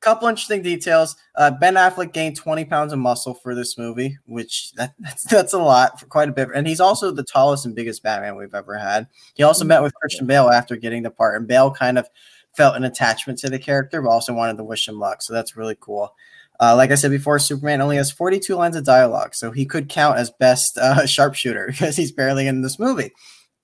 couple 0.00 0.28
interesting 0.28 0.62
details. 0.62 1.16
Uh, 1.34 1.50
ben 1.50 1.74
Affleck 1.74 2.12
gained 2.12 2.36
20 2.36 2.64
pounds 2.64 2.92
of 2.92 2.98
muscle 2.98 3.34
for 3.34 3.54
this 3.54 3.78
movie, 3.78 4.18
which 4.26 4.72
that, 4.72 4.94
that's 4.98 5.24
that's 5.24 5.52
a 5.52 5.58
lot 5.58 6.00
for 6.00 6.06
quite 6.06 6.28
a 6.28 6.32
bit. 6.32 6.48
And 6.54 6.66
he's 6.66 6.80
also 6.80 7.10
the 7.10 7.24
tallest 7.24 7.66
and 7.66 7.74
biggest 7.74 8.02
Batman 8.02 8.36
we've 8.36 8.54
ever 8.54 8.76
had. 8.76 9.06
He 9.34 9.42
also 9.42 9.64
met 9.64 9.82
with 9.82 9.94
Christian 9.94 10.26
Bale 10.26 10.50
after 10.50 10.76
getting 10.76 11.02
the 11.02 11.10
part, 11.10 11.36
and 11.36 11.46
Bale 11.46 11.70
kind 11.70 11.98
of 11.98 12.08
felt 12.56 12.76
an 12.76 12.84
attachment 12.84 13.38
to 13.40 13.50
the 13.50 13.58
character, 13.58 14.02
but 14.02 14.10
also 14.10 14.34
wanted 14.34 14.56
to 14.56 14.64
wish 14.64 14.88
him 14.88 14.98
luck. 14.98 15.22
So 15.22 15.32
that's 15.32 15.56
really 15.56 15.76
cool. 15.78 16.14
Uh, 16.58 16.76
like 16.76 16.90
I 16.90 16.94
said 16.94 17.10
before, 17.10 17.38
Superman 17.38 17.80
only 17.80 17.96
has 17.96 18.10
42 18.10 18.54
lines 18.54 18.76
of 18.76 18.84
dialogue, 18.84 19.34
so 19.34 19.50
he 19.50 19.64
could 19.64 19.88
count 19.88 20.18
as 20.18 20.30
best 20.30 20.76
uh, 20.76 21.06
sharpshooter 21.06 21.66
because 21.70 21.96
he's 21.96 22.12
barely 22.12 22.46
in 22.46 22.62
this 22.62 22.78
movie. 22.78 23.12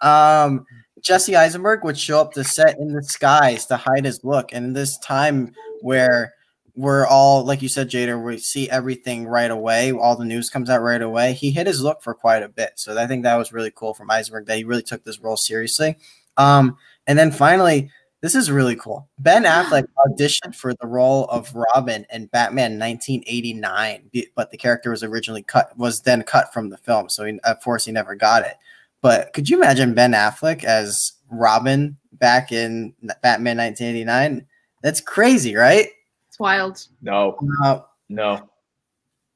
Um, 0.01 0.65
Jesse 1.03 1.37
Eisenberg 1.37 1.85
would 1.85 1.99
show 1.99 2.21
up 2.21 2.33
to 2.33 2.45
set 2.45 2.79
in 2.79 2.93
disguise 2.93 3.67
to 3.67 3.77
hide 3.77 4.05
his 4.05 4.25
look, 4.25 4.53
and 4.53 4.75
this 4.75 4.99
time 4.99 5.53
where 5.81 6.35
we're 6.75 7.07
all 7.07 7.45
like 7.45 7.63
you 7.63 7.69
said, 7.69 7.91
Jader. 7.91 8.23
we 8.23 8.39
see 8.39 8.69
everything 8.69 9.27
right 9.27 9.51
away. 9.51 9.93
All 9.93 10.17
the 10.17 10.25
news 10.25 10.51
comes 10.51 10.69
out 10.69 10.83
right 10.83 11.01
away. 11.01 11.33
He 11.33 11.51
hit 11.51 11.67
his 11.67 11.81
look 11.81 12.03
for 12.03 12.15
quite 12.15 12.43
a 12.43 12.49
bit, 12.49 12.73
so 12.77 12.99
I 12.99 13.07
think 13.07 13.23
that 13.23 13.37
was 13.37 13.53
really 13.53 13.73
cool 13.75 13.95
from 13.95 14.11
Eisenberg 14.11 14.47
that 14.47 14.59
he 14.59 14.65
really 14.65 14.83
took 14.83 15.03
this 15.03 15.21
role 15.21 15.37
seriously. 15.37 15.97
Um, 16.37 16.77
and 17.07 17.19
then 17.19 17.33
finally, 17.33 17.91
this 18.21 18.35
is 18.35 18.51
really 18.51 18.77
cool. 18.77 19.09
Ben 19.19 19.45
Affleck 19.45 19.87
auditioned 20.07 20.55
for 20.55 20.75
the 20.75 20.87
role 20.87 21.25
of 21.27 21.55
Robin 21.55 22.07
in 22.13 22.27
Batman 22.27 22.79
1989, 22.79 24.11
but 24.35 24.51
the 24.51 24.57
character 24.57 24.91
was 24.91 25.03
originally 25.03 25.43
cut 25.43 25.77
was 25.79 26.03
then 26.03 26.23
cut 26.23 26.53
from 26.53 26.69
the 26.71 26.79
film, 26.79 27.09
so 27.09 27.25
he, 27.25 27.39
of 27.45 27.61
course 27.61 27.87
he 27.87 27.93
never 27.93 28.15
got 28.15 28.45
it. 28.45 28.57
But 29.01 29.33
could 29.33 29.49
you 29.49 29.57
imagine 29.57 29.95
Ben 29.95 30.13
Affleck 30.13 30.65
as 30.65 31.13
Robin 31.31 31.97
back 32.13 32.53
in 32.53 32.95
Batman 33.23 33.59
1989? 33.59 34.47
That's 34.87 35.01
crazy, 35.01 35.57
right? 35.57 35.89
It's 36.29 36.39
wild. 36.39 36.87
No. 37.03 37.37
Uh, 37.65 37.81
no. 38.09 38.49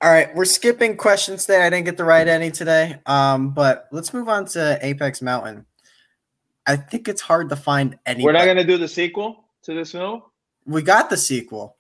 All 0.01 0.10
right, 0.12 0.32
we're 0.36 0.44
skipping 0.44 0.97
questions 0.97 1.44
today. 1.44 1.66
I 1.66 1.70
didn't 1.70 1.86
get 1.86 1.97
to 1.97 2.05
write 2.05 2.28
any 2.28 2.52
today. 2.52 3.01
Um, 3.06 3.51
but 3.51 3.89
let's 3.90 4.14
move 4.14 4.28
on 4.28 4.44
to 4.44 4.78
Apex 4.81 5.20
Mountain. 5.20 5.66
I 6.68 6.77
think 6.77 7.09
it's 7.09 7.20
hard 7.20 7.48
to 7.48 7.56
find 7.56 7.98
any. 8.06 8.22
We're 8.22 8.31
not 8.31 8.44
gonna 8.47 8.62
do 8.62 8.78
the 8.78 8.86
sequel 8.86 9.47
to 9.62 9.74
this 9.74 9.90
film. 9.90 10.22
We 10.66 10.82
got 10.82 11.10
the 11.10 11.16
sequel. 11.16 11.77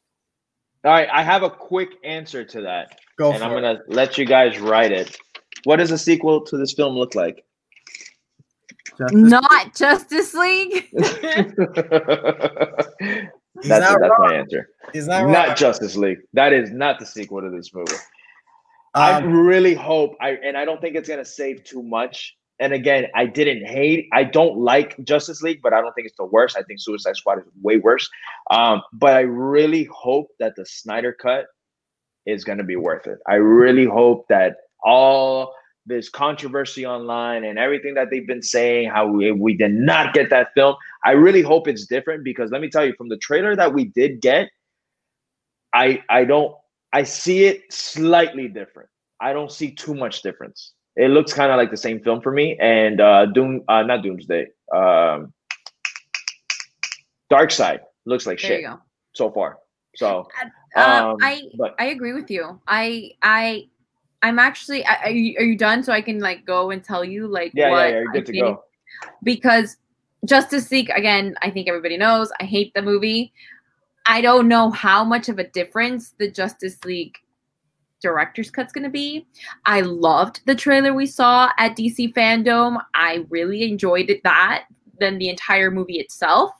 All 0.84 0.90
right, 0.90 1.08
I 1.08 1.22
have 1.22 1.44
a 1.44 1.50
quick 1.50 1.90
answer 2.02 2.42
to 2.42 2.62
that. 2.62 2.98
Go 3.18 3.32
and 3.32 3.44
I'm 3.44 3.52
it. 3.52 3.54
gonna 3.54 3.82
let 3.86 4.18
you 4.18 4.26
guys 4.26 4.58
write 4.58 4.90
it. 4.90 5.16
What 5.62 5.76
does 5.76 5.92
a 5.92 5.98
sequel 5.98 6.40
to 6.46 6.56
this 6.56 6.72
film 6.72 6.96
look 6.96 7.14
like? 7.14 7.44
Justice 8.98 9.30
Not 9.30 9.64
League. 9.64 9.74
Justice 9.76 10.34
League. 10.34 10.88
that's 13.56 13.96
that's 14.00 14.14
my 14.18 14.34
answer. 14.34 14.68
Is 14.94 15.06
that 15.06 15.28
not 15.28 15.56
Justice 15.56 15.96
League? 15.96 16.18
That 16.32 16.52
is 16.52 16.70
not 16.70 16.98
the 16.98 17.06
sequel 17.06 17.40
to 17.40 17.50
this 17.50 17.74
movie. 17.74 17.92
Um, 18.94 19.02
I 19.02 19.18
really 19.20 19.74
hope 19.74 20.16
I 20.20 20.30
and 20.30 20.56
I 20.56 20.64
don't 20.64 20.80
think 20.80 20.96
it's 20.96 21.08
gonna 21.08 21.24
save 21.24 21.64
too 21.64 21.82
much. 21.82 22.36
And 22.58 22.72
again, 22.74 23.06
I 23.14 23.24
didn't 23.24 23.66
hate. 23.66 24.08
I 24.12 24.24
don't 24.24 24.58
like 24.58 25.02
Justice 25.04 25.40
League, 25.40 25.60
but 25.62 25.72
I 25.72 25.80
don't 25.80 25.94
think 25.94 26.06
it's 26.06 26.16
the 26.18 26.26
worst. 26.26 26.58
I 26.58 26.62
think 26.62 26.78
Suicide 26.80 27.16
Squad 27.16 27.38
is 27.38 27.44
way 27.62 27.78
worse. 27.78 28.08
Um, 28.50 28.82
but 28.92 29.14
I 29.14 29.20
really 29.20 29.88
hope 29.90 30.28
that 30.40 30.54
the 30.56 30.66
Snyder 30.66 31.16
cut 31.20 31.46
is 32.26 32.44
gonna 32.44 32.64
be 32.64 32.76
worth 32.76 33.06
it. 33.06 33.18
I 33.26 33.36
really 33.36 33.86
hope 33.86 34.26
that 34.28 34.56
all 34.84 35.54
this 35.90 36.08
controversy 36.08 36.86
online 36.86 37.44
and 37.44 37.58
everything 37.58 37.94
that 37.94 38.08
they've 38.10 38.26
been 38.26 38.42
saying, 38.42 38.88
how 38.88 39.06
we, 39.06 39.30
we 39.32 39.54
did 39.54 39.74
not 39.74 40.14
get 40.14 40.30
that 40.30 40.54
film. 40.54 40.76
I 41.04 41.12
really 41.12 41.42
hope 41.42 41.68
it's 41.68 41.86
different 41.86 42.24
because 42.24 42.50
let 42.50 42.62
me 42.62 42.70
tell 42.70 42.86
you, 42.86 42.94
from 42.96 43.08
the 43.08 43.18
trailer 43.18 43.54
that 43.56 43.74
we 43.74 43.84
did 43.84 44.22
get, 44.22 44.48
I 45.72 46.02
I 46.08 46.24
don't 46.24 46.54
I 46.92 47.02
see 47.04 47.44
it 47.44 47.72
slightly 47.72 48.48
different. 48.48 48.88
I 49.20 49.32
don't 49.32 49.52
see 49.52 49.72
too 49.72 49.94
much 49.94 50.22
difference. 50.22 50.72
It 50.96 51.10
looks 51.10 51.32
kind 51.32 51.52
of 51.52 51.58
like 51.58 51.70
the 51.70 51.76
same 51.76 52.00
film 52.00 52.20
for 52.20 52.32
me. 52.32 52.56
And 52.58 53.00
uh 53.00 53.26
Doom 53.26 53.62
uh 53.68 53.82
not 53.82 54.02
Doomsday. 54.02 54.46
Um 54.74 55.32
Darkseid 57.30 57.80
looks 58.06 58.26
like 58.26 58.40
there 58.40 58.60
shit 58.60 58.70
so 59.14 59.30
far. 59.30 59.58
So 59.96 60.28
uh, 60.76 61.10
um, 61.10 61.16
I 61.20 61.42
but, 61.56 61.74
I 61.78 61.86
agree 61.86 62.12
with 62.12 62.30
you. 62.30 62.60
I 62.66 63.12
I 63.22 63.68
I'm 64.22 64.38
actually. 64.38 64.84
Are 64.84 65.10
you, 65.10 65.36
are 65.38 65.44
you 65.44 65.56
done? 65.56 65.82
So 65.82 65.92
I 65.92 66.02
can 66.02 66.20
like 66.20 66.44
go 66.44 66.70
and 66.70 66.82
tell 66.82 67.04
you 67.04 67.26
like 67.26 67.52
yeah, 67.54 67.70
what 67.70 67.78
yeah, 67.78 67.88
yeah, 67.88 67.94
you're 67.94 68.12
good 68.12 68.22
I 68.22 68.32
to 68.32 68.40
go. 68.40 68.64
Because 69.22 69.76
Justice 70.26 70.70
League, 70.70 70.90
again, 70.90 71.34
I 71.42 71.50
think 71.50 71.68
everybody 71.68 71.96
knows. 71.96 72.30
I 72.40 72.44
hate 72.44 72.72
the 72.74 72.82
movie. 72.82 73.32
I 74.06 74.20
don't 74.20 74.48
know 74.48 74.70
how 74.70 75.04
much 75.04 75.28
of 75.28 75.38
a 75.38 75.48
difference 75.48 76.14
the 76.18 76.30
Justice 76.30 76.84
League 76.84 77.16
director's 78.00 78.50
cut's 78.50 78.72
going 78.72 78.84
to 78.84 78.90
be. 78.90 79.26
I 79.66 79.82
loved 79.82 80.40
the 80.46 80.54
trailer 80.54 80.92
we 80.94 81.06
saw 81.06 81.50
at 81.58 81.76
DC 81.76 82.12
Fandom. 82.14 82.82
I 82.94 83.26
really 83.28 83.62
enjoyed 83.62 84.10
it 84.10 84.22
that 84.24 84.64
than 84.98 85.18
the 85.18 85.28
entire 85.28 85.70
movie 85.70 85.98
itself. 85.98 86.52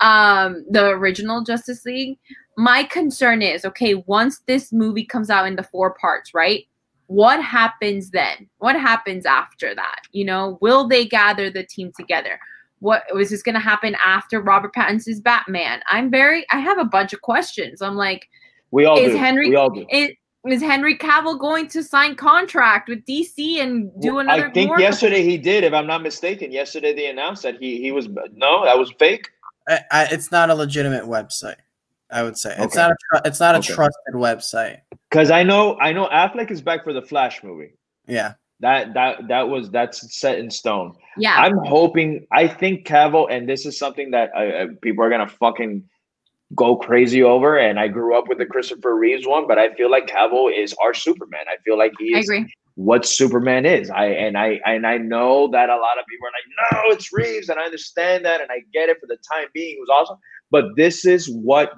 Um, 0.00 0.64
the 0.70 0.88
original 0.88 1.42
Justice 1.42 1.84
League. 1.84 2.18
My 2.56 2.84
concern 2.84 3.42
is 3.42 3.64
okay, 3.64 3.94
once 3.94 4.40
this 4.46 4.72
movie 4.72 5.04
comes 5.04 5.30
out 5.30 5.46
in 5.46 5.56
the 5.56 5.62
four 5.62 5.94
parts, 5.94 6.34
right? 6.34 6.66
What 7.10 7.42
happens 7.42 8.10
then? 8.10 8.48
What 8.58 8.76
happens 8.76 9.26
after 9.26 9.74
that? 9.74 10.02
You 10.12 10.24
know, 10.24 10.58
will 10.60 10.86
they 10.86 11.04
gather 11.04 11.50
the 11.50 11.64
team 11.64 11.90
together? 11.98 12.38
What 12.78 13.02
was 13.12 13.30
this 13.30 13.42
going 13.42 13.56
to 13.56 13.60
happen 13.60 13.96
after 14.04 14.40
Robert 14.40 14.72
Pattinson's 14.72 15.20
Batman? 15.20 15.80
I'm 15.88 16.08
very, 16.08 16.46
I 16.52 16.60
have 16.60 16.78
a 16.78 16.84
bunch 16.84 17.12
of 17.12 17.20
questions. 17.22 17.82
I'm 17.82 17.96
like, 17.96 18.28
we 18.70 18.84
all 18.84 18.96
is 18.96 19.10
do. 19.10 19.18
Henry, 19.18 19.48
we 19.48 19.56
all 19.56 19.70
do. 19.70 19.84
Is, 19.90 20.10
is 20.46 20.62
Henry 20.62 20.96
Cavill 20.96 21.36
going 21.36 21.66
to 21.70 21.82
sign 21.82 22.14
contract 22.14 22.88
with 22.88 23.04
DC 23.06 23.60
and 23.60 23.90
do 24.00 24.14
well, 24.14 24.20
another? 24.20 24.46
I 24.46 24.52
think 24.52 24.78
yesterday 24.78 25.24
he 25.24 25.36
did, 25.36 25.64
if 25.64 25.72
I'm 25.72 25.88
not 25.88 26.04
mistaken. 26.04 26.52
Yesterday 26.52 26.94
they 26.94 27.06
announced 27.06 27.42
that 27.42 27.58
he 27.58 27.80
he 27.80 27.90
was 27.90 28.08
no, 28.34 28.64
that 28.64 28.78
was 28.78 28.92
fake. 29.00 29.28
I, 29.68 29.80
I, 29.90 30.04
it's 30.12 30.30
not 30.30 30.48
a 30.48 30.54
legitimate 30.54 31.06
website. 31.06 31.56
I 32.08 32.22
would 32.22 32.38
say 32.38 32.52
okay. 32.52 32.64
it's 32.64 32.76
not 32.76 32.92
a 32.92 32.94
tr- 32.94 33.22
it's 33.24 33.40
not 33.40 33.56
a 33.56 33.58
okay. 33.58 33.74
trusted 33.74 34.14
website. 34.14 34.78
Because 35.10 35.30
I 35.30 35.42
know 35.42 35.78
I 35.80 35.92
know 35.92 36.08
Affleck 36.08 36.50
is 36.50 36.60
back 36.60 36.84
for 36.84 36.92
the 36.92 37.02
Flash 37.02 37.42
movie. 37.42 37.72
Yeah. 38.06 38.34
That 38.60 38.94
that 38.94 39.28
that 39.28 39.48
was 39.48 39.70
that's 39.70 40.14
set 40.16 40.38
in 40.38 40.50
stone. 40.50 40.94
Yeah. 41.16 41.34
I'm 41.34 41.58
hoping. 41.64 42.26
I 42.30 42.46
think 42.46 42.86
Cavill, 42.86 43.26
and 43.30 43.48
this 43.48 43.66
is 43.66 43.78
something 43.78 44.10
that 44.12 44.30
uh, 44.36 44.66
people 44.82 45.04
are 45.04 45.10
gonna 45.10 45.28
fucking 45.28 45.84
go 46.54 46.76
crazy 46.76 47.22
over. 47.22 47.58
And 47.58 47.80
I 47.80 47.88
grew 47.88 48.16
up 48.16 48.28
with 48.28 48.38
the 48.38 48.46
Christopher 48.46 48.96
Reeves 48.96 49.26
one, 49.26 49.46
but 49.48 49.58
I 49.58 49.74
feel 49.74 49.90
like 49.90 50.06
Cavill 50.06 50.54
is 50.56 50.74
our 50.82 50.94
Superman. 50.94 51.46
I 51.48 51.56
feel 51.64 51.78
like 51.78 51.92
he 51.98 52.16
is 52.16 52.30
what 52.74 53.04
Superman 53.04 53.66
is. 53.66 53.90
I 53.90 54.06
and 54.06 54.38
I 54.38 54.60
and 54.64 54.86
I 54.86 54.96
know 54.98 55.48
that 55.48 55.68
a 55.68 55.76
lot 55.76 55.98
of 55.98 56.06
people 56.08 56.28
are 56.28 56.32
like, 56.32 56.84
no, 56.84 56.94
it's 56.94 57.12
Reeves, 57.12 57.48
and 57.48 57.58
I 57.58 57.64
understand 57.64 58.24
that, 58.24 58.40
and 58.40 58.50
I 58.50 58.62
get 58.72 58.88
it 58.88 58.98
for 59.00 59.06
the 59.06 59.18
time 59.32 59.48
being. 59.52 59.76
It 59.76 59.80
was 59.80 59.88
awesome, 59.90 60.16
but 60.50 60.76
this 60.76 61.04
is 61.04 61.28
what 61.30 61.72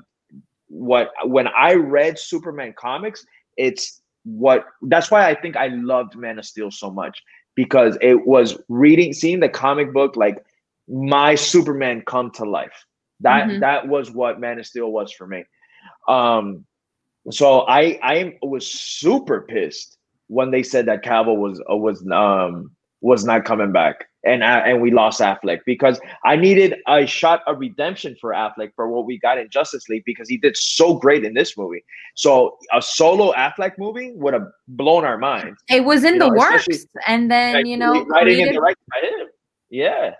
what 0.72 1.10
when 1.24 1.48
I 1.48 1.74
read 1.74 2.18
Superman 2.18 2.74
comics, 2.76 3.26
it's 3.58 4.00
what 4.24 4.64
that's 4.82 5.10
why 5.10 5.28
I 5.28 5.34
think 5.34 5.54
I 5.54 5.66
loved 5.68 6.16
Man 6.16 6.38
of 6.38 6.46
Steel 6.46 6.70
so 6.70 6.90
much 6.90 7.22
because 7.54 7.98
it 8.00 8.26
was 8.26 8.56
reading, 8.70 9.12
seeing 9.12 9.40
the 9.40 9.50
comic 9.50 9.92
book 9.92 10.16
like 10.16 10.42
my 10.88 11.34
Superman 11.34 12.02
come 12.06 12.30
to 12.32 12.44
life. 12.44 12.86
That 13.20 13.48
mm-hmm. 13.48 13.60
that 13.60 13.86
was 13.86 14.10
what 14.10 14.40
Man 14.40 14.58
of 14.58 14.66
Steel 14.66 14.90
was 14.90 15.12
for 15.12 15.26
me. 15.26 15.44
Um, 16.08 16.64
so 17.30 17.60
I 17.68 17.98
I 18.02 18.38
was 18.42 18.66
super 18.66 19.42
pissed 19.42 19.98
when 20.28 20.50
they 20.50 20.62
said 20.62 20.86
that 20.86 21.04
Cavill 21.04 21.36
was 21.36 21.60
was 21.68 22.02
um 22.10 22.70
was 23.02 23.26
not 23.26 23.44
coming 23.44 23.72
back 23.72 24.06
and 24.24 24.42
uh, 24.42 24.62
and 24.64 24.80
we 24.80 24.90
lost 24.90 25.20
Affleck 25.20 25.60
because 25.66 26.00
I 26.24 26.36
needed 26.36 26.76
a 26.88 27.06
shot 27.06 27.42
of 27.46 27.58
redemption 27.58 28.16
for 28.20 28.32
Affleck 28.32 28.72
for 28.74 28.88
what 28.88 29.04
we 29.04 29.18
got 29.18 29.38
in 29.38 29.48
Justice 29.50 29.88
League 29.88 30.04
because 30.04 30.28
he 30.28 30.36
did 30.36 30.56
so 30.56 30.94
great 30.94 31.24
in 31.24 31.34
this 31.34 31.56
movie. 31.56 31.84
So 32.14 32.58
a 32.72 32.80
solo 32.80 33.32
Affleck 33.32 33.72
movie 33.78 34.12
would 34.14 34.34
have 34.34 34.46
blown 34.68 35.04
our 35.04 35.18
minds. 35.18 35.60
It 35.68 35.84
was 35.84 36.04
in 36.04 36.14
you 36.14 36.20
the 36.20 36.28
know, 36.28 36.34
works, 36.34 36.86
and 37.06 37.30
then 37.30 37.54
like, 37.54 37.66
you 37.66 37.76
know, 37.76 38.04
writing 38.04 38.40
in 38.40 38.54
the 38.54 38.60
right 38.60 38.76
by 38.90 39.08
him. 39.08 39.28
Yeah. 39.70 40.14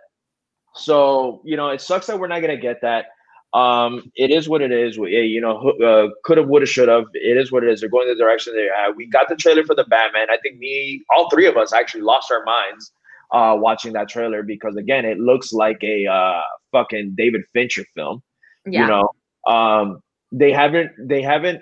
So 0.75 1.43
you 1.45 1.57
know, 1.57 1.69
it 1.69 1.81
sucks 1.81 2.07
that 2.07 2.19
we're 2.19 2.29
not 2.29 2.41
gonna 2.41 2.57
get 2.57 2.81
that. 2.83 3.07
Um, 3.55 4.11
it 4.17 4.31
is 4.31 4.49
what 4.49 4.63
it 4.63 4.73
is. 4.73 4.99
We, 4.99 5.11
you 5.11 5.41
know, 5.43 5.59
uh, 5.85 6.09
could 6.25 6.39
have, 6.39 6.49
would 6.49 6.63
have, 6.63 6.71
should 6.71 6.89
have. 6.89 7.05
It 7.13 7.37
is 7.37 7.53
what 7.53 7.63
it 7.63 7.69
is. 7.69 7.81
They're 7.81 7.91
going 7.91 8.09
the 8.09 8.15
direction 8.15 8.55
they 8.55 8.71
are. 8.71 8.95
We 8.95 9.05
got 9.07 9.29
the 9.29 9.37
trailer 9.37 9.63
for 9.63 9.75
the 9.75 9.85
Batman. 9.85 10.29
I 10.31 10.39
think 10.39 10.59
me, 10.59 11.03
all 11.15 11.29
three 11.29 11.47
of 11.47 11.59
us, 11.59 11.75
actually 11.75 12.01
lost 12.01 12.33
our 12.33 12.43
minds 12.45 12.93
uh, 13.33 13.57
watching 13.59 13.93
that 13.95 14.09
trailer 14.09 14.43
because 14.43 14.77
again, 14.77 15.05
it 15.05 15.19
looks 15.19 15.53
like 15.53 15.83
a 15.83 16.07
uh, 16.07 16.41
fucking 16.71 17.15
David 17.17 17.43
Fincher 17.53 17.85
film. 17.95 18.23
Yeah. 18.67 18.83
You 18.83 18.87
know, 18.89 19.09
um, 19.53 20.01
they 20.31 20.53
haven't, 20.53 20.91
they 20.99 21.23
haven't. 21.23 21.61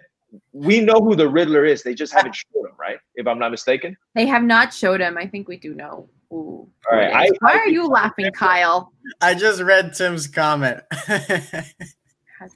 We 0.52 0.80
know 0.80 1.00
who 1.00 1.16
the 1.16 1.28
Riddler 1.28 1.64
is. 1.64 1.82
They 1.82 1.94
just 1.94 2.12
haven't 2.12 2.34
showed 2.34 2.66
him, 2.66 2.72
right? 2.78 2.98
If 3.14 3.26
I'm 3.26 3.38
not 3.38 3.50
mistaken. 3.50 3.96
They 4.14 4.26
have 4.26 4.44
not 4.44 4.72
showed 4.72 5.00
him. 5.00 5.18
I 5.18 5.26
think 5.26 5.48
we 5.48 5.56
do 5.56 5.74
know. 5.74 6.08
Ooh. 6.32 6.68
All 6.90 6.96
right. 6.98 7.12
I, 7.12 7.30
Why 7.40 7.54
I, 7.54 7.56
are 7.56 7.68
you 7.68 7.88
laughing, 7.88 8.30
Kyle? 8.32 8.92
I 9.20 9.34
just 9.34 9.60
read 9.60 9.94
Tim's 9.94 10.28
comment. 10.28 10.82
has 10.92 12.54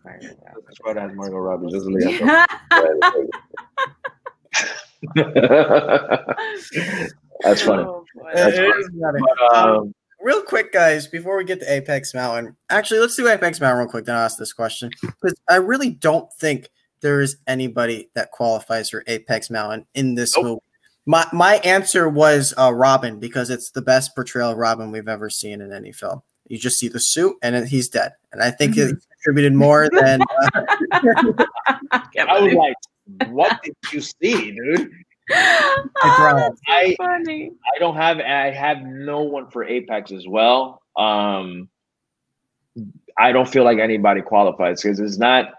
Margot 1.14 1.36
Robbie. 1.36 1.66
Just 1.70 1.86
That's 7.40 7.62
funny. 7.62 7.82
Oh, 7.82 8.04
That's 8.34 8.56
funny. 8.56 8.84
But, 9.00 9.56
um, 9.56 9.76
um, 9.76 9.94
real 10.20 10.42
quick, 10.42 10.72
guys, 10.72 11.06
before 11.06 11.36
we 11.36 11.44
get 11.44 11.60
to 11.60 11.72
Apex 11.72 12.14
Mountain, 12.14 12.56
actually, 12.70 13.00
let's 13.00 13.16
do 13.16 13.28
Apex 13.28 13.60
Mountain 13.60 13.78
real 13.78 13.88
quick. 13.88 14.04
Then 14.06 14.16
I'll 14.16 14.22
ask 14.22 14.38
this 14.38 14.52
question 14.52 14.90
because 15.02 15.34
I 15.48 15.56
really 15.56 15.90
don't 15.90 16.32
think 16.32 16.70
there 17.00 17.20
is 17.20 17.36
anybody 17.46 18.10
that 18.14 18.30
qualifies 18.30 18.90
for 18.90 19.04
Apex 19.06 19.50
Mountain 19.50 19.86
in 19.94 20.14
this 20.14 20.36
nope. 20.36 20.44
movie. 20.44 20.60
My 21.06 21.26
my 21.32 21.56
answer 21.56 22.08
was 22.08 22.54
uh, 22.56 22.72
Robin 22.72 23.20
because 23.20 23.50
it's 23.50 23.70
the 23.70 23.82
best 23.82 24.14
portrayal 24.14 24.52
of 24.52 24.58
Robin 24.58 24.90
we've 24.90 25.08
ever 25.08 25.28
seen 25.28 25.60
in 25.60 25.70
any 25.70 25.92
film. 25.92 26.22
You 26.48 26.58
just 26.58 26.78
see 26.78 26.88
the 26.88 27.00
suit 27.00 27.36
and 27.42 27.68
he's 27.68 27.88
dead, 27.88 28.12
and 28.32 28.42
I 28.42 28.50
think 28.50 28.74
mm-hmm. 28.74 28.96
it 28.96 29.04
contributed 29.12 29.54
more 29.54 29.88
than. 29.92 30.20
Uh, 31.90 32.00
I 32.18 32.40
was 32.40 32.54
like, 32.54 33.30
"What 33.30 33.62
did 33.62 33.74
you 33.92 34.00
see, 34.00 34.52
dude?" 34.52 34.90
Oh, 35.30 35.88
so 36.02 36.54
I, 36.68 36.94
funny. 36.96 37.50
I 37.74 37.78
don't 37.78 37.96
have 37.96 38.18
I 38.18 38.50
have 38.50 38.82
no 38.82 39.22
one 39.22 39.50
for 39.50 39.64
Apex 39.64 40.12
as 40.12 40.26
well. 40.26 40.82
Um 40.96 41.68
I 43.18 43.32
don't 43.32 43.48
feel 43.48 43.64
like 43.64 43.78
anybody 43.78 44.22
qualifies 44.22 44.82
because 44.82 45.00
it's 45.00 45.18
not 45.18 45.54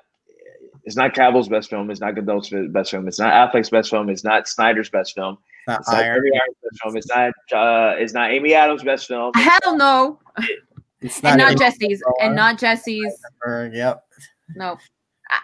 it's 0.85 0.95
not 0.95 1.15
Cavill's 1.15 1.49
best 1.49 1.69
film. 1.69 1.89
It's 1.89 1.99
not 1.99 2.13
Gadot's 2.13 2.51
best 2.71 2.91
film. 2.91 3.07
It's 3.07 3.19
not 3.19 3.33
Affleck's 3.33 3.71
best 3.71 3.89
film. 3.89 4.09
It's 4.09 4.23
not 4.23 4.47
Snyder's 4.47 4.89
best 4.89 5.15
film. 5.15 5.39
It's 5.67 5.67
not, 5.67 5.79
it's 5.79 5.89
not 5.89 6.03
Iron. 6.03 6.23
best 6.31 6.81
film. 6.83 6.97
It's 6.97 7.07
not. 7.07 7.33
Uh, 7.51 7.95
it's 7.97 8.13
not 8.13 8.31
Amy 8.31 8.53
Adams' 8.53 8.83
best 8.83 9.07
film. 9.07 9.33
Hell 9.33 9.75
no. 9.75 10.19
It's 11.01 11.21
not 11.23 11.33
and 11.33 11.39
not 11.39 11.57
Jesse's. 11.57 12.03
And 12.21 12.35
not 12.35 12.59
Jesse's. 12.59 13.13
Yep. 13.47 14.03
No, 14.55 14.77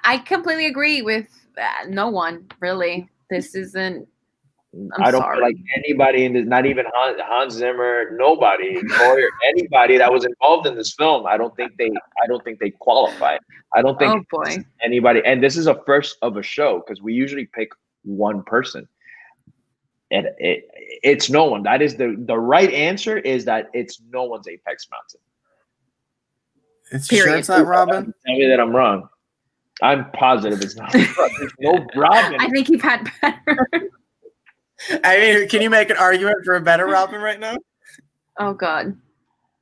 I 0.04 0.20
completely 0.20 0.68
agree 0.68 1.02
with 1.02 1.28
uh, 1.58 1.88
no 1.88 2.10
one 2.10 2.48
really. 2.60 3.10
This 3.32 3.56
isn't. 3.56 4.08
I'm 4.74 4.90
I 5.02 5.12
do 5.12 5.18
not 5.18 5.24
sorry. 5.24 5.38
feel 5.38 5.46
like 5.46 5.56
anybody 5.78 6.26
in 6.26 6.34
this, 6.34 6.46
not 6.46 6.66
even 6.66 6.86
Hans, 6.94 7.20
Hans 7.22 7.54
Zimmer, 7.54 8.12
nobody, 8.18 8.78
or 8.78 9.20
anybody 9.46 9.98
that 9.98 10.12
was 10.12 10.26
involved 10.26 10.68
in 10.68 10.76
this 10.76 10.94
film. 10.94 11.26
I 11.26 11.38
don't 11.38 11.56
think 11.56 11.78
they, 11.78 11.90
I 12.24 12.28
don't 12.28 12.44
think 12.44 12.60
they 12.60 12.72
qualify. 12.72 13.38
I 13.74 13.82
don't 13.82 13.98
think 13.98 14.14
oh 14.14 14.44
boy. 14.44 14.58
anybody. 14.84 15.22
And 15.26 15.42
this 15.42 15.56
is 15.56 15.68
a 15.68 15.82
first 15.86 16.18
of 16.22 16.36
a 16.38 16.44
show 16.44 16.84
because 16.86 17.02
we 17.02 17.14
usually 17.14 17.46
pick 17.46 17.70
one 18.04 18.44
person, 18.44 18.86
and 20.12 20.28
it, 20.38 20.70
it's 21.04 21.30
no 21.30 21.46
one. 21.46 21.64
That 21.64 21.82
is 21.82 21.96
the 21.96 22.16
the 22.28 22.38
right 22.38 22.72
answer. 22.72 23.18
Is 23.18 23.46
that 23.46 23.70
it's 23.74 24.02
no 24.12 24.24
one's 24.24 24.48
Apex 24.48 24.88
Mountain. 24.92 25.22
It's 26.92 27.08
Period. 27.08 27.26
sure 27.26 27.38
it's 27.38 27.50
not 27.50 27.66
Robin. 27.66 28.14
Tell 28.26 28.36
me 28.38 28.48
that 28.48 28.60
I'm 28.60 28.76
wrong. 28.76 29.08
I'm 29.82 30.12
positive 30.12 30.62
it's 30.62 30.76
not. 30.76 30.92
There's 30.92 31.10
no 31.60 31.86
Robin. 31.96 32.40
I 32.40 32.50
think 32.50 32.70
you've 32.70 32.82
had 32.82 33.10
better. 33.22 33.68
I 35.04 35.18
mean, 35.18 35.48
can 35.48 35.62
you 35.62 35.70
make 35.70 35.90
an 35.90 35.98
argument 35.98 36.38
for 36.44 36.56
a 36.56 36.62
better 36.62 36.86
Robin 36.86 37.22
right 37.22 37.40
now? 37.40 37.58
Oh 38.40 38.54
God. 38.54 38.98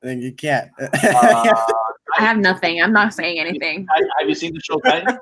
I 0.04 0.06
think 0.06 0.24
you 0.24 0.34
can't. 0.34 0.70
uh, 0.80 0.90
I 2.18 2.22
have 2.22 2.38
nothing. 2.38 2.82
I'm 2.82 2.94
not 2.94 3.14
saying 3.14 3.40
anything. 3.40 3.86
Have 4.20 4.30
you 4.30 4.36
seen 4.36 4.54
the 4.54 4.62
show 4.62 4.80
Titans? 4.80 5.20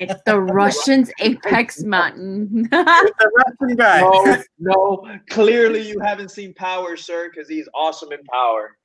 It's 0.00 0.20
the 0.26 0.38
Russians' 0.40 1.10
Apex 1.20 1.82
Mountain. 1.82 2.64
the 2.70 3.44
Russian 3.60 3.76
guy. 3.76 4.00
No, 4.00 4.42
no. 4.58 5.18
Clearly, 5.30 5.88
you 5.88 5.98
haven't 6.00 6.30
seen 6.30 6.52
Power, 6.54 6.96
sir, 6.96 7.30
because 7.30 7.48
he's 7.48 7.68
awesome 7.74 8.12
in 8.12 8.22
Power. 8.24 8.76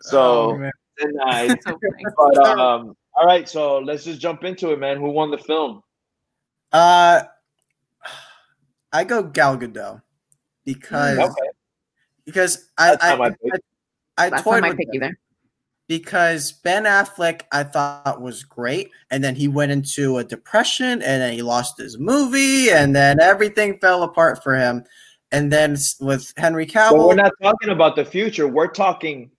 So, 0.00 0.58
oh, 0.60 0.70
denied. 0.98 1.58
but 2.16 2.58
um, 2.58 2.96
all 3.14 3.26
right, 3.26 3.48
so 3.48 3.78
let's 3.78 4.04
just 4.04 4.20
jump 4.20 4.44
into 4.44 4.72
it, 4.72 4.78
man. 4.78 4.96
Who 4.96 5.10
won 5.10 5.30
the 5.30 5.38
film? 5.38 5.82
Uh, 6.72 7.22
I 8.92 9.04
go 9.04 9.22
Gal 9.22 9.58
Gadot 9.58 10.02
because 10.64 11.18
mm, 11.18 11.24
okay. 11.24 11.48
because 12.24 12.70
I 12.78 12.96
I, 13.00 13.14
I, 13.14 13.30
I, 14.18 14.26
I 14.36 14.40
toyed 14.42 14.64
with 14.64 14.78
either. 14.94 15.18
because 15.88 16.52
Ben 16.52 16.84
Affleck 16.84 17.42
I 17.52 17.64
thought 17.64 18.20
was 18.20 18.44
great, 18.44 18.90
and 19.10 19.22
then 19.22 19.34
he 19.34 19.48
went 19.48 19.72
into 19.72 20.18
a 20.18 20.24
depression, 20.24 21.02
and 21.02 21.22
then 21.22 21.32
he 21.34 21.42
lost 21.42 21.78
his 21.78 21.98
movie, 21.98 22.70
and 22.70 22.94
then 22.94 23.20
everything 23.20 23.78
fell 23.78 24.02
apart 24.02 24.42
for 24.42 24.56
him. 24.56 24.84
And 25.32 25.50
then 25.50 25.76
with 26.00 26.32
Henry 26.36 26.66
Cavill, 26.66 26.98
but 26.98 27.08
we're 27.08 27.14
not 27.14 27.32
talking 27.42 27.70
about 27.70 27.96
the 27.96 28.04
future. 28.04 28.48
We're 28.48 28.70
talking 28.70 29.30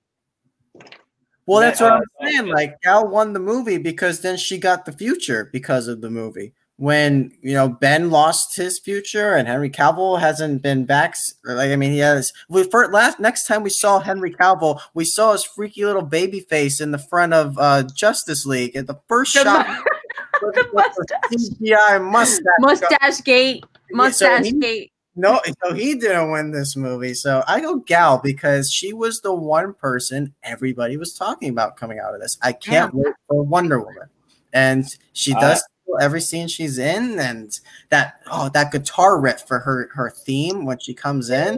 well, 1.45 1.59
that's 1.59 1.81
what 1.81 1.93
I'm 1.93 2.03
saying. 2.21 2.47
Like 2.47 2.81
Gal 2.81 3.07
won 3.07 3.33
the 3.33 3.39
movie 3.39 3.77
because 3.77 4.21
then 4.21 4.37
she 4.37 4.57
got 4.57 4.85
the 4.85 4.91
future 4.91 5.49
because 5.51 5.87
of 5.87 6.01
the 6.01 6.09
movie. 6.09 6.53
When 6.77 7.31
you 7.41 7.53
know 7.53 7.69
Ben 7.69 8.09
lost 8.09 8.55
his 8.55 8.79
future 8.79 9.35
and 9.35 9.47
Henry 9.47 9.69
Cavill 9.69 10.19
hasn't 10.19 10.63
been 10.63 10.85
back, 10.85 11.15
like 11.45 11.71
I 11.71 11.75
mean, 11.75 11.91
he 11.91 11.99
has. 11.99 12.33
We 12.49 12.63
first 12.63 12.91
last 12.91 13.19
next 13.19 13.45
time 13.45 13.61
we 13.61 13.69
saw 13.69 13.99
Henry 13.99 14.33
Cavill, 14.33 14.79
we 14.93 15.05
saw 15.05 15.33
his 15.33 15.43
freaky 15.43 15.85
little 15.85 16.01
baby 16.01 16.39
face 16.39 16.81
in 16.81 16.91
the 16.91 16.97
front 16.97 17.33
of 17.33 17.57
uh, 17.59 17.83
Justice 17.95 18.45
League 18.45 18.75
at 18.75 18.87
the 18.87 18.99
first 19.07 19.33
the 19.33 19.43
shot. 19.43 19.83
the 20.41 20.67
mustache. 20.73 21.59
CGI 21.59 22.11
mustache. 22.11 22.43
Mustache 22.59 23.21
gate. 23.21 23.63
Mustache 23.91 24.39
so 24.39 24.43
he, 24.43 24.51
gate. 24.53 24.92
No, 25.15 25.39
so 25.63 25.73
he 25.73 25.93
didn't 25.95 26.31
win 26.31 26.51
this 26.51 26.75
movie. 26.75 27.13
So 27.13 27.43
I 27.47 27.59
go 27.59 27.75
Gal 27.75 28.19
because 28.23 28.71
she 28.71 28.93
was 28.93 29.21
the 29.21 29.33
one 29.33 29.73
person 29.75 30.33
everybody 30.41 30.97
was 30.97 31.13
talking 31.13 31.49
about 31.49 31.77
coming 31.77 31.99
out 31.99 32.15
of 32.15 32.21
this. 32.21 32.37
I 32.41 32.53
can't 32.53 32.93
yeah. 32.95 33.01
wait 33.03 33.13
for 33.27 33.43
Wonder 33.43 33.79
Woman. 33.79 34.09
And 34.53 34.85
she 35.13 35.33
does 35.33 35.61
uh, 35.91 35.97
every 36.01 36.21
scene 36.21 36.47
she's 36.47 36.77
in 36.77 37.19
and 37.19 37.59
that 37.89 38.21
oh 38.31 38.49
that 38.49 38.71
guitar 38.71 39.19
riff 39.19 39.41
for 39.47 39.59
her 39.59 39.89
her 39.93 40.09
theme 40.09 40.65
when 40.65 40.79
she 40.79 40.93
comes 40.93 41.29
in. 41.29 41.57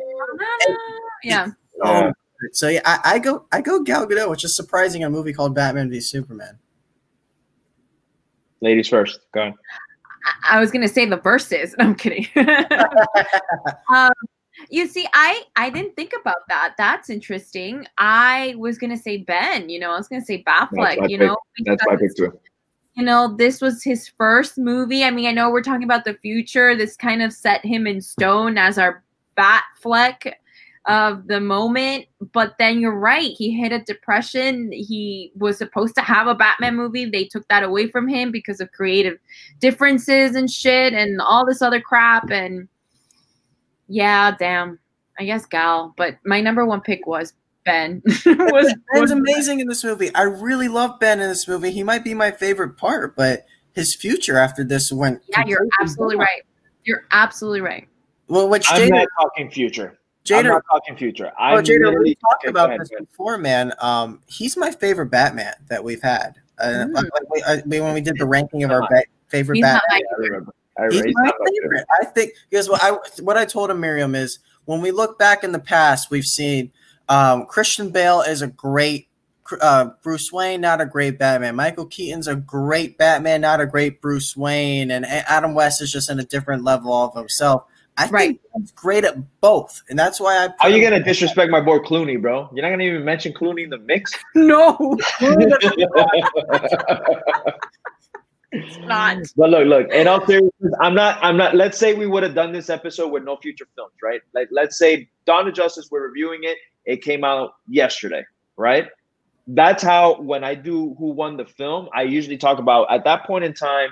Yeah. 1.23 1.47
Oh, 1.83 2.11
so 2.51 2.67
yeah, 2.67 2.81
I, 2.85 2.99
I 3.15 3.19
go 3.19 3.45
I 3.51 3.61
go 3.61 3.81
Gal 3.81 4.05
Gadot, 4.05 4.29
which 4.29 4.43
is 4.43 4.55
surprising 4.55 5.01
in 5.01 5.07
a 5.07 5.11
movie 5.11 5.33
called 5.33 5.55
Batman 5.55 5.89
v 5.89 5.99
Superman. 5.99 6.57
Ladies 8.61 8.89
first, 8.89 9.19
go 9.33 9.41
on. 9.43 9.53
I 10.49 10.59
was 10.59 10.71
gonna 10.71 10.87
say 10.87 11.05
the 11.05 11.17
verses. 11.17 11.75
I'm 11.79 11.95
kidding. 11.95 12.27
um, 13.93 14.11
you 14.69 14.87
see, 14.87 15.07
I 15.13 15.43
I 15.55 15.69
didn't 15.69 15.95
think 15.95 16.13
about 16.19 16.47
that. 16.49 16.75
That's 16.77 17.09
interesting. 17.09 17.85
I 17.97 18.55
was 18.57 18.77
gonna 18.77 18.97
say 18.97 19.17
Ben. 19.17 19.69
You 19.69 19.79
know, 19.79 19.91
I 19.91 19.97
was 19.97 20.07
gonna 20.07 20.25
say 20.25 20.43
Batfleck. 20.43 21.09
You 21.09 21.17
pick. 21.17 21.27
know, 21.27 21.37
that's 21.65 21.83
my 21.85 21.95
pick 21.95 22.15
too. 22.15 22.37
You 22.95 23.03
know, 23.03 23.35
this 23.35 23.59
was 23.59 23.83
his 23.83 24.07
first 24.17 24.57
movie. 24.57 25.03
I 25.03 25.11
mean, 25.11 25.27
I 25.27 25.31
know 25.31 25.49
we're 25.49 25.61
talking 25.61 25.83
about 25.83 26.05
the 26.05 26.13
future. 26.13 26.75
This 26.75 26.95
kind 26.95 27.21
of 27.21 27.33
set 27.33 27.65
him 27.65 27.87
in 27.87 28.01
stone 28.01 28.57
as 28.57 28.77
our 28.77 29.03
Batfleck 29.37 30.33
of 30.87 31.27
the 31.27 31.39
moment. 31.39 32.05
But 32.33 32.55
then 32.59 32.79
you're 32.79 32.97
right. 32.97 33.31
He 33.31 33.51
hit 33.51 33.71
a 33.71 33.79
depression. 33.79 34.71
He 34.71 35.31
was 35.35 35.57
supposed 35.57 35.95
to 35.95 36.01
have 36.01 36.27
a 36.27 36.35
Batman 36.35 36.75
movie. 36.75 37.05
They 37.05 37.25
took 37.25 37.47
that 37.47 37.63
away 37.63 37.87
from 37.87 38.07
him 38.07 38.31
because 38.31 38.59
of 38.59 38.71
creative 38.71 39.17
differences 39.59 40.35
and 40.35 40.49
shit 40.49 40.93
and 40.93 41.21
all 41.21 41.45
this 41.45 41.61
other 41.61 41.81
crap. 41.81 42.29
And 42.29 42.67
yeah, 43.87 44.35
damn. 44.37 44.79
I 45.19 45.25
guess 45.25 45.45
Gal. 45.45 45.93
But 45.97 46.17
my 46.25 46.41
number 46.41 46.65
one 46.65 46.81
pick 46.81 47.07
was 47.07 47.33
Ben. 47.63 48.01
was, 48.05 48.23
Ben's 48.23 48.75
was 48.93 49.11
amazing 49.11 49.59
in 49.59 49.67
this 49.67 49.83
movie. 49.83 50.13
I 50.13 50.23
really 50.23 50.67
love 50.67 50.99
Ben 50.99 51.19
in 51.19 51.29
this 51.29 51.47
movie. 51.47 51.71
He 51.71 51.83
might 51.83 52.03
be 52.03 52.13
my 52.13 52.31
favorite 52.31 52.77
part, 52.77 53.15
but 53.15 53.45
his 53.73 53.95
future 53.95 54.37
after 54.37 54.63
this 54.63 54.91
went. 54.91 55.21
Yeah, 55.29 55.43
you're 55.45 55.67
absolutely 55.81 56.17
right. 56.17 56.43
You're 56.83 57.05
absolutely 57.11 57.61
right. 57.61 57.87
Well, 58.27 58.49
which 58.49 58.65
I'm 58.69 58.81
Jader, 58.81 58.89
not 58.89 59.07
talking 59.19 59.49
future. 59.49 59.97
Jader, 60.25 60.39
I'm 60.39 60.45
not 60.45 60.63
talking 60.69 60.97
future. 60.97 61.31
I'm 61.37 61.59
oh, 61.59 61.61
Jader, 61.61 62.03
we 62.03 62.15
talked 62.15 62.47
about 62.47 62.77
this 62.79 62.89
before, 62.99 63.37
man. 63.37 63.73
Um, 63.79 64.21
he's 64.25 64.57
my 64.57 64.71
favorite 64.71 65.07
Batman 65.07 65.53
that 65.69 65.83
we've 65.83 66.01
had. 66.01 66.35
Uh, 66.57 66.85
mm. 66.87 66.93
like, 66.93 67.43
uh, 67.47 67.57
when 67.65 67.93
we 67.93 68.01
did 68.01 68.17
the 68.17 68.25
ranking 68.25 68.63
of 68.63 68.71
our 68.71 68.81
ba- 68.81 69.03
favorite 69.27 69.57
he's 69.57 69.63
Batman, 69.63 70.01
I 70.77 70.87
he's 70.89 71.03
my 71.13 71.31
favorite. 71.47 71.85
I 72.01 72.05
think 72.05 72.31
because 72.49 72.69
what 72.69 72.83
I 72.83 72.97
what 73.21 73.37
I 73.37 73.45
told 73.45 73.69
him, 73.69 73.79
Miriam, 73.79 74.15
is 74.15 74.39
when 74.65 74.81
we 74.81 74.91
look 74.91 75.19
back 75.19 75.43
in 75.43 75.51
the 75.51 75.59
past, 75.59 76.09
we've 76.09 76.25
seen 76.25 76.71
um, 77.07 77.45
Christian 77.45 77.91
Bale 77.91 78.21
is 78.21 78.41
a 78.41 78.47
great 78.47 79.07
uh, 79.61 79.89
Bruce 80.01 80.31
Wayne, 80.31 80.61
not 80.61 80.81
a 80.81 80.85
great 80.85 81.19
Batman. 81.19 81.55
Michael 81.55 81.85
Keaton's 81.85 82.27
a 82.27 82.35
great 82.35 82.97
Batman, 82.97 83.41
not 83.41 83.61
a 83.61 83.67
great 83.67 84.01
Bruce 84.01 84.35
Wayne, 84.35 84.89
and 84.89 85.05
Adam 85.05 85.53
West 85.53 85.81
is 85.81 85.91
just 85.91 86.09
in 86.09 86.19
a 86.19 86.25
different 86.25 86.63
level 86.63 86.91
of 86.93 87.13
himself. 87.13 87.65
I 87.97 88.07
right. 88.07 88.27
think 88.27 88.41
he's 88.57 88.71
great 88.71 89.05
at 89.05 89.15
both, 89.39 89.81
and 89.89 89.97
that's 89.97 90.19
why 90.19 90.35
I. 90.35 90.47
How 90.59 90.67
are 90.67 90.69
you 90.69 90.83
gonna 90.83 91.01
disrespect 91.01 91.49
my 91.49 91.61
boy 91.61 91.79
Clooney, 91.79 92.21
bro? 92.21 92.49
You're 92.53 92.63
not 92.63 92.71
gonna 92.71 92.83
even 92.83 93.05
mention 93.05 93.33
Clooney 93.33 93.63
in 93.63 93.69
the 93.69 93.77
mix? 93.77 94.13
No. 94.35 94.97
not. 98.81 99.17
But 99.37 99.49
look, 99.49 99.67
look. 99.67 99.91
In 99.91 100.07
all 100.07 100.25
seriousness, 100.25 100.73
I'm 100.79 100.93
not. 100.93 101.19
I'm 101.21 101.37
not. 101.37 101.55
Let's 101.55 101.77
say 101.77 101.93
we 101.93 102.07
would 102.07 102.23
have 102.23 102.35
done 102.35 102.51
this 102.51 102.69
episode 102.69 103.09
with 103.09 103.23
no 103.23 103.37
future 103.37 103.67
films, 103.75 103.93
right? 104.03 104.21
Like, 104.33 104.49
let's 104.51 104.77
say 104.77 105.09
Dawn 105.25 105.47
of 105.47 105.53
Justice. 105.53 105.89
We're 105.91 106.07
reviewing 106.07 106.41
it. 106.43 106.57
It 106.85 107.01
came 107.01 107.23
out 107.23 107.55
yesterday, 107.67 108.23
right? 108.57 108.87
That's 109.47 109.83
how 109.83 110.21
when 110.21 110.43
I 110.43 110.55
do 110.55 110.95
who 110.97 111.11
won 111.11 111.37
the 111.37 111.45
film, 111.45 111.89
I 111.93 112.03
usually 112.03 112.37
talk 112.37 112.59
about 112.59 112.91
at 112.91 113.03
that 113.05 113.25
point 113.25 113.43
in 113.43 113.53
time 113.53 113.89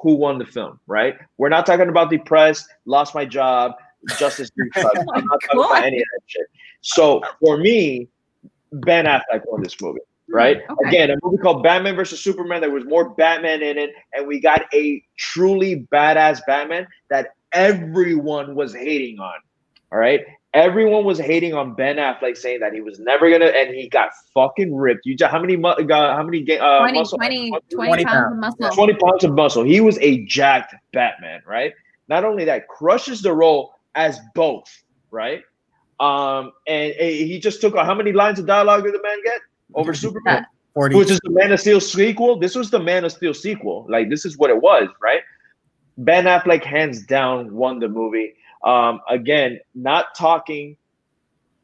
who 0.00 0.14
won 0.14 0.38
the 0.38 0.46
film, 0.46 0.78
right? 0.86 1.16
We're 1.38 1.48
not 1.48 1.66
talking 1.66 1.88
about 1.88 2.10
depressed, 2.10 2.68
lost 2.84 3.14
my 3.14 3.24
job, 3.24 3.72
Justice 4.18 4.50
League. 4.56 4.70
oh 4.76 4.90
I'm 5.14 5.24
not 5.24 5.40
talking 5.42 5.60
about 5.60 5.84
any 5.84 5.98
of 5.98 6.04
that 6.12 6.20
shit. 6.26 6.46
So 6.80 7.22
for 7.40 7.56
me, 7.56 8.08
Ben 8.72 9.06
Affleck 9.06 9.42
won 9.46 9.62
this 9.62 9.80
movie, 9.80 10.00
hmm, 10.28 10.34
right? 10.34 10.58
Okay. 10.70 10.88
Again, 10.88 11.10
a 11.10 11.16
movie 11.22 11.38
called 11.38 11.62
Batman 11.62 11.96
versus 11.96 12.20
Superman. 12.20 12.60
There 12.60 12.70
was 12.70 12.84
more 12.84 13.10
Batman 13.10 13.62
in 13.62 13.78
it, 13.78 13.90
and 14.14 14.26
we 14.26 14.40
got 14.40 14.62
a 14.72 15.02
truly 15.16 15.86
badass 15.92 16.40
Batman 16.46 16.86
that 17.10 17.34
everyone 17.52 18.54
was 18.54 18.74
hating 18.74 19.18
on. 19.18 19.34
All 19.92 19.98
right. 19.98 20.20
Everyone 20.54 21.04
was 21.04 21.18
hating 21.18 21.52
on 21.54 21.74
Ben 21.74 21.96
Affleck, 21.96 22.36
saying 22.36 22.60
that 22.60 22.72
he 22.72 22.80
was 22.80 22.98
never 22.98 23.30
gonna, 23.30 23.46
and 23.46 23.74
he 23.74 23.88
got 23.88 24.10
fucking 24.32 24.74
ripped. 24.74 25.04
You 25.04 25.14
just 25.14 25.30
how 25.30 25.40
many 25.40 25.56
got 25.56 26.16
how 26.16 26.22
many 26.22 26.58
uh, 26.58 26.78
20, 26.80 26.98
muscle, 26.98 27.18
20, 27.18 27.50
20, 27.70 28.04
pounds 28.04 28.32
of 28.32 28.38
muscle. 28.38 28.70
Twenty 28.70 28.94
pounds 28.94 29.24
of 29.24 29.34
muscle. 29.34 29.62
He 29.62 29.80
was 29.80 29.98
a 29.98 30.24
jacked 30.24 30.74
Batman, 30.92 31.42
right? 31.46 31.74
Not 32.08 32.24
only 32.24 32.46
that, 32.46 32.66
crushes 32.68 33.20
the 33.20 33.32
role 33.32 33.74
as 33.94 34.18
both, 34.34 34.70
right? 35.10 35.42
Um, 36.00 36.52
and, 36.66 36.92
and 36.92 37.10
he 37.10 37.38
just 37.38 37.60
took 37.60 37.76
how 37.76 37.94
many 37.94 38.12
lines 38.12 38.38
of 38.38 38.46
dialogue 38.46 38.84
did 38.84 38.94
the 38.94 39.02
man 39.02 39.18
get 39.24 39.40
over 39.74 39.92
Superman? 39.92 40.46
40. 40.74 40.96
Which 40.96 41.10
is 41.10 41.20
the 41.24 41.30
Man 41.30 41.52
of 41.52 41.60
Steel 41.60 41.80
sequel. 41.80 42.38
This 42.38 42.54
was 42.54 42.70
the 42.70 42.78
Man 42.78 43.04
of 43.04 43.12
Steel 43.12 43.34
sequel. 43.34 43.86
Like 43.88 44.08
this 44.08 44.24
is 44.24 44.38
what 44.38 44.48
it 44.50 44.60
was, 44.60 44.88
right? 45.02 45.20
Ben 45.98 46.24
Affleck 46.24 46.62
hands 46.62 47.02
down 47.04 47.52
won 47.52 47.80
the 47.80 47.88
movie. 47.88 48.34
Um, 48.64 49.00
again, 49.08 49.60
not 49.74 50.14
talking 50.16 50.76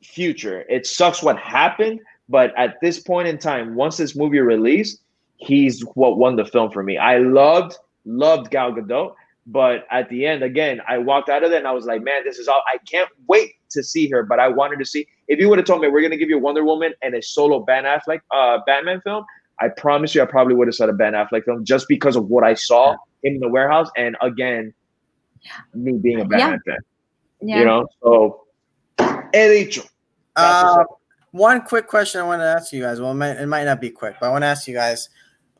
future. 0.03 0.65
It 0.69 0.87
sucks 0.87 1.23
what 1.23 1.39
happened, 1.39 2.01
but 2.29 2.53
at 2.57 2.81
this 2.81 3.01
point 3.01 3.29
in 3.29 3.39
time, 3.39 3.75
once 3.75 3.97
this 3.97 4.15
movie 4.15 4.41
released, 4.41 5.01
he's 5.37 5.81
what 5.95 6.19
won 6.19 6.37
the 6.37 6.45
film 6.45 6.71
for 6.71 6.83
me. 6.83 6.97
I 6.99 7.19
loved, 7.19 7.77
loved 8.05 8.51
Gal 8.51 8.73
Gadot, 8.73 9.15
but 9.47 9.87
at 9.91 10.09
the 10.09 10.27
end, 10.27 10.43
again, 10.43 10.81
I 10.89 10.99
walked 10.99 11.29
out 11.29 11.43
of 11.43 11.51
there 11.51 11.59
and 11.59 11.69
I 11.69 11.73
was 11.73 11.85
like, 11.85 12.03
man, 12.03 12.23
this 12.25 12.39
is 12.39 12.49
all. 12.49 12.63
I 12.73 12.79
can't 12.91 13.11
wait 13.29 13.53
to 13.71 13.83
see 13.83 14.09
her. 14.09 14.23
But 14.23 14.41
I 14.41 14.49
wanted 14.49 14.79
to 14.79 14.87
see. 14.87 15.07
If 15.29 15.39
you 15.39 15.49
would 15.49 15.59
have 15.59 15.67
told 15.67 15.83
me 15.83 15.89
we're 15.89 16.03
gonna 16.03 16.17
give 16.17 16.31
you 16.31 16.39
Wonder 16.39 16.65
Woman 16.65 16.95
and 17.03 17.15
a 17.15 17.23
solo 17.23 17.61
Ben 17.61 17.85
Affleck 17.85 18.21
uh, 18.31 18.59
Batman 18.67 19.01
film, 19.03 19.25
I 19.61 19.69
promise 19.69 20.15
you, 20.15 20.23
I 20.23 20.27
probably 20.27 20.55
would 20.55 20.69
have 20.69 20.75
said 20.75 20.89
a 20.89 20.93
Ben 20.93 21.13
Affleck 21.13 21.45
film 21.45 21.65
just 21.65 21.89
because 21.89 22.17
of 22.17 22.29
what 22.29 22.45
I 22.45 22.55
saw 22.55 22.97
in 23.23 23.39
the 23.39 23.49
warehouse. 23.49 23.91
And 23.97 24.17
again, 24.23 24.73
me 25.75 25.93
being 25.93 26.21
a 26.21 26.25
bad 26.25 26.39
yeah. 26.39 26.57
fan. 26.67 26.79
Yeah. 27.41 27.59
You 27.59 27.65
know, 27.65 27.87
so 28.03 28.45
he 28.99 29.65
dicho. 29.65 29.83
Uh, 30.37 30.85
one 31.31 31.63
quick 31.63 31.87
question 31.87 32.21
I 32.21 32.25
want 32.25 32.41
to 32.41 32.47
ask 32.47 32.73
you 32.73 32.83
guys. 32.83 33.01
Well, 33.01 33.11
it 33.11 33.15
might, 33.15 33.37
it 33.37 33.47
might 33.47 33.65
not 33.65 33.81
be 33.81 33.91
quick, 33.91 34.17
but 34.21 34.27
I 34.27 34.31
want 34.31 34.43
to 34.43 34.47
ask 34.47 34.67
you 34.67 34.75
guys 34.75 35.09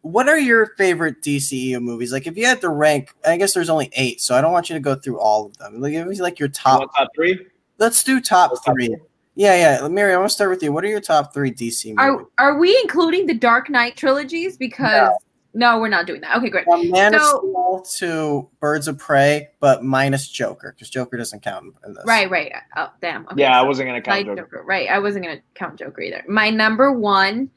what 0.05 0.29
are 0.29 0.39
your 0.39 0.67
favorite 0.77 1.23
DCEU 1.23 1.81
movies? 1.81 2.13
Like, 2.13 2.27
if 2.27 2.37
you 2.37 2.45
had 2.45 2.61
to 2.61 2.69
rank, 2.69 3.15
I 3.25 3.39
guess 3.39 3.55
there's 3.55 3.71
only 3.71 3.89
eight, 3.95 4.21
so 4.21 4.35
I 4.35 4.43
don't 4.43 4.53
want 4.53 4.69
you 4.69 4.75
to 4.75 4.81
go 4.81 4.95
through 4.95 5.19
all 5.19 5.47
of 5.47 5.57
them. 5.57 5.81
Like, 5.81 5.93
give 5.93 6.07
me 6.07 6.21
like 6.21 6.39
your 6.39 6.51
top, 6.51 6.83
you 6.83 6.89
top 6.95 7.09
three. 7.15 7.47
Let's 7.79 8.05
do 8.05 8.21
top 8.21 8.53
three. 8.67 8.89
Top 8.89 8.99
yeah, 9.35 9.81
yeah. 9.81 9.89
Mary, 9.89 10.13
I 10.13 10.19
want 10.19 10.29
to 10.29 10.35
start 10.35 10.51
with 10.51 10.63
you. 10.63 10.73
What 10.73 10.85
are 10.85 10.89
your 10.89 11.01
top 11.01 11.33
three 11.33 11.51
DC 11.51 11.87
movies? 11.87 11.97
Are 11.99 12.27
Are 12.39 12.59
we 12.59 12.79
including 12.83 13.25
the 13.27 13.33
Dark 13.33 13.71
Knight 13.71 13.97
trilogies? 13.97 14.59
Because 14.59 14.93
no, 14.93 15.19
we're 15.55 15.89
not 15.89 16.07
doing 16.07 16.21
that. 16.23 16.37
Okay, 16.37 16.51
great. 16.51 16.65
From 16.65 16.91
Man 16.91 17.13
so, 17.13 17.19
of 17.19 17.87
Steel 17.87 18.09
to 18.09 18.49
Birds 18.61 18.89
of 18.89 18.99
Prey, 18.99 19.51
but 19.61 19.85
minus 19.85 20.29
Joker 20.29 20.73
because 20.73 20.91
Joker 20.91 21.17
doesn't 21.17 21.43
count 21.43 21.75
in 21.87 21.95
this. 21.95 22.05
Right, 22.07 22.29
right. 22.29 22.53
Uh, 22.77 22.89
oh, 22.89 22.93
damn. 23.01 23.25
Okay, 23.27 23.43
yeah, 23.43 23.59
so 23.59 23.65
I 23.65 23.69
wasn't 23.69 23.89
gonna 23.89 24.03
count 24.03 24.27
Joker. 24.27 24.43
Joker. 24.43 24.65
Right, 24.65 24.89
I 24.89 24.99
wasn't 24.99 25.25
gonna 25.25 25.41
count 25.55 25.79
Joker 25.79 26.03
either. 26.03 26.25
My 26.29 26.51
number 26.51 26.93
one 26.93 27.51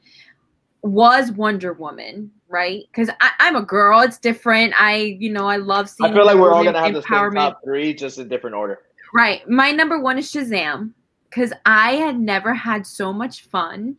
was 0.82 1.32
Wonder 1.32 1.72
Woman. 1.72 2.30
Right, 2.48 2.84
because 2.90 3.10
I'm 3.20 3.56
a 3.56 3.62
girl. 3.62 4.00
It's 4.00 4.18
different. 4.18 4.72
I, 4.78 5.16
you 5.18 5.30
know, 5.30 5.46
I 5.46 5.56
love 5.56 5.90
seeing. 5.90 6.10
I 6.10 6.14
feel 6.14 6.24
like 6.24 6.36
we're 6.36 6.52
all 6.52 6.64
gonna 6.64 6.80
have 6.80 6.94
the 6.94 7.02
same 7.02 7.32
top 7.32 7.60
three, 7.64 7.92
just 7.92 8.18
in 8.18 8.28
different 8.28 8.56
order. 8.56 8.78
Right. 9.12 9.48
My 9.48 9.70
number 9.70 9.98
one 9.98 10.18
is 10.18 10.30
Shazam 10.30 10.92
because 11.28 11.52
I 11.66 11.94
had 11.96 12.18
never 12.18 12.54
had 12.54 12.86
so 12.86 13.12
much 13.12 13.42
fun 13.42 13.96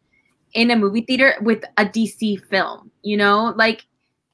in 0.53 0.71
a 0.71 0.75
movie 0.75 1.01
theater 1.01 1.35
with 1.41 1.63
a 1.77 1.85
DC 1.85 2.43
film. 2.45 2.91
You 3.03 3.17
know, 3.17 3.53
like 3.55 3.85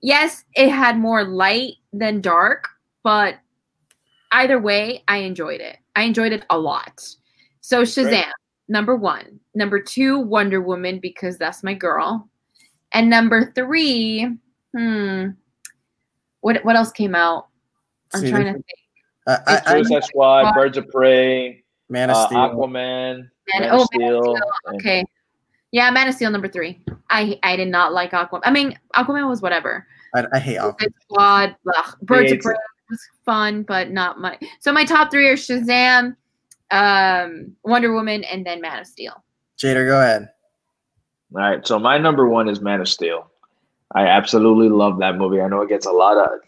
yes, 0.05 0.45
it 0.55 0.69
had 0.69 0.97
more 0.97 1.23
light 1.23 1.73
than 1.91 2.21
dark, 2.21 2.69
but 3.03 3.35
either 4.31 4.59
way, 4.59 5.03
I 5.07 5.17
enjoyed 5.17 5.61
it. 5.61 5.77
I 5.95 6.03
enjoyed 6.03 6.31
it 6.31 6.45
a 6.49 6.57
lot. 6.57 7.03
So 7.61 7.81
Shazam, 7.81 8.09
Great. 8.09 8.25
number 8.69 8.95
one. 8.95 9.39
Number 9.55 9.81
two, 9.81 10.19
Wonder 10.19 10.61
Woman, 10.61 10.99
because 10.99 11.37
that's 11.37 11.63
my 11.63 11.73
girl. 11.73 12.29
And 12.93 13.09
number 13.09 13.51
three, 13.55 14.29
hmm, 14.77 15.29
what 16.41 16.63
what 16.63 16.75
else 16.75 16.91
came 16.91 17.15
out? 17.15 17.47
I'm 18.13 18.21
See, 18.21 18.29
trying 18.29 18.45
to 18.45 18.53
think. 18.53 18.65
Uh, 19.25 19.37
I, 19.47 19.71
Suicide 19.71 20.03
Squad, 20.03 20.53
Birds 20.53 20.77
of 20.77 20.87
Prey, 20.89 21.63
Man 21.89 22.11
of 22.11 22.17
uh, 22.17 22.27
Steel, 22.27 22.37
Aquaman, 22.37 22.71
Man, 22.71 23.29
Man 23.59 23.69
oh, 23.71 23.85
Steel. 23.85 23.99
Man 24.01 24.13
of 24.13 24.23
Steel. 24.23 24.75
Okay, 24.75 25.05
yeah, 25.71 25.89
Man 25.89 26.07
of 26.07 26.13
Steel 26.13 26.29
number 26.29 26.47
three. 26.47 26.79
I 27.09 27.39
I 27.41 27.55
did 27.55 27.69
not 27.69 27.91
like 27.91 28.11
Aquaman. 28.11 28.41
I 28.43 28.51
mean, 28.51 28.77
Aquaman 28.95 29.27
was 29.27 29.41
whatever. 29.41 29.87
I, 30.13 30.25
I 30.33 30.39
hate 30.39 30.57
Aquaman. 30.57 30.93
Squad, 31.03 31.55
ugh, 31.75 31.95
Birds 32.01 32.31
of 32.31 32.39
Prey 32.39 32.55
was 32.89 32.99
fun, 33.25 33.63
but 33.63 33.91
not 33.91 34.19
my. 34.19 34.37
So 34.59 34.71
my 34.71 34.85
top 34.85 35.11
three 35.11 35.27
are 35.27 35.35
Shazam, 35.35 36.15
um, 36.71 37.55
Wonder 37.63 37.93
Woman, 37.93 38.23
and 38.25 38.45
then 38.45 38.61
Man 38.61 38.79
of 38.79 38.87
Steel. 38.87 39.23
Jader, 39.57 39.87
go 39.87 39.99
ahead. 39.99 40.29
All 41.33 41.41
right, 41.41 41.65
so 41.65 41.79
my 41.79 41.97
number 41.97 42.27
one 42.27 42.47
is 42.47 42.61
Man 42.61 42.81
of 42.81 42.87
Steel. 42.87 43.29
I 43.93 44.07
absolutely 44.07 44.69
love 44.69 44.99
that 44.99 45.17
movie. 45.17 45.41
I 45.41 45.47
know 45.47 45.61
it 45.61 45.69
gets 45.69 45.85
a 45.85 45.91
lot 45.91 46.17
of, 46.17 46.39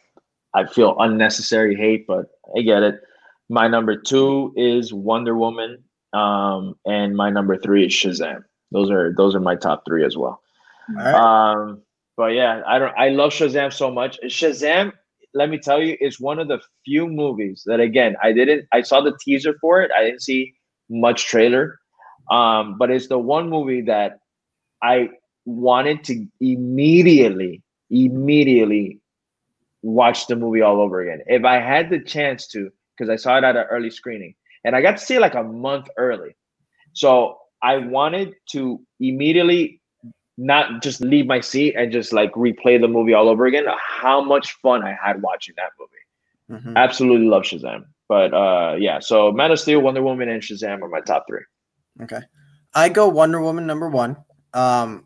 I 0.53 0.65
feel 0.65 0.95
unnecessary 0.99 1.75
hate, 1.75 2.05
but 2.07 2.27
I 2.55 2.61
get 2.61 2.83
it. 2.83 3.01
My 3.49 3.67
number 3.67 3.95
two 3.95 4.53
is 4.55 4.93
Wonder 4.93 5.35
Woman, 5.37 5.83
um, 6.13 6.75
and 6.85 7.15
my 7.15 7.29
number 7.29 7.57
three 7.57 7.85
is 7.85 7.93
Shazam. 7.93 8.43
Those 8.71 8.91
are 8.91 9.13
those 9.15 9.33
are 9.35 9.39
my 9.39 9.55
top 9.55 9.83
three 9.87 10.03
as 10.03 10.17
well. 10.17 10.41
Um, 10.97 11.81
but 12.17 12.27
yeah, 12.33 12.63
I 12.67 12.79
don't. 12.79 12.93
I 12.97 13.09
love 13.09 13.31
Shazam 13.31 13.71
so 13.71 13.91
much. 13.91 14.19
Shazam, 14.25 14.91
let 15.33 15.49
me 15.49 15.59
tell 15.59 15.81
you, 15.81 15.97
is 16.01 16.19
one 16.19 16.39
of 16.39 16.47
the 16.47 16.59
few 16.85 17.07
movies 17.07 17.63
that 17.67 17.79
again 17.79 18.15
I 18.23 18.33
didn't. 18.33 18.67
I 18.73 18.81
saw 18.81 19.01
the 19.01 19.17
teaser 19.23 19.55
for 19.61 19.81
it. 19.83 19.91
I 19.97 20.03
didn't 20.03 20.23
see 20.23 20.53
much 20.89 21.27
trailer, 21.27 21.79
um, 22.31 22.77
but 22.79 22.89
it's 22.91 23.07
the 23.07 23.19
one 23.19 23.49
movie 23.49 23.81
that 23.83 24.19
I 24.81 25.09
wanted 25.45 26.03
to 26.05 26.25
immediately, 26.41 27.63
immediately 27.89 28.99
watch 29.83 30.27
the 30.27 30.35
movie 30.35 30.61
all 30.61 30.81
over 30.81 31.01
again. 31.01 31.21
If 31.27 31.45
I 31.45 31.59
had 31.59 31.89
the 31.89 31.99
chance 31.99 32.47
to, 32.49 32.69
because 32.97 33.09
I 33.09 33.15
saw 33.15 33.37
it 33.37 33.43
at 33.43 33.55
an 33.55 33.65
early 33.69 33.91
screening, 33.91 34.35
and 34.65 34.75
I 34.75 34.81
got 34.81 34.97
to 34.97 35.05
see 35.05 35.15
it 35.15 35.21
like 35.21 35.35
a 35.35 35.43
month 35.43 35.87
early, 35.97 36.35
so 36.93 37.37
I 37.61 37.77
wanted 37.77 38.35
to 38.51 38.81
immediately 38.99 39.81
not 40.37 40.81
just 40.83 41.01
leave 41.01 41.25
my 41.25 41.39
seat 41.39 41.75
and 41.75 41.91
just 41.91 42.13
like 42.13 42.31
replay 42.33 42.79
the 42.79 42.87
movie 42.87 43.13
all 43.13 43.27
over 43.27 43.45
again. 43.45 43.65
How 43.79 44.21
much 44.21 44.53
fun 44.61 44.83
I 44.83 44.95
had 45.01 45.21
watching 45.21 45.55
that 45.57 45.71
movie. 45.79 46.61
Mm-hmm. 46.61 46.77
Absolutely 46.77 47.27
love 47.27 47.43
Shazam. 47.43 47.85
But 48.07 48.33
uh 48.33 48.75
yeah, 48.79 48.99
so 48.99 49.31
Man 49.31 49.51
of 49.51 49.59
Steel, 49.59 49.81
Wonder 49.81 50.01
Woman, 50.01 50.29
and 50.29 50.41
Shazam 50.41 50.81
are 50.81 50.89
my 50.89 51.01
top 51.01 51.25
three. 51.27 51.43
Okay. 52.03 52.21
I 52.73 52.89
go 52.89 53.07
Wonder 53.07 53.41
Woman 53.41 53.65
number 53.65 53.89
one. 53.89 54.17
Um, 54.53 55.05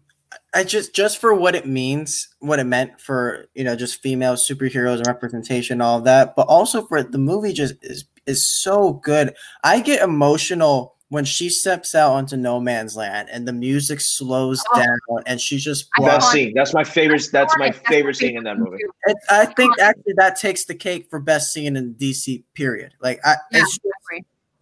I 0.54 0.64
just 0.64 0.94
just 0.94 1.18
for 1.20 1.34
what 1.34 1.56
it 1.56 1.66
means, 1.66 2.30
what 2.40 2.60
it 2.60 2.66
meant 2.66 3.00
for 3.00 3.46
you 3.54 3.64
know 3.64 3.76
just 3.76 4.02
female 4.02 4.36
superheroes 4.36 4.98
and 4.98 5.08
representation, 5.08 5.82
all 5.82 6.00
of 6.00 6.04
that, 6.04 6.36
but 6.36 6.48
also 6.48 6.86
for 6.86 7.02
the 7.02 7.18
movie 7.18 7.54
just 7.54 7.76
is 7.82 8.06
is 8.26 8.48
so 8.62 8.94
good. 8.94 9.34
I 9.64 9.80
get 9.80 10.02
emotional 10.02 10.96
when 11.12 11.26
she 11.26 11.50
steps 11.50 11.94
out 11.94 12.14
onto 12.14 12.38
no 12.38 12.58
man's 12.58 12.96
land 12.96 13.28
and 13.30 13.46
the 13.46 13.52
music 13.52 14.00
slows 14.00 14.64
oh. 14.74 14.80
down 14.80 15.24
and 15.26 15.42
she's 15.42 15.62
just 15.62 15.90
best 16.00 16.32
scene. 16.32 16.54
That's 16.56 16.74
my 16.74 16.86
favorite. 16.86 17.28
That's 17.34 17.54
my 17.58 17.70
favorite 17.70 18.16
scene 18.16 18.38
in 18.38 18.46
that 18.46 18.58
movie. 18.58 18.78
It, 19.08 19.18
I 19.30 19.46
think 19.46 19.78
actually 19.78 20.14
that 20.16 20.40
takes 20.40 20.64
the 20.64 20.74
cake 20.74 21.08
for 21.10 21.20
best 21.20 21.52
scene 21.52 21.76
in 21.76 21.96
DC. 21.96 22.46
Period. 22.54 22.94
Like 23.02 23.20
I, 23.26 23.36
yeah, 23.52 23.60
it's, 23.60 23.80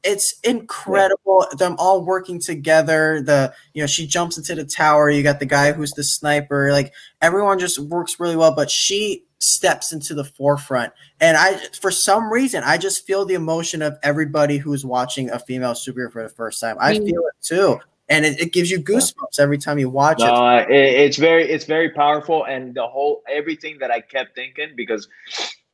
it's 0.01 0.39
incredible. 0.43 1.45
Yeah. 1.51 1.57
Them 1.57 1.75
all 1.77 2.03
working 2.03 2.41
together. 2.41 3.21
The 3.21 3.53
you 3.75 3.83
know 3.83 3.87
she 3.87 4.07
jumps 4.07 4.39
into 4.39 4.55
the 4.55 4.65
tower. 4.65 5.07
You 5.11 5.21
got 5.21 5.39
the 5.39 5.45
guy 5.45 5.71
who's 5.71 5.91
the 5.91 6.03
sniper. 6.03 6.71
Like 6.71 6.93
everyone 7.21 7.59
just 7.59 7.77
works 7.77 8.19
really 8.19 8.35
well. 8.35 8.55
But 8.55 8.71
she 8.71 9.23
steps 9.39 9.91
into 9.91 10.13
the 10.13 10.23
forefront, 10.23 10.93
and 11.19 11.37
I 11.37 11.57
for 11.79 11.91
some 11.91 12.31
reason 12.31 12.63
I 12.63 12.77
just 12.77 13.05
feel 13.05 13.25
the 13.25 13.33
emotion 13.33 13.81
of 13.81 13.97
everybody 14.03 14.57
who's 14.57 14.85
watching 14.85 15.29
a 15.29 15.39
female 15.39 15.73
superhero 15.73 16.11
for 16.11 16.23
the 16.23 16.29
first 16.29 16.59
time. 16.61 16.77
I, 16.79 16.95
feel 16.95 17.21
it 17.21 17.41
too. 17.41 17.79
And 18.09 18.25
it, 18.25 18.39
it, 18.39 18.53
gives 18.53 18.71
you 18.71 18.79
goosebumps 18.81 19.39
every 19.39 19.59
time 19.59 19.77
you 19.77 19.87
watch 19.87 20.17
no, 20.17 20.57
it. 20.57 20.71
It's 20.71 21.17
very, 21.17 21.47
it's 21.47 21.65
very 21.65 21.91
powerful, 21.91 22.43
and 22.45 22.73
the 22.73 22.87
whole 22.87 23.21
everything 23.29 23.77
that 23.79 23.91
I 23.91 24.01
kept 24.01 24.35
thinking 24.35 24.69
because 24.75 25.07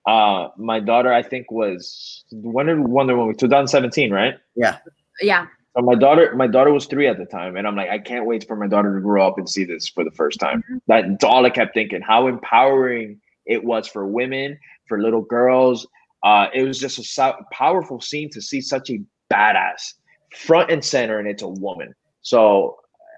uh, 0.06 0.50
my 0.58 0.80
daughter, 0.80 1.12
I 1.12 1.24
think, 1.24 1.50
was 1.50 2.24
when 2.32 2.68
did 2.68 2.80
Wonder 2.80 3.18
Woman 3.18 3.36
2017, 3.36 4.12
right? 4.12 4.36
Yeah. 4.56 4.78
Yeah. 5.22 5.48
So 5.76 5.82
my 5.82 5.96
daughter, 5.96 6.34
my 6.36 6.48
daughter 6.48 6.72
was 6.72 6.86
three 6.86 7.08
at 7.08 7.18
the 7.18 7.26
time, 7.26 7.58
and 7.58 7.68
I'm 7.68 7.76
like, 7.76 7.90
I 7.90 8.00
can't 8.00 8.26
wait 8.26 8.48
for 8.48 8.56
my 8.56 8.68
daughter 8.68 8.96
to 8.96 9.02
grow 9.02 9.28
up 9.28 9.38
and 9.38 9.50
see 9.50 9.66
this 9.66 9.88
for 9.90 10.04
the 10.04 10.12
first 10.12 10.40
time. 10.40 10.64
Mm-hmm. 10.64 10.78
That's 10.88 11.24
all 11.24 11.46
I 11.46 11.50
kept 11.50 11.74
thinking. 11.74 12.02
How 12.02 12.28
empowering 12.28 13.20
it 13.46 13.64
was 13.64 13.88
for 13.88 14.06
women, 14.06 14.58
for 14.88 15.02
little 15.02 15.22
girls. 15.22 15.88
Uh, 16.24 16.48
it 16.54 16.64
was 16.64 16.80
just 16.80 17.00
a 17.00 17.04
so- 17.04 17.36
powerful 17.52 18.02
scene 18.02 18.30
to 18.32 18.42
see 18.42 18.62
such 18.62 18.90
a 18.90 19.00
badass 19.32 19.94
front 20.36 20.72
and 20.72 20.84
center, 20.84 21.20
and 21.20 21.28
it's 21.28 21.44
a 21.44 21.48
woman. 21.48 21.94
So 22.22 22.78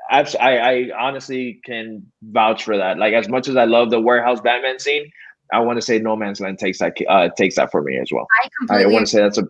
I, 0.09 0.25
I 0.39 0.89
honestly 0.97 1.59
can 1.65 2.05
vouch 2.21 2.63
for 2.63 2.77
that. 2.77 2.97
Like 2.97 3.13
as 3.13 3.27
much 3.27 3.47
as 3.47 3.55
I 3.55 3.65
love 3.65 3.89
the 3.89 3.99
warehouse 3.99 4.41
Batman 4.41 4.79
scene, 4.79 5.09
I 5.53 5.59
want 5.59 5.77
to 5.77 5.81
say 5.81 5.99
No 5.99 6.15
Man's 6.15 6.39
Land 6.39 6.59
takes 6.59 6.79
that 6.79 6.95
uh, 7.07 7.29
takes 7.37 7.55
that 7.55 7.71
for 7.71 7.81
me 7.81 7.97
as 7.97 8.09
well. 8.11 8.27
I 8.43 8.49
completely. 8.59 8.85
I 8.85 8.93
want 8.93 9.07
to 9.07 9.11
say 9.11 9.21
that's 9.21 9.37
a. 9.37 9.43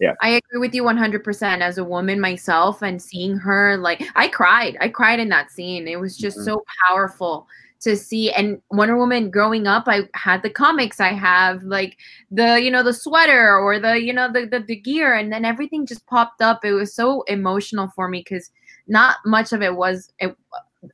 yeah. 0.00 0.14
I 0.20 0.30
agree 0.30 0.58
with 0.58 0.74
you 0.74 0.82
100% 0.82 1.60
as 1.60 1.78
a 1.78 1.84
woman 1.84 2.20
myself 2.20 2.82
and 2.82 3.00
seeing 3.00 3.36
her 3.36 3.76
like 3.76 4.02
I 4.16 4.28
cried. 4.28 4.76
I 4.80 4.88
cried 4.88 5.20
in 5.20 5.28
that 5.28 5.50
scene. 5.50 5.86
It 5.86 6.00
was 6.00 6.16
just 6.16 6.38
mm-hmm. 6.38 6.46
so 6.46 6.64
powerful 6.88 7.46
to 7.82 7.96
see 7.96 8.30
and 8.30 8.60
Wonder 8.70 8.96
Woman 8.96 9.30
growing 9.30 9.66
up 9.66 9.84
I 9.86 10.08
had 10.14 10.42
the 10.42 10.50
comics 10.50 11.00
I 11.00 11.12
have 11.12 11.62
like 11.62 11.96
the 12.30 12.60
you 12.62 12.70
know 12.70 12.82
the 12.82 12.92
sweater 12.92 13.58
or 13.58 13.78
the 13.78 14.00
you 14.00 14.12
know 14.12 14.32
the 14.32 14.46
the, 14.46 14.60
the 14.60 14.76
gear 14.76 15.14
and 15.14 15.32
then 15.32 15.44
everything 15.44 15.86
just 15.86 16.06
popped 16.06 16.40
up 16.40 16.64
it 16.64 16.72
was 16.72 16.94
so 16.94 17.22
emotional 17.22 17.88
for 17.94 18.08
me 18.08 18.22
cuz 18.22 18.50
not 18.88 19.16
much 19.24 19.52
of 19.52 19.62
it 19.62 19.76
was 19.76 20.12
it, 20.18 20.36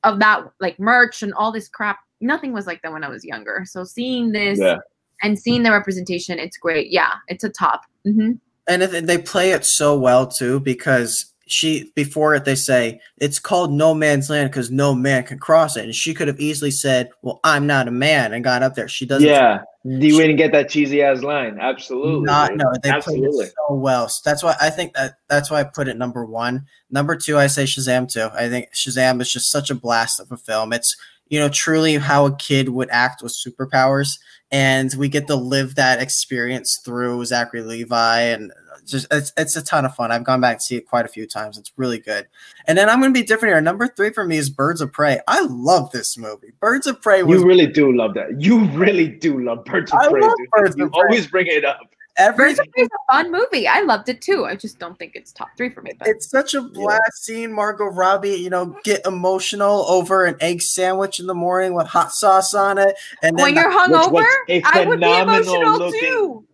of 0.05 0.19
that 0.19 0.45
like 0.61 0.79
merch 0.79 1.23
and 1.23 1.33
all 1.35 1.53
this 1.53 1.69
crap 1.69 1.99
nothing 2.21 2.53
was 2.53 2.67
like 2.67 2.83
that 2.83 2.93
when 2.93 3.05
I 3.05 3.09
was 3.09 3.25
younger. 3.25 3.65
So 3.67 3.85
seeing 3.85 4.33
this 4.33 4.59
yeah. 4.59 4.79
and 5.23 5.39
seeing 5.39 5.63
the 5.63 5.73
representation, 5.73 6.39
it's 6.39 6.57
great. 6.57 6.91
Yeah, 6.91 7.15
it's 7.29 7.45
a 7.45 7.49
top. 7.49 7.83
Mm-hmm. 8.07 8.33
And 8.69 8.83
if, 8.83 8.91
they 8.91 9.19
play 9.19 9.53
it 9.53 9.65
so 9.65 9.99
well 9.99 10.27
too, 10.27 10.61
because 10.61 11.33
she 11.49 11.93
before 11.95 12.35
it 12.35 12.45
they 12.45 12.55
say 12.55 13.01
it's 13.19 13.39
called 13.39 13.73
no 13.73 13.95
man's 13.95 14.31
land 14.31 14.51
because 14.51 14.71
no 14.71 14.95
man 14.95 15.25
can 15.25 15.39
cross 15.39 15.77
it, 15.77 15.85
and 15.85 15.95
she 15.95 16.15
could 16.15 16.29
have 16.29 16.41
easily 16.41 16.71
said, 16.71 17.11
"Well, 17.23 17.41
I'm 17.45 17.67
not 17.67 17.89
a 17.89 17.91
man," 17.91 18.33
and 18.33 18.45
got 18.45 18.63
up 18.63 18.75
there. 18.75 18.89
She 18.89 19.07
doesn't. 19.07 19.29
Yeah, 19.29 19.63
you 19.85 20.17
wouldn't 20.17 20.39
get 20.39 20.53
that 20.53 20.69
cheesy 20.69 21.03
ass 21.03 21.23
line. 21.23 21.59
Absolutely. 21.61 22.25
Not 22.25 22.57
no, 22.57 22.65
they 22.83 22.91
Absolutely. 22.91 23.29
played 23.29 23.47
it 23.47 23.55
so 23.69 23.75
well. 23.75 24.09
So 24.09 24.21
that's 24.25 24.43
why 24.43 24.57
I 24.61 24.71
think 24.71 24.95
that 24.95 25.15
that's 25.29 25.51
why 25.51 25.61
I 25.61 25.65
put 25.65 25.89
it 25.89 25.97
number 25.97 26.25
one. 26.25 26.67
Number 26.91 27.17
two, 27.17 27.39
I 27.39 27.47
say 27.47 27.65
Shazam 27.65 28.11
too. 28.11 28.29
I 28.35 28.49
think 28.49 28.75
Shazam 28.75 29.21
is 29.21 29.33
just 29.33 29.51
such 29.51 29.71
a 29.71 29.75
blast 29.75 30.21
of 30.21 30.31
a 30.33 30.37
film. 30.37 30.73
It's 30.73 30.97
you 31.29 31.39
know, 31.39 31.49
truly 31.49 31.97
how 31.97 32.27
a 32.27 32.37
kid 32.37 32.69
would 32.71 32.89
act 32.91 33.23
with 33.23 33.33
superpowers. 33.33 34.19
And 34.51 34.93
we 34.97 35.09
get 35.09 35.27
to 35.27 35.37
live 35.37 35.75
that 35.75 36.01
experience 36.01 36.81
through 36.83 37.25
Zachary 37.27 37.61
Levi 37.61 38.21
and 38.21 38.51
just 38.87 39.07
it's, 39.11 39.33
it's 39.37 39.57
a 39.57 39.63
ton 39.63 39.85
of 39.85 39.95
fun. 39.95 40.11
I've 40.11 40.25
gone 40.25 40.41
back 40.41 40.59
to 40.59 40.65
see 40.65 40.77
it 40.77 40.89
quite 40.89 41.05
a 41.05 41.09
few 41.09 41.27
times. 41.27 41.59
It's 41.59 41.71
really 41.77 41.99
good. 41.99 42.27
And 42.67 42.79
then 42.79 42.89
I'm 42.89 43.01
going 43.01 43.13
to 43.13 43.21
be 43.21 43.27
different 43.27 43.53
here. 43.53 43.61
Number 43.61 43.87
three 43.87 44.11
for 44.11 44.25
me 44.25 44.39
is 44.39 44.49
Birds 44.49 44.81
of 44.81 44.91
Prey. 44.91 45.21
I 45.29 45.43
love 45.43 45.91
this 45.93 46.17
movie. 46.17 46.53
Birds 46.61 46.87
of 46.87 47.03
Prey. 47.03 47.23
Was, 47.23 47.41
you 47.41 47.47
really 47.47 47.67
do 47.67 47.95
love 47.95 48.15
that. 48.15 48.41
You 48.41 48.65
really 48.71 49.09
do 49.09 49.43
love 49.45 49.67
Birds 49.67 49.93
of 49.93 49.99
I 50.01 50.09
Prey. 50.09 50.21
Love 50.23 50.33
Birds 50.53 50.77
you 50.77 50.87
of 50.87 50.95
always 50.95 51.27
Prey. 51.27 51.45
bring 51.45 51.59
it 51.59 51.65
up. 51.67 51.95
Every 52.19 52.49
Birds 52.49 52.59
of 52.59 52.67
Prey 52.73 52.83
is 52.83 52.89
a 52.89 53.13
fun 53.13 53.33
movie. 53.33 53.69
I 53.69 53.81
loved 53.81 54.09
it 54.09 54.21
too. 54.21 54.45
I 54.45 54.57
just 54.57 54.79
don't 54.79 54.99
think 54.99 55.13
it's 55.15 55.33
top 55.33 55.49
three 55.57 55.71
for 55.71 55.83
me. 55.83 55.93
But. 55.99 56.09
It's 56.09 56.29
such 56.29 56.55
a 56.55 56.63
blast 56.63 57.01
yeah. 57.05 57.11
seeing 57.15 57.53
Margot 57.53 57.87
Robbie, 57.87 58.31
you 58.31 58.51
know, 58.51 58.77
get 58.85 59.07
emotional 59.07 59.85
over 59.89 60.25
an 60.25 60.37
egg 60.41 60.61
sandwich 60.61 61.21
in 61.21 61.27
the 61.27 61.35
morning 61.35 61.75
with 61.75 61.87
hot 61.87 62.13
sauce 62.13 62.55
on 62.55 62.79
it, 62.79 62.97
and 63.23 63.39
then 63.39 63.45
when 63.45 63.55
you're 63.55 63.71
hungover, 63.71 64.25
I 64.65 64.85
would 64.85 65.01
be 65.01 65.17
emotional 65.17 65.79
looking, 65.79 66.01
too. 66.01 66.45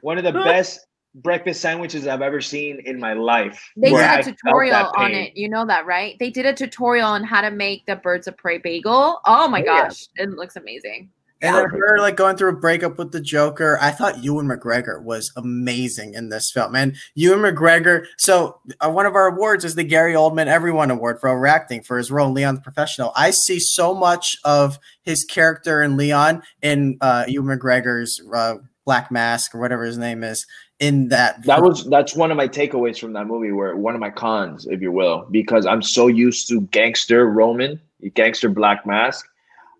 One 0.00 0.18
of 0.18 0.24
the 0.24 0.32
best 0.44 0.86
breakfast 1.14 1.60
sandwiches 1.60 2.06
I've 2.06 2.22
ever 2.22 2.40
seen 2.40 2.80
in 2.84 2.98
my 2.98 3.12
life. 3.12 3.70
They 3.76 3.90
did 3.90 4.00
a 4.00 4.12
I 4.12 4.22
tutorial 4.22 4.92
on 4.96 5.12
it. 5.12 5.36
You 5.36 5.48
know 5.48 5.66
that, 5.66 5.86
right? 5.86 6.16
They 6.18 6.30
did 6.30 6.46
a 6.46 6.54
tutorial 6.54 7.06
on 7.06 7.22
how 7.24 7.42
to 7.42 7.50
make 7.50 7.84
the 7.86 7.96
Birds 7.96 8.26
of 8.26 8.36
Prey 8.36 8.58
bagel. 8.58 9.20
Oh 9.26 9.48
my 9.48 9.62
oh, 9.62 9.64
gosh, 9.64 10.08
yeah. 10.16 10.24
it 10.24 10.30
looks 10.30 10.56
amazing. 10.56 11.10
And 11.42 11.56
then 11.56 11.68
her 11.70 11.98
like 11.98 12.16
going 12.16 12.36
through 12.36 12.50
a 12.50 12.56
breakup 12.56 12.98
with 12.98 13.10
the 13.10 13.20
Joker. 13.20 13.76
I 13.80 13.90
thought 13.90 14.22
Ewan 14.22 14.46
McGregor 14.46 15.02
was 15.02 15.32
amazing 15.36 16.14
in 16.14 16.28
this 16.28 16.52
film. 16.52 16.76
And 16.76 16.96
Ewan 17.14 17.40
McGregor. 17.40 18.06
So 18.16 18.60
uh, 18.80 18.90
one 18.90 19.06
of 19.06 19.14
our 19.14 19.26
awards 19.26 19.64
is 19.64 19.74
the 19.74 19.82
Gary 19.82 20.14
Oldman 20.14 20.46
Everyone 20.46 20.90
Award 20.90 21.20
for 21.20 21.28
overacting 21.28 21.82
for 21.82 21.98
his 21.98 22.10
role 22.12 22.28
in 22.28 22.34
Leon 22.34 22.54
the 22.54 22.60
Professional. 22.60 23.12
I 23.16 23.30
see 23.30 23.58
so 23.58 23.92
much 23.92 24.36
of 24.44 24.78
his 25.02 25.24
character 25.24 25.82
in 25.82 25.96
Leon 25.96 26.42
in 26.62 26.96
uh, 27.00 27.24
Ewan 27.26 27.58
McGregor's 27.58 28.22
uh, 28.32 28.54
Black 28.84 29.10
Mask 29.10 29.54
or 29.54 29.60
whatever 29.60 29.84
his 29.84 29.98
name 29.98 30.22
is 30.22 30.46
in 30.78 31.08
that. 31.08 31.42
That 31.44 31.62
was 31.62 31.84
that's 31.88 32.14
one 32.14 32.30
of 32.30 32.36
my 32.36 32.48
takeaways 32.48 32.98
from 32.98 33.12
that 33.14 33.26
movie, 33.26 33.52
where 33.52 33.76
one 33.76 33.94
of 33.94 34.00
my 34.00 34.10
cons, 34.10 34.66
if 34.66 34.80
you 34.80 34.92
will, 34.92 35.26
because 35.30 35.66
I'm 35.66 35.82
so 35.82 36.06
used 36.06 36.48
to 36.48 36.60
gangster 36.72 37.28
Roman, 37.28 37.80
gangster 38.14 38.48
Black 38.48 38.86
Mask 38.86 39.26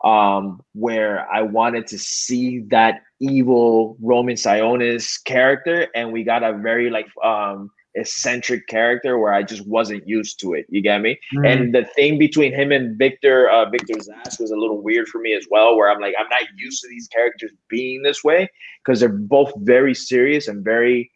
um, 0.05 0.61
where 0.75 1.31
I 1.31 1.43
wanted 1.43 1.87
to 1.89 1.99
see 1.99 2.61
that 2.71 3.03
evil 3.21 3.97
Roman 4.01 4.35
Sionis 4.35 5.23
character, 5.25 5.89
and 5.95 6.13
we 6.13 6.25
got 6.25 6.43
a 6.43 6.53
very 6.59 6.91
like 6.91 7.07
um, 7.23 7.71
eccentric 7.95 8.67
character 8.67 9.19
where 9.19 9.33
I 9.33 9.43
just 9.43 9.67
wasn't 9.67 10.09
used 10.09 10.41
to 10.41 10.55
it. 10.55 10.67
You 10.69 10.83
get 10.83 11.01
me? 11.01 11.19
Mm. 11.35 11.53
And 11.53 11.75
the 11.75 11.85
thing 11.85 12.19
between 12.19 12.53
him 12.53 12.73
and 12.73 12.99
Victor, 12.99 13.49
uh, 13.49 13.69
Victor 13.71 13.95
Zsasz 13.95 14.41
was 14.41 14.51
a 14.51 14.57
little 14.57 14.81
weird 14.81 15.09
for 15.09 15.21
me 15.21 15.35
as 15.35 15.47
well, 15.51 15.77
where 15.77 15.91
I'm 15.91 16.01
like, 16.01 16.15
I'm 16.19 16.29
not 16.29 16.43
used 16.57 16.83
to 16.83 16.89
these 16.89 17.09
characters 17.09 17.53
being 17.69 18.03
this 18.03 18.25
way 18.25 18.51
because 18.85 19.01
they're 19.01 19.09
both 19.09 19.53
very 19.59 19.95
serious 19.95 20.49
and 20.49 20.65
very 20.65 21.11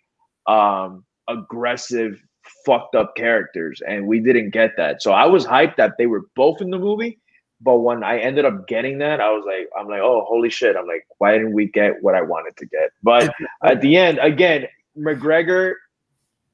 um, 0.47 1.05
aggressive, 1.29 2.23
fucked 2.65 2.95
up 2.95 3.17
characters, 3.17 3.83
and 3.89 4.07
we 4.07 4.21
didn't 4.21 4.51
get 4.51 4.77
that. 4.77 5.03
So 5.03 5.13
I 5.13 5.27
was 5.27 5.45
hyped 5.45 5.77
that 5.77 5.95
they 5.99 6.07
were 6.07 6.27
both 6.37 6.61
in 6.61 6.71
the 6.71 6.79
movie 6.79 7.19
but 7.61 7.79
when 7.79 8.05
I 8.05 8.19
ended 8.19 8.45
up 8.45 8.69
getting 8.69 8.99
that, 8.99 9.21
I 9.21 9.31
was 9.31 9.45
like, 9.47 9.69
I'm 9.79 9.89
like, 9.89 10.01
oh, 10.01 10.25
holy 10.29 10.51
shit. 10.51 10.77
I'm 10.77 10.87
like, 10.87 11.07
why 11.19 11.33
didn't 11.33 11.55
we 11.55 11.67
get 11.67 12.03
what 12.03 12.15
I 12.15 12.23
wanted 12.23 12.57
to 12.59 12.67
get? 12.67 12.91
But 13.03 13.35
at 13.65 13.81
the 13.81 13.97
end, 13.97 14.19
again, 14.19 14.67
McGregor 14.99 15.75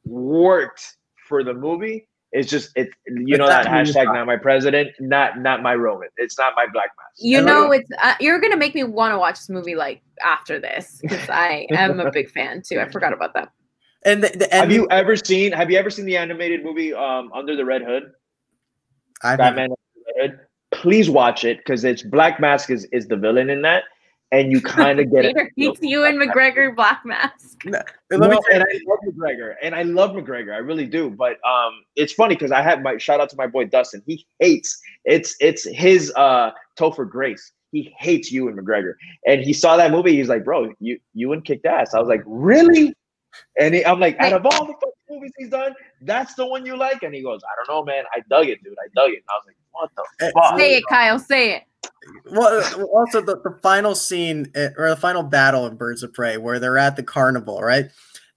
worked 0.05 0.97
for 1.29 1.43
the 1.43 1.55
movie. 1.55 2.09
It's 2.31 2.49
just 2.49 2.71
it, 2.77 2.89
you 3.07 3.37
know 3.37 3.47
that 3.47 3.67
hashtag 3.67 4.07
not 4.07 4.27
my 4.27 4.39
president, 4.39 4.93
not 5.01 5.39
not 5.39 5.63
my 5.63 5.75
Roman. 5.75 6.09
It's 6.17 6.39
not 6.39 6.55
my 6.57 6.67
black 6.73 6.91
mask. 6.97 7.19
You 7.19 7.43
know, 7.43 7.73
it's 7.73 7.91
uh, 8.03 8.15
you're 8.21 8.41
gonna 8.41 8.57
make 8.57 8.75
me 8.75 8.85
want 8.85 9.13
to 9.13 9.19
watch 9.19 9.35
this 9.35 9.51
movie 9.51 9.75
like 9.75 10.01
after 10.25 10.59
this 10.59 10.99
because 11.03 11.29
I 11.29 11.67
am 11.73 12.01
a 12.01 12.11
big 12.11 12.31
fan 12.31 12.63
too. 12.67 12.81
I 12.81 12.89
forgot 12.89 13.13
about 13.13 13.35
that. 13.35 13.51
And, 14.05 14.25
the, 14.25 14.29
the, 14.31 14.49
have 14.51 14.73
you 14.73 14.89
ever 14.91 15.15
seen 15.15 15.53
Have 15.53 15.71
you 15.71 15.77
ever 15.77 15.91
seen 15.91 16.07
the 16.07 16.17
animated 16.17 16.65
movie 16.65 16.95
um 16.95 17.31
Under 17.35 17.55
the 17.55 17.67
Red 17.67 17.83
Hood? 17.83 18.13
I 19.23 19.37
Batman 19.37 19.65
Under 19.65 19.77
the 19.95 20.13
Red 20.17 20.31
Hood 20.31 20.41
please 20.73 21.09
watch 21.09 21.45
it 21.45 21.59
because 21.59 21.85
it's 21.85 22.03
Black 22.03 22.41
Mask 22.41 22.71
is, 22.71 22.87
is 22.93 23.07
the 23.07 23.17
villain 23.17 23.51
in 23.51 23.63
that. 23.63 23.85
And 24.33 24.51
you 24.51 24.63
kind 24.63 24.99
of 24.99 25.13
get 25.13 25.27
it. 25.27 25.37
It's 25.57 25.81
and 25.81 26.21
McGregor 26.21 26.75
Black 26.75 27.03
Mask. 27.05 27.63
No, 27.67 27.83
and 28.11 28.25
I 28.25 28.81
love 28.87 28.99
McGregor, 29.07 29.55
and 29.63 29.75
I 29.75 29.83
love 29.83 30.13
McGregor, 30.13 30.55
I 30.55 30.59
really 30.59 30.87
do. 30.87 31.11
But 31.11 31.33
um, 31.47 31.85
it's 31.97 32.15
funny 32.15 32.35
because 32.35 32.51
I 32.51 32.63
had 32.63 32.83
my 32.83 32.97
shout 32.97 33.21
out 33.21 33.29
to 33.31 33.37
my 33.37 33.47
boy 33.47 33.67
Dustin. 33.67 34.03
He 34.07 34.27
hates 34.39 34.81
it's 35.05 35.37
it's 35.41 35.69
his 35.69 36.13
uh 36.17 36.53
Topher 36.79 37.09
Grace. 37.09 37.53
He 37.73 37.95
hates 37.99 38.33
Ewan 38.33 38.57
McGregor, 38.57 38.95
and 39.27 39.43
he 39.43 39.53
saw 39.53 39.77
that 39.77 39.91
movie. 39.91 40.17
He's 40.17 40.29
like, 40.29 40.45
"Bro, 40.45 40.73
you 40.81 40.99
Ewan 41.13 41.43
kicked 41.43 41.67
ass." 41.67 41.93
I 41.93 42.01
was 42.01 42.09
like, 42.09 42.23
"Really?" 42.25 42.95
And 43.59 43.75
he, 43.75 43.85
I'm 43.85 44.01
like, 44.01 44.19
out 44.19 44.33
of 44.33 44.47
all 44.47 44.67
the 44.67 44.75
movies 45.11 45.33
he's 45.39 45.51
done, 45.51 45.75
that's 46.03 46.35
the 46.35 46.47
one 46.47 46.67
you 46.67 46.77
like? 46.77 47.03
And 47.03 47.15
he 47.15 47.23
goes, 47.23 47.41
I 47.45 47.53
don't 47.57 47.75
know, 47.75 47.85
man. 47.85 48.05
I 48.15 48.21
dug 48.29 48.47
it, 48.49 48.63
dude. 48.63 48.75
I 48.75 48.89
dug 48.95 49.11
it. 49.11 49.17
And 49.17 49.25
I 49.31 49.35
was 49.35 49.45
like, 49.47 49.57
what 49.73 49.91
the 49.97 50.27
eh, 50.27 50.31
fuck? 50.35 50.59
Say 50.59 50.77
it, 50.77 50.85
Kyle. 50.89 51.19
Say 51.19 51.57
it. 51.57 51.63
Well, 52.31 52.63
also 52.93 53.21
the, 53.21 53.37
the 53.37 53.59
final 53.63 53.95
scene 53.95 54.51
eh, 54.55 54.71
or 54.77 54.89
the 54.89 54.97
final 54.97 55.23
battle 55.23 55.67
in 55.67 55.77
Birds 55.77 56.03
of 56.03 56.13
Prey 56.13 56.37
where 56.37 56.59
they're 56.59 56.79
at 56.79 56.97
the 56.97 57.03
carnival, 57.03 57.61
right? 57.61 57.91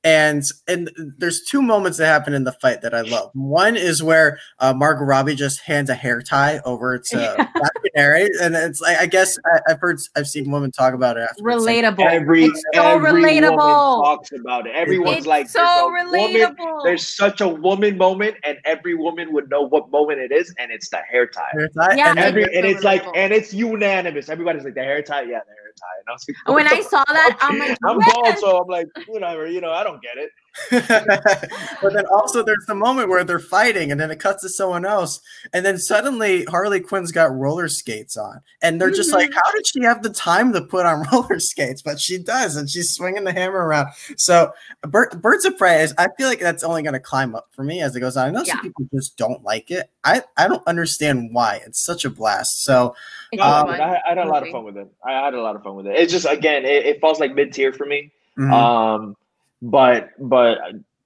And 0.05 0.43
and 0.67 0.91
there's 1.17 1.41
two 1.41 1.63
moments 1.63 1.97
that 1.97 2.05
happen 2.05 2.35
in 2.35 2.43
the 2.43 2.51
fight 2.51 2.81
that 2.81 2.93
I 2.93 3.01
love. 3.01 3.31
One 3.33 3.75
is 3.75 4.03
where 4.03 4.37
uh, 4.59 4.71
Margot 4.71 5.03
Robbie 5.03 5.33
just 5.33 5.61
hands 5.61 5.89
a 5.89 5.95
hair 5.95 6.21
tie 6.21 6.59
over 6.63 6.99
to 6.99 7.49
Black 7.55 7.71
Canary, 7.83 8.29
and 8.39 8.55
it's 8.55 8.79
like 8.81 8.99
I 8.99 9.07
guess 9.07 9.35
I, 9.45 9.61
have 9.69 9.81
heard 9.81 9.97
I've 10.15 10.27
seen 10.27 10.51
women 10.51 10.69
talk 10.69 10.93
about 10.93 11.17
it. 11.17 11.27
Relatable. 11.41 11.97
Like, 11.97 12.13
every 12.13 12.45
it's 12.45 12.63
so 12.75 12.83
every 12.83 13.23
relatable. 13.23 13.57
talks 14.03 14.31
about 14.31 14.67
it. 14.67 14.75
Everyone's 14.75 15.17
it's 15.17 15.25
like, 15.25 15.49
so 15.49 15.59
relatable. 15.89 16.59
Woman, 16.59 16.81
there's 16.83 17.07
such 17.07 17.41
a 17.41 17.47
woman 17.47 17.97
moment, 17.97 18.35
and 18.43 18.59
every 18.63 18.93
woman 18.93 19.33
would 19.33 19.49
know 19.49 19.63
what 19.63 19.89
moment 19.89 20.19
it 20.19 20.31
is, 20.31 20.53
and 20.59 20.71
it's 20.71 20.87
the 20.89 20.97
hair 20.97 21.25
tie. 21.25 21.49
Hair 21.53 21.69
tie? 21.69 21.95
Yeah, 21.95 22.11
and, 22.11 22.19
every, 22.19 22.43
and 22.43 22.63
it's 22.63 22.81
relatable. 22.81 22.83
like, 22.83 23.03
and 23.15 23.33
it's 23.33 23.55
unanimous. 23.55 24.29
Everybody's 24.29 24.65
like 24.65 24.75
the 24.75 24.83
hair 24.83 25.01
tie. 25.01 25.21
Yeah, 25.21 25.39
the 25.47 25.55
hair 25.55 25.64
tie. 25.75 25.99
And 25.99 26.09
I 26.09 26.11
was 26.13 26.25
like, 26.27 26.55
when 26.55 26.67
I 26.67 26.81
saw 26.81 27.03
that, 27.07 27.37
I'm 27.41 27.59
like, 27.59 27.77
I'm 27.85 27.99
bald, 27.99 28.37
so 28.39 28.57
I'm 28.61 28.67
like, 28.67 28.87
whatever. 29.07 29.47
You 29.47 29.61
know, 29.61 29.71
I 29.71 29.83
don't 29.83 30.01
get 30.01 30.17
it. 30.17 30.31
but 30.71 31.93
then 31.93 32.05
also 32.11 32.43
there's 32.43 32.65
the 32.67 32.75
moment 32.75 33.09
where 33.09 33.23
they're 33.23 33.39
fighting 33.39 33.91
and 33.91 33.99
then 33.99 34.11
it 34.11 34.19
cuts 34.19 34.41
to 34.41 34.49
someone 34.49 34.85
else 34.85 35.19
and 35.53 35.65
then 35.65 35.77
suddenly 35.77 36.45
harley 36.45 36.79
quinn's 36.79 37.11
got 37.11 37.35
roller 37.35 37.67
skates 37.67 38.17
on 38.17 38.41
and 38.61 38.79
they're 38.79 38.89
just 38.89 39.09
mm-hmm. 39.09 39.19
like 39.19 39.33
how 39.33 39.51
did 39.51 39.67
she 39.67 39.81
have 39.83 40.01
the 40.01 40.09
time 40.09 40.53
to 40.53 40.61
put 40.61 40.85
on 40.85 41.05
roller 41.11 41.39
skates? 41.39 41.81
But 41.81 41.99
she 41.99 42.17
does 42.17 42.55
and 42.55 42.69
she's 42.69 42.93
swinging 42.93 43.23
the 43.23 43.33
hammer 43.33 43.65
around. 43.65 43.89
So 44.17 44.51
birds 44.83 45.45
of 45.45 45.57
prey 45.57 45.81
is 45.81 45.93
i 45.97 46.07
feel 46.17 46.27
like 46.27 46.39
that's 46.39 46.63
only 46.63 46.81
going 46.81 46.93
to 46.93 46.99
climb 46.99 47.35
up 47.35 47.47
for 47.51 47.63
me 47.63 47.81
as 47.81 47.95
it 47.95 47.99
goes 47.99 48.17
on. 48.17 48.27
I 48.27 48.31
know 48.31 48.43
yeah. 48.45 48.53
some 48.53 48.61
people 48.61 48.85
just 48.93 49.17
don't 49.17 49.43
like 49.43 49.71
it. 49.71 49.89
I 50.03 50.21
i 50.37 50.47
don't 50.47 50.65
understand 50.67 51.29
why. 51.31 51.61
It's 51.65 51.83
such 51.83 52.05
a 52.05 52.09
blast. 52.09 52.63
So 52.63 52.95
um, 53.39 53.69
I, 53.69 54.01
I, 54.05 54.09
had 54.09 54.17
a 54.17 54.25
lot 54.25 54.43
of 54.43 54.49
fun 54.49 54.63
with 54.63 54.77
it. 54.77 54.91
I 55.05 55.11
had 55.11 55.33
a 55.33 55.41
lot 55.41 55.55
of 55.55 55.63
fun 55.63 55.75
with 55.75 55.87
it. 55.87 55.95
It's 55.95 56.11
just 56.11 56.25
again 56.25 56.65
it, 56.65 56.85
it 56.85 57.01
falls 57.01 57.19
like 57.19 57.33
mid-tier 57.33 57.73
for 57.73 57.85
me. 57.85 58.11
Mm-hmm. 58.37 58.51
um 58.53 59.15
but 59.61 60.09
but 60.19 60.57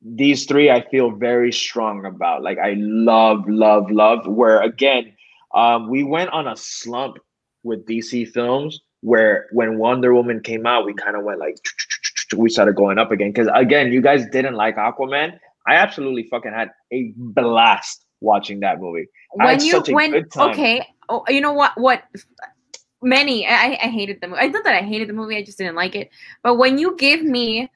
these 0.02 0.46
three 0.46 0.72
I 0.72 0.88
feel 0.90 1.12
very 1.12 1.52
strong 1.52 2.06
about. 2.06 2.44
Like 2.44 2.58
I 2.58 2.76
love, 2.78 3.48
love, 3.48 3.92
love. 3.92 4.28
Where 4.28 4.62
again, 4.62 5.14
um, 5.54 5.90
we 5.90 6.04
went 6.04 6.30
on 6.32 6.48
a 6.48 6.56
slump 6.56 7.18
with 7.64 7.86
DC 7.86 8.30
films 8.30 8.82
where 9.02 9.48
when 9.52 9.78
Wonder 9.78 10.14
Woman 10.14 10.42
came 10.42 10.66
out, 10.66 10.86
we 10.86 10.94
kind 10.94 11.16
of 11.16 11.24
went 11.24 11.40
like 11.40 11.58
we 12.36 12.50
started 12.50 12.76
going 12.76 12.98
up 12.98 13.12
again. 13.12 13.32
Because 13.32 13.50
again, 13.54 13.92
you 13.92 14.02
guys 14.02 14.26
didn't 14.30 14.56
like 14.56 14.78
Aquaman. 14.78 15.38
I 15.68 15.76
absolutely 15.76 16.24
fucking 16.24 16.54
had 16.54 16.72
a 16.92 17.14
blast 17.16 18.06
watching 18.22 18.62
that 18.62 18.80
movie. 18.80 19.08
When 19.34 19.62
you 19.62 19.82
when 19.90 20.26
okay, 20.38 20.86
oh, 21.10 21.24
you 21.28 21.42
know 21.42 21.54
what 21.54 21.78
what 21.80 22.04
many 23.02 23.46
I, 23.48 23.78
I 23.84 23.88
hated 23.90 24.20
the 24.22 24.28
movie. 24.28 24.42
I 24.42 24.48
not 24.48 24.64
that 24.64 24.76
I 24.76 24.86
hated 24.86 25.10
the 25.10 25.14
movie, 25.14 25.38
I 25.38 25.44
just 25.44 25.58
didn't 25.58 25.76
like 25.76 25.96
it. 25.96 26.10
But 26.44 26.56
when 26.56 26.78
you 26.78 26.96
give 26.98 27.24
me 27.24 27.70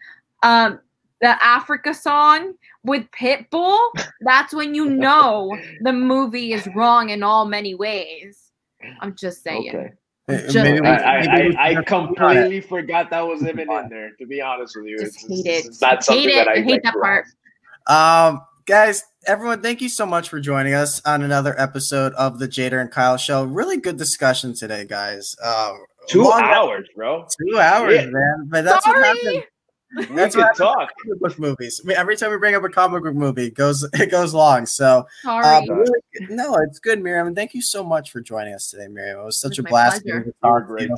um, 0.44 0.80
the 1.22 1.44
Africa 1.44 1.94
song 1.94 2.54
with 2.84 3.06
Pitbull, 3.12 3.80
that's 4.22 4.54
when 4.54 4.76
you 4.76 4.90
know 4.90 5.58
the 5.82 5.94
movie 5.94 6.54
is 6.54 6.68
wrong 6.76 7.10
in 7.10 7.24
all 7.24 7.46
many 7.46 7.74
ways. 7.74 8.52
I'm 9.00 9.16
just 9.16 9.44
saying. 9.44 9.70
Okay. 9.70 9.94
Just, 10.30 10.56
maybe, 10.56 10.86
I, 10.88 11.20
I, 11.20 11.78
I, 11.80 11.84
completely 11.84 12.62
forgot 12.62 13.10
that 13.10 13.28
was 13.28 13.42
even 13.44 13.70
in 13.70 13.90
there. 13.90 14.12
To 14.12 14.26
be 14.26 14.40
honest 14.40 14.74
with 14.78 14.86
you, 14.86 14.98
just 14.98 15.18
it's, 15.18 15.28
hate 15.28 15.46
it. 15.46 15.66
It's 15.66 15.82
not 15.82 16.02
something 16.02 16.30
hate 16.30 16.30
it. 16.30 16.46
that 16.46 16.48
I, 16.48 16.54
I 16.54 16.62
hate 16.62 16.82
that 16.84 16.94
part. 16.94 17.26
Um, 17.88 18.42
guys, 18.66 19.04
everyone, 19.28 19.62
thank 19.62 19.82
you 19.82 19.90
so 19.90 20.06
much 20.06 20.30
for 20.30 20.40
joining 20.40 20.76
us 20.76 21.02
on 21.06 21.24
another 21.24 21.60
episode 21.60 22.14
of 22.14 22.40
the 22.40 22.48
Jader 22.48 22.80
and 22.80 22.90
Kyle 22.90 23.18
Show. 23.18 23.44
Really 23.44 23.78
good 23.78 23.98
discussion 23.98 24.54
today, 24.54 24.86
guys. 24.86 25.36
Uh, 25.44 25.74
two 26.08 26.32
hours, 26.32 26.88
bro. 26.96 27.28
Two 27.46 27.60
hours, 27.60 27.94
yeah. 27.94 28.06
man. 28.06 28.48
But 28.48 28.64
that's 28.64 28.86
Sorry. 28.86 29.02
what 29.02 29.18
happened. 29.18 29.44
That's 30.12 30.36
what 30.36 30.56
talk. 30.56 30.90
Comic 31.04 31.20
book 31.20 31.40
movies. 31.40 31.82
I 31.84 31.88
mean, 31.88 31.98
every 31.98 32.18
time 32.18 32.32
we 32.32 32.38
bring 32.38 32.56
up 32.56 32.64
a 32.64 32.70
comic 32.70 33.04
book 33.04 33.16
movie, 33.16 33.48
it 33.48 33.56
goes 33.56 33.84
it 33.94 34.12
goes 34.12 34.34
long. 34.34 34.66
So, 34.66 35.06
uh, 35.26 35.62
really, 35.68 35.92
no, 36.30 36.56
it's 36.56 36.80
good, 36.80 37.02
Miriam. 37.02 37.28
And 37.28 37.36
thank 37.36 37.54
you 37.54 37.62
so 37.62 37.84
much 37.84 38.12
for 38.12 38.22
joining 38.22 38.54
us 38.54 38.70
today, 38.70 38.88
Miriam. 38.88 39.20
It 39.20 39.26
was 39.26 39.40
such 39.40 39.60
a 39.60 39.64
blast 39.64 40.04
to 40.06 40.34
talk. 40.42 40.64
You 40.80 40.90
know, 40.90 40.98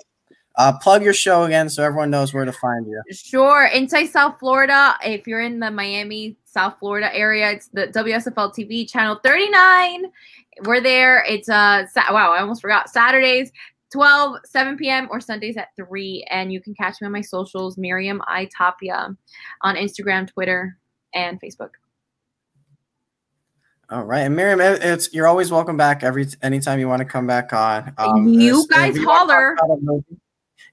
uh, 0.57 0.77
plug 0.79 1.03
your 1.03 1.13
show 1.13 1.43
again 1.43 1.69
so 1.69 1.83
everyone 1.83 2.09
knows 2.09 2.33
where 2.33 2.45
to 2.45 2.53
find 2.53 2.87
you. 2.87 3.01
Sure. 3.11 3.65
Inside 3.65 4.07
South 4.07 4.39
Florida. 4.39 4.95
If 5.03 5.27
you're 5.27 5.41
in 5.41 5.59
the 5.59 5.69
Miami, 5.69 6.37
South 6.45 6.75
Florida 6.79 7.13
area, 7.13 7.51
it's 7.51 7.67
the 7.67 7.87
WSFL 7.87 8.55
TV 8.55 8.89
channel 8.89 9.19
39. 9.23 10.05
We're 10.63 10.79
there. 10.79 11.25
It's 11.27 11.49
uh 11.49 11.85
wow, 12.09 12.31
I 12.31 12.39
almost 12.39 12.61
forgot. 12.61 12.89
Saturdays, 12.89 13.51
12, 13.95 14.39
7 14.45 14.75
p.m. 14.75 15.07
or 15.09 15.21
Sundays 15.21 15.55
at 15.55 15.69
3. 15.77 16.25
And 16.29 16.51
you 16.51 16.59
can 16.59 16.75
catch 16.75 16.99
me 16.99 17.05
on 17.05 17.13
my 17.13 17.21
socials, 17.21 17.77
Miriam 17.77 18.21
I 18.27 18.49
Tapia 18.55 19.15
on 19.61 19.75
Instagram, 19.75 20.27
Twitter, 20.27 20.77
and 21.13 21.39
Facebook. 21.39 21.69
All 23.89 24.03
right, 24.03 24.21
and 24.21 24.35
Miriam, 24.35 24.59
it's 24.59 25.13
you're 25.13 25.27
always 25.27 25.51
welcome 25.51 25.77
back 25.77 26.03
every 26.03 26.27
anytime 26.41 26.79
you 26.79 26.89
want 26.89 26.99
to 26.99 27.05
come 27.05 27.27
back 27.27 27.53
on. 27.53 27.93
Um, 27.97 28.27
you 28.27 28.65
guys 28.67 28.97
holler. 28.97 29.55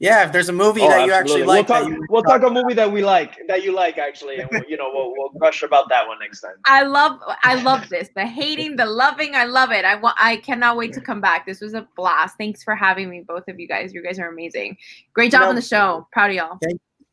Yeah, 0.01 0.25
if 0.25 0.33
there's 0.33 0.49
a 0.49 0.53
movie 0.53 0.81
oh, 0.83 0.89
that 0.89 1.07
you 1.07 1.13
actually 1.13 1.45
like, 1.45 1.69
we'll 1.69 1.89
talk, 1.89 1.99
we'll 2.09 2.23
talk 2.23 2.43
a 2.43 2.51
movie 2.51 2.75
that 2.75 2.91
we 2.91 3.05
like 3.05 3.39
that 3.49 3.63
you 3.63 3.73
like 3.73 3.99
actually, 3.99 4.39
and 4.39 4.49
we'll, 4.51 4.63
you 4.69 4.77
know 4.77 4.91
we'll 4.93 5.13
we'll 5.17 5.31
gush 5.41 5.63
about 5.63 5.89
that 5.91 6.07
one 6.07 6.19
next 6.19 6.41
time. 6.41 6.55
I 6.67 6.83
love 6.83 7.21
I 7.43 7.63
love 7.63 7.89
this 7.89 8.09
the 8.17 8.27
hating 8.27 8.77
the 8.77 8.87
loving 8.87 9.35
I 9.35 9.45
love 9.45 9.71
it 9.71 9.85
I 9.85 9.95
want 9.95 10.17
I 10.19 10.37
cannot 10.39 10.77
wait 10.77 10.93
to 10.95 11.01
come 11.01 11.21
back. 11.21 11.47
This 11.47 11.61
was 11.61 11.75
a 11.75 11.87
blast. 11.97 12.37
Thanks 12.37 12.63
for 12.65 12.75
having 12.75 13.11
me, 13.11 13.25
both 13.27 13.47
of 13.49 13.61
you 13.61 13.69
guys. 13.69 13.93
You 13.93 14.03
guys 14.03 14.19
are 14.19 14.29
amazing. 14.29 14.77
Great 15.15 15.31
job 15.31 15.41
you 15.41 15.45
know, 15.45 15.51
on 15.51 15.57
the 15.57 15.63
show. 15.63 16.07
Proud 16.13 16.31
of 16.31 16.37
y'all. 16.37 16.59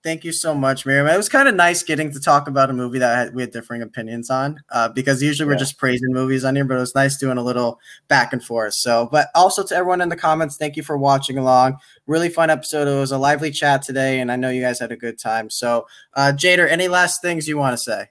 Thank, 0.01 0.23
you 0.23 0.31
so 0.31 0.55
much, 0.55 0.85
Miriam. 0.85 1.07
It 1.07 1.17
was 1.17 1.27
kind 1.27 1.49
of 1.49 1.55
nice 1.55 1.83
getting 1.83 2.11
to 2.13 2.21
talk 2.21 2.47
about 2.47 2.69
a 2.69 2.73
movie 2.73 2.99
that 2.99 3.33
we 3.33 3.41
had 3.41 3.51
differing 3.51 3.81
opinions 3.81 4.29
on, 4.29 4.63
uh, 4.69 4.87
because 4.87 5.21
usually 5.21 5.45
we're 5.47 5.57
just 5.57 5.77
praising 5.77 6.13
movies 6.13 6.45
on 6.45 6.55
here, 6.55 6.63
but 6.63 6.77
it 6.77 6.79
was 6.79 6.95
nice 6.95 7.17
doing 7.17 7.37
a 7.37 7.43
little 7.43 7.81
back 8.07 8.31
and 8.31 8.41
forth. 8.41 8.75
So, 8.75 9.09
but 9.11 9.27
also 9.35 9.61
to 9.63 9.75
everyone 9.75 9.99
in 9.99 10.07
the 10.07 10.15
comments, 10.15 10.55
thank 10.55 10.77
you 10.77 10.83
for 10.83 10.97
watching 10.97 11.37
along. 11.37 11.79
Really 12.07 12.29
fun 12.29 12.49
episode. 12.49 12.87
It 12.87 12.97
was 12.97 13.11
a 13.11 13.17
lively 13.17 13.51
chat 13.51 13.81
today, 13.81 14.21
and 14.21 14.31
I 14.31 14.37
know 14.37 14.49
you 14.49 14.61
guys 14.61 14.79
had 14.79 14.93
a 14.93 14.97
good 14.97 15.19
time. 15.19 15.49
So, 15.49 15.85
uh, 16.13 16.31
Jader, 16.33 16.69
any 16.69 16.87
last 16.87 17.21
things 17.21 17.45
you 17.45 17.57
want 17.57 17.73
to 17.73 17.77
say? 17.77 18.05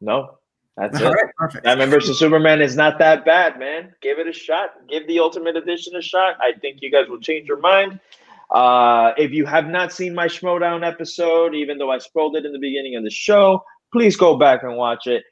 No, 0.00 0.38
that's 0.76 0.96
All 1.00 1.08
it. 1.08 1.14
Right, 1.14 1.34
perfect. 1.36 1.64
Batman 1.64 1.90
versus 1.90 2.16
Superman 2.16 2.60
is 2.60 2.76
not 2.76 3.00
that 3.00 3.24
bad, 3.24 3.58
man. 3.58 3.92
Give 4.02 4.20
it 4.20 4.28
a 4.28 4.32
shot. 4.32 4.74
Give 4.88 5.04
the 5.08 5.18
Ultimate 5.18 5.56
Edition 5.56 5.96
a 5.96 6.02
shot. 6.02 6.36
I 6.40 6.52
think 6.52 6.78
you 6.80 6.92
guys 6.92 7.08
will 7.08 7.20
change 7.20 7.48
your 7.48 7.58
mind. 7.58 7.98
Uh, 8.50 9.12
if 9.16 9.32
you 9.32 9.44
have 9.44 9.66
not 9.68 9.92
seen 9.92 10.14
my 10.14 10.26
Schmoedown 10.26 10.86
episode, 10.86 11.54
even 11.54 11.78
though 11.78 11.90
I 11.90 11.98
spoiled 11.98 12.36
it 12.36 12.44
in 12.44 12.52
the 12.52 12.58
beginning 12.58 12.96
of 12.96 13.02
the 13.02 13.10
show, 13.10 13.62
please 13.92 14.16
go 14.16 14.36
back 14.36 14.62
and 14.62 14.76
watch 14.76 15.06
it. 15.06 15.24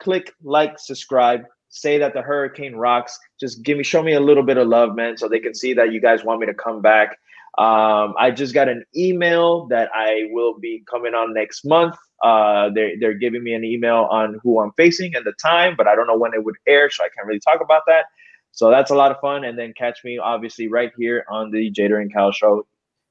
Click 0.00 0.32
like, 0.42 0.78
subscribe, 0.78 1.42
say 1.68 1.98
that 1.98 2.14
the 2.14 2.22
hurricane 2.22 2.74
rocks. 2.74 3.18
Just 3.38 3.62
give 3.62 3.78
me, 3.78 3.84
show 3.84 4.02
me 4.02 4.14
a 4.14 4.20
little 4.20 4.42
bit 4.42 4.56
of 4.56 4.68
love, 4.68 4.94
man, 4.94 5.16
so 5.16 5.28
they 5.28 5.40
can 5.40 5.54
see 5.54 5.72
that 5.74 5.92
you 5.92 6.00
guys 6.00 6.24
want 6.24 6.40
me 6.40 6.46
to 6.46 6.54
come 6.54 6.82
back. 6.82 7.16
Um, 7.58 8.14
I 8.18 8.30
just 8.30 8.54
got 8.54 8.68
an 8.68 8.84
email 8.96 9.66
that 9.66 9.90
I 9.94 10.28
will 10.30 10.58
be 10.58 10.84
coming 10.90 11.14
on 11.14 11.34
next 11.34 11.64
month. 11.64 11.96
Uh, 12.22 12.70
they're, 12.74 12.92
they're 13.00 13.14
giving 13.14 13.42
me 13.42 13.54
an 13.54 13.64
email 13.64 14.06
on 14.10 14.38
who 14.42 14.60
I'm 14.60 14.72
facing 14.76 15.14
and 15.14 15.24
the 15.24 15.32
time, 15.42 15.74
but 15.76 15.88
I 15.88 15.94
don't 15.94 16.06
know 16.06 16.16
when 16.16 16.34
it 16.34 16.44
would 16.44 16.56
air, 16.66 16.90
so 16.90 17.02
I 17.02 17.08
can't 17.08 17.26
really 17.26 17.40
talk 17.40 17.60
about 17.60 17.82
that. 17.86 18.06
So 18.52 18.70
that's 18.70 18.90
a 18.90 18.94
lot 18.94 19.10
of 19.10 19.18
fun. 19.20 19.44
And 19.44 19.58
then 19.58 19.72
catch 19.76 20.00
me 20.04 20.18
obviously 20.18 20.68
right 20.68 20.90
here 20.96 21.24
on 21.30 21.50
the 21.50 21.70
Jader 21.70 22.00
and 22.00 22.12
Cal 22.12 22.32
show 22.32 22.66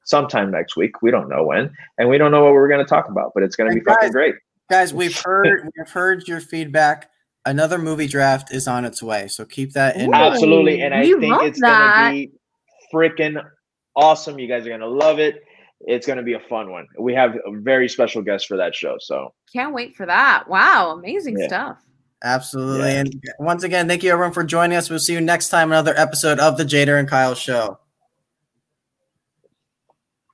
sometime 0.09 0.51
next 0.51 0.75
week. 0.75 1.01
We 1.01 1.11
don't 1.11 1.29
know 1.29 1.43
when, 1.43 1.71
and 1.97 2.09
we 2.09 2.17
don't 2.17 2.31
know 2.31 2.43
what 2.43 2.53
we're 2.53 2.67
going 2.67 2.83
to 2.83 2.89
talk 2.89 3.09
about, 3.09 3.31
but 3.33 3.43
it's 3.43 3.55
going 3.55 3.69
to 3.69 3.75
be 3.75 3.81
guys, 3.81 3.95
fucking 3.95 4.11
great. 4.11 4.35
Guys, 4.69 4.93
we've 4.93 5.17
heard 5.25 5.69
we've 5.77 5.89
heard 5.89 6.27
your 6.27 6.41
feedback. 6.41 7.09
Another 7.45 7.77
movie 7.77 8.07
draft 8.07 8.53
is 8.53 8.67
on 8.67 8.83
its 8.85 9.01
way, 9.01 9.27
so 9.27 9.45
keep 9.45 9.73
that 9.73 9.95
in. 9.95 10.11
mind. 10.11 10.33
Absolutely, 10.33 10.81
and 10.81 10.93
I 10.93 11.03
think 11.03 11.41
it's 11.43 11.59
going 11.61 11.73
to 11.73 12.11
be 12.11 12.31
freaking 12.93 13.43
awesome. 13.95 14.37
You 14.37 14.47
guys 14.47 14.65
are 14.65 14.69
going 14.69 14.81
to 14.81 14.89
love 14.89 15.19
it. 15.19 15.43
It's 15.81 16.05
going 16.05 16.17
to 16.17 16.23
be 16.23 16.33
a 16.33 16.39
fun 16.41 16.69
one. 16.69 16.85
We 16.99 17.13
have 17.13 17.35
a 17.35 17.51
very 17.59 17.87
special 17.87 18.21
guest 18.21 18.47
for 18.47 18.57
that 18.57 18.75
show, 18.75 18.97
so 18.99 19.33
can't 19.53 19.73
wait 19.73 19.95
for 19.95 20.05
that. 20.05 20.49
Wow, 20.49 20.91
amazing 20.91 21.39
yeah. 21.39 21.47
stuff. 21.47 21.77
Absolutely. 22.23 22.89
Yeah. 22.89 22.99
And 22.99 23.23
once 23.39 23.63
again, 23.63 23.87
thank 23.87 24.03
you 24.03 24.11
everyone 24.11 24.33
for 24.33 24.43
joining 24.43 24.77
us. 24.77 24.89
We'll 24.89 24.99
see 24.99 25.13
you 25.13 25.21
next 25.21 25.49
time, 25.49 25.71
another 25.71 25.93
episode 25.97 26.39
of 26.39 26.57
the 26.57 26.65
Jader 26.65 26.99
and 26.99 27.07
Kyle 27.07 27.35
Show. 27.35 27.79